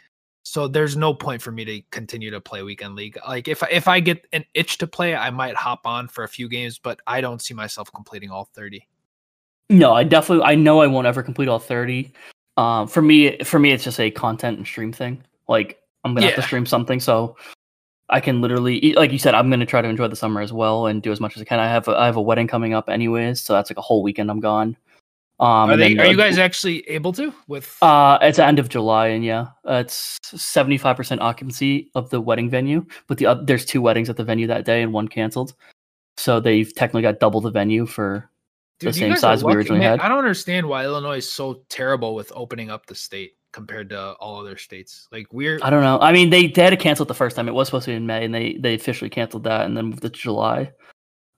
So 0.44 0.68
there's 0.68 0.98
no 0.98 1.14
point 1.14 1.42
for 1.42 1.52
me 1.52 1.64
to 1.66 1.82
continue 1.90 2.30
to 2.30 2.42
play 2.42 2.64
weekend 2.64 2.96
league. 2.96 3.18
Like 3.28 3.48
if 3.48 3.64
I- 3.64 3.70
if 3.72 3.88
I 3.88 4.00
get 4.02 4.28
an 4.34 4.44
itch 4.54 4.78
to 4.80 4.88
play, 4.88 5.16
I 5.16 5.30
might 5.30 5.56
hop 5.56 5.88
on 5.88 6.08
for 6.10 6.26
a 6.26 6.28
few 6.28 6.50
games, 6.50 6.78
but 6.78 7.00
I 7.08 7.22
don't 7.22 7.42
see 7.42 7.54
myself 7.54 7.92
completing 7.94 8.30
all 8.30 8.50
30. 8.54 8.86
No, 9.70 9.94
I 9.94 10.04
definitely 10.04 10.44
I 10.46 10.56
know 10.56 10.82
I 10.82 10.88
won't 10.88 11.08
ever 11.08 11.24
complete 11.24 11.48
all 11.48 11.60
30. 11.60 12.14
Um 12.58 12.88
for 12.88 13.02
me 13.02 13.38
for 13.44 13.58
me 13.58 13.72
it's 13.72 13.84
just 13.86 14.00
a 14.00 14.12
content 14.12 14.58
and 14.58 14.68
stream 14.68 14.92
thing. 14.92 15.24
Like 15.48 15.80
I'm 16.04 16.14
going 16.14 16.22
to 16.24 16.28
have 16.28 16.36
to 16.44 16.48
stream 16.48 16.66
something 16.66 17.00
so 17.00 17.38
I 18.10 18.20
can 18.20 18.42
literally 18.42 18.94
like 18.94 19.12
you 19.14 19.18
said 19.20 19.34
I'm 19.36 19.50
going 19.50 19.62
to 19.62 19.66
try 19.66 19.82
to 19.82 19.88
enjoy 19.88 20.10
the 20.10 20.16
summer 20.18 20.42
as 20.42 20.52
well 20.52 20.88
and 20.88 21.02
do 21.02 21.12
as 21.14 21.22
much 21.22 21.38
as 21.38 21.42
I 21.42 21.46
can. 21.46 21.60
I 21.60 21.70
have 21.70 21.88
a, 21.88 21.92
I 21.98 22.06
have 22.06 22.18
a 22.18 22.22
wedding 22.22 22.48
coming 22.48 22.74
up 22.74 22.90
anyways, 22.90 23.40
so 23.42 23.54
that's 23.54 23.72
like 23.72 23.78
a 23.78 23.82
whole 23.82 24.04
weekend 24.04 24.30
I'm 24.30 24.42
gone. 24.42 24.76
Um 25.44 25.70
Are, 25.70 25.76
they, 25.76 25.94
then, 25.94 26.06
are 26.06 26.10
you 26.10 26.20
uh, 26.20 26.24
guys 26.24 26.38
actually 26.38 26.88
able 26.88 27.12
to 27.14 27.34
with? 27.50 27.78
uh 27.82 28.18
it's 28.22 28.38
the 28.38 28.46
end 28.46 28.60
of 28.60 28.70
July 28.70 29.08
and 29.08 29.26
yeah, 29.26 29.48
uh, 29.68 29.84
it's 29.86 30.18
75% 30.24 31.20
occupancy 31.20 31.92
of 31.96 32.10
the 32.12 32.22
wedding 32.22 32.50
venue, 32.50 32.86
but 33.08 33.18
the 33.18 33.28
oth- 33.28 33.46
there's 33.46 33.66
two 33.66 33.82
weddings 33.82 34.10
at 34.10 34.16
the 34.16 34.24
venue 34.24 34.48
that 34.48 34.64
day 34.64 34.82
and 34.82 34.94
one 34.94 35.10
canceled. 35.10 35.54
So 36.16 36.40
they've 36.40 36.74
technically 36.74 37.02
got 37.02 37.20
double 37.20 37.42
the 37.42 37.52
venue 37.52 37.86
for 37.86 38.30
the 38.80 38.94
same 38.94 39.18
size 39.18 39.44
we 39.44 39.54
originally 39.54 39.80
Man, 39.80 39.92
had. 39.92 40.00
I 40.00 40.08
don't 40.08 40.20
understand 40.20 40.66
why 40.66 40.86
Illinois 40.86 41.18
is 41.18 41.30
so 41.30 41.66
terrible 41.68 42.16
with 42.16 42.32
opening 42.36 42.70
up 42.70 42.86
the 42.86 42.96
state 42.96 43.36
compared 43.52 43.90
to 43.90 44.14
all 44.14 44.40
other 44.40 44.56
states. 44.56 45.10
Like 45.12 45.28
we're 45.34 45.60
I 45.62 45.70
don't 45.70 45.84
know. 45.84 46.00
I 46.00 46.14
mean, 46.14 46.30
they, 46.30 46.48
they 46.48 46.64
had 46.64 46.70
to 46.70 46.78
cancel 46.78 47.04
it 47.04 47.08
the 47.08 47.14
first 47.14 47.36
time. 47.36 47.50
It 47.50 47.54
was 47.54 47.68
supposed 47.68 47.86
to 47.86 47.92
be 47.92 47.96
in 47.96 48.06
May, 48.06 48.24
and 48.24 48.34
they 48.34 48.54
they 48.54 48.76
officially 48.76 49.10
canceled 49.10 49.44
that, 49.44 49.66
and 49.66 49.76
then 49.76 49.88
moved 49.88 50.06
it 50.06 50.14
to 50.14 50.20
July. 50.20 50.72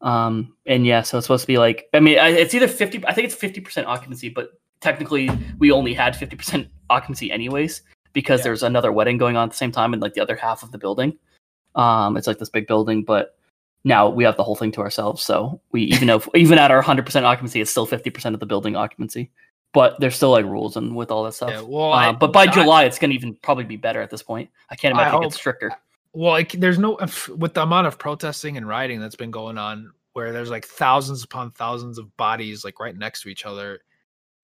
Um, 0.01 0.55
and 0.65 0.85
yeah, 0.85 1.01
so 1.01 1.17
it's 1.17 1.25
supposed 1.25 1.43
to 1.43 1.47
be 1.47 1.57
like 1.57 1.87
I 1.93 1.99
mean, 1.99 2.17
it's 2.17 2.53
either 2.53 2.67
fifty. 2.67 3.03
I 3.07 3.13
think 3.13 3.25
it's 3.25 3.35
fifty 3.35 3.61
percent 3.61 3.87
occupancy, 3.87 4.29
but 4.29 4.51
technically 4.81 5.29
we 5.57 5.71
only 5.71 5.93
had 5.93 6.15
fifty 6.15 6.35
percent 6.35 6.67
occupancy 6.89 7.31
anyways 7.31 7.81
because 8.13 8.39
Yeah. 8.41 8.43
there's 8.45 8.63
another 8.63 8.91
wedding 8.91 9.17
going 9.17 9.35
on 9.37 9.45
at 9.47 9.51
the 9.51 9.57
same 9.57 9.71
time 9.71 9.93
in 9.93 9.99
like 9.99 10.13
the 10.13 10.21
other 10.21 10.35
half 10.35 10.63
of 10.63 10.71
the 10.71 10.77
building. 10.77 11.17
Um, 11.75 12.17
it's 12.17 12.27
like 12.27 12.37
this 12.39 12.49
big 12.49 12.67
building, 12.67 13.03
but 13.03 13.37
now 13.83 14.07
we 14.09 14.23
have 14.23 14.37
the 14.37 14.43
whole 14.43 14.55
thing 14.55 14.71
to 14.73 14.81
ourselves. 14.81 15.23
So 15.23 15.59
we 15.71 15.83
even 15.83 16.07
though 16.07 16.21
even 16.35 16.59
at 16.59 16.71
our 16.71 16.81
hundred 16.81 17.05
percent 17.05 17.25
occupancy, 17.25 17.61
it's 17.61 17.71
still 17.71 17.85
fifty 17.85 18.09
percent 18.09 18.33
of 18.33 18.39
the 18.39 18.45
building 18.45 18.75
occupancy. 18.75 19.31
But 19.73 19.99
there's 19.99 20.15
still 20.15 20.31
like 20.31 20.45
rules 20.45 20.77
and 20.77 20.95
with 20.95 21.11
all 21.11 21.23
that 21.25 21.33
stuff. 21.33 21.49
Yeah, 21.49 21.61
well, 21.61 21.91
Uh, 21.91 21.95
I- 21.97 22.11
but 22.13 22.31
by 22.31 22.43
I- 22.43 22.47
July, 22.47 22.83
it's 22.85 22.97
gonna 22.99 23.13
even 23.13 23.35
probably 23.41 23.65
be 23.65 23.75
better 23.75 24.01
at 24.01 24.09
this 24.09 24.23
point. 24.23 24.49
I 24.69 24.75
can't 24.75 24.95
I 24.95 24.99
imagine 25.01 25.09
it 25.09 25.15
hope- 25.15 25.23
gets 25.23 25.35
stricter. 25.35 25.71
Well, 26.16 26.32
like, 26.32 26.53
there's 26.53 26.80
no 26.80 26.97
with 27.38 27.53
the 27.53 27.61
amount 27.63 27.88
of 27.88 27.99
protesting 27.99 28.55
and 28.57 28.68
rioting 28.68 29.01
that's 29.01 29.16
been 29.18 29.32
going 29.32 29.57
on, 29.57 29.91
where 30.13 30.32
there's 30.32 30.49
like 30.49 30.66
thousands 30.66 31.24
upon 31.24 31.51
thousands 31.51 31.97
of 31.97 32.16
bodies 32.16 32.63
like 32.63 32.80
right 32.80 32.95
next 32.95 33.22
to 33.24 33.30
each 33.30 33.45
other. 33.45 33.82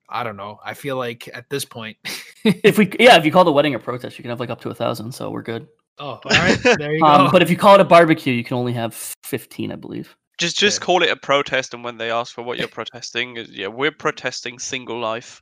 I 0.09 0.23
don't 0.25 0.35
know. 0.35 0.59
I 0.65 0.73
feel 0.73 0.97
like 0.97 1.29
at 1.33 1.49
this 1.49 1.63
point, 1.63 1.95
If 2.43 2.77
we 2.77 2.91
yeah, 2.99 3.15
if 3.17 3.23
you 3.25 3.31
call 3.31 3.45
the 3.45 3.51
wedding 3.53 3.73
a 3.75 3.79
protest, 3.79 4.17
you 4.17 4.23
can 4.23 4.29
have 4.29 4.41
like 4.41 4.49
up 4.49 4.59
to 4.61 4.69
a 4.69 4.75
thousand, 4.75 5.13
so 5.13 5.29
we're 5.31 5.41
good. 5.41 5.67
oh, 5.99 6.19
all 6.25 6.31
right, 6.31 6.59
there 6.77 6.93
you 6.93 6.99
go. 7.05 7.07
Um, 7.07 7.29
but 7.31 7.41
if 7.41 7.49
you 7.49 7.55
call 7.55 7.75
it 7.75 7.79
a 7.81 7.85
barbecue, 7.85 8.33
you 8.33 8.43
can 8.43 8.57
only 8.57 8.73
have 8.73 8.93
fifteen, 9.23 9.71
I 9.71 9.77
believe. 9.77 10.13
Just 10.37 10.57
just 10.57 10.81
Yeah. 10.81 10.85
call 10.85 11.03
it 11.03 11.09
a 11.09 11.15
protest, 11.15 11.73
and 11.73 11.83
when 11.85 11.97
they 11.97 12.11
ask 12.11 12.33
for 12.35 12.41
what 12.41 12.57
you're 12.57 12.67
protesting, 12.79 13.37
yeah, 13.49 13.67
we're 13.67 13.91
protesting 13.91 14.59
single 14.59 14.99
life 14.99 15.41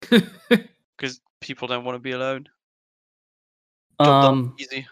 because 0.00 1.20
people 1.40 1.66
don't 1.66 1.84
want 1.84 1.96
to 1.96 2.00
be 2.00 2.10
alone. 2.12 2.46
Job. 4.02 4.24
Um, 4.24 4.54
Easy. 4.58 4.86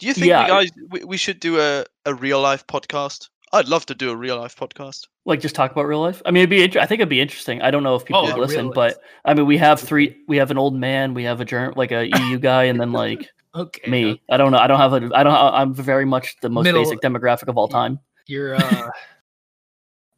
Do 0.00 0.06
you 0.06 0.14
think 0.14 0.26
yeah. 0.26 0.42
we 0.44 0.48
guys 0.48 0.70
we, 0.90 1.04
we 1.04 1.16
should 1.16 1.38
do 1.40 1.60
a, 1.60 1.84
a 2.06 2.14
real 2.14 2.40
life 2.40 2.66
podcast? 2.66 3.28
I'd 3.52 3.68
love 3.68 3.84
to 3.86 3.94
do 3.94 4.10
a 4.10 4.16
real 4.16 4.38
life 4.38 4.54
podcast. 4.56 5.06
like 5.26 5.40
just 5.40 5.54
talk 5.54 5.72
about 5.72 5.86
real 5.86 6.00
life. 6.00 6.22
I 6.24 6.30
mean, 6.30 6.42
it'd 6.42 6.50
be. 6.50 6.62
Inter- 6.64 6.80
I 6.80 6.86
think 6.86 7.00
it'd 7.00 7.08
be 7.08 7.20
interesting. 7.20 7.60
I 7.62 7.70
don't 7.70 7.82
know 7.82 7.96
if 7.96 8.04
people 8.04 8.22
Oh, 8.22 8.24
would 8.26 8.38
listen, 8.38 8.66
life. 8.66 8.74
but 8.74 8.98
I 9.24 9.34
mean, 9.34 9.46
we 9.46 9.56
have 9.58 9.78
three. 9.80 10.16
We 10.28 10.36
have 10.38 10.50
an 10.50 10.58
old 10.58 10.74
man. 10.74 11.14
We 11.14 11.24
have 11.24 11.40
a 11.40 11.44
germ, 11.44 11.74
like 11.76 11.90
a 11.92 12.06
EU 12.18 12.38
guy, 12.38 12.64
and 12.64 12.80
then 12.80 12.92
like 12.92 13.28
okay, 13.54 13.90
me. 13.90 14.12
uh, 14.12 14.34
I 14.34 14.36
don't 14.36 14.52
know. 14.52 14.58
I 14.58 14.66
don't 14.68 14.78
have 14.78 14.92
a. 14.92 15.10
I 15.14 15.22
don't. 15.24 15.34
I'm 15.34 15.74
very 15.74 16.04
much 16.04 16.36
the 16.42 16.48
most 16.48 16.64
Middle- 16.64 16.82
basic 16.84 17.00
demographic 17.00 17.48
of 17.48 17.58
all 17.58 17.68
time. 17.68 17.98
You're 18.26 18.54
uh, 18.54 18.60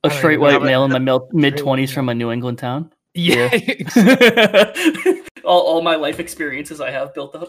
A 0.04 0.08
I 0.08 0.08
don't 0.10 0.18
straight 0.18 0.38
white 0.40 0.52
have 0.52 0.62
a- 0.62 0.66
male 0.66 0.84
in 0.84 0.90
my 1.04 1.18
mid 1.32 1.56
twenties 1.56 1.92
from 1.92 2.08
a 2.08 2.14
New 2.14 2.30
England 2.30 2.58
town. 2.58 2.92
yeah. 3.14 3.48
all, 5.44 5.60
all 5.62 5.80
my 5.82 5.94
life 5.96 6.20
experiences 6.20 6.80
I 6.80 6.90
have 6.90 7.14
built 7.14 7.34
up. 7.34 7.48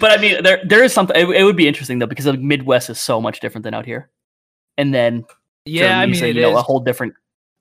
But 0.00 0.12
I 0.12 0.16
mean, 0.20 0.42
there 0.42 0.60
there 0.64 0.82
is 0.82 0.92
something. 0.92 1.16
It, 1.16 1.28
it 1.28 1.44
would 1.44 1.56
be 1.56 1.68
interesting 1.68 1.98
though 1.98 2.06
because 2.06 2.24
the 2.24 2.34
Midwest 2.34 2.90
is 2.90 2.98
so 2.98 3.20
much 3.20 3.40
different 3.40 3.64
than 3.64 3.74
out 3.74 3.84
here. 3.84 4.10
And 4.78 4.94
then 4.94 5.24
yeah, 5.64 5.98
I 5.98 6.06
mean, 6.06 6.22
it 6.22 6.36
you 6.36 6.42
know, 6.42 6.56
a 6.56 6.62
whole 6.62 6.80
different. 6.80 7.14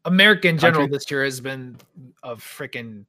America 0.05 0.47
in 0.47 0.57
general 0.57 0.83
country. 0.83 0.95
this 0.97 1.09
year 1.09 1.23
has 1.23 1.39
been 1.39 1.77
a 2.23 2.35
freaking. 2.35 3.05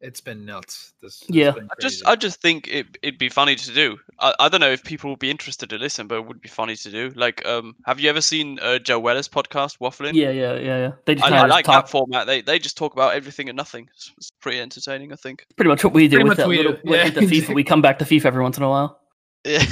It's 0.00 0.20
been 0.20 0.44
nuts. 0.44 0.92
This, 1.02 1.24
Yeah. 1.28 1.54
I 1.56 1.74
just. 1.80 2.06
I 2.06 2.14
just 2.14 2.40
think 2.40 2.68
it 2.68 2.86
it'd 3.02 3.18
be 3.18 3.28
funny 3.28 3.56
to 3.56 3.74
do. 3.74 3.98
I, 4.20 4.32
I 4.38 4.48
don't 4.48 4.60
know 4.60 4.70
if 4.70 4.84
people 4.84 5.10
would 5.10 5.18
be 5.18 5.30
interested 5.30 5.70
to 5.70 5.76
listen, 5.76 6.06
but 6.06 6.18
it 6.18 6.26
would 6.26 6.40
be 6.40 6.48
funny 6.48 6.76
to 6.76 6.90
do. 6.90 7.10
Like, 7.16 7.44
um, 7.44 7.74
have 7.84 7.98
you 7.98 8.08
ever 8.08 8.20
seen 8.20 8.60
uh, 8.62 8.78
Joe 8.78 9.00
Weller's 9.00 9.28
podcast, 9.28 9.78
Waffling? 9.80 10.14
Yeah, 10.14 10.30
yeah, 10.30 10.54
yeah, 10.54 10.78
yeah. 10.78 10.92
They 11.04 11.16
just 11.16 11.28
I, 11.28 11.36
I 11.38 11.46
like 11.46 11.64
talk 11.64 11.86
that 11.86 11.90
format. 11.90 12.28
They 12.28 12.42
they 12.42 12.60
just 12.60 12.76
talk 12.76 12.92
about 12.92 13.14
everything 13.14 13.48
and 13.48 13.56
nothing. 13.56 13.88
It's, 13.92 14.12
it's 14.16 14.30
pretty 14.40 14.60
entertaining, 14.60 15.12
I 15.12 15.16
think. 15.16 15.44
pretty 15.56 15.68
much 15.68 15.82
what 15.82 15.92
we 15.94 16.06
do 16.06 16.18
Pretty 16.18 16.28
with 16.28 16.38
much 16.38 16.44
that 16.44 16.48
we 16.48 16.56
little 16.58 16.72
do. 16.74 16.80
with, 16.84 17.00
Yeah, 17.04 17.10
the 17.10 17.20
FIFA. 17.26 17.54
We 17.54 17.64
come 17.64 17.82
back 17.82 17.98
to 17.98 18.04
FIFA 18.04 18.26
every 18.26 18.42
once 18.44 18.56
in 18.56 18.62
a 18.62 18.68
while. 18.68 19.00
Yeah. 19.44 19.64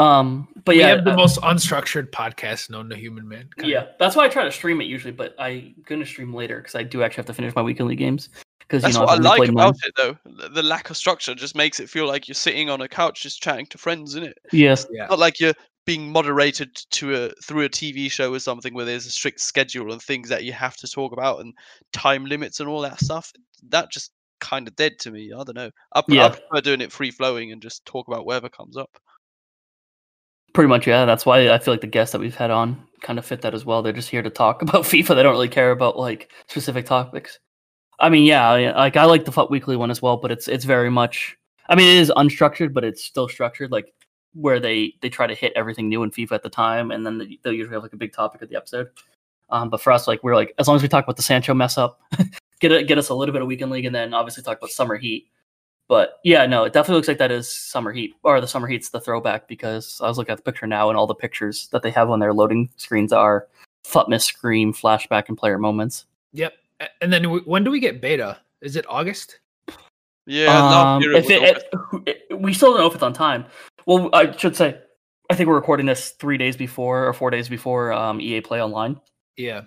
Um, 0.00 0.48
but 0.64 0.74
we 0.76 0.80
yeah, 0.80 0.88
have 0.88 1.04
the 1.04 1.12
uh, 1.12 1.16
most 1.16 1.40
unstructured 1.42 2.10
podcast 2.10 2.70
known 2.70 2.88
to 2.88 2.96
human 2.96 3.28
man. 3.28 3.48
yeah, 3.62 3.88
that's 3.98 4.16
why 4.16 4.24
I 4.24 4.28
try 4.28 4.44
to 4.44 4.52
stream 4.52 4.80
it 4.80 4.84
usually. 4.84 5.12
But 5.12 5.34
I'm 5.38 5.74
gonna 5.86 6.06
stream 6.06 6.32
later 6.32 6.58
because 6.58 6.74
I 6.74 6.82
do 6.82 7.02
actually 7.02 7.20
have 7.22 7.26
to 7.26 7.34
finish 7.34 7.54
my 7.54 7.62
weekly 7.62 7.96
games. 7.96 8.30
Because 8.60 8.82
you 8.82 8.88
That's 8.88 8.94
know, 8.94 9.00
what 9.02 9.10
I 9.10 9.14
I've 9.14 9.40
like 9.40 9.48
about 9.48 9.74
mine. 9.74 9.80
it, 9.84 9.92
though. 9.96 10.16
The, 10.24 10.48
the 10.48 10.62
lack 10.62 10.90
of 10.90 10.96
structure 10.96 11.34
just 11.34 11.56
makes 11.56 11.80
it 11.80 11.90
feel 11.90 12.06
like 12.06 12.28
you're 12.28 12.36
sitting 12.36 12.70
on 12.70 12.80
a 12.80 12.88
couch 12.88 13.22
just 13.22 13.42
chatting 13.42 13.66
to 13.66 13.78
friends, 13.78 14.12
isn't 14.12 14.28
it? 14.28 14.38
Yes, 14.52 14.86
yeah. 14.92 15.06
Not 15.06 15.18
like 15.18 15.40
you're 15.40 15.54
being 15.86 16.10
moderated 16.10 16.76
to 16.92 17.14
a 17.14 17.28
through 17.42 17.64
a 17.64 17.68
TV 17.68 18.10
show 18.10 18.32
or 18.32 18.38
something 18.38 18.72
where 18.72 18.84
there's 18.84 19.06
a 19.06 19.10
strict 19.10 19.40
schedule 19.40 19.92
and 19.92 20.00
things 20.00 20.28
that 20.28 20.44
you 20.44 20.52
have 20.52 20.76
to 20.76 20.86
talk 20.88 21.12
about 21.12 21.40
and 21.40 21.52
time 21.92 22.24
limits 22.24 22.60
and 22.60 22.68
all 22.68 22.80
that 22.80 23.00
stuff. 23.00 23.32
That 23.68 23.90
just 23.90 24.12
kind 24.40 24.68
of 24.68 24.76
dead 24.76 24.98
to 25.00 25.10
me. 25.10 25.32
I 25.32 25.42
don't 25.42 25.56
know. 25.56 25.70
I, 25.92 26.02
pre- 26.02 26.20
I 26.20 26.28
prefer 26.28 26.60
doing 26.62 26.80
it 26.80 26.92
free 26.92 27.10
flowing 27.10 27.52
and 27.52 27.60
just 27.60 27.84
talk 27.84 28.06
about 28.08 28.24
whatever 28.24 28.48
comes 28.48 28.76
up. 28.76 28.90
Pretty 30.52 30.68
much. 30.68 30.86
Yeah, 30.86 31.04
that's 31.04 31.24
why 31.26 31.50
I 31.50 31.58
feel 31.58 31.74
like 31.74 31.80
the 31.80 31.86
guests 31.86 32.12
that 32.12 32.20
we've 32.20 32.34
had 32.34 32.50
on 32.50 32.86
kind 33.02 33.18
of 33.18 33.24
fit 33.26 33.42
that 33.42 33.54
as 33.54 33.64
well. 33.64 33.82
They're 33.82 33.92
just 33.92 34.10
here 34.10 34.22
to 34.22 34.30
talk 34.30 34.62
about 34.62 34.84
FIFA. 34.84 35.14
They 35.16 35.22
don't 35.22 35.32
really 35.32 35.48
care 35.48 35.70
about 35.70 35.98
like 35.98 36.32
specific 36.48 36.86
topics. 36.86 37.38
I 37.98 38.08
mean, 38.08 38.24
yeah, 38.24 38.50
like 38.76 38.96
I 38.96 39.04
like 39.04 39.24
the 39.24 39.32
FUT 39.32 39.50
weekly 39.50 39.76
one 39.76 39.90
as 39.90 40.00
well, 40.00 40.16
but 40.16 40.30
it's 40.32 40.48
it's 40.48 40.64
very 40.64 40.90
much. 40.90 41.36
I 41.68 41.74
mean, 41.76 41.86
it 41.88 42.00
is 42.00 42.10
unstructured, 42.16 42.72
but 42.72 42.82
it's 42.84 43.04
still 43.04 43.28
structured. 43.28 43.70
Like 43.70 43.92
where 44.34 44.60
they 44.60 44.94
they 45.02 45.08
try 45.08 45.26
to 45.26 45.34
hit 45.34 45.52
everything 45.56 45.88
new 45.88 46.02
in 46.02 46.10
FIFA 46.10 46.32
at 46.32 46.42
the 46.42 46.50
time, 46.50 46.90
and 46.92 47.04
then 47.04 47.18
they- 47.18 47.38
they'll 47.42 47.52
usually 47.52 47.74
have 47.74 47.82
like 47.82 47.92
a 47.92 47.96
big 47.98 48.12
topic 48.12 48.42
of 48.42 48.48
the 48.48 48.56
episode. 48.56 48.88
Um, 49.50 49.68
but 49.68 49.80
for 49.80 49.92
us, 49.92 50.06
like 50.08 50.22
we're 50.22 50.34
like 50.36 50.54
as 50.58 50.66
long 50.68 50.76
as 50.76 50.82
we 50.82 50.88
talk 50.88 51.04
about 51.04 51.16
the 51.16 51.22
Sancho 51.22 51.52
mess 51.54 51.76
up, 51.76 52.00
get 52.60 52.72
it, 52.72 52.86
get 52.88 52.98
us 52.98 53.08
a 53.10 53.14
little 53.14 53.32
bit 53.32 53.42
of 53.42 53.48
weekend 53.48 53.70
league, 53.70 53.84
and 53.84 53.94
then 53.94 54.14
obviously 54.14 54.42
talk 54.42 54.58
about 54.58 54.70
summer 54.70 54.96
heat. 54.96 55.26
But 55.90 56.20
yeah, 56.22 56.46
no, 56.46 56.62
it 56.62 56.72
definitely 56.72 56.98
looks 56.98 57.08
like 57.08 57.18
that 57.18 57.32
is 57.32 57.52
summer 57.52 57.90
heat, 57.92 58.14
or 58.22 58.40
the 58.40 58.46
summer 58.46 58.68
heat's 58.68 58.90
the 58.90 59.00
throwback 59.00 59.48
because 59.48 60.00
I 60.00 60.06
was 60.06 60.18
looking 60.18 60.30
at 60.30 60.38
the 60.38 60.44
picture 60.44 60.68
now, 60.68 60.88
and 60.88 60.96
all 60.96 61.08
the 61.08 61.16
pictures 61.16 61.66
that 61.72 61.82
they 61.82 61.90
have 61.90 62.10
on 62.10 62.20
their 62.20 62.32
loading 62.32 62.70
screens 62.76 63.12
are 63.12 63.48
Futmas 63.84 64.22
Scream, 64.22 64.72
flashback, 64.72 65.28
and 65.28 65.36
player 65.36 65.58
moments. 65.58 66.04
Yep. 66.32 66.52
And 67.00 67.12
then 67.12 67.24
when 67.24 67.64
do 67.64 67.72
we 67.72 67.80
get 67.80 68.00
beta? 68.00 68.38
Is 68.60 68.76
it 68.76 68.86
August? 68.88 69.40
Yeah, 70.26 70.94
Um, 70.94 71.02
year 71.02 71.12
it 71.14 71.28
it- 71.28 71.64
it- 72.06 72.40
we 72.40 72.54
still 72.54 72.70
don't 72.70 72.78
know 72.82 72.86
if 72.86 72.94
it's 72.94 73.02
on 73.02 73.12
time. 73.12 73.46
Well, 73.84 74.10
I 74.12 74.30
should 74.36 74.54
say, 74.54 74.78
I 75.28 75.34
think 75.34 75.48
we're 75.48 75.56
recording 75.56 75.86
this 75.86 76.10
three 76.10 76.38
days 76.38 76.56
before 76.56 77.04
or 77.04 77.12
four 77.12 77.30
days 77.30 77.48
before 77.48 77.92
um, 77.92 78.20
EA 78.20 78.42
Play 78.42 78.62
Online. 78.62 79.00
Yeah. 79.36 79.62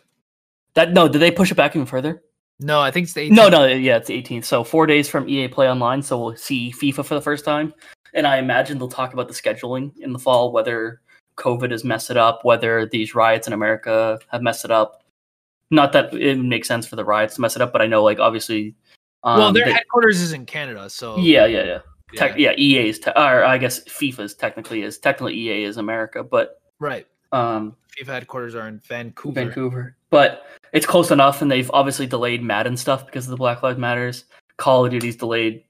That 0.75 0.93
no, 0.93 1.09
did 1.09 1.19
they 1.19 1.31
push 1.31 1.51
it 1.51 1.55
back 1.55 1.75
even 1.75 1.85
further? 1.85 2.23
No, 2.63 2.79
I 2.81 2.91
think 2.91 3.05
it's 3.05 3.13
the 3.13 3.29
18th. 3.29 3.35
No, 3.35 3.49
no, 3.49 3.65
yeah, 3.65 3.97
it's 3.97 4.09
18th. 4.09 4.45
So 4.45 4.63
four 4.63 4.85
days 4.85 5.09
from 5.09 5.27
EA 5.27 5.47
Play 5.47 5.69
Online, 5.69 6.01
so 6.01 6.17
we'll 6.17 6.35
see 6.35 6.71
FIFA 6.71 7.05
for 7.05 7.15
the 7.15 7.21
first 7.21 7.45
time, 7.45 7.73
and 8.13 8.25
I 8.25 8.37
imagine 8.37 8.77
they'll 8.77 8.87
talk 8.87 9.13
about 9.13 9.27
the 9.27 9.33
scheduling 9.33 9.91
in 9.99 10.13
the 10.13 10.19
fall, 10.19 10.51
whether 10.51 11.01
COVID 11.37 11.71
has 11.71 11.83
messed 11.83 12.09
it 12.09 12.17
up, 12.17 12.45
whether 12.45 12.85
these 12.85 13.15
riots 13.15 13.47
in 13.47 13.53
America 13.53 14.19
have 14.31 14.41
messed 14.41 14.65
it 14.65 14.71
up. 14.71 15.03
Not 15.71 15.91
that 15.93 16.13
it 16.13 16.37
makes 16.37 16.67
sense 16.67 16.87
for 16.87 16.95
the 16.95 17.05
riots 17.05 17.35
to 17.35 17.41
mess 17.41 17.55
it 17.55 17.61
up, 17.61 17.73
but 17.73 17.81
I 17.81 17.87
know, 17.87 18.03
like, 18.03 18.19
obviously, 18.19 18.75
um, 19.23 19.39
well, 19.39 19.53
their 19.53 19.65
they- 19.65 19.73
headquarters 19.73 20.21
is 20.21 20.33
in 20.33 20.45
Canada, 20.45 20.89
so 20.89 21.17
yeah, 21.17 21.45
yeah, 21.45 21.63
yeah. 21.63 21.65
yeah. 21.65 21.79
Tech, 22.19 22.37
yeah, 22.37 22.53
EA 22.55 22.89
is, 22.89 22.99
te- 22.99 23.09
or 23.15 23.43
I 23.43 23.57
guess 23.57 23.83
FIFA's 23.85 24.35
technically 24.35 24.83
is 24.83 24.99
technically 24.99 25.35
EA 25.35 25.63
is 25.63 25.77
America, 25.77 26.23
but 26.23 26.61
right. 26.79 27.07
um, 27.31 27.75
FIFA 27.97 28.07
headquarters 28.07 28.53
are 28.53 28.67
in 28.67 28.79
Vancouver. 28.87 29.33
Vancouver. 29.33 29.95
But 30.11 30.45
it's 30.73 30.85
close 30.85 31.11
enough, 31.11 31.41
and 31.41 31.49
they've 31.49 31.71
obviously 31.73 32.07
delayed 32.07 32.43
Madden 32.43 32.75
stuff 32.75 33.05
because 33.05 33.25
of 33.25 33.31
the 33.31 33.37
Black 33.37 33.63
Lives 33.63 33.79
Matters. 33.79 34.25
Call 34.57 34.85
of 34.85 34.91
Duty's 34.91 35.15
delayed 35.15 35.63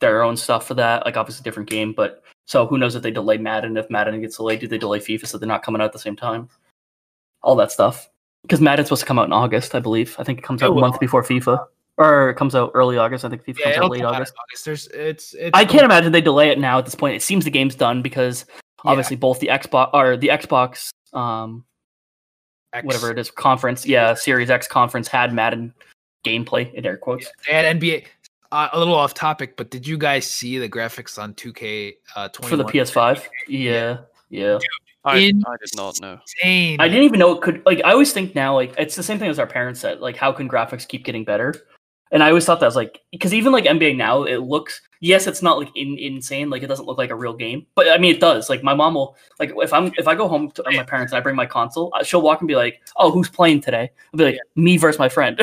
their 0.00 0.22
own 0.22 0.36
stuff 0.36 0.66
for 0.66 0.74
that, 0.74 1.04
like 1.04 1.16
obviously 1.16 1.42
different 1.44 1.68
game. 1.68 1.92
But 1.92 2.22
so 2.46 2.66
who 2.66 2.78
knows 2.78 2.94
if 2.94 3.02
they 3.02 3.10
delay 3.10 3.36
Madden? 3.36 3.76
If 3.76 3.90
Madden 3.90 4.20
gets 4.20 4.36
delayed, 4.36 4.60
do 4.60 4.66
they 4.68 4.78
delay 4.78 4.98
FIFA 4.98 5.26
so 5.26 5.36
they're 5.38 5.46
not 5.46 5.62
coming 5.62 5.80
out 5.80 5.86
at 5.86 5.92
the 5.92 5.98
same 5.98 6.16
time? 6.16 6.48
All 7.42 7.56
that 7.56 7.70
stuff 7.72 8.08
because 8.42 8.60
Madden's 8.60 8.88
supposed 8.88 9.02
to 9.02 9.06
come 9.06 9.18
out 9.18 9.26
in 9.26 9.32
August, 9.32 9.74
I 9.74 9.80
believe. 9.80 10.16
I 10.18 10.24
think 10.24 10.38
it 10.38 10.42
comes 10.42 10.62
It 10.62 10.66
out 10.66 10.76
a 10.76 10.80
month 10.80 10.98
before 11.00 11.22
FIFA, 11.22 11.66
or 11.96 12.30
it 12.30 12.34
comes 12.36 12.54
out 12.54 12.70
early 12.74 12.96
August. 12.96 13.24
I 13.24 13.28
think 13.28 13.44
FIFA 13.44 13.58
Yeah, 13.58 13.64
comes 13.74 13.84
out 13.84 13.90
late 13.90 14.00
come 14.00 14.06
out 14.08 14.14
August. 14.16 14.34
August. 14.38 14.64
There's 14.64 14.86
it's 14.88 15.34
it's 15.34 15.50
I 15.54 15.64
can't 15.64 15.84
imagine 15.84 16.12
they 16.12 16.20
delay 16.20 16.50
it 16.50 16.58
now 16.58 16.78
at 16.78 16.84
this 16.84 16.94
point. 16.94 17.16
It 17.16 17.22
seems 17.22 17.44
the 17.44 17.50
game's 17.50 17.74
done 17.74 18.02
because 18.02 18.46
Yeah. 18.84 18.90
obviously 18.92 19.16
both 19.16 19.40
the 19.40 19.48
Xbox 19.48 19.90
or 19.92 20.16
the 20.16 20.28
Xbox 20.28 20.90
um 21.12 21.64
X- 22.72 22.84
whatever 22.84 23.10
it 23.10 23.18
is 23.18 23.30
conference, 23.30 23.86
yeah, 23.86 24.14
Series 24.14 24.50
X 24.50 24.68
conference 24.68 25.08
had 25.08 25.32
Madden 25.32 25.74
gameplay 26.24 26.72
in 26.74 26.86
air 26.86 26.96
quotes. 26.96 27.30
They 27.46 27.54
had 27.54 27.80
NBA. 27.80 28.04
Uh, 28.52 28.68
a 28.72 28.78
little 28.78 28.94
off 28.94 29.14
topic, 29.14 29.56
but 29.56 29.70
did 29.70 29.86
you 29.86 29.96
guys 29.96 30.26
see 30.26 30.58
the 30.58 30.68
graphics 30.68 31.22
on 31.22 31.34
2K 31.34 31.94
uh, 32.16 32.28
21? 32.30 32.50
for 32.50 32.56
the 32.56 32.64
PS5. 32.64 33.24
Yeah, 33.46 33.98
yeah. 34.28 34.58
I, 35.04 35.18
in- 35.18 35.42
I 35.46 35.56
did 35.60 35.76
not 35.76 36.00
know. 36.00 36.18
Insane. 36.20 36.80
I 36.80 36.88
didn't 36.88 37.04
even 37.04 37.20
know 37.20 37.36
it 37.36 37.42
could. 37.42 37.62
Like, 37.64 37.80
I 37.84 37.92
always 37.92 38.12
think 38.12 38.34
now, 38.34 38.54
like 38.54 38.74
it's 38.76 38.96
the 38.96 39.02
same 39.02 39.18
thing 39.18 39.30
as 39.30 39.38
our 39.38 39.46
parents 39.46 39.80
said. 39.80 40.00
Like, 40.00 40.16
how 40.16 40.32
can 40.32 40.48
graphics 40.48 40.86
keep 40.86 41.04
getting 41.04 41.24
better? 41.24 41.54
And 42.12 42.22
I 42.22 42.28
always 42.28 42.44
thought 42.44 42.60
that 42.60 42.66
was 42.66 42.76
like 42.76 43.02
because 43.12 43.32
even 43.32 43.52
like 43.52 43.64
NBA 43.64 43.96
now, 43.96 44.24
it 44.24 44.38
looks 44.38 44.80
yes, 45.00 45.26
it's 45.26 45.42
not 45.42 45.58
like 45.58 45.70
in, 45.76 45.96
insane. 45.98 46.50
Like 46.50 46.62
it 46.62 46.66
doesn't 46.66 46.86
look 46.86 46.98
like 46.98 47.10
a 47.10 47.14
real 47.14 47.32
game, 47.34 47.66
but 47.74 47.88
I 47.88 47.98
mean 47.98 48.14
it 48.14 48.20
does. 48.20 48.50
Like 48.50 48.62
my 48.62 48.74
mom 48.74 48.94
will 48.94 49.16
like 49.38 49.52
if 49.56 49.72
I'm 49.72 49.92
if 49.96 50.08
I 50.08 50.14
go 50.14 50.28
home 50.28 50.50
to 50.52 50.64
my 50.66 50.82
parents 50.82 51.12
and 51.12 51.18
I 51.18 51.20
bring 51.20 51.36
my 51.36 51.46
console, 51.46 51.92
she'll 52.02 52.22
walk 52.22 52.40
and 52.40 52.48
be 52.48 52.56
like, 52.56 52.80
"Oh, 52.96 53.10
who's 53.10 53.28
playing 53.28 53.60
today?" 53.60 53.90
I'll 54.12 54.18
be 54.18 54.24
like, 54.24 54.38
"Me 54.56 54.76
versus 54.76 54.98
my 54.98 55.08
friend." 55.08 55.40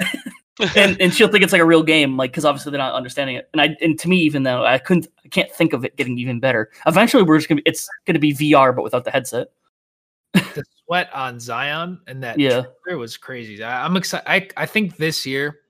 and 0.76 1.00
and 1.00 1.14
she'll 1.14 1.28
think 1.28 1.42
it's 1.44 1.52
like 1.52 1.62
a 1.62 1.66
real 1.66 1.82
game, 1.82 2.16
like 2.16 2.32
because 2.32 2.44
obviously 2.44 2.70
they're 2.70 2.78
not 2.78 2.94
understanding 2.94 3.36
it. 3.36 3.48
And 3.52 3.62
I 3.62 3.76
and 3.80 3.98
to 4.00 4.08
me, 4.08 4.18
even 4.18 4.42
though 4.42 4.64
I 4.64 4.78
couldn't, 4.78 5.08
I 5.24 5.28
can't 5.28 5.50
think 5.52 5.72
of 5.72 5.84
it 5.84 5.96
getting 5.96 6.18
even 6.18 6.40
better. 6.40 6.70
Eventually, 6.86 7.22
we're 7.22 7.38
just 7.38 7.48
gonna 7.48 7.62
be, 7.62 7.70
it's 7.70 7.88
gonna 8.06 8.18
be 8.18 8.34
VR 8.34 8.74
but 8.74 8.82
without 8.82 9.04
the 9.04 9.10
headset. 9.10 9.48
the 10.32 10.64
sweat 10.84 11.08
on 11.12 11.40
Zion 11.40 12.00
and 12.06 12.22
that 12.22 12.38
Yeah. 12.38 12.64
trailer 12.84 12.98
was 12.98 13.16
crazy. 13.16 13.62
I, 13.62 13.84
I'm 13.84 13.96
excited. 13.96 14.28
I, 14.30 14.48
I 14.56 14.66
think 14.66 14.96
this 14.96 15.26
year 15.26 15.60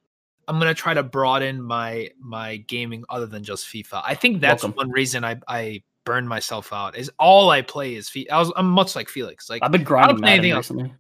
I'm 0.49 0.59
gonna 0.59 0.75
try 0.75 0.95
to 0.95 1.03
broaden 1.03 1.63
my 1.63 2.11
my 2.19 2.57
gaming 2.57 3.05
other 3.09 3.27
than 3.27 3.45
just 3.45 3.67
FIFA. 3.67 4.03
I 4.05 4.15
think 4.15 4.41
that's 4.41 4.63
Welcome. 4.63 4.77
one 4.77 4.91
reason 4.91 5.25
I 5.25 5.41
I 5.49 5.83
burned 6.05 6.29
myself 6.29 6.73
out. 6.73 6.97
Is 6.97 7.11
all 7.19 7.51
I 7.51 7.63
play 7.63 7.95
is 7.95 8.09
FIFA. 8.09 8.31
I 8.31 8.39
was 8.39 8.53
I'm 8.57 8.69
much 8.69 8.97
like 8.97 9.09
Felix. 9.09 9.49
Like 9.49 9.63
I've 9.63 9.73
been 9.73 9.85
grinding 9.85 10.09
I 10.09 10.13
don't 10.13 10.23
play 10.23 10.33
anything 10.33 10.51
else. 10.53 10.71
recently. 10.71 10.93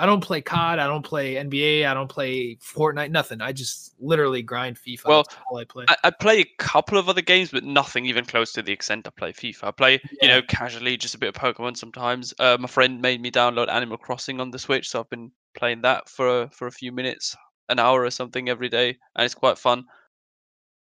I 0.00 0.06
don't 0.06 0.22
play 0.22 0.40
COD. 0.40 0.78
I 0.78 0.86
don't 0.86 1.04
play 1.04 1.34
NBA. 1.34 1.84
I 1.84 1.92
don't 1.92 2.08
play 2.08 2.54
Fortnite. 2.56 3.10
Nothing. 3.10 3.40
I 3.40 3.50
just 3.50 3.94
literally 3.98 4.42
grind 4.42 4.76
FIFA. 4.76 5.04
Well, 5.06 5.24
all 5.50 5.58
I 5.58 5.64
play. 5.64 5.86
I, 5.88 5.96
I 6.04 6.10
play 6.10 6.40
a 6.40 6.46
couple 6.58 6.98
of 6.98 7.08
other 7.08 7.20
games, 7.20 7.50
but 7.50 7.64
nothing 7.64 8.06
even 8.06 8.24
close 8.24 8.52
to 8.52 8.62
the 8.62 8.70
extent 8.70 9.08
I 9.08 9.10
play 9.10 9.32
FIFA. 9.32 9.64
I 9.64 9.70
play, 9.72 10.00
you 10.22 10.28
know, 10.28 10.40
casually, 10.40 10.96
just 10.96 11.16
a 11.16 11.18
bit 11.18 11.34
of 11.34 11.34
Pokemon 11.34 11.76
sometimes. 11.76 12.32
Uh, 12.38 12.56
my 12.60 12.68
friend 12.68 13.02
made 13.02 13.20
me 13.20 13.32
download 13.32 13.68
Animal 13.68 13.96
Crossing 13.96 14.40
on 14.40 14.52
the 14.52 14.58
Switch, 14.60 14.88
so 14.88 15.00
I've 15.00 15.10
been 15.10 15.32
playing 15.56 15.82
that 15.82 16.08
for 16.08 16.48
for 16.52 16.68
a 16.68 16.72
few 16.72 16.92
minutes, 16.92 17.36
an 17.68 17.78
hour 17.78 18.02
or 18.02 18.10
something 18.10 18.48
every 18.48 18.68
day, 18.68 18.96
and 19.16 19.24
it's 19.24 19.34
quite 19.34 19.58
fun. 19.58 19.84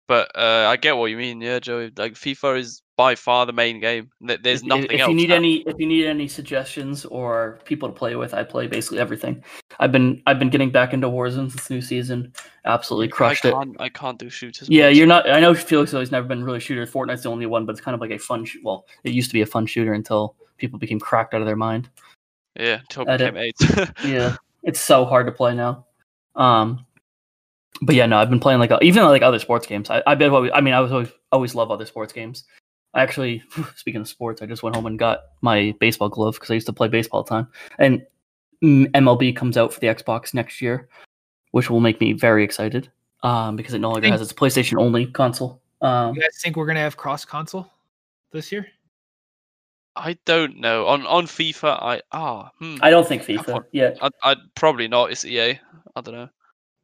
But 0.08 0.30
uh, 0.36 0.66
I 0.68 0.76
get 0.76 0.96
what 0.96 1.06
you 1.06 1.16
mean, 1.16 1.40
yeah, 1.40 1.58
Joey. 1.58 1.90
Like 1.96 2.14
FIFA 2.14 2.58
is 2.58 2.82
by 2.96 3.14
far 3.14 3.46
the 3.46 3.52
main 3.52 3.80
game. 3.80 4.10
There's 4.20 4.60
if, 4.60 4.64
nothing 4.64 4.90
if 4.90 5.00
else. 5.00 5.08
you 5.08 5.14
need 5.14 5.30
now. 5.30 5.36
any 5.36 5.58
if 5.60 5.76
you 5.78 5.86
need 5.86 6.06
any 6.06 6.28
suggestions 6.28 7.04
or 7.06 7.60
people 7.64 7.88
to 7.88 7.94
play 7.94 8.14
with, 8.16 8.34
I 8.34 8.42
play 8.42 8.66
basically 8.66 8.98
everything. 8.98 9.42
I've 9.78 9.92
been 9.92 10.22
I've 10.26 10.38
been 10.38 10.50
getting 10.50 10.70
back 10.70 10.92
into 10.92 11.08
Warzone 11.08 11.50
this 11.52 11.70
new 11.70 11.80
season. 11.80 12.32
Absolutely 12.64 13.08
crushed 13.08 13.46
I 13.46 13.48
it. 13.48 13.52
can't, 13.52 13.76
I 13.80 13.88
can't 13.88 14.18
do 14.18 14.28
shooters. 14.28 14.68
Yeah, 14.68 14.88
much. 14.88 14.96
you're 14.96 15.06
not. 15.06 15.30
I 15.30 15.40
know 15.40 15.54
Felix 15.54 15.94
always 15.94 16.10
never 16.10 16.26
been 16.26 16.44
really 16.44 16.58
a 16.58 16.60
shooter. 16.60 16.84
Fortnite's 16.84 17.22
the 17.22 17.30
only 17.30 17.46
one, 17.46 17.64
but 17.64 17.72
it's 17.72 17.80
kind 17.80 17.94
of 17.94 18.00
like 18.00 18.10
a 18.10 18.18
fun. 18.18 18.44
Sh- 18.44 18.58
well, 18.62 18.84
it 19.04 19.12
used 19.12 19.30
to 19.30 19.34
be 19.34 19.42
a 19.42 19.46
fun 19.46 19.66
shooter 19.66 19.94
until 19.94 20.34
people 20.58 20.78
became 20.78 21.00
cracked 21.00 21.32
out 21.32 21.40
of 21.40 21.46
their 21.46 21.56
mind. 21.56 21.88
Yeah, 22.58 22.80
until 22.80 23.08
it 23.08 23.18
became 23.18 23.36
eight. 23.36 23.56
Yeah, 24.04 24.36
it's 24.62 24.80
so 24.80 25.04
hard 25.04 25.26
to 25.26 25.32
play 25.32 25.54
now. 25.54 25.86
Um, 26.34 26.86
but 27.80 27.94
yeah, 27.94 28.06
no, 28.06 28.18
I've 28.18 28.30
been 28.30 28.40
playing 28.40 28.60
like 28.60 28.70
even 28.82 29.02
like 29.04 29.22
other 29.22 29.38
sports 29.38 29.66
games. 29.66 29.90
I 29.90 30.02
I 30.06 30.14
bet. 30.14 30.32
I 30.32 30.60
mean, 30.60 30.74
I 30.74 30.80
was 30.80 30.92
always 30.92 31.08
always 31.30 31.54
love 31.54 31.70
other 31.70 31.86
sports 31.86 32.12
games. 32.12 32.44
I 32.94 33.02
actually, 33.02 33.42
speaking 33.76 34.00
of 34.00 34.08
sports, 34.08 34.42
I 34.42 34.46
just 34.46 34.62
went 34.62 34.76
home 34.76 34.86
and 34.86 34.98
got 34.98 35.20
my 35.40 35.74
baseball 35.80 36.08
glove 36.08 36.34
because 36.34 36.50
I 36.50 36.54
used 36.54 36.66
to 36.66 36.72
play 36.72 36.88
baseball 36.88 37.18
all 37.18 37.24
the 37.24 37.30
time. 37.30 37.48
And 37.78 38.06
MLB 38.62 39.34
comes 39.34 39.56
out 39.56 39.72
for 39.72 39.80
the 39.80 39.86
Xbox 39.86 40.34
next 40.34 40.60
year, 40.60 40.88
which 41.52 41.70
will 41.70 41.80
make 41.80 42.00
me 42.00 42.12
very 42.12 42.44
excited. 42.44 42.90
Um, 43.22 43.54
because 43.54 43.72
it 43.72 43.78
no 43.78 43.90
longer 43.90 44.08
has 44.08 44.20
its 44.20 44.32
PlayStation 44.32 44.78
only 44.80 45.06
console. 45.06 45.62
Um, 45.80 46.14
you 46.16 46.20
guys 46.20 46.38
think 46.42 46.56
we're 46.56 46.66
gonna 46.66 46.80
have 46.80 46.96
cross 46.96 47.24
console 47.24 47.70
this 48.32 48.50
year? 48.50 48.66
I 49.96 50.16
don't 50.24 50.58
know. 50.58 50.86
On 50.86 51.06
on 51.06 51.26
FIFA, 51.26 51.82
I 51.82 52.02
ah, 52.12 52.50
hmm. 52.58 52.76
I 52.80 52.90
don't 52.90 53.06
think 53.06 53.22
I 53.22 53.26
FIFA 53.26 53.64
yeah, 53.72 53.90
yet. 53.90 53.98
I, 54.00 54.30
I'd 54.30 54.38
probably 54.54 54.88
not. 54.88 55.10
It's 55.10 55.24
EA. 55.24 55.60
I 55.94 56.00
don't 56.00 56.14
know. 56.14 56.28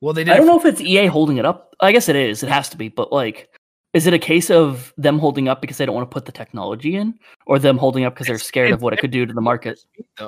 Well, 0.01 0.13
they 0.13 0.25
did. 0.25 0.33
I 0.33 0.37
don't 0.37 0.47
for- 0.47 0.53
know 0.53 0.61
if 0.61 0.67
it's 0.67 0.81
EA 0.81 1.07
holding 1.07 1.39
it 1.39 1.47
up. 1.47 1.75
I 1.81 1.93
guess 1.93 2.09
it 2.09 2.17
is. 2.17 2.43
It 2.43 2.51
has 2.51 2.69
to 2.71 2.77
be. 2.77 2.89
But 2.89 3.13
like, 3.13 3.49
is 3.95 4.07
it 4.07 4.13
a 4.13 4.19
case 4.19 4.51
of 4.51 4.93
them 4.99 5.19
holding 5.19 5.49
up 5.49 5.61
because 5.61 5.79
they 5.79 5.87
don't 5.87 5.95
want 5.95 6.11
to 6.11 6.15
put 6.15 6.27
the 6.27 6.33
technology 6.33 6.97
in, 6.97 7.19
or 7.47 7.59
them 7.59 7.79
holding 7.79 8.05
up 8.05 8.15
because 8.15 8.27
they're 8.27 8.39
scared 8.39 8.73
of 8.73 8.83
what 8.83 8.93
it 8.93 8.99
could 8.99 9.11
do 9.11 9.25
to 9.25 9.33
the 9.33 9.41
market? 9.41 9.81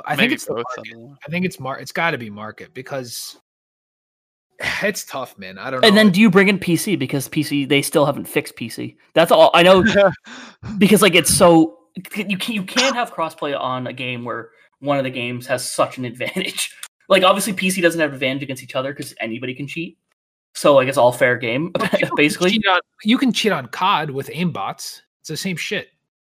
I 0.06 0.16
think 0.16 0.32
it's 0.32 0.46
both. 0.46 0.58
I 0.58 0.76
market. 0.76 0.92
don't 0.92 1.02
know. 1.02 1.16
I 1.26 1.30
think 1.30 1.44
it's 1.44 1.60
mar. 1.60 1.78
It's 1.78 1.92
got 1.92 2.12
to 2.12 2.18
be 2.18 2.30
market 2.30 2.72
because 2.72 3.36
it's 4.82 5.04
tough, 5.04 5.36
man. 5.38 5.58
I 5.58 5.70
don't 5.70 5.82
know. 5.82 5.88
And 5.88 5.96
then 5.96 6.10
do 6.10 6.20
you 6.20 6.30
bring 6.30 6.48
in 6.48 6.58
PC 6.58 6.98
because 6.98 7.28
PC 7.28 7.68
they 7.68 7.82
still 7.82 8.06
haven't 8.06 8.24
fixed 8.24 8.56
PC? 8.56 8.96
That's 9.12 9.30
all 9.30 9.50
I 9.52 9.62
know 9.62 9.84
because 10.78 11.02
like 11.02 11.14
it's 11.14 11.34
so 11.34 11.76
you 12.16 12.38
can 12.38 12.54
you 12.54 12.62
can't 12.62 12.94
have 12.94 13.12
crossplay 13.12 13.58
on 13.58 13.86
a 13.86 13.92
game 13.92 14.24
where 14.24 14.50
one 14.80 14.98
of 14.98 15.04
the 15.04 15.10
games 15.10 15.46
has 15.46 15.70
such 15.70 15.98
an 15.98 16.04
advantage. 16.04 16.74
Like 17.08 17.24
obviously 17.24 17.52
PC 17.52 17.82
doesn't 17.82 18.00
have 18.00 18.12
advantage 18.12 18.44
against 18.44 18.62
each 18.62 18.76
other 18.76 18.92
because 18.92 19.12
anybody 19.18 19.52
can 19.52 19.66
cheat. 19.66 19.98
So 20.54 20.76
like 20.76 20.86
it's 20.86 20.96
all 20.96 21.10
fair 21.10 21.36
game 21.36 21.72
you 21.98 22.08
basically. 22.16 22.52
cheat 22.52 22.66
on- 22.68 22.80
you 23.02 23.18
can 23.18 23.32
cheat 23.32 23.50
on 23.50 23.66
COD 23.66 24.10
with 24.12 24.28
aimbots. 24.28 25.00
It's 25.18 25.28
the 25.28 25.36
same 25.36 25.56
shit. 25.56 25.88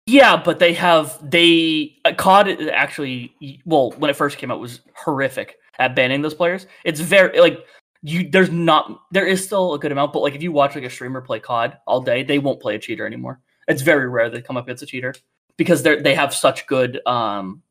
Yeah, 0.05 0.35
but 0.35 0.59
they 0.59 0.73
have 0.73 1.17
they 1.23 1.95
uh, 2.03 2.13
COD 2.13 2.67
actually 2.73 3.33
well 3.63 3.91
when 3.91 4.09
it 4.09 4.17
first 4.17 4.37
came 4.37 4.51
out 4.51 4.59
was 4.59 4.81
horrific 4.95 5.55
at 5.79 5.95
banning 5.95 6.21
those 6.21 6.33
players. 6.33 6.67
It's 6.83 6.99
very 6.99 7.39
like 7.39 7.59
you 8.01 8.29
there's 8.29 8.51
not 8.51 8.99
there 9.11 9.25
is 9.25 9.45
still 9.45 9.75
a 9.75 9.79
good 9.79 9.93
amount, 9.93 10.11
but 10.11 10.19
like 10.23 10.35
if 10.35 10.43
you 10.43 10.51
watch 10.51 10.75
like 10.75 10.83
a 10.83 10.89
streamer 10.89 11.21
play 11.21 11.39
COD 11.39 11.77
all 11.87 12.01
day, 12.01 12.21
they 12.21 12.37
won't 12.37 12.61
play 12.61 12.75
a 12.75 12.79
cheater 12.79 13.05
anymore. 13.07 13.39
It's 13.69 13.81
very 13.81 14.09
rare 14.09 14.29
they 14.29 14.41
come 14.41 14.57
up 14.57 14.65
against 14.65 14.83
a 14.83 14.87
cheater 14.87 15.15
because 15.57 15.83
they 15.83 16.01
they 16.01 16.15
have 16.15 16.33
such 16.33 16.67
good 16.67 17.05
um 17.05 17.61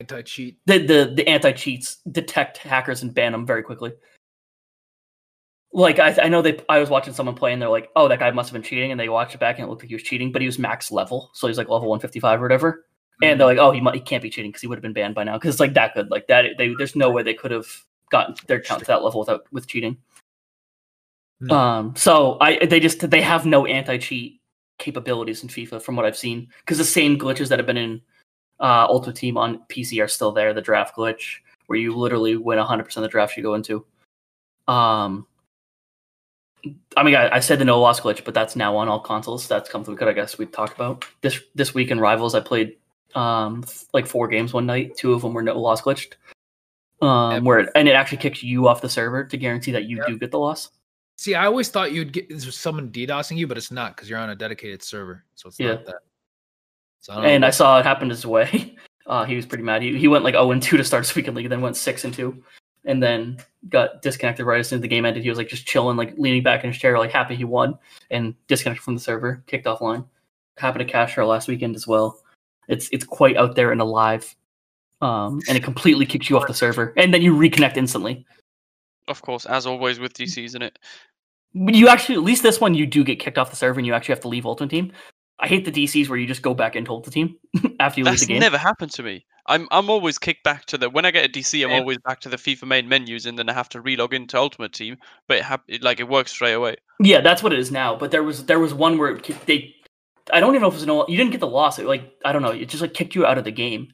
Anti 0.00 0.22
cheat. 0.22 0.58
the 0.66 0.78
the 0.78 1.12
the 1.14 1.28
anti 1.28 1.52
cheats 1.52 1.98
detect 2.10 2.58
hackers 2.58 3.02
and 3.02 3.14
ban 3.14 3.32
them 3.32 3.46
very 3.46 3.62
quickly. 3.62 3.92
Like 5.72 5.98
I, 5.98 6.14
I 6.24 6.28
know 6.28 6.42
they 6.42 6.58
I 6.68 6.78
was 6.78 6.90
watching 6.90 7.14
someone 7.14 7.34
play 7.34 7.52
and 7.52 7.62
they're 7.62 7.68
like, 7.68 7.88
oh 7.94 8.08
that 8.08 8.18
guy 8.18 8.30
must 8.32 8.50
have 8.50 8.54
been 8.54 8.68
cheating, 8.68 8.90
and 8.90 8.98
they 8.98 9.08
watched 9.08 9.34
it 9.34 9.38
back 9.38 9.58
and 9.58 9.66
it 9.66 9.70
looked 9.70 9.82
like 9.82 9.88
he 9.88 9.94
was 9.94 10.02
cheating, 10.02 10.32
but 10.32 10.42
he 10.42 10.48
was 10.48 10.58
max 10.58 10.90
level, 10.90 11.30
so 11.34 11.46
he's 11.46 11.56
like 11.56 11.68
level 11.68 11.88
one 11.88 12.00
fifty 12.00 12.20
five 12.20 12.40
or 12.40 12.42
whatever. 12.42 12.86
And 13.22 13.38
they're 13.38 13.46
like, 13.46 13.58
oh 13.58 13.70
he 13.70 13.80
might, 13.80 13.94
he 13.94 14.00
can't 14.00 14.22
be 14.22 14.30
cheating 14.30 14.50
because 14.50 14.62
he 14.62 14.66
would 14.66 14.76
have 14.76 14.82
been 14.82 14.92
banned 14.92 15.14
by 15.14 15.22
now 15.22 15.34
because 15.38 15.54
it's 15.54 15.60
like 15.60 15.74
that 15.74 15.94
good 15.94 16.10
like 16.10 16.26
that. 16.26 16.46
They 16.58 16.74
there's 16.76 16.96
no 16.96 17.10
way 17.10 17.22
they 17.22 17.34
could 17.34 17.52
have 17.52 17.66
gotten 18.10 18.34
their 18.48 18.60
count 18.60 18.80
to 18.80 18.86
that 18.86 19.04
level 19.04 19.20
without 19.20 19.44
with 19.52 19.68
cheating. 19.68 19.98
No. 21.40 21.56
Um, 21.56 21.96
so 21.96 22.38
I 22.40 22.66
they 22.66 22.80
just 22.80 23.08
they 23.08 23.22
have 23.22 23.46
no 23.46 23.66
anti 23.66 23.98
cheat 23.98 24.41
capabilities 24.82 25.42
in 25.42 25.48
FIFA 25.48 25.80
from 25.80 25.96
what 25.96 26.04
I've 26.04 26.16
seen 26.16 26.48
because 26.60 26.76
the 26.78 26.84
same 26.84 27.18
glitches 27.18 27.48
that 27.48 27.58
have 27.58 27.66
been 27.66 27.76
in 27.78 28.02
uh, 28.60 28.86
Ultimate 28.88 29.16
Team 29.16 29.36
on 29.38 29.60
PC 29.68 30.02
are 30.04 30.08
still 30.08 30.32
there. 30.32 30.52
The 30.52 30.60
draft 30.60 30.96
glitch 30.96 31.38
where 31.66 31.78
you 31.78 31.96
literally 31.96 32.36
win 32.36 32.58
100% 32.58 32.96
of 32.96 33.02
the 33.02 33.08
drafts 33.08 33.36
you 33.36 33.42
go 33.42 33.54
into. 33.54 33.84
Um, 34.68 35.26
I 36.96 37.02
mean, 37.02 37.14
I, 37.14 37.36
I 37.36 37.40
said 37.40 37.58
the 37.58 37.64
no 37.64 37.80
loss 37.80 38.00
glitch, 38.00 38.24
but 38.24 38.34
that's 38.34 38.54
now 38.56 38.76
on 38.76 38.88
all 38.88 39.00
consoles. 39.00 39.48
That's 39.48 39.70
something 39.70 39.94
we 39.94 39.98
could, 39.98 40.08
I 40.08 40.12
guess, 40.12 40.38
we 40.38 40.46
talked 40.46 40.74
about 40.74 41.04
this 41.20 41.40
this 41.54 41.74
week 41.74 41.90
in 41.90 41.98
Rivals. 41.98 42.34
I 42.34 42.40
played 42.40 42.76
um 43.14 43.64
like 43.92 44.06
four 44.06 44.28
games 44.28 44.52
one 44.52 44.66
night. 44.66 44.96
Two 44.96 45.12
of 45.12 45.22
them 45.22 45.34
were 45.34 45.42
no 45.42 45.58
loss 45.58 45.82
glitched. 45.82 46.14
Um, 47.00 47.32
Yep. 47.32 47.42
where 47.42 47.58
it, 47.58 47.68
and 47.74 47.88
it 47.88 47.92
actually 47.92 48.18
kicks 48.18 48.42
you 48.44 48.68
off 48.68 48.80
the 48.80 48.88
server 48.88 49.24
to 49.24 49.36
guarantee 49.36 49.72
that 49.72 49.84
you 49.84 49.96
Yep. 49.98 50.06
do 50.06 50.18
get 50.18 50.30
the 50.30 50.38
loss. 50.38 50.70
See, 51.22 51.36
I 51.36 51.46
always 51.46 51.68
thought 51.68 51.92
you'd 51.92 52.12
get 52.12 52.28
this 52.28 52.52
someone 52.52 52.90
DDoSing 52.90 53.36
you, 53.36 53.46
but 53.46 53.56
it's 53.56 53.70
not 53.70 53.94
because 53.94 54.10
you're 54.10 54.18
on 54.18 54.30
a 54.30 54.34
dedicated 54.34 54.82
server, 54.82 55.22
so 55.36 55.46
it's 55.46 55.60
Yeah. 55.60 55.74
not 55.74 55.84
that. 55.84 55.98
So 56.98 57.12
I 57.12 57.14
don't 57.14 57.24
know 57.24 57.30
and 57.30 57.44
I 57.44 57.50
saw 57.50 57.78
it 57.78 57.86
happen 57.86 58.10
his 58.10 58.26
way. 58.26 58.76
Uh, 59.04 59.24
he 59.24 59.34
was 59.34 59.44
pretty 59.44 59.64
mad. 59.64 59.82
He, 59.82 59.98
he 59.98 60.06
went 60.06 60.22
like 60.22 60.34
0 60.34 60.52
and 60.52 60.62
2 60.62 60.76
to 60.76 60.84
start 60.84 61.04
his 61.04 61.12
weekend 61.16 61.36
league, 61.36 61.48
then 61.48 61.60
went 61.60 61.76
6 61.76 62.04
and 62.04 62.14
2, 62.14 62.40
and 62.84 63.02
then 63.02 63.36
got 63.68 64.00
disconnected 64.00 64.46
right 64.46 64.60
as 64.60 64.68
soon 64.68 64.76
as 64.76 64.80
the 64.80 64.86
game 64.86 65.04
ended. 65.04 65.24
He 65.24 65.28
was 65.28 65.38
like 65.38 65.48
just 65.48 65.66
chilling, 65.66 65.96
like 65.96 66.14
leaning 66.16 66.44
back 66.44 66.62
in 66.62 66.70
his 66.70 66.78
chair, 66.78 66.96
like 66.96 67.10
happy 67.10 67.34
he 67.34 67.42
won, 67.42 67.76
and 68.12 68.32
disconnected 68.46 68.84
from 68.84 68.94
the 68.94 69.00
server, 69.00 69.42
kicked 69.48 69.66
offline. 69.66 70.06
Happened 70.56 70.86
to 70.86 70.92
Cash 70.92 71.14
Her 71.14 71.24
last 71.24 71.48
weekend 71.48 71.74
as 71.74 71.84
well. 71.84 72.20
It's 72.68 72.88
it's 72.92 73.04
quite 73.04 73.36
out 73.36 73.56
there 73.56 73.72
and 73.72 73.80
alive, 73.80 74.36
um, 75.00 75.40
and 75.48 75.58
it 75.58 75.64
completely 75.64 76.06
kicks 76.06 76.30
you 76.30 76.36
off 76.36 76.46
the 76.46 76.54
server, 76.54 76.94
and 76.96 77.12
then 77.12 77.22
you 77.22 77.34
reconnect 77.34 77.76
instantly. 77.76 78.24
Of 79.08 79.20
course, 79.20 79.46
as 79.46 79.66
always 79.66 79.98
with 79.98 80.14
DCs, 80.14 80.44
isn't 80.44 80.62
it? 80.62 80.78
You 81.54 81.88
actually, 81.88 82.14
at 82.14 82.22
least 82.22 82.42
this 82.42 82.60
one, 82.60 82.74
you 82.74 82.86
do 82.86 83.04
get 83.04 83.18
kicked 83.18 83.38
off 83.38 83.50
the 83.50 83.56
server, 83.56 83.78
and 83.78 83.86
you 83.86 83.94
actually 83.94 84.14
have 84.14 84.22
to 84.22 84.28
leave 84.28 84.46
Ultimate 84.46 84.70
Team. 84.70 84.92
I 85.38 85.48
hate 85.48 85.64
the 85.64 85.72
DCs 85.72 86.08
where 86.08 86.18
you 86.18 86.26
just 86.26 86.42
go 86.42 86.54
back 86.54 86.76
into 86.76 86.92
Ultimate 86.92 87.12
Team 87.12 87.36
after 87.80 88.00
you 88.00 88.04
leave 88.04 88.12
That's 88.12 88.22
the 88.22 88.28
game. 88.34 88.40
never 88.40 88.58
happened 88.58 88.92
to 88.92 89.02
me. 89.02 89.26
I'm 89.46 89.66
I'm 89.72 89.90
always 89.90 90.18
kicked 90.18 90.44
back 90.44 90.66
to 90.66 90.78
the 90.78 90.88
when 90.88 91.04
I 91.04 91.10
get 91.10 91.24
a 91.24 91.28
DC, 91.28 91.64
I'm 91.64 91.70
Same. 91.70 91.80
always 91.80 91.98
back 91.98 92.20
to 92.20 92.28
the 92.28 92.36
FIFA 92.36 92.68
main 92.68 92.88
menus, 92.88 93.26
and 93.26 93.36
then 93.36 93.48
I 93.48 93.52
have 93.52 93.68
to 93.70 93.82
relog 93.82 94.12
into 94.12 94.38
Ultimate 94.38 94.72
Team. 94.72 94.96
But 95.26 95.38
it, 95.38 95.44
hap- 95.44 95.64
it 95.66 95.82
like 95.82 95.98
it 95.98 96.08
works 96.08 96.30
straight 96.30 96.52
away. 96.52 96.76
Yeah, 97.00 97.20
that's 97.20 97.42
what 97.42 97.52
it 97.52 97.58
is 97.58 97.72
now. 97.72 97.96
But 97.96 98.12
there 98.12 98.22
was 98.22 98.46
there 98.46 98.60
was 98.60 98.72
one 98.72 98.98
where 98.98 99.16
it 99.16 99.46
they, 99.46 99.74
I 100.32 100.38
don't 100.38 100.50
even 100.50 100.62
know 100.62 100.68
if 100.68 100.74
it 100.74 100.76
was 100.76 100.86
no, 100.86 101.06
you 101.08 101.16
didn't 101.16 101.32
get 101.32 101.40
the 101.40 101.48
loss. 101.48 101.80
It 101.80 101.86
like 101.86 102.12
I 102.24 102.32
don't 102.32 102.42
know, 102.42 102.52
it 102.52 102.68
just 102.68 102.82
like 102.82 102.94
kicked 102.94 103.16
you 103.16 103.26
out 103.26 103.36
of 103.36 103.42
the 103.44 103.50
game. 103.50 103.88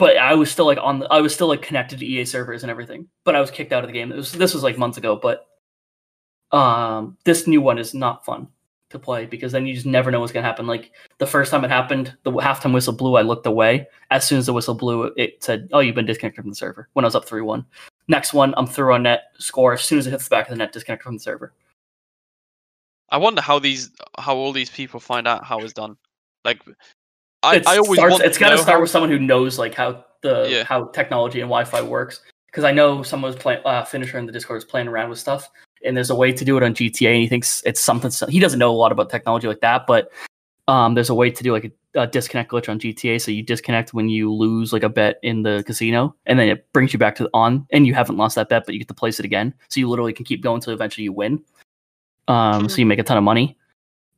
But 0.00 0.16
I 0.18 0.34
was 0.34 0.50
still 0.50 0.66
like 0.66 0.78
on 0.82 0.98
the, 0.98 1.06
I 1.06 1.20
was 1.20 1.32
still 1.32 1.46
like 1.46 1.62
connected 1.62 2.00
to 2.00 2.06
EA 2.06 2.24
servers 2.24 2.64
and 2.64 2.70
everything. 2.70 3.06
But 3.24 3.36
I 3.36 3.40
was 3.40 3.52
kicked 3.52 3.72
out 3.72 3.84
of 3.84 3.88
the 3.88 3.94
game. 3.94 4.10
It 4.10 4.16
was 4.16 4.32
this 4.32 4.52
was 4.52 4.64
like 4.64 4.76
months 4.76 4.98
ago. 4.98 5.14
But 5.14 5.46
um, 6.52 7.16
this 7.24 7.46
new 7.46 7.60
one 7.60 7.78
is 7.78 7.94
not 7.94 8.24
fun 8.24 8.48
to 8.90 8.98
play 9.00 9.26
because 9.26 9.50
then 9.50 9.66
you 9.66 9.74
just 9.74 9.86
never 9.86 10.10
know 10.10 10.20
what's 10.20 10.32
gonna 10.32 10.46
happen. 10.46 10.66
Like 10.66 10.92
the 11.18 11.26
first 11.26 11.50
time 11.50 11.64
it 11.64 11.70
happened, 11.70 12.16
the 12.22 12.30
halftime 12.30 12.72
whistle 12.72 12.92
blew. 12.92 13.16
I 13.16 13.22
looked 13.22 13.46
away. 13.46 13.88
As 14.10 14.24
soon 14.26 14.38
as 14.38 14.46
the 14.46 14.52
whistle 14.52 14.74
blew, 14.74 15.12
it 15.16 15.42
said, 15.42 15.68
"Oh, 15.72 15.80
you've 15.80 15.96
been 15.96 16.06
disconnected 16.06 16.42
from 16.42 16.50
the 16.50 16.56
server." 16.56 16.88
When 16.92 17.04
I 17.04 17.08
was 17.08 17.16
up 17.16 17.24
three 17.26 17.42
one. 17.42 17.64
Next 18.08 18.32
one, 18.32 18.54
I'm 18.56 18.66
through 18.68 18.94
on 18.94 19.02
net. 19.02 19.24
Score 19.38 19.72
as 19.74 19.82
soon 19.82 19.98
as 19.98 20.06
it 20.06 20.10
hits 20.12 20.24
the 20.28 20.30
back 20.30 20.46
of 20.46 20.50
the 20.50 20.56
net, 20.58 20.72
disconnected 20.72 21.04
from 21.04 21.14
the 21.16 21.20
server. 21.22 21.52
I 23.10 23.18
wonder 23.18 23.40
how 23.40 23.58
these 23.58 23.90
how 24.18 24.36
all 24.36 24.52
these 24.52 24.70
people 24.70 25.00
find 25.00 25.26
out 25.26 25.44
how 25.44 25.58
it's 25.60 25.72
done. 25.72 25.96
Like, 26.44 26.60
I, 27.42 27.62
I 27.66 27.78
always 27.78 27.98
starts, 27.98 28.12
want 28.12 28.24
it's 28.24 28.38
got 28.38 28.50
to 28.50 28.58
start 28.58 28.76
how- 28.76 28.80
with 28.80 28.90
someone 28.90 29.10
who 29.10 29.18
knows 29.18 29.58
like 29.58 29.74
how 29.74 30.04
the 30.22 30.46
Yeah. 30.48 30.64
how 30.64 30.86
technology 30.86 31.40
and 31.40 31.48
Wi-Fi 31.48 31.82
works. 31.82 32.20
Because 32.46 32.64
I 32.64 32.72
know 32.72 33.02
someone 33.02 33.32
was 33.32 33.40
playing 33.40 33.60
uh, 33.64 33.84
finisher 33.84 34.18
in 34.18 34.26
the 34.26 34.32
Discord 34.32 34.56
was 34.56 34.64
playing 34.64 34.88
around 34.88 35.10
with 35.10 35.18
stuff, 35.18 35.50
and 35.84 35.96
there's 35.96 36.10
a 36.10 36.14
way 36.14 36.32
to 36.32 36.44
do 36.44 36.56
it 36.56 36.62
on 36.62 36.74
GTA, 36.74 37.12
and 37.12 37.22
he 37.22 37.28
thinks 37.28 37.62
it's 37.64 37.80
something. 37.80 38.10
He 38.28 38.40
doesn't 38.40 38.58
know 38.58 38.70
a 38.70 38.76
lot 38.76 38.92
about 38.92 39.10
technology 39.10 39.46
like 39.46 39.60
that, 39.60 39.86
but 39.86 40.10
um, 40.68 40.94
there's 40.94 41.10
a 41.10 41.14
way 41.14 41.30
to 41.30 41.42
do 41.42 41.52
like 41.52 41.72
a, 41.94 42.00
a, 42.00 42.06
disconnect 42.06 42.50
glitch 42.50 42.68
on 42.68 42.80
GTA. 42.80 43.20
So 43.20 43.30
you 43.30 43.42
disconnect 43.42 43.94
when 43.94 44.08
you 44.08 44.32
lose 44.32 44.72
like 44.72 44.82
a 44.82 44.88
bet 44.88 45.18
in 45.22 45.42
the 45.42 45.62
casino, 45.66 46.14
and 46.26 46.38
then 46.38 46.48
it 46.48 46.70
brings 46.72 46.92
you 46.92 46.98
back 46.98 47.14
to 47.16 47.30
on, 47.32 47.66
and 47.70 47.86
you 47.86 47.94
haven't 47.94 48.16
lost 48.16 48.34
that 48.36 48.48
bet, 48.48 48.64
but 48.66 48.74
you 48.74 48.80
get 48.80 48.88
to 48.88 48.94
place 48.94 49.18
it 49.18 49.24
again. 49.24 49.54
So 49.68 49.80
you 49.80 49.88
literally 49.88 50.12
can 50.12 50.24
keep 50.24 50.42
going 50.42 50.56
until 50.56 50.72
eventually 50.72 51.04
you 51.04 51.12
win. 51.12 51.42
Um, 52.28 52.68
so 52.68 52.78
you 52.78 52.86
make 52.86 52.98
a 52.98 53.04
ton 53.04 53.16
of 53.16 53.24
money, 53.24 53.56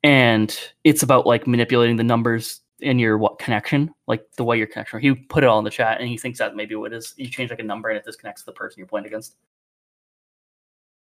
and 0.02 0.58
it's 0.84 1.02
about 1.02 1.26
like 1.26 1.46
manipulating 1.46 1.96
the 1.96 2.04
numbers 2.04 2.60
in 2.80 2.98
your 2.98 3.18
what 3.18 3.38
connection, 3.38 3.92
like 4.06 4.24
the 4.36 4.44
way 4.44 4.56
your 4.56 4.66
connection. 4.66 5.00
He 5.00 5.14
put 5.14 5.44
it 5.44 5.46
all 5.48 5.58
in 5.58 5.64
the 5.64 5.70
chat, 5.70 6.00
and 6.00 6.08
he 6.08 6.16
thinks 6.16 6.38
that 6.38 6.56
maybe 6.56 6.74
what 6.74 6.92
is. 6.94 7.12
You 7.16 7.28
change 7.28 7.50
like 7.50 7.60
a 7.60 7.64
number, 7.64 7.90
and 7.90 7.98
it 7.98 8.04
disconnects 8.04 8.44
the 8.44 8.52
person 8.52 8.78
you're 8.78 8.86
playing 8.86 9.06
against. 9.06 9.36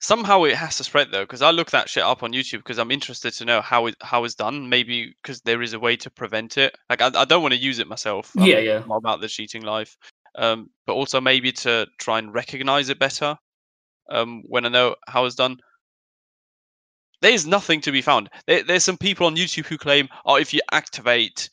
Somehow 0.01 0.43
it 0.45 0.55
has 0.55 0.77
to 0.77 0.83
spread 0.83 1.11
though, 1.11 1.23
because 1.23 1.43
I 1.43 1.51
look 1.51 1.69
that 1.71 1.87
shit 1.87 2.01
up 2.01 2.23
on 2.23 2.33
YouTube 2.33 2.57
because 2.57 2.79
I'm 2.79 2.89
interested 2.89 3.33
to 3.33 3.45
know 3.45 3.61
how 3.61 3.85
it 3.85 3.95
how 4.01 4.23
it's 4.23 4.33
done. 4.33 4.67
Maybe 4.67 5.13
because 5.21 5.41
there 5.41 5.61
is 5.61 5.73
a 5.73 5.79
way 5.79 5.95
to 5.97 6.09
prevent 6.09 6.57
it. 6.57 6.75
Like 6.89 7.03
I, 7.03 7.11
I 7.13 7.25
don't 7.25 7.43
want 7.43 7.53
to 7.53 7.59
use 7.59 7.77
it 7.77 7.87
myself. 7.87 8.31
Yeah, 8.35 8.57
I'm, 8.57 8.65
yeah. 8.65 8.81
I'm 8.83 8.91
about 8.91 9.21
the 9.21 9.27
cheating 9.27 9.61
life, 9.61 9.95
um, 10.35 10.71
but 10.87 10.93
also 10.93 11.21
maybe 11.21 11.51
to 11.51 11.85
try 11.99 12.17
and 12.17 12.33
recognize 12.33 12.89
it 12.89 12.97
better. 12.97 13.37
Um, 14.09 14.41
when 14.47 14.65
I 14.65 14.69
know 14.69 14.95
how 15.07 15.25
it's 15.25 15.35
done. 15.35 15.57
There's 17.21 17.45
nothing 17.45 17.81
to 17.81 17.91
be 17.91 18.01
found. 18.01 18.31
There, 18.47 18.63
there's 18.63 18.83
some 18.83 18.97
people 18.97 19.27
on 19.27 19.35
YouTube 19.35 19.67
who 19.67 19.77
claim, 19.77 20.09
oh, 20.25 20.37
if 20.37 20.55
you 20.55 20.59
activate 20.71 21.47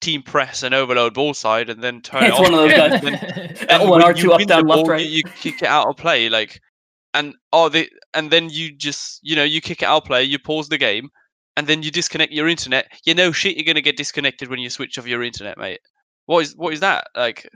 team 0.00 0.20
press 0.20 0.64
and 0.64 0.74
overload 0.74 1.14
ball 1.14 1.32
side 1.32 1.70
and 1.70 1.80
then 1.80 2.02
turn 2.02 2.24
it's 2.24 2.36
it 2.36 2.42
one 2.42 2.52
of 2.52 2.58
those 2.58 2.72
guys. 3.00 3.66
and 3.68 3.88
one 3.88 4.02
or 4.02 4.12
two 4.12 4.32
up, 4.32 4.42
down, 4.42 4.66
left, 4.66 4.88
right. 4.88 5.06
You, 5.06 5.18
you 5.18 5.22
kick 5.22 5.62
it 5.62 5.68
out 5.68 5.86
of 5.86 5.96
play. 5.96 6.28
Like 6.28 6.60
and 7.14 7.34
oh 7.52 7.68
they 7.68 7.88
and 8.14 8.30
then 8.30 8.48
you 8.50 8.72
just 8.72 9.20
you 9.22 9.36
know 9.36 9.44
you 9.44 9.60
kick 9.60 9.82
it 9.82 9.86
out 9.86 10.04
play 10.04 10.22
you 10.22 10.38
pause 10.38 10.68
the 10.68 10.78
game 10.78 11.10
and 11.56 11.66
then 11.66 11.82
you 11.82 11.90
disconnect 11.90 12.32
your 12.32 12.48
internet. 12.48 12.90
You 13.04 13.14
know 13.14 13.32
shit 13.32 13.56
you're 13.56 13.64
going 13.64 13.76
to 13.76 13.82
get 13.82 13.96
disconnected 13.96 14.48
when 14.48 14.58
you 14.58 14.70
switch 14.70 14.98
off 14.98 15.06
your 15.06 15.22
internet 15.22 15.58
mate. 15.58 15.80
What 16.26 16.40
is 16.40 16.56
what 16.56 16.72
is 16.72 16.80
that? 16.80 17.08
Like 17.14 17.48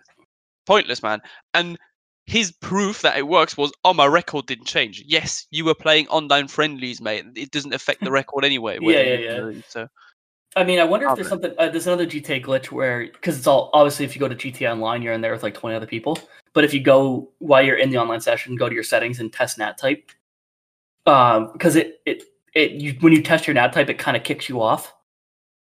pointless 0.67 1.03
man. 1.03 1.21
And 1.55 1.79
his 2.27 2.53
proof 2.61 3.03
that 3.03 3.17
it 3.17 3.29
works 3.29 3.57
was 3.57 3.73
oh 3.85 3.95
my 3.95 4.07
record 4.07 4.47
didn't 4.47 4.67
change. 4.67 5.03
Yes 5.07 5.47
you 5.51 5.65
were 5.65 5.75
playing 5.75 6.09
online 6.09 6.49
friendlies 6.49 7.01
mate 7.01 7.25
it 7.35 7.51
doesn't 7.51 7.75
affect 7.75 8.03
the 8.03 8.11
record 8.21 8.45
anyway 8.45 8.79
yeah 8.81 9.01
yeah 9.01 9.49
yeah. 9.49 9.61
so. 9.69 9.89
I 10.55 10.65
mean, 10.65 10.79
I 10.79 10.85
wonder 10.85 11.07
if 11.07 11.17
there's 11.17 11.29
something. 11.29 11.53
Uh, 11.59 11.69
there's 11.69 11.87
another 11.87 12.07
GTA 12.07 12.43
glitch 12.43 12.73
where, 12.73 13.09
because 13.09 13.37
it's 13.37 13.47
all 13.47 13.69
obviously, 13.75 14.07
if 14.07 14.17
you 14.17 14.21
go 14.21 14.29
to 14.29 14.35
GTA 14.35 14.73
Online, 14.73 15.03
you're 15.03 15.13
in 15.13 15.21
there 15.21 15.33
with 15.33 15.43
like 15.43 15.53
20 15.53 15.77
other 15.77 15.87
people. 15.87 16.19
But 16.57 16.65
if 16.65 16.73
you 16.73 16.81
go 16.81 17.29
while 17.39 17.61
you're 17.61 17.77
in 17.77 17.91
the 17.91 17.99
online 17.99 18.23
session, 18.23 18.57
go 18.57 18.67
to 18.67 18.75
your 18.75 18.83
settings 18.83 19.21
and 19.21 19.31
test 19.31 19.59
NAT 19.59 19.77
type, 19.77 20.11
because 21.05 21.77
um, 21.77 21.83
it 21.83 22.01
it 22.07 22.23
it 22.55 22.71
you, 22.71 22.95
when 23.01 23.13
you 23.13 23.21
test 23.21 23.47
your 23.47 23.53
NAT 23.53 23.75
type, 23.75 23.91
it 23.91 23.99
kind 23.99 24.17
of 24.17 24.23
kicks 24.23 24.49
you 24.49 24.63
off, 24.63 24.95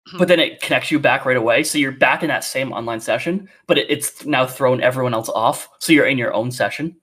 hmm. 0.09 0.17
but 0.19 0.29
then 0.29 0.39
it 0.39 0.61
connects 0.61 0.91
you 0.91 0.97
back 0.97 1.25
right 1.25 1.35
away. 1.35 1.63
So 1.63 1.77
you're 1.77 1.91
back 1.91 2.23
in 2.23 2.29
that 2.29 2.45
same 2.45 2.71
online 2.71 3.01
session, 3.01 3.49
but 3.67 3.77
it, 3.77 3.91
it's 3.91 4.25
now 4.25 4.47
thrown 4.47 4.79
everyone 4.79 5.13
else 5.13 5.27
off. 5.27 5.67
So 5.79 5.91
you're 5.91 6.05
in 6.05 6.17
your 6.17 6.33
own 6.33 6.49
session 6.49 6.95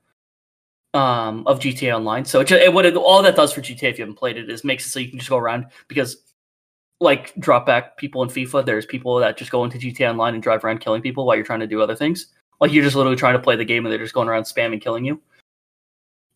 um, 0.94 1.46
of 1.46 1.58
GTA 1.58 1.94
Online. 1.94 2.24
So 2.24 2.40
it, 2.40 2.50
it, 2.50 2.72
what 2.72 2.86
it, 2.86 2.96
all 2.96 3.22
that 3.22 3.36
does 3.36 3.52
for 3.52 3.60
GTA, 3.60 3.90
if 3.90 3.98
you 3.98 4.04
haven't 4.04 4.16
played 4.16 4.38
it, 4.38 4.48
is 4.48 4.64
makes 4.64 4.86
it 4.86 4.88
so 4.88 5.00
you 5.00 5.10
can 5.10 5.18
just 5.18 5.28
go 5.28 5.36
around 5.36 5.66
because 5.88 6.16
like 6.98 7.34
drop 7.38 7.66
back 7.66 7.98
people 7.98 8.22
in 8.22 8.30
FIFA. 8.30 8.64
There's 8.64 8.86
people 8.86 9.16
that 9.16 9.36
just 9.36 9.50
go 9.50 9.64
into 9.64 9.76
GTA 9.76 10.08
Online 10.12 10.32
and 10.32 10.42
drive 10.42 10.64
around 10.64 10.80
killing 10.80 11.02
people 11.02 11.26
while 11.26 11.36
you're 11.36 11.44
trying 11.44 11.60
to 11.60 11.66
do 11.66 11.82
other 11.82 11.94
things. 11.94 12.28
Like 12.62 12.72
you're 12.72 12.84
just 12.84 12.94
literally 12.94 13.16
trying 13.16 13.32
to 13.32 13.40
play 13.40 13.56
the 13.56 13.64
game 13.64 13.84
and 13.84 13.92
they're 13.92 13.98
just 13.98 14.14
going 14.14 14.28
around 14.28 14.44
spamming 14.44 14.80
killing 14.80 15.04
you. 15.04 15.20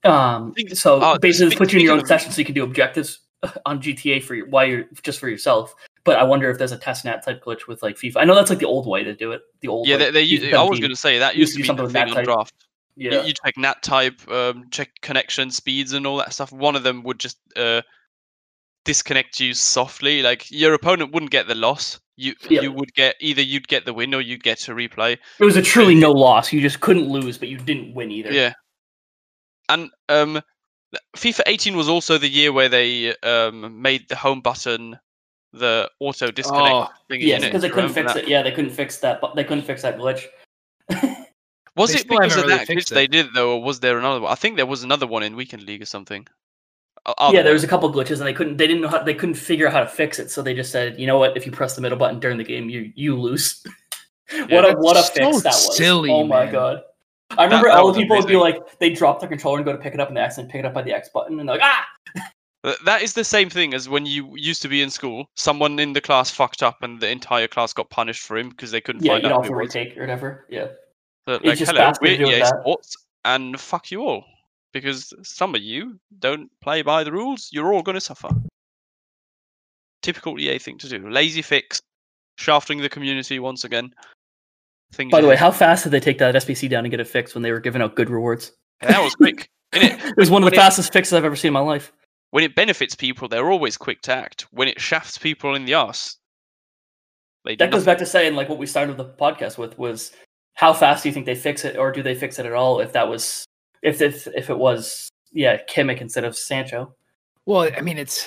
Um, 0.02 0.54
so 0.74 1.00
uh, 1.00 1.18
basically, 1.18 1.54
put 1.54 1.72
you 1.72 1.78
in 1.78 1.84
your 1.84 1.94
own 1.94 2.04
session 2.04 2.32
so 2.32 2.40
you 2.40 2.44
can 2.44 2.54
do 2.54 2.64
objectives 2.64 3.20
on 3.64 3.80
GTA 3.80 4.24
for 4.24 4.34
your, 4.34 4.48
while 4.48 4.66
you're 4.66 4.86
just 5.02 5.20
for 5.20 5.28
yourself. 5.28 5.72
But 6.02 6.18
I 6.18 6.24
wonder 6.24 6.50
if 6.50 6.58
there's 6.58 6.72
a 6.72 6.78
test 6.78 7.04
NAT 7.04 7.24
type 7.24 7.44
glitch 7.44 7.68
with 7.68 7.80
like 7.80 7.94
FIFA. 7.94 8.16
I 8.16 8.24
know 8.24 8.34
that's 8.34 8.50
like 8.50 8.58
the 8.58 8.66
old 8.66 8.88
way 8.88 9.04
to 9.04 9.14
do 9.14 9.30
it. 9.30 9.42
The 9.60 9.68
old 9.68 9.86
yeah, 9.86 9.96
like, 9.96 10.14
they, 10.14 10.36
they 10.36 10.52
I 10.52 10.64
was 10.64 10.80
going 10.80 10.90
to 10.90 10.96
say 10.96 11.16
that 11.20 11.36
used 11.36 11.52
to 11.52 11.60
be 11.60 11.64
something 11.64 11.86
the 11.86 11.92
thing 11.92 12.10
on 12.10 12.24
draft. 12.24 12.54
Yeah, 12.96 13.20
you, 13.20 13.28
you 13.28 13.34
check 13.44 13.56
NAT 13.56 13.80
type, 13.84 14.28
um, 14.28 14.66
check 14.72 14.90
connection 15.02 15.52
speeds 15.52 15.92
and 15.92 16.08
all 16.08 16.16
that 16.16 16.32
stuff. 16.32 16.50
One 16.50 16.74
of 16.74 16.82
them 16.82 17.04
would 17.04 17.20
just 17.20 17.38
uh, 17.54 17.82
disconnect 18.84 19.38
you 19.38 19.54
softly. 19.54 20.22
Like 20.22 20.50
your 20.50 20.74
opponent 20.74 21.12
wouldn't 21.12 21.30
get 21.30 21.46
the 21.46 21.54
loss, 21.54 22.00
you 22.16 22.34
yep. 22.48 22.62
you 22.62 22.72
would 22.72 22.92
get 22.94 23.16
either 23.20 23.42
you'd 23.42 23.68
get 23.68 23.84
the 23.84 23.92
win 23.92 24.14
or 24.14 24.20
you'd 24.20 24.42
get 24.42 24.58
to 24.60 24.72
replay. 24.72 25.18
It 25.38 25.44
was 25.44 25.56
a 25.56 25.62
truly 25.62 25.94
no 25.94 26.12
loss. 26.12 26.52
You 26.52 26.60
just 26.60 26.80
couldn't 26.80 27.08
lose, 27.08 27.38
but 27.38 27.48
you 27.48 27.58
didn't 27.58 27.94
win 27.94 28.10
either. 28.10 28.32
Yeah. 28.32 28.54
And 29.68 29.90
um, 30.08 30.40
FIFA 31.16 31.42
18 31.46 31.76
was 31.76 31.88
also 31.88 32.18
the 32.18 32.28
year 32.28 32.52
where 32.52 32.68
they 32.68 33.14
um 33.22 33.80
made 33.80 34.08
the 34.08 34.16
home 34.16 34.40
button 34.40 34.98
the 35.52 35.90
auto 36.00 36.30
disconnect 36.30 36.74
oh, 36.74 36.88
thing. 37.08 37.20
Yes, 37.20 37.44
because 37.44 37.62
they 37.62 37.70
couldn't 37.70 37.92
fix 37.92 38.14
that? 38.14 38.24
it. 38.24 38.28
Yeah, 38.28 38.42
they 38.42 38.52
couldn't 38.52 38.72
fix 38.72 38.98
that. 38.98 39.20
But 39.20 39.34
they 39.34 39.44
couldn't 39.44 39.64
fix 39.64 39.82
that 39.82 39.98
glitch. 39.98 40.26
was 41.76 41.92
they 41.92 42.00
it 42.00 42.08
because 42.08 42.36
of 42.36 42.44
really 42.44 42.58
that 42.58 42.68
glitch 42.68 42.90
it. 42.90 42.94
they 42.94 43.06
did 43.06 43.28
though, 43.34 43.54
or 43.54 43.62
was 43.62 43.80
there 43.80 43.98
another 43.98 44.20
one? 44.20 44.32
I 44.32 44.34
think 44.34 44.56
there 44.56 44.66
was 44.66 44.82
another 44.82 45.06
one 45.06 45.22
in 45.22 45.36
Weekend 45.36 45.62
League 45.64 45.82
or 45.82 45.86
something. 45.86 46.26
I'll 47.18 47.32
yeah, 47.32 47.42
there 47.42 47.52
was 47.52 47.62
a 47.62 47.68
couple 47.68 47.92
glitches, 47.92 48.18
and 48.18 48.26
they 48.26 48.32
couldn't. 48.32 48.56
They 48.56 48.66
didn't 48.66 48.82
know 48.82 48.88
how. 48.88 49.02
They 49.02 49.14
couldn't 49.14 49.36
figure 49.36 49.66
out 49.66 49.72
how 49.72 49.80
to 49.80 49.86
fix 49.86 50.18
it, 50.18 50.30
so 50.30 50.42
they 50.42 50.54
just 50.54 50.72
said, 50.72 50.98
"You 50.98 51.06
know 51.06 51.18
what? 51.18 51.36
If 51.36 51.46
you 51.46 51.52
press 51.52 51.76
the 51.76 51.80
middle 51.80 51.98
button 51.98 52.18
during 52.18 52.36
the 52.36 52.44
game, 52.44 52.68
you 52.68 52.92
you 52.96 53.18
lose." 53.18 53.62
what 54.30 54.50
yeah, 54.50 54.72
a 54.72 54.76
what 54.76 54.96
a 54.96 55.02
fix 55.02 55.42
that 55.42 55.50
was! 55.50 55.76
Silly, 55.76 56.10
oh 56.10 56.24
my 56.24 56.44
man. 56.44 56.52
god! 56.52 56.82
I 57.38 57.44
remember 57.44 57.68
that, 57.68 57.76
all 57.76 57.92
the 57.92 58.00
people 58.00 58.16
amazing. 58.16 58.36
would 58.38 58.52
be 58.52 58.58
like, 58.58 58.78
they 58.78 58.90
drop 58.90 59.20
their 59.20 59.28
controller 59.28 59.58
and 59.58 59.64
go 59.64 59.72
to 59.72 59.78
pick 59.78 59.94
it 59.94 60.00
up, 60.00 60.08
and 60.08 60.16
they 60.16 60.20
accidentally 60.20 60.52
pick 60.52 60.58
it 60.60 60.64
up 60.64 60.74
by 60.74 60.82
the 60.82 60.92
X 60.92 61.08
button, 61.08 61.38
and 61.38 61.48
they're 61.48 61.56
like, 61.56 61.64
ah. 61.64 61.86
That 62.84 63.02
is 63.02 63.12
the 63.12 63.22
same 63.22 63.48
thing 63.48 63.74
as 63.74 63.88
when 63.88 64.06
you 64.06 64.32
used 64.34 64.60
to 64.62 64.68
be 64.68 64.82
in 64.82 64.90
school. 64.90 65.26
Someone 65.36 65.78
in 65.78 65.92
the 65.92 66.00
class 66.00 66.32
fucked 66.32 66.64
up, 66.64 66.82
and 66.82 67.00
the 67.00 67.08
entire 67.08 67.46
class 67.46 67.72
got 67.72 67.88
punished 67.90 68.24
for 68.24 68.36
him 68.36 68.50
because 68.50 68.72
they 68.72 68.80
couldn't 68.80 69.04
yeah, 69.04 69.12
find 69.12 69.26
out. 69.26 69.28
Yeah, 69.28 69.44
you 69.44 69.50
know, 69.50 69.56
retake 69.56 69.96
or 69.96 70.00
whatever. 70.00 70.46
Yeah. 70.48 70.68
So, 71.28 71.38
like, 71.44 71.58
hello, 71.58 71.92
we're 72.00 72.20
EA 72.20 72.44
Sports, 72.44 72.96
and 73.24 73.60
fuck 73.60 73.92
you 73.92 74.02
all 74.02 74.24
because 74.80 75.12
some 75.22 75.54
of 75.54 75.62
you 75.62 75.98
don't 76.18 76.50
play 76.60 76.82
by 76.82 77.04
the 77.04 77.12
rules. 77.12 77.48
You're 77.52 77.72
all 77.72 77.82
going 77.82 77.94
to 77.94 78.00
suffer. 78.00 78.28
Typical 80.02 80.38
EA 80.38 80.58
thing 80.58 80.78
to 80.78 80.88
do. 80.88 81.08
Lazy 81.08 81.42
fix, 81.42 81.80
shafting 82.38 82.78
the 82.78 82.88
community 82.88 83.38
once 83.38 83.64
again. 83.64 83.92
Things 84.92 85.10
by 85.10 85.20
the 85.20 85.26
way, 85.26 85.36
how 85.36 85.50
fast 85.50 85.84
did 85.84 85.90
they 85.90 86.00
take 86.00 86.18
that 86.18 86.34
SBC 86.34 86.68
down 86.70 86.84
and 86.84 86.90
get 86.90 87.00
it 87.00 87.08
fixed 87.08 87.34
when 87.34 87.42
they 87.42 87.50
were 87.50 87.60
giving 87.60 87.82
out 87.82 87.96
good 87.96 88.10
rewards? 88.10 88.52
Yeah, 88.82 88.92
that 88.92 89.02
was 89.02 89.14
quick. 89.14 89.48
it? 89.72 90.00
it 90.04 90.16
was 90.16 90.30
one 90.30 90.44
of 90.44 90.50
the 90.50 90.56
fastest 90.56 90.92
fixes 90.92 91.12
I've 91.12 91.24
ever 91.24 91.36
seen 91.36 91.48
in 91.48 91.54
my 91.54 91.60
life. 91.60 91.92
When 92.30 92.44
it 92.44 92.54
benefits 92.54 92.94
people, 92.94 93.28
they're 93.28 93.50
always 93.50 93.76
quick 93.76 94.02
to 94.02 94.12
act. 94.12 94.46
When 94.50 94.68
it 94.68 94.80
shafts 94.80 95.18
people 95.18 95.54
in 95.54 95.64
the 95.64 95.74
ass, 95.74 96.18
that 97.44 97.70
goes 97.70 97.84
back 97.84 97.98
to 97.98 98.06
saying 98.06 98.34
like 98.34 98.48
what 98.48 98.58
we 98.58 98.66
started 98.66 98.96
the 98.96 99.04
podcast 99.04 99.56
with 99.56 99.78
was 99.78 100.12
how 100.54 100.72
fast 100.72 101.02
do 101.02 101.08
you 101.08 101.12
think 101.12 101.26
they 101.26 101.34
fix 101.34 101.64
it, 101.64 101.76
or 101.76 101.92
do 101.92 102.02
they 102.02 102.14
fix 102.14 102.38
it 102.38 102.46
at 102.46 102.52
all? 102.52 102.80
If 102.80 102.92
that 102.92 103.08
was 103.08 103.46
if 103.86 104.02
if 104.02 104.26
if 104.26 104.50
it 104.50 104.58
was 104.58 105.08
yeah 105.32 105.56
Kimmich 105.64 106.00
instead 106.00 106.24
of 106.24 106.36
Sancho. 106.36 106.94
Well, 107.46 107.70
I 107.76 107.80
mean, 107.80 107.96
it's 107.96 108.26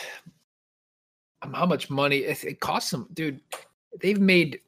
um, 1.41 1.53
how 1.53 1.65
much 1.65 1.89
money 1.89 2.19
it, 2.19 2.43
it 2.45 2.59
costs 2.61 2.89
them, 2.89 3.07
dude. 3.13 3.41
They've 4.01 4.19
made 4.19 4.61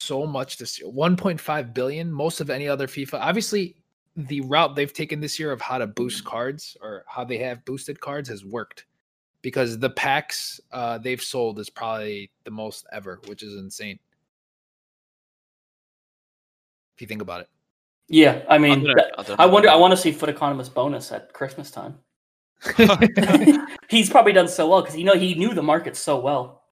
so 0.00 0.26
much 0.26 0.56
this 0.56 0.80
year 0.80 0.90
1.5 0.90 1.74
billion 1.74 2.10
most 2.10 2.40
of 2.40 2.48
any 2.48 2.66
other 2.66 2.86
fifa 2.86 3.20
obviously 3.20 3.76
the 4.16 4.40
route 4.40 4.74
they've 4.74 4.94
taken 4.94 5.20
this 5.20 5.38
year 5.38 5.52
of 5.52 5.60
how 5.60 5.76
to 5.76 5.86
boost 5.86 6.24
cards 6.24 6.74
or 6.80 7.04
how 7.06 7.22
they 7.22 7.36
have 7.36 7.62
boosted 7.66 8.00
cards 8.00 8.26
has 8.26 8.42
worked 8.42 8.86
because 9.42 9.78
the 9.78 9.90
packs 9.90 10.58
uh, 10.72 10.96
they've 10.96 11.20
sold 11.20 11.58
is 11.58 11.68
probably 11.68 12.30
the 12.44 12.50
most 12.50 12.86
ever 12.92 13.20
which 13.26 13.42
is 13.42 13.56
insane 13.56 13.98
if 16.96 17.02
you 17.02 17.06
think 17.06 17.20
about 17.20 17.42
it 17.42 17.48
yeah, 18.10 18.42
I 18.48 18.58
mean, 18.58 18.84
I, 18.90 19.22
I, 19.22 19.44
I 19.44 19.46
wonder. 19.46 19.70
I 19.70 19.76
want 19.76 19.92
to 19.92 19.96
see 19.96 20.10
FUT 20.10 20.28
Economist 20.28 20.74
bonus 20.74 21.12
at 21.12 21.32
Christmas 21.32 21.70
time. 21.70 21.96
He's 23.88 24.10
probably 24.10 24.32
done 24.32 24.48
so 24.48 24.68
well 24.68 24.82
because 24.82 24.96
you 24.96 25.04
know 25.04 25.14
he 25.14 25.34
knew 25.36 25.54
the 25.54 25.62
market 25.62 25.96
so 25.96 26.18
well. 26.18 26.64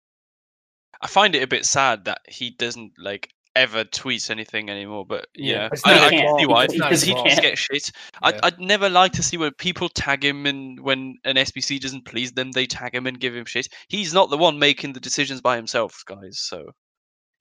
I 1.01 1.07
find 1.07 1.37
it 1.37 1.45
a 1.45 1.47
bit 1.47 1.65
sad 1.65 2.07
that 2.07 2.23
he 2.27 2.51
doesn't 2.51 2.93
like 2.99 3.33
ever 3.55 3.85
tweet 3.85 4.31
anything 4.31 4.69
anymore. 4.69 5.07
But 5.07 5.29
yeah, 5.37 5.69
I, 5.85 6.07
I 6.07 6.11
can 6.11 6.39
see 6.41 6.47
why 6.47 6.67
because 6.67 7.03
he 7.03 7.15
just 7.15 7.41
get 7.41 7.57
shit. 7.57 7.93
Yeah. 7.95 8.19
I'd, 8.23 8.41
I'd 8.43 8.59
never 8.59 8.89
like 8.89 9.13
to 9.13 9.23
see 9.23 9.37
when 9.37 9.53
people 9.55 9.89
tag 9.89 10.25
him 10.25 10.45
and 10.45 10.81
when 10.81 11.19
an 11.25 11.37
SBC 11.37 11.79
doesn't 11.79 12.05
please 12.05 12.33
them, 12.33 12.51
they 12.51 12.67
tag 12.67 12.97
him 12.97 13.07
and 13.07 13.21
give 13.21 13.37
him 13.37 13.45
shit. 13.45 13.69
He's 13.87 14.13
not 14.13 14.29
the 14.31 14.37
one 14.37 14.59
making 14.59 14.93
the 14.93 15.01
decisions 15.01 15.41
by 15.41 15.55
himself, 15.55 16.03
guys. 16.05 16.41
So 16.41 16.73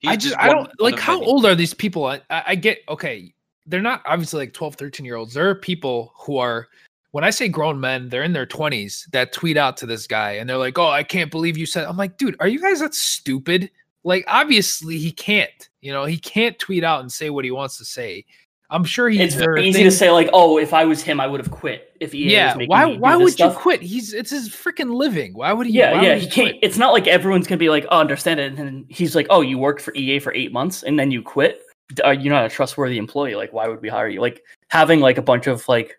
I 0.06 0.14
just, 0.14 0.36
just 0.36 0.38
I 0.38 0.50
don't 0.50 0.70
like 0.80 1.00
how 1.00 1.20
old 1.20 1.44
are 1.44 1.56
these 1.56 1.74
people? 1.74 2.06
I, 2.06 2.20
I 2.30 2.54
get 2.54 2.78
okay 2.88 3.34
they're 3.68 3.82
not 3.82 4.02
obviously 4.06 4.40
like 4.40 4.52
12, 4.52 4.74
13 4.74 5.06
year 5.06 5.16
olds. 5.16 5.34
There 5.34 5.48
are 5.48 5.54
people 5.54 6.12
who 6.16 6.38
are, 6.38 6.68
when 7.12 7.24
I 7.24 7.30
say 7.30 7.48
grown 7.48 7.78
men, 7.78 8.08
they're 8.08 8.22
in 8.22 8.32
their 8.32 8.46
20s 8.46 9.10
that 9.12 9.32
tweet 9.32 9.56
out 9.56 9.76
to 9.78 9.86
this 9.86 10.06
guy 10.06 10.32
and 10.32 10.48
they're 10.48 10.56
like, 10.56 10.78
oh, 10.78 10.88
I 10.88 11.02
can't 11.02 11.30
believe 11.30 11.56
you 11.56 11.66
said, 11.66 11.84
I'm 11.84 11.96
like, 11.96 12.16
dude, 12.16 12.36
are 12.40 12.48
you 12.48 12.60
guys 12.60 12.80
that 12.80 12.94
stupid? 12.94 13.70
Like, 14.04 14.24
obviously, 14.26 14.98
he 14.98 15.12
can't, 15.12 15.68
you 15.80 15.92
know, 15.92 16.04
he 16.04 16.18
can't 16.18 16.58
tweet 16.58 16.84
out 16.84 17.00
and 17.00 17.12
say 17.12 17.30
what 17.30 17.44
he 17.44 17.50
wants 17.50 17.78
to 17.78 17.84
say. 17.84 18.24
I'm 18.70 18.84
sure 18.84 19.08
he's 19.08 19.20
it's 19.20 19.34
very 19.34 19.66
easy 19.66 19.82
to 19.82 19.90
say 19.90 20.10
like, 20.10 20.28
oh, 20.32 20.58
if 20.58 20.74
I 20.74 20.84
was 20.84 21.02
him, 21.02 21.20
I 21.20 21.26
would 21.26 21.40
have 21.40 21.50
quit. 21.50 21.96
If 22.00 22.14
EA 22.14 22.30
yeah, 22.30 22.54
why 22.66 22.84
why 22.84 23.16
would 23.16 23.32
stuff. 23.32 23.54
you 23.54 23.58
quit? 23.58 23.80
He's 23.80 24.12
it's 24.12 24.30
his 24.30 24.50
freaking 24.50 24.92
living. 24.92 25.32
Why 25.32 25.54
would 25.54 25.66
he? 25.66 25.72
Yeah, 25.72 26.02
yeah, 26.02 26.14
would 26.14 26.22
he 26.22 26.28
can't. 26.28 26.50
quit? 26.50 26.58
It's 26.62 26.76
not 26.76 26.92
like 26.92 27.06
everyone's 27.06 27.46
gonna 27.46 27.58
be 27.58 27.70
like, 27.70 27.86
oh, 27.90 27.98
understand 27.98 28.40
it, 28.40 28.48
and 28.48 28.58
then 28.58 28.84
he's 28.88 29.16
like, 29.16 29.26
oh, 29.30 29.40
you 29.40 29.56
worked 29.56 29.80
for 29.80 29.94
EA 29.94 30.18
for 30.18 30.34
eight 30.34 30.52
months 30.52 30.82
and 30.82 30.98
then 30.98 31.10
you 31.10 31.22
quit. 31.22 31.62
Are 32.04 32.10
uh, 32.10 32.12
you 32.12 32.30
not 32.30 32.44
a 32.44 32.48
trustworthy 32.48 32.98
employee? 32.98 33.34
Like, 33.34 33.52
why 33.52 33.66
would 33.68 33.80
we 33.80 33.88
hire 33.88 34.08
you? 34.08 34.20
Like, 34.20 34.42
having 34.68 35.00
like 35.00 35.18
a 35.18 35.22
bunch 35.22 35.46
of 35.46 35.66
like 35.68 35.98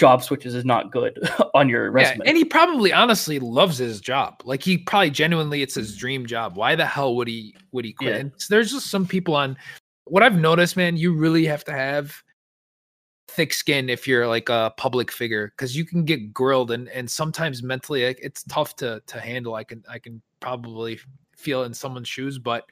job 0.00 0.22
switches 0.22 0.54
is 0.54 0.64
not 0.64 0.90
good 0.90 1.18
on 1.54 1.68
your 1.68 1.86
Yeah, 1.86 1.90
resume. 1.90 2.26
and 2.26 2.36
he 2.36 2.44
probably 2.44 2.92
honestly 2.92 3.38
loves 3.38 3.78
his 3.78 4.00
job. 4.00 4.40
Like 4.44 4.62
he 4.62 4.78
probably 4.78 5.10
genuinely 5.10 5.62
it's 5.62 5.74
his 5.74 5.96
dream 5.96 6.26
job. 6.26 6.56
Why 6.56 6.74
the 6.74 6.86
hell 6.86 7.14
would 7.16 7.28
he 7.28 7.54
would 7.72 7.84
he 7.84 7.92
quit? 7.92 8.14
Yeah. 8.14 8.20
And 8.20 8.32
there's 8.48 8.72
just 8.72 8.90
some 8.90 9.06
people 9.06 9.36
on 9.36 9.56
what 10.06 10.22
I've 10.22 10.38
noticed, 10.38 10.76
man, 10.76 10.96
you 10.96 11.14
really 11.14 11.44
have 11.44 11.64
to 11.64 11.72
have 11.72 12.22
thick 13.28 13.52
skin 13.52 13.88
if 13.88 14.08
you're 14.08 14.26
like 14.26 14.48
a 14.48 14.72
public 14.76 15.12
figure 15.12 15.52
because 15.56 15.76
you 15.76 15.84
can 15.84 16.04
get 16.04 16.32
grilled 16.32 16.70
and 16.72 16.88
and 16.88 17.08
sometimes 17.08 17.62
mentally 17.62 18.06
like, 18.06 18.18
it's 18.22 18.42
tough 18.44 18.74
to 18.76 19.02
to 19.06 19.20
handle. 19.20 19.54
I 19.54 19.64
can 19.64 19.84
I 19.88 19.98
can 19.98 20.22
probably 20.40 20.98
feel 21.36 21.64
in 21.64 21.74
someone's 21.74 22.08
shoes, 22.08 22.38
but 22.38 22.64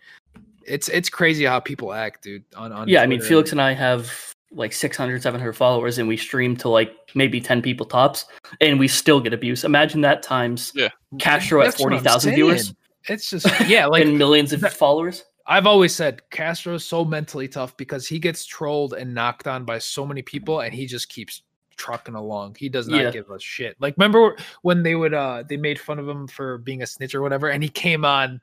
it's 0.66 0.88
it's 0.88 1.08
crazy 1.08 1.44
how 1.44 1.60
people 1.60 1.92
act, 1.92 2.22
dude. 2.24 2.44
On, 2.56 2.72
on 2.72 2.88
yeah, 2.88 3.02
I 3.02 3.06
mean, 3.06 3.20
Felix 3.20 3.52
and 3.52 3.60
I 3.60 3.72
have 3.72 4.10
like 4.50 4.72
600, 4.72 5.22
700 5.22 5.52
followers, 5.52 5.98
and 5.98 6.08
we 6.08 6.16
stream 6.16 6.56
to 6.56 6.68
like 6.68 6.92
maybe 7.14 7.40
10 7.40 7.60
people 7.62 7.84
tops, 7.86 8.24
and 8.60 8.78
we 8.78 8.88
still 8.88 9.20
get 9.20 9.32
abuse. 9.34 9.64
Imagine 9.64 10.00
that 10.02 10.22
times 10.22 10.72
Yeah. 10.74 10.88
Castro 11.18 11.60
at 11.60 11.64
That's 11.66 11.80
what 11.80 11.92
I'm 11.92 11.98
40,000 12.00 12.34
viewers. 12.34 12.74
It's 13.08 13.30
just 13.30 13.46
yeah, 13.68 13.86
like 13.94 14.04
and 14.04 14.16
millions 14.18 14.52
of 14.52 14.60
that- 14.62 14.72
followers. 14.72 15.24
I've 15.50 15.66
always 15.66 15.94
said 15.94 16.20
Castro 16.30 16.74
is 16.74 16.84
so 16.84 17.06
mentally 17.06 17.48
tough 17.48 17.74
because 17.78 18.06
he 18.06 18.18
gets 18.18 18.44
trolled 18.44 18.92
and 18.92 19.14
knocked 19.14 19.46
on 19.46 19.64
by 19.64 19.78
so 19.78 20.04
many 20.04 20.20
people 20.20 20.60
and 20.60 20.74
he 20.74 20.84
just 20.84 21.08
keeps 21.08 21.40
trucking 21.78 22.14
along. 22.14 22.56
He 22.58 22.68
does 22.68 22.86
not 22.86 23.00
Yeah. 23.02 23.10
give 23.10 23.30
a 23.30 23.40
shit. 23.40 23.74
Like 23.80 23.94
remember 23.96 24.36
when 24.60 24.82
they 24.82 24.94
would 24.94 25.14
uh 25.14 25.44
they 25.48 25.56
made 25.56 25.80
fun 25.80 25.98
of 25.98 26.06
him 26.06 26.26
for 26.26 26.58
being 26.58 26.82
a 26.82 26.86
snitch 26.86 27.14
or 27.14 27.22
whatever 27.22 27.48
and 27.48 27.62
he 27.62 27.70
came 27.70 28.04
on 28.04 28.42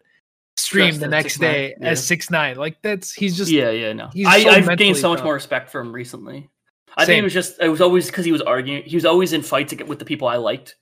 stream 0.58 0.98
the 0.98 1.08
next 1.08 1.38
6ix9ine, 1.38 1.40
day 1.42 1.76
yeah. 1.80 1.88
as 1.88 2.06
six 2.06 2.30
nine. 2.30 2.56
Like 2.58 2.82
that's 2.82 3.14
he's 3.14 3.38
just 3.38 3.52
yeah, 3.52 3.70
yeah, 3.70 3.94
no. 3.94 4.10
I, 4.26 4.44
so 4.44 4.50
I've 4.50 4.78
gained 4.78 4.98
so 4.98 5.10
much 5.10 5.20
tough. 5.20 5.26
more 5.26 5.34
respect 5.34 5.70
for 5.70 5.82
him 5.82 5.94
recently. 5.94 6.50
I 6.98 7.06
think 7.06 7.20
it 7.20 7.24
was 7.24 7.34
just 7.34 7.62
it 7.62 7.70
was 7.70 7.82
always 7.82 8.08
because 8.08 8.26
he 8.26 8.32
was 8.32 8.42
arguing. 8.42 8.84
He 8.84 8.96
was 8.96 9.06
always 9.06 9.34
in 9.34 9.42
fights 9.42 9.74
with 9.86 10.00
the 10.00 10.06
people 10.06 10.28
I 10.28 10.38
liked, 10.38 10.76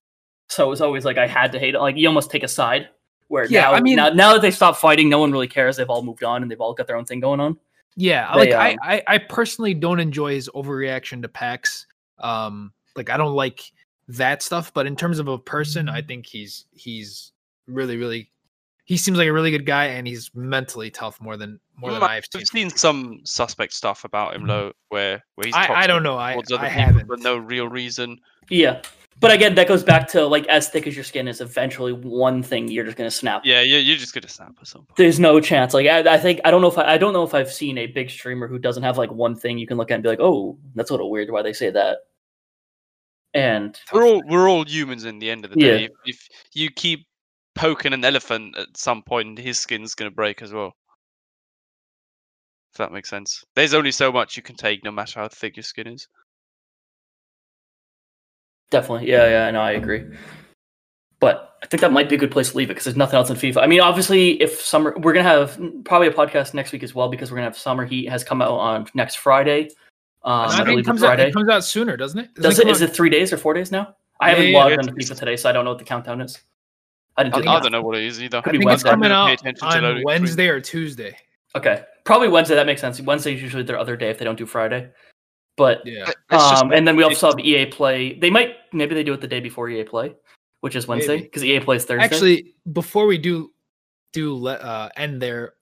so 0.47 0.65
it 0.65 0.69
was 0.69 0.81
always 0.81 1.05
like 1.05 1.17
I 1.17 1.27
had 1.27 1.51
to 1.53 1.59
hate 1.59 1.75
it. 1.75 1.79
Like 1.79 1.97
you 1.97 2.07
almost 2.07 2.29
take 2.29 2.43
a 2.43 2.47
side. 2.47 2.89
Where 3.29 3.45
Yeah, 3.45 3.61
now, 3.61 3.73
I 3.73 3.81
mean- 3.81 3.95
now, 3.95 4.09
now 4.09 4.33
that 4.33 4.41
they 4.41 4.51
stopped 4.51 4.79
fighting, 4.79 5.09
no 5.09 5.17
one 5.17 5.31
really 5.31 5.47
cares. 5.47 5.77
They've 5.77 5.89
all 5.89 6.03
moved 6.03 6.23
on 6.23 6.43
and 6.43 6.51
they've 6.51 6.61
all 6.61 6.73
got 6.73 6.87
their 6.87 6.97
own 6.97 7.05
thing 7.05 7.19
going 7.19 7.39
on. 7.39 7.57
Yeah, 7.95 8.31
They, 8.33 8.39
like 8.39 8.51
I, 8.51 8.71
um, 8.73 8.79
I 8.83 9.03
I 9.07 9.17
personally 9.17 9.73
don't 9.73 9.99
enjoy 9.99 10.33
his 10.33 10.49
overreaction 10.53 11.21
to 11.23 11.29
packs. 11.29 11.87
Um 12.19 12.73
like 12.95 13.09
I 13.09 13.17
don't 13.17 13.33
like 13.33 13.71
that 14.09 14.43
stuff, 14.43 14.73
but 14.73 14.85
in 14.85 14.95
terms 14.95 15.19
of 15.19 15.27
a 15.27 15.37
person, 15.39 15.89
I 15.89 16.01
think 16.01 16.25
he's 16.25 16.65
he's 16.73 17.31
really 17.67 17.97
really 17.97 18.29
he 18.85 18.97
seems 18.97 19.17
like 19.17 19.27
a 19.27 19.33
really 19.33 19.51
good 19.51 19.65
guy 19.65 19.85
and 19.85 20.05
he's 20.05 20.29
mentally 20.35 20.91
tough 20.91 21.19
more 21.21 21.37
than 21.37 21.59
more 21.77 21.91
than 21.91 22.01
Mm, 22.01 22.09
I've 22.09 22.25
seen. 22.31 22.41
I've 22.41 22.47
seen 22.47 22.69
some 22.69 23.19
suspect 23.23 23.73
stuff 23.73 24.03
about 24.03 24.35
him 24.35 24.45
though, 24.45 24.73
where 24.89 25.23
where 25.35 25.45
he's 25.45 25.55
I, 25.55 25.73
I 25.73 25.87
don't 25.87 26.03
know. 26.03 26.17
I, 26.17 26.35
other 26.35 26.57
I 26.59 26.67
haven't. 26.67 27.07
for 27.07 27.17
no 27.17 27.37
real 27.37 27.67
reason. 27.67 28.19
Yeah, 28.49 28.81
but 29.19 29.31
again, 29.31 29.55
that 29.55 29.67
goes 29.67 29.83
back 29.83 30.07
to 30.09 30.25
like 30.25 30.45
as 30.47 30.67
thick 30.69 30.85
as 30.85 30.95
your 30.95 31.05
skin 31.05 31.27
is. 31.29 31.39
Eventually, 31.39 31.93
one 31.93 32.43
thing 32.43 32.67
you're 32.67 32.83
just 32.83 32.97
gonna 32.97 33.09
snap. 33.09 33.43
Yeah, 33.45 33.61
you 33.61 33.77
you're 33.77 33.97
just 33.97 34.13
gonna 34.13 34.27
snap 34.27 34.61
or 34.61 34.65
something. 34.65 34.93
There's 34.97 35.19
no 35.19 35.39
chance. 35.39 35.73
Like 35.73 35.87
I, 35.87 36.15
I 36.15 36.17
think 36.17 36.41
I 36.43 36.51
don't 36.51 36.61
know 36.61 36.67
if 36.67 36.77
I, 36.77 36.93
I 36.93 36.97
don't 36.97 37.13
know 37.13 37.23
if 37.23 37.33
I've 37.33 37.51
seen 37.51 37.77
a 37.77 37.87
big 37.87 38.09
streamer 38.09 38.47
who 38.47 38.59
doesn't 38.59 38.83
have 38.83 38.97
like 38.97 39.11
one 39.11 39.35
thing 39.35 39.57
you 39.57 39.65
can 39.65 39.77
look 39.77 39.91
at 39.91 39.95
and 39.95 40.03
be 40.03 40.09
like, 40.09 40.19
oh, 40.19 40.57
that's 40.75 40.89
a 40.89 40.93
little 40.93 41.09
weird. 41.09 41.31
Why 41.31 41.41
they 41.41 41.53
say 41.53 41.69
that? 41.71 41.99
And 43.33 43.79
We're 43.91 44.05
all 44.05 44.21
we're 44.27 44.47
all 44.47 44.65
humans 44.65 45.05
in 45.05 45.19
the 45.19 45.29
end 45.31 45.45
of 45.45 45.51
the 45.51 45.59
Yeah. 45.59 45.77
day. 45.77 45.83
If, 45.85 45.91
if 46.05 46.29
you 46.53 46.69
keep 46.69 47.07
poking 47.55 47.93
an 47.93 48.05
elephant 48.05 48.57
at 48.57 48.75
some 48.77 49.03
point, 49.03 49.37
his 49.37 49.59
skin's 49.59 49.95
gonna 49.95 50.11
break 50.11 50.41
as 50.41 50.53
well. 50.53 50.75
If 52.71 52.77
that 52.77 52.91
makes 52.91 53.09
sense. 53.09 53.45
There's 53.55 53.73
only 53.75 53.91
so 53.91 54.11
much 54.11 54.35
you 54.35 54.41
can 54.43 54.55
take, 54.55 54.83
no 54.83 54.91
matter 54.91 55.19
how 55.19 55.27
thick 55.27 55.55
your 55.57 55.63
skin 55.63 55.87
is. 55.87 56.07
Definitely. 58.71 59.09
Yeah, 59.09 59.27
yeah, 59.27 59.51
no, 59.51 59.61
I 59.61 59.73
agree. 59.73 60.05
But 61.19 61.57
I 61.61 61.67
think 61.67 61.81
that 61.81 61.91
might 61.91 62.09
be 62.09 62.15
a 62.15 62.17
good 62.17 62.31
place 62.31 62.51
to 62.51 62.57
leave 62.57 62.69
it 62.69 62.73
because 62.73 62.85
there's 62.85 62.97
nothing 62.97 63.15
else 63.15 63.29
in 63.29 63.35
FIFA. 63.35 63.61
I 63.61 63.67
mean, 63.67 63.79
obviously, 63.79 64.41
if 64.41 64.59
summer, 64.59 64.95
we're 64.97 65.13
gonna 65.13 65.23
have 65.29 65.61
probably 65.85 66.07
a 66.07 66.11
podcast 66.11 66.53
next 66.55 66.71
week 66.71 66.83
as 66.83 66.95
well 66.95 67.07
because 67.07 67.31
we're 67.31 67.37
gonna 67.37 67.47
have 67.47 67.57
Summer 67.57 67.85
Heat 67.85 68.09
has 68.09 68.23
come 68.23 68.41
out 68.41 68.49
on 68.51 68.87
next 68.95 69.15
Friday. 69.15 69.69
Um, 70.23 70.31
I 70.31 70.45
I 70.45 70.47
think 70.55 70.65
believe 70.65 70.77
it 70.77 70.79
it's 70.79 70.87
comes 70.87 71.03
out, 71.03 71.19
it 71.19 71.33
comes 71.33 71.49
out 71.49 71.63
sooner, 71.63 71.95
doesn't 71.95 72.19
it? 72.19 72.33
Doesn't 72.33 72.65
Does 72.67 72.81
it? 72.81 72.81
come 72.81 72.89
it 72.89 72.95
three 72.95 73.09
days 73.09 73.31
or 73.31 73.37
four 73.37 73.53
days 73.53 73.71
now? 73.71 73.95
I 74.19 74.29
Yeah, 74.29 74.35
haven't 74.35 74.51
yeah, 74.51 74.57
logged 74.57 74.71
yeah. 74.71 74.79
into 74.79 74.93
FIFA 74.93 75.19
today, 75.19 75.35
so 75.37 75.49
I 75.49 75.51
don't 75.51 75.65
know 75.65 75.71
what 75.71 75.79
the 75.79 75.85
countdown 75.85 76.21
is. 76.21 76.39
I 77.17 77.23
didn't 77.23 77.43
Do 77.43 77.49
I, 77.49 77.55
I 77.55 77.59
don't 77.59 77.71
know 77.71 77.81
what 77.81 77.97
it 77.97 78.03
is 78.03 78.21
either. 78.21 78.37
I 78.37 78.41
could 78.41 78.53
be 78.53 78.57
think 78.59 78.71
it's 78.71 78.83
Wednesday. 78.83 78.89
coming 78.89 79.11
I 79.11 79.15
out 79.15 79.27
pay 79.27 79.33
attention 79.33 79.67
to 79.83 79.87
on. 79.87 80.03
Wednesday 80.03 80.47
or 80.47 80.59
Tuesday. 80.59 81.15
Okay, 81.55 81.83
probably 82.03 82.27
Wednesday. 82.29 82.55
That 82.55 82.65
makes 82.65 82.81
sense. 82.81 82.99
Wednesday 83.01 83.35
is 83.35 83.41
usually 83.41 83.63
their 83.63 83.77
other 83.77 83.95
day 83.95 84.09
if 84.09 84.17
they 84.17 84.25
don't 84.25 84.37
do 84.37 84.45
Friday. 84.45 84.89
But 85.55 85.85
Yeah. 85.85 86.09
It's 86.09 86.15
just- 86.31 86.63
um, 86.63 86.71
and 86.73 86.87
then 86.87 86.95
we 86.95 87.03
also 87.03 87.27
have 87.27 87.39
EA 87.39 87.67
Play. 87.67 88.17
They 88.17 88.31
might 88.31 88.55
maybe 88.71 88.95
they 88.95 89.03
do 89.03 89.13
it 89.13 89.21
the 89.21 89.27
day 89.27 89.39
before 89.39 89.69
EA 89.69 89.83
Play, 89.83 90.15
which 90.61 90.75
is 90.75 90.87
Wednesday 90.87 91.21
because 91.21 91.43
EA 91.43 91.59
plays 91.59 91.85
Thursday. 91.85 92.03
Actually, 92.03 92.55
before 92.71 93.05
we 93.05 93.19
do 93.19 93.51
do 94.13 94.33
let 94.33 94.61
uh 94.61 94.89
end 94.95 95.21
there, 95.21 95.53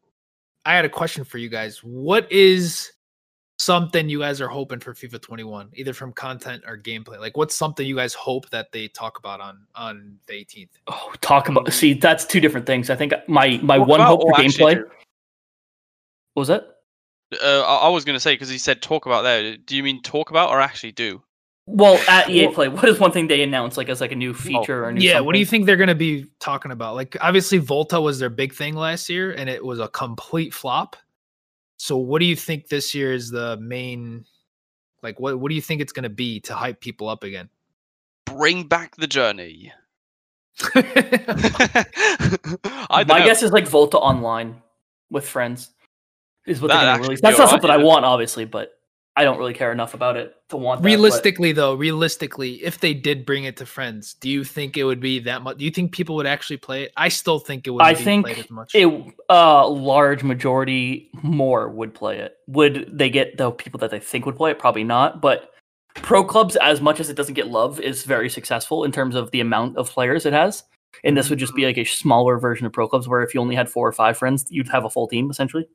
I 0.64 0.76
had 0.76 0.86
a 0.86 0.90
question 0.90 1.26
for 1.26 1.38
you 1.38 1.50
guys. 1.50 1.80
What 1.84 2.32
is 2.32 2.92
something 3.62 4.10
you 4.10 4.20
guys 4.20 4.42
are 4.42 4.48
hoping 4.48 4.80
for 4.80 4.94
FIFA 4.94 5.22
21, 5.22 5.70
either 5.76 5.94
from 5.94 6.12
content 6.14 6.64
or 6.68 6.78
gameplay? 6.78 7.20
Like 7.20 7.38
what's 7.38 7.56
something 7.56 7.86
you 7.86 7.96
guys 7.96 8.14
hope 8.14 8.50
that 8.50 8.72
they 8.72 8.88
talk 8.88 9.20
about 9.20 9.40
on 9.40 9.66
on 9.76 10.18
the 10.28 10.34
18th? 10.34 10.70
Oh, 10.88 11.14
talk 11.22 11.50
about 11.50 11.72
see 11.72 11.94
that's 11.94 12.26
two 12.26 12.40
different 12.40 12.66
things. 12.66 12.90
I 12.90 12.96
think 12.96 13.14
my 13.28 13.60
my 13.64 13.78
Talk 13.78 13.88
one 13.88 14.00
about 14.00 14.08
hope 14.08 14.22
for 14.22 14.32
or 14.32 14.44
gameplay. 14.44 14.76
do? 14.76 14.90
What 16.34 16.42
was 16.42 16.48
that? 16.48 16.64
Uh, 17.42 17.62
I, 17.62 17.88
I 17.88 17.90
was 17.90 18.04
gonna 18.04 18.20
say 18.20 18.34
because 18.34 18.50
he 18.50 18.58
said 18.58 18.82
talk 18.82 19.06
about 19.06 19.22
there. 19.22 19.58
Do 19.58 19.76
you 19.76 19.84
mean 19.84 20.02
talk 20.02 20.32
about 20.32 20.50
or 20.50 20.60
actually 20.60 20.92
do? 20.92 21.22
Well, 21.68 22.02
at 22.10 22.30
EA 22.30 22.48
Play, 22.50 22.68
what 22.68 22.86
is 22.90 23.00
one 23.00 23.12
thing 23.12 23.28
they 23.28 23.44
announced 23.44 23.78
like 23.78 23.88
as 23.88 24.02
like 24.02 24.12
a 24.12 24.16
new 24.16 24.34
feature 24.34 24.84
or 24.84 24.90
a 24.90 24.94
new 24.94 25.02
Yeah, 25.02 25.20
what 25.22 25.34
do 25.34 25.40
you 25.40 25.46
think 25.46 25.66
they're 25.66 25.78
going 25.78 25.88
to 25.88 25.96
be 25.96 26.26
talking 26.40 26.72
about? 26.72 26.96
Like 26.96 27.16
obviously 27.22 27.60
Volta 27.60 28.02
was 28.02 28.20
their 28.20 28.30
big 28.30 28.54
thing 28.54 28.76
last 28.76 29.08
year 29.10 29.32
and 29.32 29.50
it 29.50 29.64
was 29.64 29.80
a 29.80 29.88
complete 29.88 30.54
flop. 30.54 30.98
So 31.82 31.98
what 31.98 32.20
do 32.20 32.26
you 32.26 32.36
think 32.36 32.68
this 32.68 32.94
year 32.94 33.12
is 33.12 33.32
the 33.32 33.58
main 33.58 34.26
like 35.02 35.20
what 35.20 35.40
what 35.40 35.50
do 35.50 35.56
you 35.56 35.64
think 35.64 35.82
it's 35.82 35.92
going 35.92 36.04
to 36.04 36.10
be 36.10 36.40
to 36.42 36.54
hype 36.54 36.80
people 36.80 37.10
up 37.10 37.24
again? 37.24 37.50
Bring 38.28 38.68
back 38.68 38.96
the 38.98 39.08
journey. 39.08 39.74
I 40.76 41.84
My 43.08 43.18
know. 43.18 43.26
guess 43.26 43.42
is 43.42 43.52
like 43.52 43.68
Volta 43.68 43.98
Online 43.98 44.62
with 45.10 45.28
friends 45.28 45.72
is 46.46 46.62
what 46.62 46.68
That'd 46.68 46.82
they're 46.82 46.86
gonna 46.86 46.92
actually 46.92 47.08
release. 47.08 47.22
That's 47.22 47.40
not 47.40 47.46
alright, 47.46 47.64
something 47.64 47.72
I 47.72 47.78
want, 47.78 48.06
obviously, 48.06 48.46
but 48.46 48.74
I 49.16 49.24
don't 49.24 49.38
really 49.38 49.54
care 49.54 49.72
enough 49.72 49.94
about 49.94 50.16
it 50.16 50.36
to 50.50 50.58
want 50.58 50.80
that, 50.80 50.84
but- 50.84 50.88
realistically 50.88 51.52
though 51.52 51.74
realistically 51.74 52.64
if 52.64 52.80
they 52.80 52.94
did 52.94 53.26
bring 53.26 53.44
it 53.44 53.58
to 53.58 53.66
friends 53.66 54.14
do 54.16 54.30
you 54.30 54.44
think 54.44 54.78
it 54.78 54.84
would 54.84 55.00
be 55.00 55.20
that 55.20 55.42
much 55.42 55.58
do 55.58 55.66
you 55.66 55.72
think 55.72 55.92
people 55.92 56.16
would 56.16 56.26
actually 56.26 56.58
play 56.58 56.84
it 56.84 56.94
i 56.98 57.10
still 57.10 57.40
think 57.40 57.68
it 57.68 57.72
would 57.72 57.84
I 57.84 57.94
be 57.94 58.04
think 58.04 58.26
played 58.26 58.40
as 58.40 58.50
much 58.50 58.74
a 58.74 59.14
uh, 59.30 59.68
large 59.68 60.24
majority 60.24 61.12
more 61.24 61.70
would 61.70 61.94
play 61.94 62.20
it. 62.20 62.38
Would 62.48 62.98
they 62.98 63.10
get 63.10 63.38
the 63.38 63.52
people 63.52 63.80
that 63.80 63.92
they 63.92 64.00
think 64.00 64.26
would 64.26 64.36
play 64.36 64.52
it? 64.52 64.60
Probably 64.60 64.84
not. 64.84 65.22
But 65.22 65.52
pro 65.96 66.24
clubs, 66.24 66.56
as 66.58 66.82
much 66.82 67.00
as 67.00 67.10
it 67.10 67.16
doesn't 67.16 67.34
get 67.34 67.48
love, 67.48 67.80
is 67.80 68.04
very 68.04 68.30
successful 68.30 68.84
in 68.84 68.92
terms 68.92 69.16
of 69.16 69.32
the 69.32 69.42
amount 69.42 69.78
of 69.78 69.90
players 69.90 70.26
it 70.26 70.34
has. 70.34 70.64
And 71.04 71.18
this 71.18 71.30
would 71.30 71.40
just 71.40 71.56
be 71.56 71.66
like 71.66 71.78
a 71.78 71.86
smaller 71.86 72.38
version 72.38 72.66
of 72.66 72.74
pro 72.74 72.88
clubs, 72.88 73.08
where 73.08 73.24
if 73.24 73.34
you 73.34 73.42
only 73.42 73.56
had 73.56 73.70
four 73.70 73.88
or 73.88 73.94
five 73.94 74.18
friends, 74.18 74.46
you'd 74.50 74.70
have 74.70 74.86
a 74.86 74.90
full 74.90 75.08
team 75.08 75.30
essentially. 75.30 75.68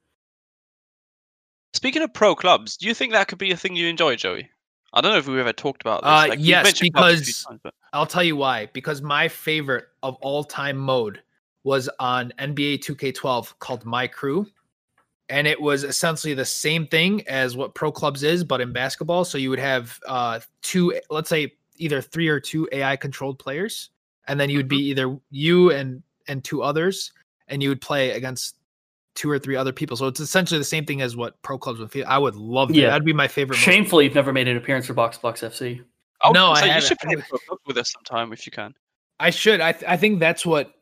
Speaking 1.77 2.01
of 2.01 2.11
pro 2.15 2.35
clubs, 2.35 2.79
do 2.79 2.87
you 2.87 2.95
think 2.95 3.13
that 3.13 3.29
could 3.29 3.37
be 3.37 3.51
a 3.51 3.57
thing 3.57 3.77
you 3.77 3.87
enjoy, 3.87 4.17
Joey? 4.17 4.49
I 4.95 5.03
don't 5.03 5.13
know 5.13 5.19
if 5.19 5.27
we've 5.29 5.37
ever 5.37 5.53
talked 5.53 5.83
about 5.83 6.01
this. 6.03 6.09
Uh, 6.09 6.27
Like, 6.31 6.39
yes, 6.41 6.65
mentioned 6.65 6.95
clubs 6.95 7.21
a 7.21 7.25
few 7.25 7.27
because- 7.27 7.45
times, 7.45 7.61
but- 7.63 7.75
i'll 7.93 8.07
tell 8.07 8.23
you 8.25 8.35
why. 8.35 8.67
Because 8.73 9.03
my 9.03 9.29
favorite 9.29 9.85
of 10.03 10.15
all 10.23 10.43
time 10.43 10.79
mode 10.79 11.21
was 11.65 11.91
on 12.01 12.33
nba 12.39 12.79
2k12 12.79 13.59
called 13.59 13.85
my 13.85 14.07
crew. 14.07 14.47
And 15.29 15.47
it 15.47 15.61
was 15.61 15.85
essentially 15.85 16.33
the 16.33 16.47
same 16.47 16.87
thing 16.87 17.27
as 17.29 17.57
what 17.59 17.75
pro 17.75 17.93
clubs 17.93 18.23
is 18.23 18.43
but 18.43 18.63
in 18.63 18.73
basketball. 18.73 19.27
So 19.27 19.37
you 19.37 19.51
would 19.51 19.59
have 19.59 20.01
uh 20.07 20.41
two 20.63 20.99
let's 21.11 21.29
say 21.29 21.53
either 21.77 22.01
three 22.01 22.29
or 22.29 22.41
two 22.41 22.67
ai 22.73 22.97
controlled 22.97 23.39
players. 23.39 23.91
And 24.29 24.41
then 24.41 24.49
you 24.49 24.57
would 24.57 24.69
be 24.69 24.79
either 24.91 25.19
you 25.31 25.73
and 25.73 26.03
and 26.27 26.43
two 26.43 26.63
others. 26.63 27.13
And 27.49 27.63
you 27.63 27.69
would 27.69 27.83
play 27.83 28.13
against 28.13 28.57
two 29.17 29.29
or 29.31 29.39
three 29.39 29.57
other 29.57 29.73
people 29.73 29.97
so 29.97 30.07
it's 30.07 30.21
essentially 30.21 30.59
the 30.59 30.65
same 30.65 30.85
thing 30.85 31.01
as 31.01 31.17
what 31.17 31.41
pro 31.43 31.59
clubs 31.59 31.81
would 31.81 31.91
feel 31.91 32.05
i 32.07 32.17
would 32.19 32.37
love 32.37 32.69
that 32.69 32.77
Yeah. 32.77 32.91
that'd 32.91 33.05
be 33.05 33.13
my 33.13 33.27
favorite. 33.27 33.57
Shamefully, 33.57 34.05
you've 34.05 34.15
never 34.15 34.33
made 34.33 34.47
an 34.47 34.57
appearance 34.57 34.87
for 34.87 34.93
Box 34.95 35.19
Box 35.19 35.41
FC. 35.41 35.81
I 36.23 36.29
was 36.29 36.35
No, 36.35 36.41
gonna 36.49 36.61
I 36.61 36.65
you 36.65 36.71
haven't. 36.73 36.89
should 36.89 36.99
play 36.99 37.11
haven't. 37.11 37.29
pro 37.29 37.39
club 37.41 37.59
with 37.67 37.77
us 37.79 37.91
sometime 37.93 38.33
if 38.33 38.47
you 38.47 38.53
can. 38.53 38.75
i 39.19 39.31
should 39.31 39.61
i, 39.61 39.73
th- 39.73 39.85
I 39.91 39.97
think 39.97 40.21
that's 40.21 40.45
what 40.47 40.73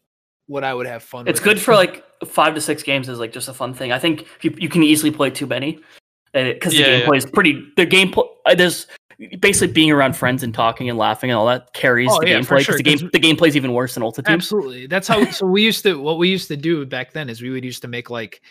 what 0.46 0.62
i 0.64 0.74
would 0.74 0.86
have 0.86 1.02
fun 1.02 1.26
It's 1.26 1.40
with. 1.40 1.44
good 1.44 1.60
for 1.66 1.74
like 1.74 2.04
five 2.26 2.54
to 2.54 2.60
six 2.60 2.82
games 2.82 3.08
is 3.08 3.18
like 3.18 3.32
just 3.32 3.48
a 3.48 3.54
fun 3.54 3.72
thing. 3.74 3.92
I 3.92 3.98
think 3.98 4.26
you, 4.42 4.54
you 4.58 4.68
can 4.68 4.82
easily 4.82 5.10
play 5.10 5.30
too 5.30 5.46
many. 5.46 5.78
because 6.32 6.74
Yeah, 6.74 6.86
the 6.86 6.98
yeah. 6.98 7.06
gameplay 7.06 7.16
is 7.18 7.26
pretty. 7.26 7.52
The 7.76 7.86
gameplay 7.86 8.26
uh, 8.46 8.54
there's 8.54 8.86
basically 9.40 9.72
being 9.72 9.90
around 9.90 10.16
friends 10.16 10.42
and 10.42 10.54
talking 10.54 10.88
and 10.88 10.98
laughing 10.98 11.30
and 11.30 11.38
all 11.38 11.46
that 11.46 11.72
carries 11.72 12.10
Oh, 12.12 12.20
the 12.20 12.28
yeah, 12.28 12.38
gameplay. 12.38 12.60
sure, 12.60 12.76
the 12.76 12.82
game 12.82 12.98
the 13.12 13.20
gameplay's 13.20 13.56
even 13.56 13.72
worse 13.72 13.94
than 13.94 14.02
Ultimate 14.02 14.26
Team. 14.26 14.34
Absolutely. 14.34 14.86
That's 14.86 15.08
how 15.08 15.24
so 15.30 15.46
we 15.46 15.62
used 15.62 15.82
to 15.84 16.00
what 16.00 16.18
we 16.18 16.28
used 16.28 16.48
to 16.48 16.56
do 16.56 16.84
back 16.86 17.12
then 17.12 17.28
is 17.28 17.42
we 17.42 17.50
would 17.50 17.64
used 17.64 17.82
to 17.82 17.88
make 17.88 18.10
like 18.10 18.42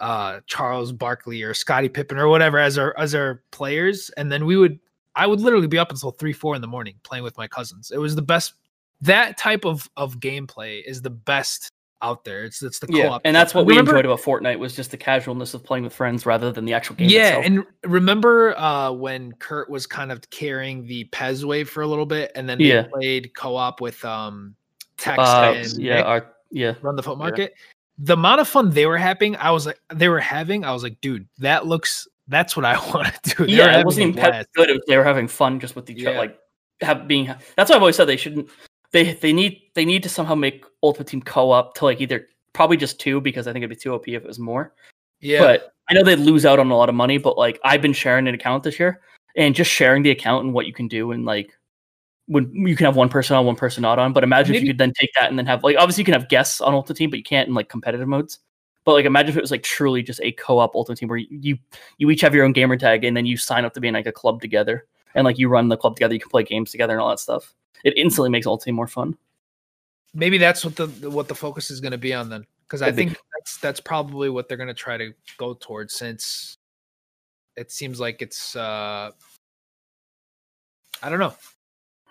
uh 0.00 0.40
Charles 0.46 0.92
Barkley 0.92 1.42
or 1.42 1.54
Scottie 1.54 1.88
Pippen 1.88 2.18
or 2.18 2.28
whatever 2.28 2.58
as 2.58 2.78
our 2.78 2.96
as 2.98 3.14
our 3.14 3.42
players 3.50 4.10
and 4.16 4.30
then 4.30 4.44
we 4.46 4.56
would 4.56 4.78
I 5.16 5.26
would 5.26 5.40
literally 5.40 5.66
be 5.66 5.78
up 5.78 5.90
until 5.90 6.12
3 6.12 6.32
4 6.32 6.54
in 6.54 6.60
the 6.60 6.68
morning 6.68 6.94
playing 7.02 7.24
with 7.24 7.36
my 7.36 7.48
cousins. 7.48 7.90
It 7.90 7.98
was 7.98 8.14
the 8.14 8.22
best 8.22 8.54
that 9.00 9.36
type 9.36 9.64
of 9.64 9.88
of 9.96 10.18
gameplay 10.20 10.82
is 10.84 11.02
the 11.02 11.10
best 11.10 11.70
out 12.02 12.24
there. 12.24 12.44
It's 12.44 12.62
it's 12.62 12.78
the 12.78 12.86
Yeah, 12.90 13.08
co-op. 13.08 13.22
and 13.24 13.34
that's 13.34 13.54
what 13.54 13.66
we 13.66 13.72
Remember- 13.72 13.92
enjoyed 13.92 14.04
about 14.06 14.20
Fortnite 14.20 14.58
was 14.58 14.74
just 14.76 14.90
the 14.90 14.96
casualness 14.96 15.54
of 15.54 15.64
playing 15.64 15.84
with 15.84 15.92
friends 15.92 16.24
rather 16.26 16.52
than 16.52 16.64
the 16.64 16.72
actual 16.74 16.96
game. 16.96 17.08
Yeah, 17.10 17.38
itself. 17.38 17.44
and 17.46 17.64
remember 17.84 18.56
uh 18.58 18.90
when 18.92 19.32
Kurt 19.32 19.68
was 19.68 19.86
kind 19.86 20.12
of 20.12 20.28
carrying 20.30 20.84
the 20.86 21.04
Pez 21.06 21.44
wave 21.44 21.68
for 21.68 21.82
a 21.82 21.86
little 21.86 22.06
bit 22.06 22.30
and 22.34 22.48
then 22.48 22.58
they 22.58 22.64
Yeah. 22.66 22.84
played 22.92 23.34
co-op 23.36 23.80
with 23.80 24.04
um 24.04 24.54
Tex 24.96 25.18
uh, 25.18 25.52
and 25.56 25.72
yeah, 25.78 25.96
Nick? 25.96 26.04
our, 26.06 26.26
yeah. 26.50 26.74
run 26.82 26.96
the 26.96 27.02
foot 27.02 27.12
Yeah. 27.18 27.24
market. 27.24 27.54
The 27.98 28.12
amount 28.14 28.40
of 28.40 28.48
fun 28.48 28.70
they 28.70 28.86
were 28.86 28.96
having, 28.98 29.34
I 29.36 29.50
was 29.50 29.66
like, 29.66 29.80
they 29.92 30.08
were 30.08 30.20
having, 30.20 30.64
I 30.64 30.72
was 30.72 30.84
like, 30.84 31.00
dude, 31.00 31.26
that 31.38 31.66
looks, 31.66 32.06
that's 32.28 32.56
what 32.56 32.64
I 32.64 32.74
want 32.94 33.12
to 33.24 33.34
do. 33.36 33.46
They 33.46 33.52
yeah, 33.54 33.80
it 33.80 33.84
wasn't 33.86 34.08
even 34.08 34.22
good. 34.22 34.34
It 34.34 34.70
was, 34.72 34.80
they 34.86 34.96
were 34.96 35.04
having 35.04 35.26
fun 35.28 35.58
just 35.60 35.74
with 35.74 35.90
each 35.90 36.04
other, 36.06 36.16
like 36.16 36.38
have 36.80 37.08
being. 37.08 37.26
That's 37.56 37.70
why 37.70 37.76
I've 37.76 37.82
always 37.82 37.96
said 37.96 38.04
they 38.06 38.16
shouldn't. 38.16 38.48
They 38.92 39.12
they 39.14 39.32
need 39.32 39.62
they 39.74 39.84
need 39.84 40.02
to 40.02 40.08
somehow 40.08 40.34
make 40.34 40.64
Ultimate 40.82 41.08
Team 41.08 41.22
co-op 41.22 41.74
to 41.76 41.84
like 41.84 42.00
either 42.00 42.26
probably 42.52 42.76
just 42.76 42.98
two 42.98 43.20
because 43.20 43.46
I 43.46 43.52
think 43.52 43.62
it'd 43.62 43.70
be 43.70 43.76
two 43.76 43.92
OP 43.94 44.08
if 44.08 44.22
it 44.22 44.26
was 44.26 44.38
more. 44.38 44.74
Yeah, 45.20 45.40
But 45.40 45.72
I 45.90 45.94
know 45.94 46.02
they'd 46.02 46.16
lose 46.16 46.46
out 46.46 46.58
on 46.58 46.70
a 46.70 46.76
lot 46.76 46.88
of 46.88 46.94
money. 46.94 47.18
But 47.18 47.36
like 47.36 47.60
I've 47.64 47.82
been 47.82 47.92
sharing 47.92 48.26
an 48.28 48.34
account 48.34 48.62
this 48.62 48.78
year 48.78 49.00
and 49.36 49.54
just 49.54 49.70
sharing 49.70 50.02
the 50.02 50.10
account 50.10 50.44
and 50.44 50.54
what 50.54 50.66
you 50.66 50.72
can 50.72 50.88
do 50.88 51.12
and 51.12 51.24
like 51.24 51.52
when 52.26 52.50
you 52.54 52.76
can 52.76 52.84
have 52.84 52.96
one 52.96 53.08
person 53.08 53.36
on, 53.36 53.46
one 53.46 53.56
person 53.56 53.82
not 53.82 53.98
on. 53.98 54.12
But 54.12 54.22
imagine 54.22 54.54
if 54.54 54.62
you 54.62 54.68
could 54.68 54.78
then 54.78 54.92
take 54.92 55.10
that 55.14 55.30
and 55.30 55.38
then 55.38 55.46
have 55.46 55.64
like 55.64 55.76
obviously 55.76 56.02
you 56.02 56.06
can 56.06 56.14
have 56.14 56.28
guests 56.28 56.60
on 56.60 56.74
Ultimate 56.74 56.96
Team, 56.96 57.10
but 57.10 57.18
you 57.18 57.24
can't 57.24 57.48
in 57.48 57.54
like 57.54 57.68
competitive 57.68 58.08
modes. 58.08 58.38
But 58.84 58.92
like 58.92 59.04
imagine 59.04 59.30
if 59.30 59.36
it 59.36 59.42
was 59.42 59.50
like 59.50 59.62
truly 59.62 60.02
just 60.02 60.20
a 60.22 60.32
co-op 60.32 60.74
Ultimate 60.74 60.98
Team 60.98 61.08
where 61.08 61.18
you 61.18 61.26
you, 61.30 61.58
you 61.98 62.10
each 62.10 62.20
have 62.20 62.34
your 62.34 62.44
own 62.44 62.52
gamer 62.52 62.76
tag 62.76 63.04
and 63.04 63.16
then 63.16 63.26
you 63.26 63.36
sign 63.36 63.64
up 63.64 63.74
to 63.74 63.80
be 63.80 63.88
in 63.88 63.94
like 63.94 64.06
a 64.06 64.12
club 64.12 64.40
together 64.40 64.86
and 65.14 65.24
like 65.24 65.38
you 65.38 65.48
run 65.48 65.68
the 65.68 65.76
club 65.76 65.96
together, 65.96 66.14
you 66.14 66.20
can 66.20 66.30
play 66.30 66.42
games 66.44 66.70
together 66.70 66.92
and 66.94 67.00
all 67.02 67.10
that 67.10 67.20
stuff. 67.20 67.54
It 67.84 67.94
instantly 67.96 68.30
makes 68.30 68.46
Ultimate 68.46 68.64
Team 68.66 68.74
more 68.74 68.86
fun. 68.88 69.16
maybe 70.14 70.38
that's 70.38 70.64
what 70.64 70.74
the 70.76 70.86
the- 70.86 71.10
what 71.10 71.28
the 71.28 71.34
focus 71.34 71.70
is 71.70 71.80
going 71.80 71.92
to 71.92 71.98
be 71.98 72.12
on 72.14 72.28
then, 72.28 72.44
because 72.66 72.82
I 72.82 72.90
think 72.92 73.16
that's 73.36 73.58
that's 73.58 73.80
probably 73.80 74.30
what 74.30 74.48
they're 74.48 74.56
going 74.56 74.68
to 74.68 74.74
try 74.74 74.96
to 74.96 75.12
go 75.36 75.54
towards, 75.54 75.94
since 75.94 76.56
it 77.56 77.70
seems 77.72 77.98
like 78.00 78.22
it's, 78.22 78.54
uh 78.56 79.10
I 81.02 81.08
don't 81.10 81.18
know. 81.18 81.34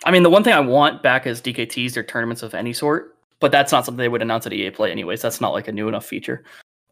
I 0.06 0.12
mean, 0.12 0.24
the 0.24 0.30
one 0.30 0.44
thing 0.44 0.54
I 0.54 0.60
want 0.60 1.02
back 1.02 1.26
is 1.26 1.42
DKTs 1.42 1.98
or 1.98 2.04
tournaments 2.04 2.44
of 2.44 2.54
any 2.54 2.72
sort, 2.74 3.18
but 3.40 3.52
that's 3.52 3.72
not 3.72 3.84
something 3.86 3.98
they 3.98 4.10
would 4.10 4.22
announce 4.22 4.46
at 4.46 4.54
EA 4.54 4.70
Play 4.72 4.92
anyways. 4.92 5.22
That's 5.22 5.42
not 5.42 5.54
like 5.54 5.68
a 5.68 5.72
new 5.72 5.88
enough 5.88 6.06
feature, 6.06 6.44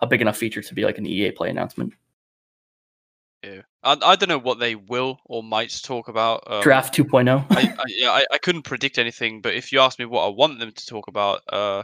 a 0.01 0.07
big 0.07 0.21
enough 0.21 0.37
feature 0.37 0.61
to 0.61 0.73
be 0.73 0.83
like 0.85 0.97
an 0.97 1.05
EA 1.05 1.31
Play 1.31 1.49
announcement. 1.49 1.93
Yeah. 3.43 3.61
I, 3.86 3.95
I 4.03 4.15
don't 4.15 4.29
know 4.29 4.39
what 4.39 4.59
they 4.59 4.75
will 4.75 5.19
or 5.25 5.43
might 5.43 5.79
talk 5.83 6.07
about. 6.09 6.43
Um, 6.47 6.61
Draft 6.63 6.93
2.0. 6.97 7.45
I, 7.51 7.61
I, 7.61 7.83
yeah, 7.88 8.09
I, 8.09 8.25
I 8.33 8.38
couldn't 8.39 8.63
predict 8.63 8.97
anything, 8.97 9.41
but 9.41 9.53
if 9.53 9.71
you 9.71 9.79
ask 9.79 9.99
me 9.99 10.05
what 10.05 10.25
I 10.25 10.29
want 10.29 10.59
them 10.59 10.71
to 10.71 10.86
talk 10.86 11.07
about, 11.07 11.41
uh, 11.53 11.83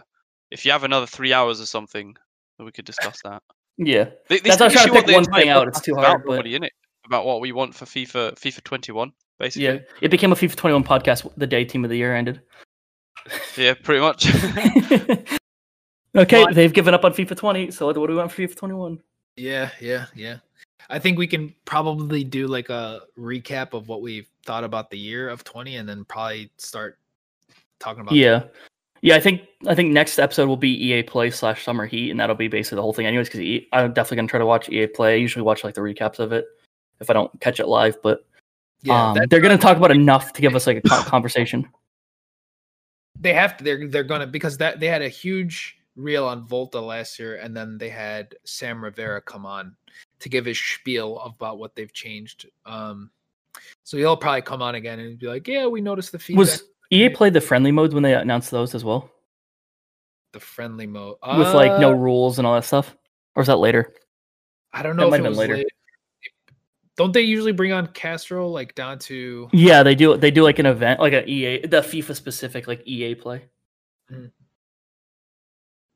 if 0.49 0.65
you 0.65 0.71
have 0.71 0.83
another 0.83 1.05
three 1.05 1.31
hours 1.31 1.61
or 1.61 1.65
something, 1.67 2.15
we 2.59 2.71
could 2.71 2.85
discuss 2.85 3.21
that. 3.23 3.41
yeah, 3.77 4.09
They, 4.27 4.39
That's 4.39 4.59
why 4.59 4.69
trying 4.69 4.87
to 4.87 4.93
pick 5.03 5.15
one 5.15 5.25
thing 5.25 5.49
out, 5.49 5.67
it's 5.67 5.79
too 5.81 5.91
is 5.93 5.97
hard, 5.97 6.09
about 6.21 6.25
but- 6.25 6.33
already, 6.33 6.59
innit? 6.59 6.69
About 7.05 7.25
what 7.25 7.41
we 7.41 7.51
want 7.51 7.73
for 7.73 7.85
FIFA 7.85 8.35
FIFA 8.35 8.63
21, 8.63 9.11
basically. 9.39 9.63
yeah. 9.65 9.79
It 10.01 10.11
became 10.11 10.31
a 10.31 10.35
FIFA 10.35 10.55
21 10.55 10.83
podcast 10.83 11.29
the 11.35 11.47
day 11.47 11.65
Team 11.65 11.83
of 11.83 11.89
the 11.89 11.97
Year 11.97 12.15
ended. 12.15 12.41
Yeah, 13.57 13.73
pretty 13.73 13.99
much. 14.01 14.27
okay, 16.15 16.43
Well, 16.43 16.53
they've 16.53 16.71
given 16.71 16.93
up 16.93 17.03
on 17.03 17.13
FIFA 17.13 17.35
20, 17.35 17.71
so 17.71 17.87
what 17.87 17.93
do 17.95 18.01
we 18.01 18.15
want 18.15 18.31
for 18.31 18.41
FIFA 18.43 18.55
21? 18.55 18.99
Yeah, 19.35 19.69
yeah, 19.81 20.05
yeah. 20.15 20.37
I 20.91 20.99
think 20.99 21.17
we 21.17 21.27
can 21.27 21.53
probably 21.65 22.23
do 22.23 22.47
like 22.47 22.69
a 22.69 23.01
recap 23.17 23.73
of 23.73 23.87
what 23.87 24.01
we 24.01 24.27
thought 24.45 24.63
about 24.63 24.89
the 24.89 24.97
year 24.97 25.29
of 25.29 25.43
20 25.43 25.77
and 25.77 25.87
then 25.87 26.05
probably 26.05 26.51
start 26.57 26.99
talking 27.79 28.01
about 28.01 28.13
Yeah. 28.13 28.43
Yeah, 29.03 29.15
I 29.15 29.19
think 29.19 29.41
I 29.67 29.73
think 29.73 29.91
next 29.91 30.19
episode 30.19 30.47
will 30.47 30.57
be 30.57 30.69
EA 30.69 31.01
Play 31.01 31.31
slash 31.31 31.63
Summer 31.63 31.87
Heat, 31.87 32.11
and 32.11 32.19
that'll 32.19 32.35
be 32.35 32.47
basically 32.47 32.75
the 32.75 32.83
whole 32.83 32.93
thing, 32.93 33.07
anyways. 33.07 33.29
Because 33.29 33.65
I'm 33.73 33.93
definitely 33.93 34.17
gonna 34.17 34.27
try 34.27 34.37
to 34.37 34.45
watch 34.45 34.69
EA 34.69 34.85
Play. 34.85 35.13
I 35.13 35.15
usually 35.15 35.41
watch 35.41 35.63
like 35.63 35.73
the 35.73 35.81
recaps 35.81 36.19
of 36.19 36.31
it 36.31 36.45
if 36.99 37.09
I 37.09 37.13
don't 37.13 37.31
catch 37.41 37.59
it 37.59 37.67
live, 37.67 37.99
but 38.03 38.23
yeah 38.83 39.11
um, 39.11 39.17
they're 39.29 39.41
gonna 39.41 39.57
talk 39.57 39.77
about 39.77 39.91
enough 39.91 40.33
to 40.33 40.41
give 40.41 40.55
us 40.55 40.67
like 40.67 40.77
a 40.77 40.81
conversation. 40.81 41.67
they 43.19 43.33
have 43.33 43.57
to 43.57 43.63
they're 43.63 43.87
they're 43.87 44.03
gonna 44.03 44.27
because 44.27 44.57
that 44.57 44.79
they 44.79 44.87
had 44.87 45.01
a 45.01 45.09
huge 45.09 45.77
reel 46.01 46.25
on 46.25 46.45
Volta 46.47 46.79
last 46.79 47.19
year 47.19 47.35
and 47.37 47.55
then 47.55 47.77
they 47.77 47.89
had 47.89 48.35
Sam 48.43 48.83
Rivera 48.83 49.21
come 49.21 49.45
on 49.45 49.75
to 50.19 50.29
give 50.29 50.45
his 50.45 50.59
spiel 50.59 51.19
about 51.19 51.57
what 51.59 51.75
they've 51.75 51.93
changed. 51.93 52.47
Um 52.65 53.11
so 53.83 53.97
he'll 53.97 54.15
probably 54.17 54.41
come 54.41 54.61
on 54.61 54.75
again 54.75 54.99
and 54.99 55.19
be 55.19 55.27
like, 55.27 55.47
Yeah, 55.47 55.67
we 55.67 55.81
noticed 55.81 56.11
the 56.11 56.19
feedback 56.19 56.39
Was 56.39 56.63
EA 56.89 57.09
Play 57.09 57.29
the 57.29 57.41
friendly 57.41 57.71
modes 57.71 57.93
when 57.93 58.03
they 58.03 58.13
announced 58.13 58.51
those 58.51 58.73
as 58.75 58.83
well, 58.83 59.09
the 60.33 60.39
friendly 60.39 60.87
mode. 60.87 61.17
with 61.37 61.53
like 61.53 61.79
no 61.79 61.91
Uh, 61.91 61.95
rules 61.95 62.37
and 62.37 62.47
all 62.47 62.55
that 62.55 62.65
stuff, 62.65 62.95
or 63.35 63.41
was 63.41 63.47
that 63.47 63.57
later? 63.57 63.93
I 64.73 64.83
don't 64.83 64.95
that 64.95 65.03
know 65.03 65.09
might 65.09 65.17
have 65.17 65.25
been 65.25 65.37
later. 65.37 65.55
later. 65.57 65.69
Don't 66.97 67.13
they 67.13 67.21
usually 67.21 67.51
bring 67.53 67.71
on 67.71 67.87
Castro 67.87 68.47
like 68.49 68.75
down 68.75 68.99
to 68.99 69.49
Yeah, 69.53 69.81
they 69.83 69.95
do. 69.95 70.15
They 70.17 70.31
do 70.31 70.43
like 70.43 70.59
an 70.59 70.65
event, 70.65 70.99
like 70.99 71.13
a 71.13 71.27
EA, 71.29 71.65
the 71.65 71.81
FIFA 71.81 72.15
specific 72.15 72.67
like 72.67 72.81
EA 72.85 73.15
Play. 73.15 73.45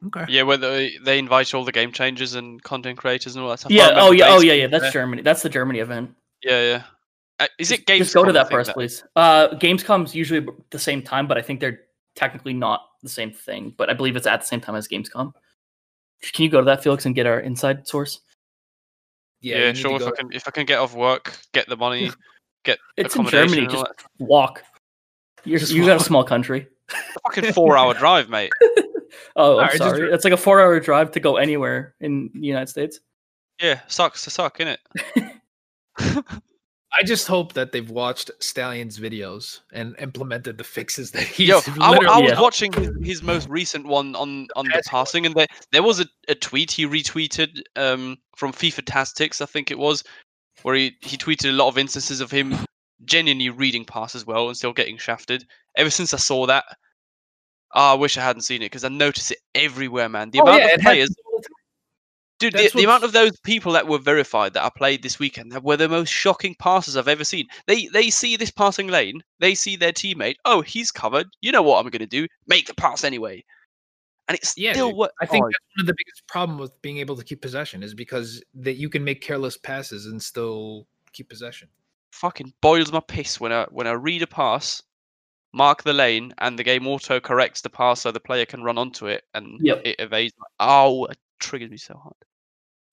Okay. 0.08 0.26
yeah, 0.28 0.44
where 0.44 0.58
they, 0.58 0.98
they 1.04 1.18
invite 1.18 1.54
all 1.54 1.64
the 1.64 1.72
game 1.72 1.92
changers 1.92 2.36
and 2.36 2.62
content 2.62 2.98
creators 2.98 3.36
and 3.36 3.44
all 3.44 3.50
that 3.50 3.60
stuff. 3.60 3.72
Yeah. 3.72 3.92
Oh 3.96 4.12
yeah. 4.12 4.26
Oh 4.28 4.42
yeah. 4.42 4.54
Yeah. 4.54 4.68
That's 4.68 4.84
there. 4.84 4.92
Germany. 4.92 5.22
That's 5.22 5.42
the 5.42 5.50
Germany 5.50 5.80
event. 5.80 6.12
Yeah, 6.44 6.62
yeah. 6.62 6.84
Uh, 7.40 7.48
is 7.60 7.72
it 7.72 7.86
Gamescom? 7.86 7.98
Just 7.98 8.14
go 8.14 8.24
to 8.24 8.32
that 8.32 8.48
think 8.48 8.58
first, 8.58 8.74
please. 8.74 9.04
Uh, 9.16 9.50
Gamescom's 9.56 10.16
usually 10.16 10.48
the 10.70 10.80
same 10.80 11.02
time, 11.02 11.28
but 11.28 11.38
I 11.38 11.42
think 11.42 11.60
they're 11.60 11.82
technically 12.16 12.54
not 12.54 12.82
the 13.04 13.10
same 13.10 13.32
thing. 13.32 13.74
But 13.78 13.90
I 13.90 13.94
believe 13.94 14.16
it's 14.16 14.28
at 14.28 14.42
the 14.42 14.48
same 14.48 14.62
time 14.62 14.76
as 14.76 14.88
Gamescom. 14.88 15.34
Can 16.34 16.44
you 16.44 16.50
go 16.50 16.60
to 16.60 16.66
that, 16.66 16.84
Felix, 16.84 17.06
and 17.06 17.14
get 17.14 17.26
our 17.26 17.40
inside 17.40 17.88
source? 17.88 18.22
Yeah, 19.42 19.56
Yeah, 19.56 19.62
you 19.62 19.68
need 19.68 19.76
to 19.76 19.82
sure. 19.82 19.96
If 19.96 20.08
I 20.08 20.12
can, 20.12 20.34
if 20.34 20.48
I 20.48 20.52
can 20.52 20.66
get 20.66 20.80
off 20.80 20.96
work, 20.96 21.38
get 21.54 21.68
the 21.68 21.76
money, 21.76 22.12
get 22.64 22.80
It's 22.96 23.16
in 23.16 23.22
accommodation 23.22 23.66
Germany. 23.66 23.74
Just 23.74 23.86
walk. 24.20 24.64
You're, 25.44 25.60
Just 25.60 25.74
you 25.74 25.86
got 25.86 26.02
a 26.02 26.04
small 26.04 26.24
country. 26.24 26.68
that. 26.90 27.04
fucking 27.24 27.54
four-hour 27.54 27.94
drive, 28.00 28.30
mate. 28.30 28.52
Oh, 29.36 29.54
I'm 29.54 29.66
Alright, 29.66 29.78
sorry. 29.78 30.00
dri- 30.00 30.14
It's 30.14 30.24
like 30.24 30.34
a 30.34 30.38
four-hour 30.38 30.80
drive 30.80 31.12
to 31.12 31.20
go 31.20 31.38
anywhere 31.38 31.96
in 32.00 32.30
the 32.34 32.48
United 32.48 32.68
States. 32.68 33.00
Yeah, 33.62 33.80
sucks 33.88 34.24
to 34.24 34.30
suck, 34.30 34.58
innit? 34.60 34.78
I 36.98 37.04
just 37.04 37.28
hope 37.28 37.54
that 37.54 37.72
they've 37.74 37.90
watched 37.90 38.32
Stallion's 38.40 39.00
videos 39.00 39.60
and 39.74 39.96
implemented 40.00 40.58
the 40.58 40.64
fixes 40.64 41.12
that 41.12 41.24
he's 41.24 41.50
Yo, 41.50 41.58
I, 41.82 41.92
w- 41.94 42.10
I 42.10 42.20
was 42.20 42.32
Yeah. 42.32 42.42
watching 42.42 42.72
his, 42.72 42.90
his 43.02 43.24
most 43.24 43.50
recent 43.50 43.86
one 43.86 44.16
on 44.16 44.48
on 44.56 44.66
the 44.66 44.72
passing 44.72 44.84
one. 44.94 45.02
passing, 45.04 45.26
and 45.26 45.36
there 45.36 45.48
there 45.74 45.84
was 45.84 46.00
a, 46.00 46.06
a 46.30 46.36
tweet 46.36 46.72
he 46.72 46.86
retweeted 46.88 47.62
um 47.76 48.18
from 48.38 48.54
FIFA 48.54 48.84
Tastics, 48.86 49.42
I 49.42 49.46
think 49.46 49.72
it 49.72 49.78
was, 49.78 50.04
where 50.64 50.76
he 50.76 50.96
he 51.02 51.18
tweeted 51.18 51.50
a 51.50 51.54
lot 51.54 51.68
of 51.68 51.78
instances 51.78 52.22
of 52.22 52.32
him 52.32 52.56
genuinely 53.04 53.50
reading 53.50 53.84
passes 53.84 54.26
well 54.26 54.48
and 54.48 54.56
still 54.56 54.72
getting 54.74 54.98
shafted. 54.98 55.46
Ever 55.78 55.90
since 55.90 56.14
I 56.14 56.18
saw 56.18 56.46
that, 56.46 56.64
ah, 57.76 57.92
I 57.92 57.96
wish 57.96 58.18
I 58.18 58.22
hadn't 58.24 58.42
seen 58.44 58.62
it 58.62 58.66
because 58.66 58.84
I 58.84 58.90
notice 58.90 59.32
it 59.32 59.40
everywhere, 59.54 60.10
man. 60.10 60.32
The 60.32 60.40
Oh, 60.40 60.48
amount 60.48 60.64
yeah, 60.64 60.76
of 60.76 60.82
players, 60.82 61.16
dude, 62.40 62.54
the, 62.54 62.72
the 62.74 62.84
amount 62.84 63.04
of 63.04 63.12
those 63.14 63.38
people 63.42 63.74
that 63.74 63.88
were 63.88 64.00
verified 64.00 64.54
that 64.54 64.64
I 64.64 64.70
played 64.76 65.04
this 65.04 65.20
weekend 65.20 65.52
that 65.52 65.64
were 65.64 65.78
the 65.78 65.90
most 65.90 66.10
shocking 66.10 66.56
passes 66.60 66.98
I've 66.98 67.08
ever 67.08 67.24
seen. 67.24 67.48
They 67.68 67.88
they 67.88 68.10
see 68.10 68.38
this 68.38 68.52
passing 68.52 68.88
lane, 68.88 69.22
they 69.40 69.56
see 69.56 69.76
their 69.76 69.94
teammate. 69.94 70.36
Oh, 70.46 70.62
he's 70.62 70.92
covered. 70.92 71.28
You 71.42 71.52
know 71.52 71.62
what 71.62 71.80
I'm 71.84 71.92
going 71.92 72.00
to 72.00 72.08
do? 72.08 72.28
Make 72.48 72.68
the 72.68 72.74
pass 72.76 73.04
anyway. 73.04 73.44
And 74.28 74.38
it's 74.38 74.56
Yeah, 74.58 74.74
still 74.74 74.96
what 74.96 75.12
I 75.22 75.26
think 75.28 75.46
oh, 75.46 75.48
that's 75.48 75.66
one 75.78 75.84
of 75.84 75.88
the 75.88 75.96
biggest 75.98 76.28
problem 76.28 76.58
with 76.58 76.82
being 76.82 76.98
able 76.98 77.16
to 77.16 77.24
keep 77.24 77.42
possession 77.42 77.84
is 77.84 77.94
because 77.94 78.44
that 78.56 78.76
you 78.76 78.90
can 78.90 79.04
make 79.04 79.22
careless 79.22 79.58
passes 79.58 80.08
and 80.08 80.22
still 80.22 80.88
keep 81.14 81.30
possession. 81.30 81.68
fucking 82.12 82.54
boils 82.62 82.92
my 82.92 83.02
piss 83.08 83.40
when 83.40 83.52
I 83.52 83.66
when 83.66 83.88
I 83.88 83.92
read 83.92 84.22
a 84.24 84.28
pass, 84.28 84.82
mark 85.56 85.84
the 85.84 85.94
lane, 85.94 86.34
and 86.40 86.60
the 86.60 86.64
game 86.64 86.86
auto 86.86 87.20
corrects 87.20 87.62
the 87.62 87.70
pass 87.70 88.02
so 88.02 88.12
the 88.12 88.20
player 88.20 88.46
can 88.46 88.62
run 88.62 88.78
onto 88.78 89.08
it 89.08 89.24
and 89.34 89.58
Yep. 89.62 89.82
it 89.86 89.96
evades. 90.00 90.34
Oh, 90.60 91.06
it 91.06 91.18
triggers 91.40 91.72
me 91.72 91.78
so 91.78 91.96
hard. 91.96 92.16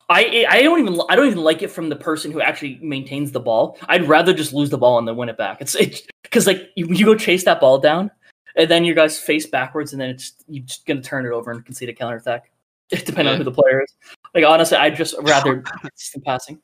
I 0.09 0.47
I 0.49 0.63
don't 0.63 0.79
even 0.79 1.01
I 1.09 1.17
don't 1.17 1.27
even 1.27 1.43
like 1.43 1.63
it 1.63 1.69
from 1.69 1.89
the 1.89 1.97
person 1.97 2.31
who 2.33 2.41
actually 2.41 2.79
maintains 2.83 3.33
the 3.33 3.41
ball. 3.41 3.79
I'd 3.89 4.09
rather 4.09 4.33
just 4.33 4.53
lose 4.53 4.71
the 4.71 4.79
ball 4.79 4.99
and 4.99 5.09
then 5.09 5.17
win 5.17 5.29
it 5.29 5.37
back. 5.37 5.61
It's 5.61 5.75
it's 5.75 6.03
because 6.23 6.47
like 6.47 6.71
you, 6.77 6.87
you 6.89 7.05
go 7.05 7.15
chase 7.15 7.45
that 7.45 7.61
ball 7.61 7.79
down, 7.79 8.11
and 8.57 8.71
then 8.71 8.85
your 8.85 8.95
guys 8.95 9.19
face 9.19 9.47
backwards, 9.47 9.93
and 9.93 10.01
then 10.01 10.11
it's 10.11 10.35
you're 10.49 10.65
just 10.65 10.87
gonna 10.87 11.03
turn 11.03 11.27
it 11.27 11.33
over 11.33 11.51
and 11.51 11.65
concede 11.65 11.89
a 11.89 11.95
counter 11.95 12.17
attack, 12.19 12.51
depending 12.91 13.29
on 13.29 13.39
who 13.39 13.45
the 13.45 13.53
player 13.53 13.83
is. 13.83 13.95
Like 14.35 14.45
honestly, 14.45 14.77
I'd 14.77 14.97
just 14.97 15.15
rather 15.23 15.63
consistent 15.63 16.25
passing. 16.25 16.61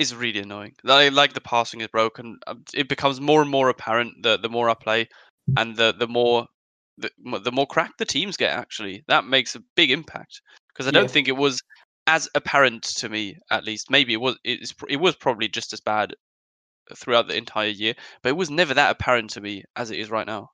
Is 0.00 0.14
really 0.14 0.40
annoying. 0.40 0.74
Like, 0.82 1.12
like 1.12 1.32
the 1.34 1.40
passing 1.40 1.80
is 1.82 1.88
broken. 1.88 2.38
Um, 2.46 2.64
It 2.74 2.88
becomes 2.88 3.20
more 3.20 3.42
and 3.42 3.50
more 3.50 3.68
apparent 3.68 4.22
the 4.22 4.38
the 4.38 4.48
more 4.48 4.70
I 4.70 4.74
play, 4.74 5.08
and 5.56 5.76
the 5.76 5.92
the 5.92 6.08
more 6.08 6.46
the, 6.98 7.10
the 7.44 7.52
more 7.52 7.66
cracked 7.66 7.98
the 7.98 8.04
teams 8.04 8.36
get. 8.36 8.52
Actually, 8.58 9.04
that 9.08 9.24
makes 9.26 9.54
a 9.54 9.62
big 9.76 9.90
impact 9.90 10.40
because 10.68 10.86
I 10.88 10.90
don't 10.90 11.04
Yeah. 11.04 11.12
think 11.12 11.28
it 11.28 11.36
was 11.36 11.60
as 12.06 12.28
apparent 12.34 12.82
to 12.82 13.08
me. 13.08 13.36
At 13.50 13.64
least, 13.64 13.90
maybe 13.90 14.14
it 14.14 14.20
was. 14.20 14.38
It's, 14.42 14.74
it 14.88 14.96
was 14.96 15.16
probably 15.16 15.48
just 15.48 15.72
as 15.72 15.80
bad 15.80 16.14
throughout 16.96 17.28
the 17.28 17.36
entire 17.36 17.68
year, 17.68 17.94
but 18.22 18.30
it 18.30 18.36
was 18.36 18.50
never 18.50 18.74
that 18.74 18.90
apparent 18.90 19.30
to 19.30 19.40
me 19.40 19.64
as 19.76 19.90
it 19.90 19.98
is 19.98 20.10
right 20.10 20.26
now. 20.26 20.50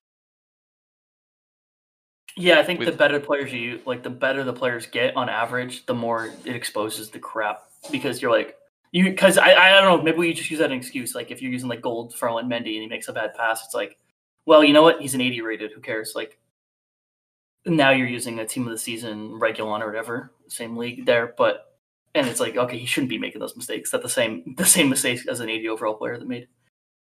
Yeah, 2.36 2.58
I 2.58 2.64
think 2.64 2.84
the 2.84 2.92
better 2.92 3.18
players 3.18 3.52
you 3.52 3.80
like, 3.86 4.02
the 4.02 4.10
better 4.10 4.44
the 4.44 4.52
players 4.52 4.86
get 4.86 5.16
on 5.16 5.30
average, 5.30 5.86
the 5.86 5.94
more 5.94 6.26
it 6.44 6.54
exposes 6.54 7.08
the 7.08 7.18
crap 7.18 7.62
because 7.90 8.20
you're 8.20 8.30
like 8.30 8.56
you 8.96 9.04
because 9.04 9.36
I 9.36 9.52
I 9.52 9.70
don't 9.72 9.84
know 9.84 10.02
maybe 10.02 10.16
we 10.16 10.32
just 10.32 10.50
use 10.50 10.58
that 10.58 10.66
as 10.66 10.72
an 10.72 10.78
excuse 10.78 11.14
like 11.14 11.30
if 11.30 11.42
you're 11.42 11.52
using 11.52 11.68
like 11.68 11.82
gold 11.82 12.14
Ferland 12.14 12.50
Mendy 12.50 12.74
and 12.74 12.82
he 12.82 12.86
makes 12.86 13.08
a 13.08 13.12
bad 13.12 13.34
pass, 13.34 13.62
it's 13.62 13.74
like, 13.74 13.98
well, 14.46 14.64
you 14.64 14.72
know 14.72 14.82
what? 14.82 15.02
He's 15.02 15.14
an 15.14 15.20
80 15.20 15.42
rated. 15.42 15.72
Who 15.72 15.82
cares? 15.82 16.14
Like 16.14 16.38
now 17.66 17.90
you're 17.90 18.06
using 18.06 18.38
a 18.38 18.46
team 18.46 18.64
of 18.66 18.72
the 18.72 18.78
season 18.78 19.38
Reguilón 19.38 19.82
or 19.82 19.86
whatever, 19.86 20.32
same 20.48 20.78
league 20.78 21.04
there, 21.04 21.34
but 21.36 21.76
and 22.14 22.26
it's 22.26 22.40
like 22.40 22.56
okay, 22.56 22.78
he 22.78 22.86
shouldn't 22.86 23.10
be 23.10 23.18
making 23.18 23.40
those 23.40 23.54
mistakes. 23.54 23.90
That 23.90 24.02
the 24.02 24.08
same 24.08 24.54
the 24.56 24.64
same 24.64 24.88
mistakes 24.88 25.26
as 25.26 25.40
an 25.40 25.50
80 25.50 25.68
overall 25.68 25.94
player 25.94 26.18
that 26.18 26.26
made. 26.26 26.48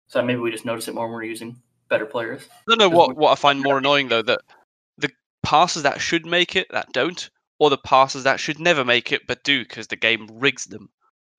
So 0.06 0.22
maybe 0.22 0.40
we 0.40 0.50
just 0.50 0.64
notice 0.64 0.88
it 0.88 0.94
more 0.94 1.06
when 1.06 1.14
we're 1.14 1.24
using 1.24 1.60
better 1.90 2.06
players. 2.06 2.48
I 2.50 2.62
don't 2.68 2.78
know 2.78 2.88
what 2.88 3.14
what 3.14 3.32
I 3.32 3.34
find 3.34 3.60
more 3.60 3.76
annoying 3.76 4.08
though 4.08 4.22
that 4.22 4.40
the 4.96 5.10
passes 5.42 5.82
that 5.82 6.00
should 6.00 6.24
make 6.24 6.56
it 6.56 6.66
that 6.70 6.92
don't, 6.94 7.28
or 7.58 7.68
the 7.68 7.76
passes 7.76 8.24
that 8.24 8.40
should 8.40 8.58
never 8.58 8.86
make 8.86 9.12
it 9.12 9.26
but 9.26 9.44
do 9.44 9.64
because 9.64 9.88
the 9.88 9.96
game 9.96 10.28
rigs 10.32 10.64
them. 10.64 10.88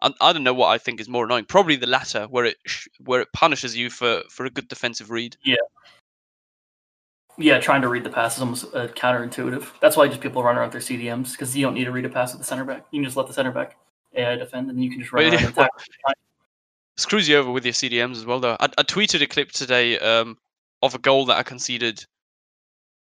I, 0.05 0.13
I 0.21 0.33
don't 0.33 0.43
know 0.43 0.53
what 0.53 0.67
I 0.67 0.77
think 0.77 0.99
is 1.01 1.09
more 1.09 1.25
annoying. 1.25 1.45
Probably 1.45 1.75
the 1.75 1.87
latter, 1.87 2.27
where 2.29 2.45
it 2.45 2.57
sh- 2.65 2.87
where 3.03 3.21
it 3.21 3.29
punishes 3.33 3.75
you 3.75 3.89
for 3.89 4.21
for 4.29 4.45
a 4.45 4.49
good 4.49 4.67
defensive 4.67 5.09
read. 5.09 5.35
Yeah, 5.43 5.55
Yeah, 7.37 7.59
trying 7.59 7.81
to 7.81 7.87
read 7.87 8.03
the 8.03 8.09
pass 8.09 8.35
is 8.35 8.41
almost 8.41 8.65
uh, 8.75 8.87
counterintuitive. 8.89 9.65
That's 9.81 9.97
why 9.97 10.07
just 10.07 10.21
people 10.21 10.43
run 10.43 10.57
around 10.57 10.71
their 10.71 10.81
CDMs 10.81 11.31
because 11.31 11.57
you 11.57 11.65
don't 11.65 11.73
need 11.73 11.85
to 11.85 11.91
read 11.91 12.05
a 12.05 12.09
pass 12.09 12.33
with 12.33 12.41
the 12.41 12.45
center 12.45 12.63
back. 12.63 12.85
You 12.91 12.99
can 12.99 13.05
just 13.05 13.17
let 13.17 13.27
the 13.27 13.33
center 13.33 13.51
back 13.51 13.77
AI 14.15 14.35
defend, 14.35 14.69
and 14.69 14.83
you 14.83 14.91
can 14.91 14.99
just 14.99 15.11
run 15.11 15.25
around 15.25 15.43
attack. 15.43 15.71
Screws 16.97 17.27
you 17.27 17.37
over 17.37 17.51
with 17.51 17.65
your 17.65 17.73
CDMs 17.73 18.15
as 18.15 18.25
well, 18.25 18.39
though. 18.39 18.55
I, 18.59 18.69
I 18.77 18.83
tweeted 18.83 19.21
a 19.21 19.27
clip 19.27 19.51
today 19.51 19.99
um, 19.99 20.37
of 20.81 20.95
a 20.95 20.99
goal 20.99 21.25
that 21.25 21.35
I 21.37 21.43
conceded, 21.43 22.05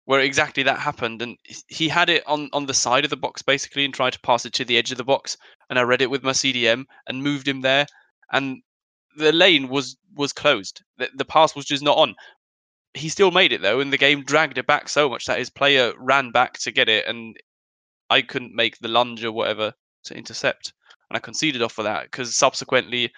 where 0.04 0.20
exactly 0.20 0.64
that 0.64 0.80
happened, 0.80 1.22
and 1.22 1.38
he 1.68 1.88
had 1.88 2.10
it 2.10 2.24
on 2.28 2.50
on 2.52 2.66
the 2.66 2.74
side 2.74 3.04
of 3.04 3.12
the 3.12 3.16
box 3.16 3.44
basically, 3.44 3.86
and 3.86 3.94
tried 3.94 4.14
to 4.14 4.20
pass 4.22 4.46
it 4.46 4.54
to 4.54 4.66
the 4.66 4.78
edge 4.78 4.92
of 4.92 4.98
the 4.98 5.04
box, 5.04 5.38
and 5.70 5.78
I 5.78 5.84
read 5.84 6.02
it 6.02 6.10
with 6.10 6.24
my 6.24 6.32
CDM 6.32 6.86
and 7.08 7.24
moved 7.24 7.48
him 7.48 7.62
there, 7.62 7.86
and 8.32 8.62
the 9.16 9.32
lane 9.32 9.70
was 9.70 9.98
was 10.16 10.34
closed. 10.34 10.82
The, 10.98 11.10
the 11.16 11.26
pass 11.26 11.56
was 11.56 11.66
just 11.66 11.84
not 11.84 11.98
on. 11.98 12.16
He 12.94 13.10
still 13.10 13.32
made 13.32 13.52
it 13.54 13.62
though, 13.62 13.80
and 13.80 13.94
the 13.94 13.98
game 13.98 14.24
dragged 14.24 14.58
it 14.58 14.68
back 14.68 14.90
so 14.90 15.10
much 15.10 15.26
that 15.26 15.38
his 15.38 15.50
player 15.50 15.94
ran 15.98 16.32
back 16.32 16.58
to 16.60 16.72
get 16.72 16.90
it, 16.90 17.06
and 17.08 17.38
I 18.10 18.22
couldn't 18.22 18.56
make 18.56 18.80
the 18.80 18.88
lunge 18.88 19.24
or 19.24 19.32
whatever 19.32 19.74
to 20.06 20.16
intercept, 20.16 20.74
and 21.10 21.18
I 21.18 21.20
conceded 21.20 21.62
off 21.62 21.78
of 21.78 21.86
that 21.86 22.04
because 22.04 22.36
subsequently 22.36 23.12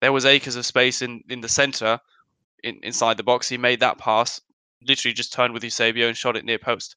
there 0.00 0.12
was 0.12 0.24
acres 0.24 0.56
of 0.56 0.66
space 0.66 1.02
in 1.02 1.22
in 1.28 1.40
the 1.40 1.48
center, 1.48 2.00
in, 2.62 2.80
inside 2.82 3.16
the 3.16 3.22
box. 3.22 3.48
He 3.48 3.58
made 3.58 3.80
that 3.80 3.98
pass, 3.98 4.40
literally 4.86 5.12
just 5.12 5.32
turned 5.32 5.52
with 5.52 5.64
Eusebio 5.64 6.08
and 6.08 6.16
shot 6.16 6.36
it 6.36 6.44
near 6.44 6.58
post. 6.58 6.96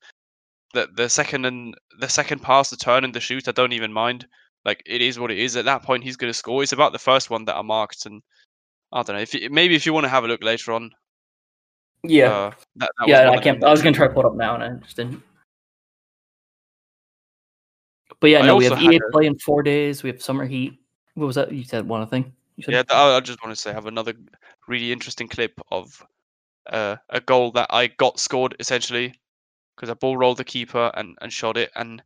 The 0.73 0.87
the 0.93 1.09
second 1.09 1.45
and 1.45 1.75
the 1.99 2.09
second 2.09 2.39
pass, 2.41 2.69
the 2.69 2.77
turn 2.77 3.03
and 3.03 3.13
the 3.13 3.19
shoot, 3.19 3.47
I 3.47 3.51
don't 3.51 3.73
even 3.73 3.93
mind. 3.93 4.27
Like 4.65 4.81
it 4.85 5.01
is 5.01 5.19
what 5.19 5.31
it 5.31 5.37
is. 5.37 5.55
At 5.55 5.65
that 5.65 5.83
point, 5.83 6.03
he's 6.03 6.17
going 6.17 6.29
to 6.29 6.33
score. 6.37 6.63
It's 6.63 6.71
about 6.73 6.91
the 6.91 6.99
first 6.99 7.29
one 7.29 7.45
that 7.45 7.55
I 7.55 7.61
marked, 7.61 8.07
and 8.07 8.21
I 8.91 9.03
don't 9.03 9.15
know. 9.15 9.21
If 9.21 9.33
you, 9.33 9.49
maybe 9.51 9.75
if 9.75 9.85
you 9.85 9.93
want 9.93 10.05
to 10.05 10.09
have 10.09 10.23
a 10.23 10.27
look 10.27 10.43
later 10.43 10.73
on, 10.73 10.91
Yeah, 12.03 12.31
uh, 12.31 12.51
that, 12.77 12.91
that 12.97 13.07
yeah. 13.07 13.29
I 13.29 13.37
can't. 13.37 13.63
I 13.63 13.69
was 13.69 13.83
gonna 13.83 13.95
try 13.95 14.07
to 14.07 14.13
pull 14.13 14.23
it 14.23 14.27
up 14.27 14.35
now, 14.35 14.55
and 14.55 14.63
I 14.63 14.69
just 14.83 14.97
didn't. 14.97 15.21
But 18.19 18.29
yeah, 18.31 18.39
I 18.41 18.47
no, 18.47 18.55
we 18.55 18.65
have 18.65 18.81
EA 18.81 18.97
a- 18.97 19.11
play 19.11 19.27
in 19.27 19.37
four 19.37 19.61
days. 19.61 20.01
We 20.01 20.09
have 20.09 20.21
summer 20.21 20.45
heat. 20.45 20.79
What 21.13 21.27
was 21.27 21.35
that? 21.35 21.51
You 21.51 21.63
said 21.63 21.87
one 21.87 22.05
thing. 22.07 22.33
You 22.55 22.63
said 22.63 22.73
Yeah, 22.73 22.83
I 22.89 23.17
I 23.17 23.19
just 23.19 23.43
want 23.43 23.55
to 23.55 23.61
say 23.61 23.69
I 23.69 23.73
have 23.73 23.85
another 23.85 24.13
really 24.67 24.91
interesting 24.91 25.27
clip 25.27 25.59
of 25.69 26.03
uh, 26.67 26.95
a 27.09 27.21
goal 27.21 27.51
that 27.51 27.67
I 27.69 27.87
got 27.87 28.19
scored 28.19 28.55
essentially 28.59 29.13
because 29.75 29.89
I 29.89 29.93
ball 29.93 30.17
rolled 30.17 30.37
the 30.37 30.43
keeper 30.43 30.91
and, 30.95 31.17
and 31.21 31.31
shot 31.31 31.57
it, 31.57 31.69
and 31.75 32.01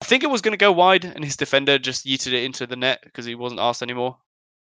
I 0.00 0.04
think 0.06 0.22
it 0.24 0.30
was 0.30 0.40
going 0.40 0.52
to 0.52 0.56
go 0.58 0.72
wide, 0.72 1.04
and 1.04 1.24
his 1.24 1.36
defender 1.36 1.78
just 1.78 2.06
yeeted 2.06 2.32
it 2.32 2.44
into 2.44 2.66
the 2.66 2.76
net 2.76 3.00
because 3.04 3.26
he 3.26 3.34
wasn't 3.34 3.60
asked 3.60 3.82
anymore. 3.82 4.16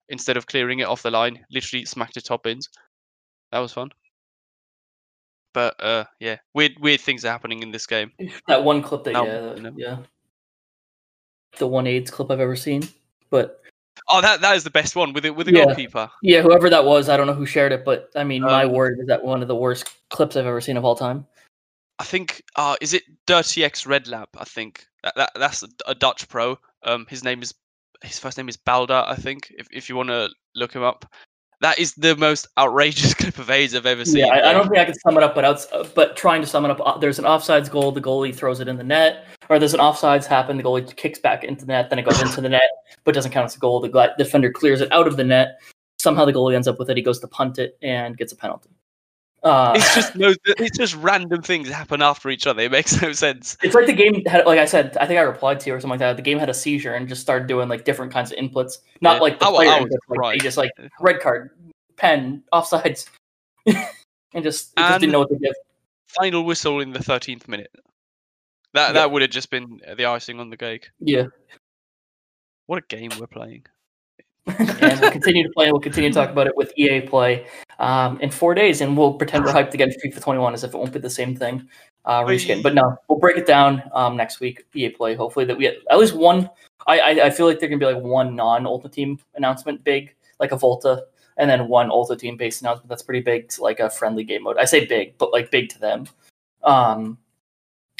Instead 0.10 0.36
of 0.38 0.48
clearing 0.48 0.80
it 0.80 0.88
off 0.88 1.02
the 1.04 1.12
line, 1.12 1.40
literally 1.50 1.86
smacked 1.86 2.18
it 2.18 2.26
top 2.26 2.46
ins. 2.46 2.68
That 3.52 3.60
was 3.60 3.72
fun. 3.72 3.92
But 5.54 5.82
uh, 5.82 6.06
yeah, 6.20 6.38
weird 6.54 6.74
weird 6.80 7.00
things 7.00 7.24
are 7.24 7.32
happening 7.32 7.62
in 7.62 7.72
this 7.72 7.86
game. 7.86 8.12
that 8.48 8.64
one 8.64 8.82
clip 8.82 9.04
that 9.06 9.14
No, 9.14 9.26
yeah, 9.26 9.70
yeah, 9.76 9.98
the 11.58 11.68
one 11.68 11.88
AIDS 11.88 12.12
clip 12.12 12.32
I've 12.32 12.40
ever 12.40 12.56
seen. 12.56 12.84
But 13.30 13.62
Oh, 14.10 14.20
that 14.22 14.42
that 14.42 14.56
is 14.56 14.64
the 14.64 14.72
best 14.72 14.96
one 14.96 15.14
with 15.14 15.26
it 15.26 15.36
with 15.36 15.46
the 15.48 15.54
Yeah. 15.54 15.66
goalkeeper. 15.66 16.10
yeah, 16.22 16.42
whoever 16.42 16.70
that 16.70 16.84
was, 16.84 17.08
I 17.08 17.16
don't 17.16 17.28
know 17.28 17.34
who 17.34 17.46
shared 17.46 17.72
it, 17.72 17.86
but 17.86 18.10
I 18.16 18.24
mean, 18.24 18.42
my 18.42 18.66
Um, 18.66 18.72
word, 18.72 18.98
is 19.00 19.08
that 19.08 19.24
one 19.24 19.42
of 19.42 19.48
the 19.48 19.56
worst 19.56 19.88
clips 20.10 20.36
I've 20.36 20.46
ever 20.48 20.60
seen 20.60 20.76
of 20.78 20.84
all 20.84 20.96
time. 20.96 21.26
I 22.00 22.04
think 22.04 22.44
uh 22.56 22.76
is 22.82 22.94
it 22.94 23.04
Dirty 23.28 23.64
X 23.64 23.86
Red 23.86 24.08
Lab? 24.08 24.30
I 24.38 24.46
think 24.46 24.86
that, 25.04 25.16
that 25.16 25.32
that's 25.36 25.64
a, 25.64 25.68
a 25.88 25.96
Dutch 25.96 26.28
pro. 26.28 26.58
Um, 26.84 27.06
his 27.10 27.24
name 27.24 27.42
is 27.42 27.54
his 28.04 28.20
first 28.20 28.38
name 28.38 28.50
is 28.50 28.58
Balda. 28.58 29.08
I 29.08 29.16
think 29.16 29.52
if 29.58 29.68
if 29.72 29.90
you 29.90 29.96
want 29.96 30.10
to 30.10 30.30
look 30.56 30.74
him 30.74 30.84
up, 30.84 31.06
that 31.62 31.80
is 31.80 31.94
the 31.94 32.16
most 32.18 32.48
outrageous 32.58 33.14
clip 33.20 33.38
of 33.40 33.50
AIDS 33.50 33.74
I've 33.74 33.86
ever 33.86 34.06
seen. 34.06 34.26
Yeah, 34.26 34.34
I, 34.34 34.50
I 34.50 34.54
don't 34.54 34.68
think 34.68 34.80
I 34.80 34.86
can 34.86 34.96
sum 34.96 35.18
it 35.18 35.24
up, 35.24 35.34
but 35.34 35.46
outs- 35.46 35.68
uh, 35.72 35.88
but 35.96 36.18
trying 36.18 36.42
to 36.42 36.48
sum 36.48 36.66
it 36.66 36.72
up, 36.72 36.82
uh, 36.86 36.98
there's 36.98 37.20
an 37.20 37.26
offsides 37.26 37.70
goal, 37.70 37.92
the 37.92 38.02
goalie 38.02 38.36
throws 38.36 38.60
it 38.60 38.68
in 38.68 38.76
the 38.78 38.84
net, 38.84 39.26
or 39.50 39.58
there's 39.60 39.74
an 39.74 39.80
offsides 39.80 40.26
happen, 40.26 40.58
the 40.58 40.64
goalie 40.64 40.94
kicks 40.96 41.20
back 41.20 41.44
into 41.44 41.66
the 41.66 41.72
net, 41.72 41.90
then 41.90 42.00
it 42.00 42.06
goes 42.06 42.22
into 42.22 42.42
the 42.42 42.50
net, 42.50 42.70
but 43.06 43.16
doesn't 43.16 43.32
count 43.32 43.46
as 43.46 43.56
a 43.56 43.60
goal. 43.60 43.80
The 43.80 44.14
defender 44.18 44.52
clears 44.52 44.82
it 44.82 44.92
out 44.92 45.08
of 45.08 45.16
the 45.16 45.24
net. 45.24 45.62
Somehow 46.00 46.26
the 46.26 46.34
goalie 46.34 46.56
ends 46.56 46.68
up 46.68 46.80
with 46.80 46.90
it. 46.90 46.98
He 46.98 47.04
goes 47.04 47.20
to 47.20 47.28
punt 47.28 47.58
it 47.60 47.78
and 47.82 48.18
gets 48.18 48.34
a 48.34 48.36
penalty. 48.36 48.70
Uh, 49.44 49.74
It's 49.76 49.94
just 49.96 50.16
no, 50.16 50.34
it's 50.46 50.78
just 50.78 50.96
random 50.96 51.42
things 51.42 51.70
happen 51.70 52.02
after 52.02 52.30
each 52.30 52.48
other. 52.48 52.62
It 52.64 52.72
makes 52.72 53.02
no 53.02 53.12
sense. 53.12 53.58
It's 53.62 53.76
like 53.76 53.86
the 53.88 53.94
game 53.94 54.24
had, 54.26 54.46
like 54.46 54.60
I 54.60 54.66
said, 54.66 54.96
I 54.98 55.06
think 55.06 55.20
I 55.20 55.24
replied 55.24 55.60
to 55.62 55.70
you 55.70 55.76
or 55.76 55.80
something 55.80 55.92
like 55.92 56.00
that. 56.00 56.16
The 56.16 56.22
game 56.24 56.40
had 56.40 56.50
a 56.50 56.54
seizure 56.54 56.94
and 56.94 57.08
just 57.10 57.22
started 57.22 57.48
doing 57.48 57.68
like 57.68 57.84
different 57.84 58.12
kinds 58.14 58.32
of 58.32 58.38
inputs, 58.38 58.78
not 59.02 59.16
Yeah. 59.16 59.22
like 59.22 59.40
the 59.40 59.46
wa- 59.46 59.52
player 59.58 59.82
was 59.84 59.90
inputs, 60.10 60.18
like, 60.24 60.42
just 60.42 60.58
like 60.58 60.72
red 61.02 61.20
card, 61.20 61.50
pen, 61.98 62.44
offsides, 62.54 63.10
and 63.66 63.76
just 64.44 64.76
just 64.78 65.00
didn't 65.00 65.12
know 65.12 65.20
what 65.20 65.30
to 65.30 65.38
give. 65.40 65.54
Final 66.08 66.44
whistle 66.46 66.80
in 66.80 66.92
the 66.94 67.04
thirteenth 67.04 67.48
minute. 67.48 67.72
That 68.74 68.88
Yeah. 68.90 68.94
that 68.94 69.12
would 69.12 69.22
have 69.24 69.32
just 69.32 69.50
been 69.50 69.82
the 69.98 70.06
icing 70.06 70.40
on 70.40 70.50
the 70.52 70.58
cake. 70.58 70.90
Yeah, 71.00 71.26
What 72.68 72.82
a 72.82 72.86
game 72.96 73.12
we're 73.20 73.28
playing. 73.28 73.66
And 74.48 75.00
we'll 75.00 75.12
continue 75.12 75.44
to 75.44 75.50
play. 75.50 75.72
We'll 75.72 75.82
continue 75.82 76.10
to 76.10 76.14
talk 76.14 76.30
about 76.30 76.48
it 76.48 76.58
with 76.58 76.74
EA 76.78 77.02
Play 77.02 77.48
um, 77.80 78.20
in 78.20 78.30
four 78.30 78.54
days, 78.54 78.82
and 78.82 78.98
we'll 78.98 79.14
pretend 79.14 79.46
we're 79.46 79.54
hyped 79.54 79.72
to 79.72 79.78
get 79.78 79.90
FIFA 80.04 80.22
21 80.22 80.54
as 80.54 80.64
if 80.64 80.74
it 80.74 80.78
won't 80.78 80.92
be 80.92 81.00
the 81.00 81.10
same 81.10 81.36
thing. 81.36 81.68
Uh, 82.06 82.24
reskin, 82.24 82.62
but 82.62 82.74
no, 82.74 82.98
we'll 83.08 83.20
break 83.20 83.38
it 83.38 83.46
down 83.46 83.82
um, 83.94 84.18
next 84.18 84.40
week. 84.40 84.66
EA 84.76 84.90
Play. 84.90 85.16
Hopefully 85.16 85.46
that 85.46 85.58
we 85.58 85.64
get 85.64 85.78
at 85.90 85.98
least 85.98 86.16
one. 86.16 86.50
I 86.88 87.00
I, 87.00 87.26
I 87.26 87.30
feel 87.30 87.46
like 87.46 87.60
there 87.60 87.70
can 87.70 87.80
be 87.80 87.86
like 87.86 88.04
one 88.04 88.36
non 88.36 88.66
Ultimate 88.66 88.94
Team 88.94 89.20
announcement, 89.36 89.84
big 89.84 90.14
like 90.40 90.52
a 90.52 90.58
Volta, 90.58 91.06
and 91.38 91.50
then 91.50 91.68
one 91.68 91.90
Ultimate 91.90 92.20
Team 92.20 92.36
based 92.36 92.62
announcement 92.62 92.90
that's 92.90 93.04
pretty 93.04 93.22
big, 93.22 93.52
like 93.60 93.80
a 93.80 93.90
friendly 93.90 94.24
game 94.24 94.44
mode. 94.44 94.58
I 94.58 94.66
say 94.66 94.86
big, 94.86 95.18
but 95.18 95.32
like 95.32 95.52
big 95.52 95.70
to 95.70 95.80
them. 95.80 96.08
Um, 96.64 97.18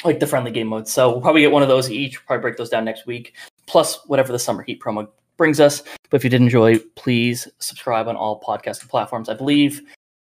like 0.04 0.20
the 0.20 0.26
friendly 0.26 0.50
game 0.50 0.66
mode. 0.66 0.86
So 0.86 1.10
we'll 1.10 1.20
probably 1.22 1.40
get 1.40 1.52
one 1.52 1.62
of 1.62 1.68
those 1.68 1.90
each. 1.90 2.24
Probably 2.26 2.42
break 2.42 2.56
those 2.56 2.68
down 2.68 2.84
next 2.84 3.06
week. 3.06 3.34
Plus 3.66 4.06
whatever 4.06 4.32
the 4.32 4.38
summer 4.38 4.62
heat 4.62 4.80
promo 4.80 5.08
brings 5.36 5.60
us. 5.60 5.82
But 6.10 6.18
if 6.18 6.24
you 6.24 6.30
did 6.30 6.40
enjoy, 6.40 6.78
please 6.96 7.48
subscribe 7.58 8.08
on 8.08 8.16
all 8.16 8.40
podcasting 8.40 8.88
platforms. 8.88 9.28
I 9.28 9.34
believe 9.34 9.82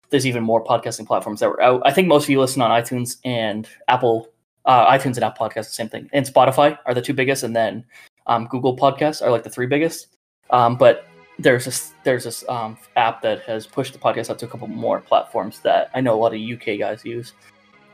there's 0.09 0.27
even 0.27 0.43
more 0.43 0.63
podcasting 0.63 1.07
platforms 1.07 1.39
that 1.39 1.49
were 1.49 1.61
out. 1.61 1.81
I 1.85 1.91
think 1.91 2.07
most 2.07 2.23
of 2.23 2.29
you 2.29 2.39
listen 2.39 2.61
on 2.61 2.69
iTunes 2.69 3.17
and 3.25 3.67
Apple, 3.87 4.27
uh, 4.65 4.85
iTunes 4.91 5.15
and 5.15 5.23
Apple 5.23 5.47
Podcasts, 5.47 5.67
the 5.67 5.73
same 5.73 5.89
thing. 5.89 6.09
And 6.13 6.25
Spotify 6.25 6.77
are 6.85 6.93
the 6.93 7.01
two 7.01 7.13
biggest, 7.13 7.43
and 7.43 7.55
then 7.55 7.85
um, 8.27 8.47
Google 8.47 8.75
Podcasts 8.75 9.21
are 9.21 9.31
like 9.31 9.43
the 9.43 9.49
three 9.49 9.67
biggest. 9.67 10.07
Um, 10.49 10.75
but 10.75 11.07
there's 11.39 11.65
this 11.65 11.93
there's 12.03 12.25
this 12.25 12.43
um, 12.49 12.77
app 12.97 13.21
that 13.21 13.41
has 13.43 13.65
pushed 13.65 13.93
the 13.93 13.99
podcast 13.99 14.29
out 14.29 14.37
to 14.39 14.45
a 14.45 14.49
couple 14.49 14.67
more 14.67 14.99
platforms 14.99 15.59
that 15.61 15.89
I 15.93 16.01
know 16.01 16.13
a 16.13 16.19
lot 16.19 16.33
of 16.35 16.39
UK 16.41 16.77
guys 16.77 17.03
use 17.03 17.33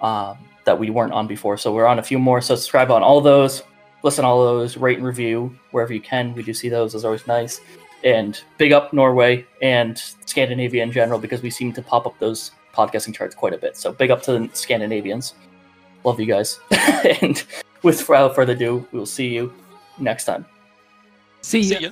um, 0.01 0.38
that 0.65 0.78
we 0.78 0.89
weren't 0.89 1.13
on 1.13 1.28
before. 1.28 1.57
So 1.57 1.74
we're 1.74 1.86
on 1.86 1.99
a 1.99 2.03
few 2.03 2.20
more. 2.20 2.41
So 2.41 2.55
subscribe 2.55 2.91
on 2.91 3.03
all 3.03 3.22
those 3.22 3.63
listen 4.08 4.24
to 4.24 4.28
all 4.28 4.43
those, 4.43 4.78
rate 4.78 4.97
and 4.97 5.05
review 5.05 5.53
wherever 5.72 5.93
you 5.93 5.99
can. 5.99 6.34
We 6.34 6.41
do 6.41 6.53
see 6.53 6.70
those; 6.70 6.93
those 6.93 7.03
are 7.03 7.08
always 7.08 7.28
nice. 7.28 7.60
And 8.03 8.41
big 8.58 8.72
up 8.72 8.93
Norway 8.93 9.45
and 9.62 9.97
Scandinavia 10.26 10.82
in 10.82 10.91
general 10.91 11.20
because 11.20 11.41
we 11.41 11.49
seem 11.49 11.74
to 11.74 11.82
pop 11.82 12.05
up 12.05 12.18
those 12.20 12.51
podcasting 12.74 13.14
charts 13.14 13.36
quite 13.36 13.53
a 13.53 13.58
bit. 13.58 13.76
So 13.76 13.91
big 13.91 14.10
up 14.10 14.22
to 14.24 14.32
the 14.34 14.49
Scandinavians. 14.53 15.34
Love 16.05 16.20
you 16.20 16.26
guys. 16.26 16.60
and 17.22 17.43
without 17.84 18.34
further 18.34 18.53
ado, 18.53 18.88
we 18.91 18.99
will 18.99 19.05
see 19.05 19.28
you 19.28 19.51
next 19.99 20.24
time. 20.24 20.45
See 21.41 21.60
ya. 21.60 21.78
See 21.78 21.84
ya. 21.86 21.91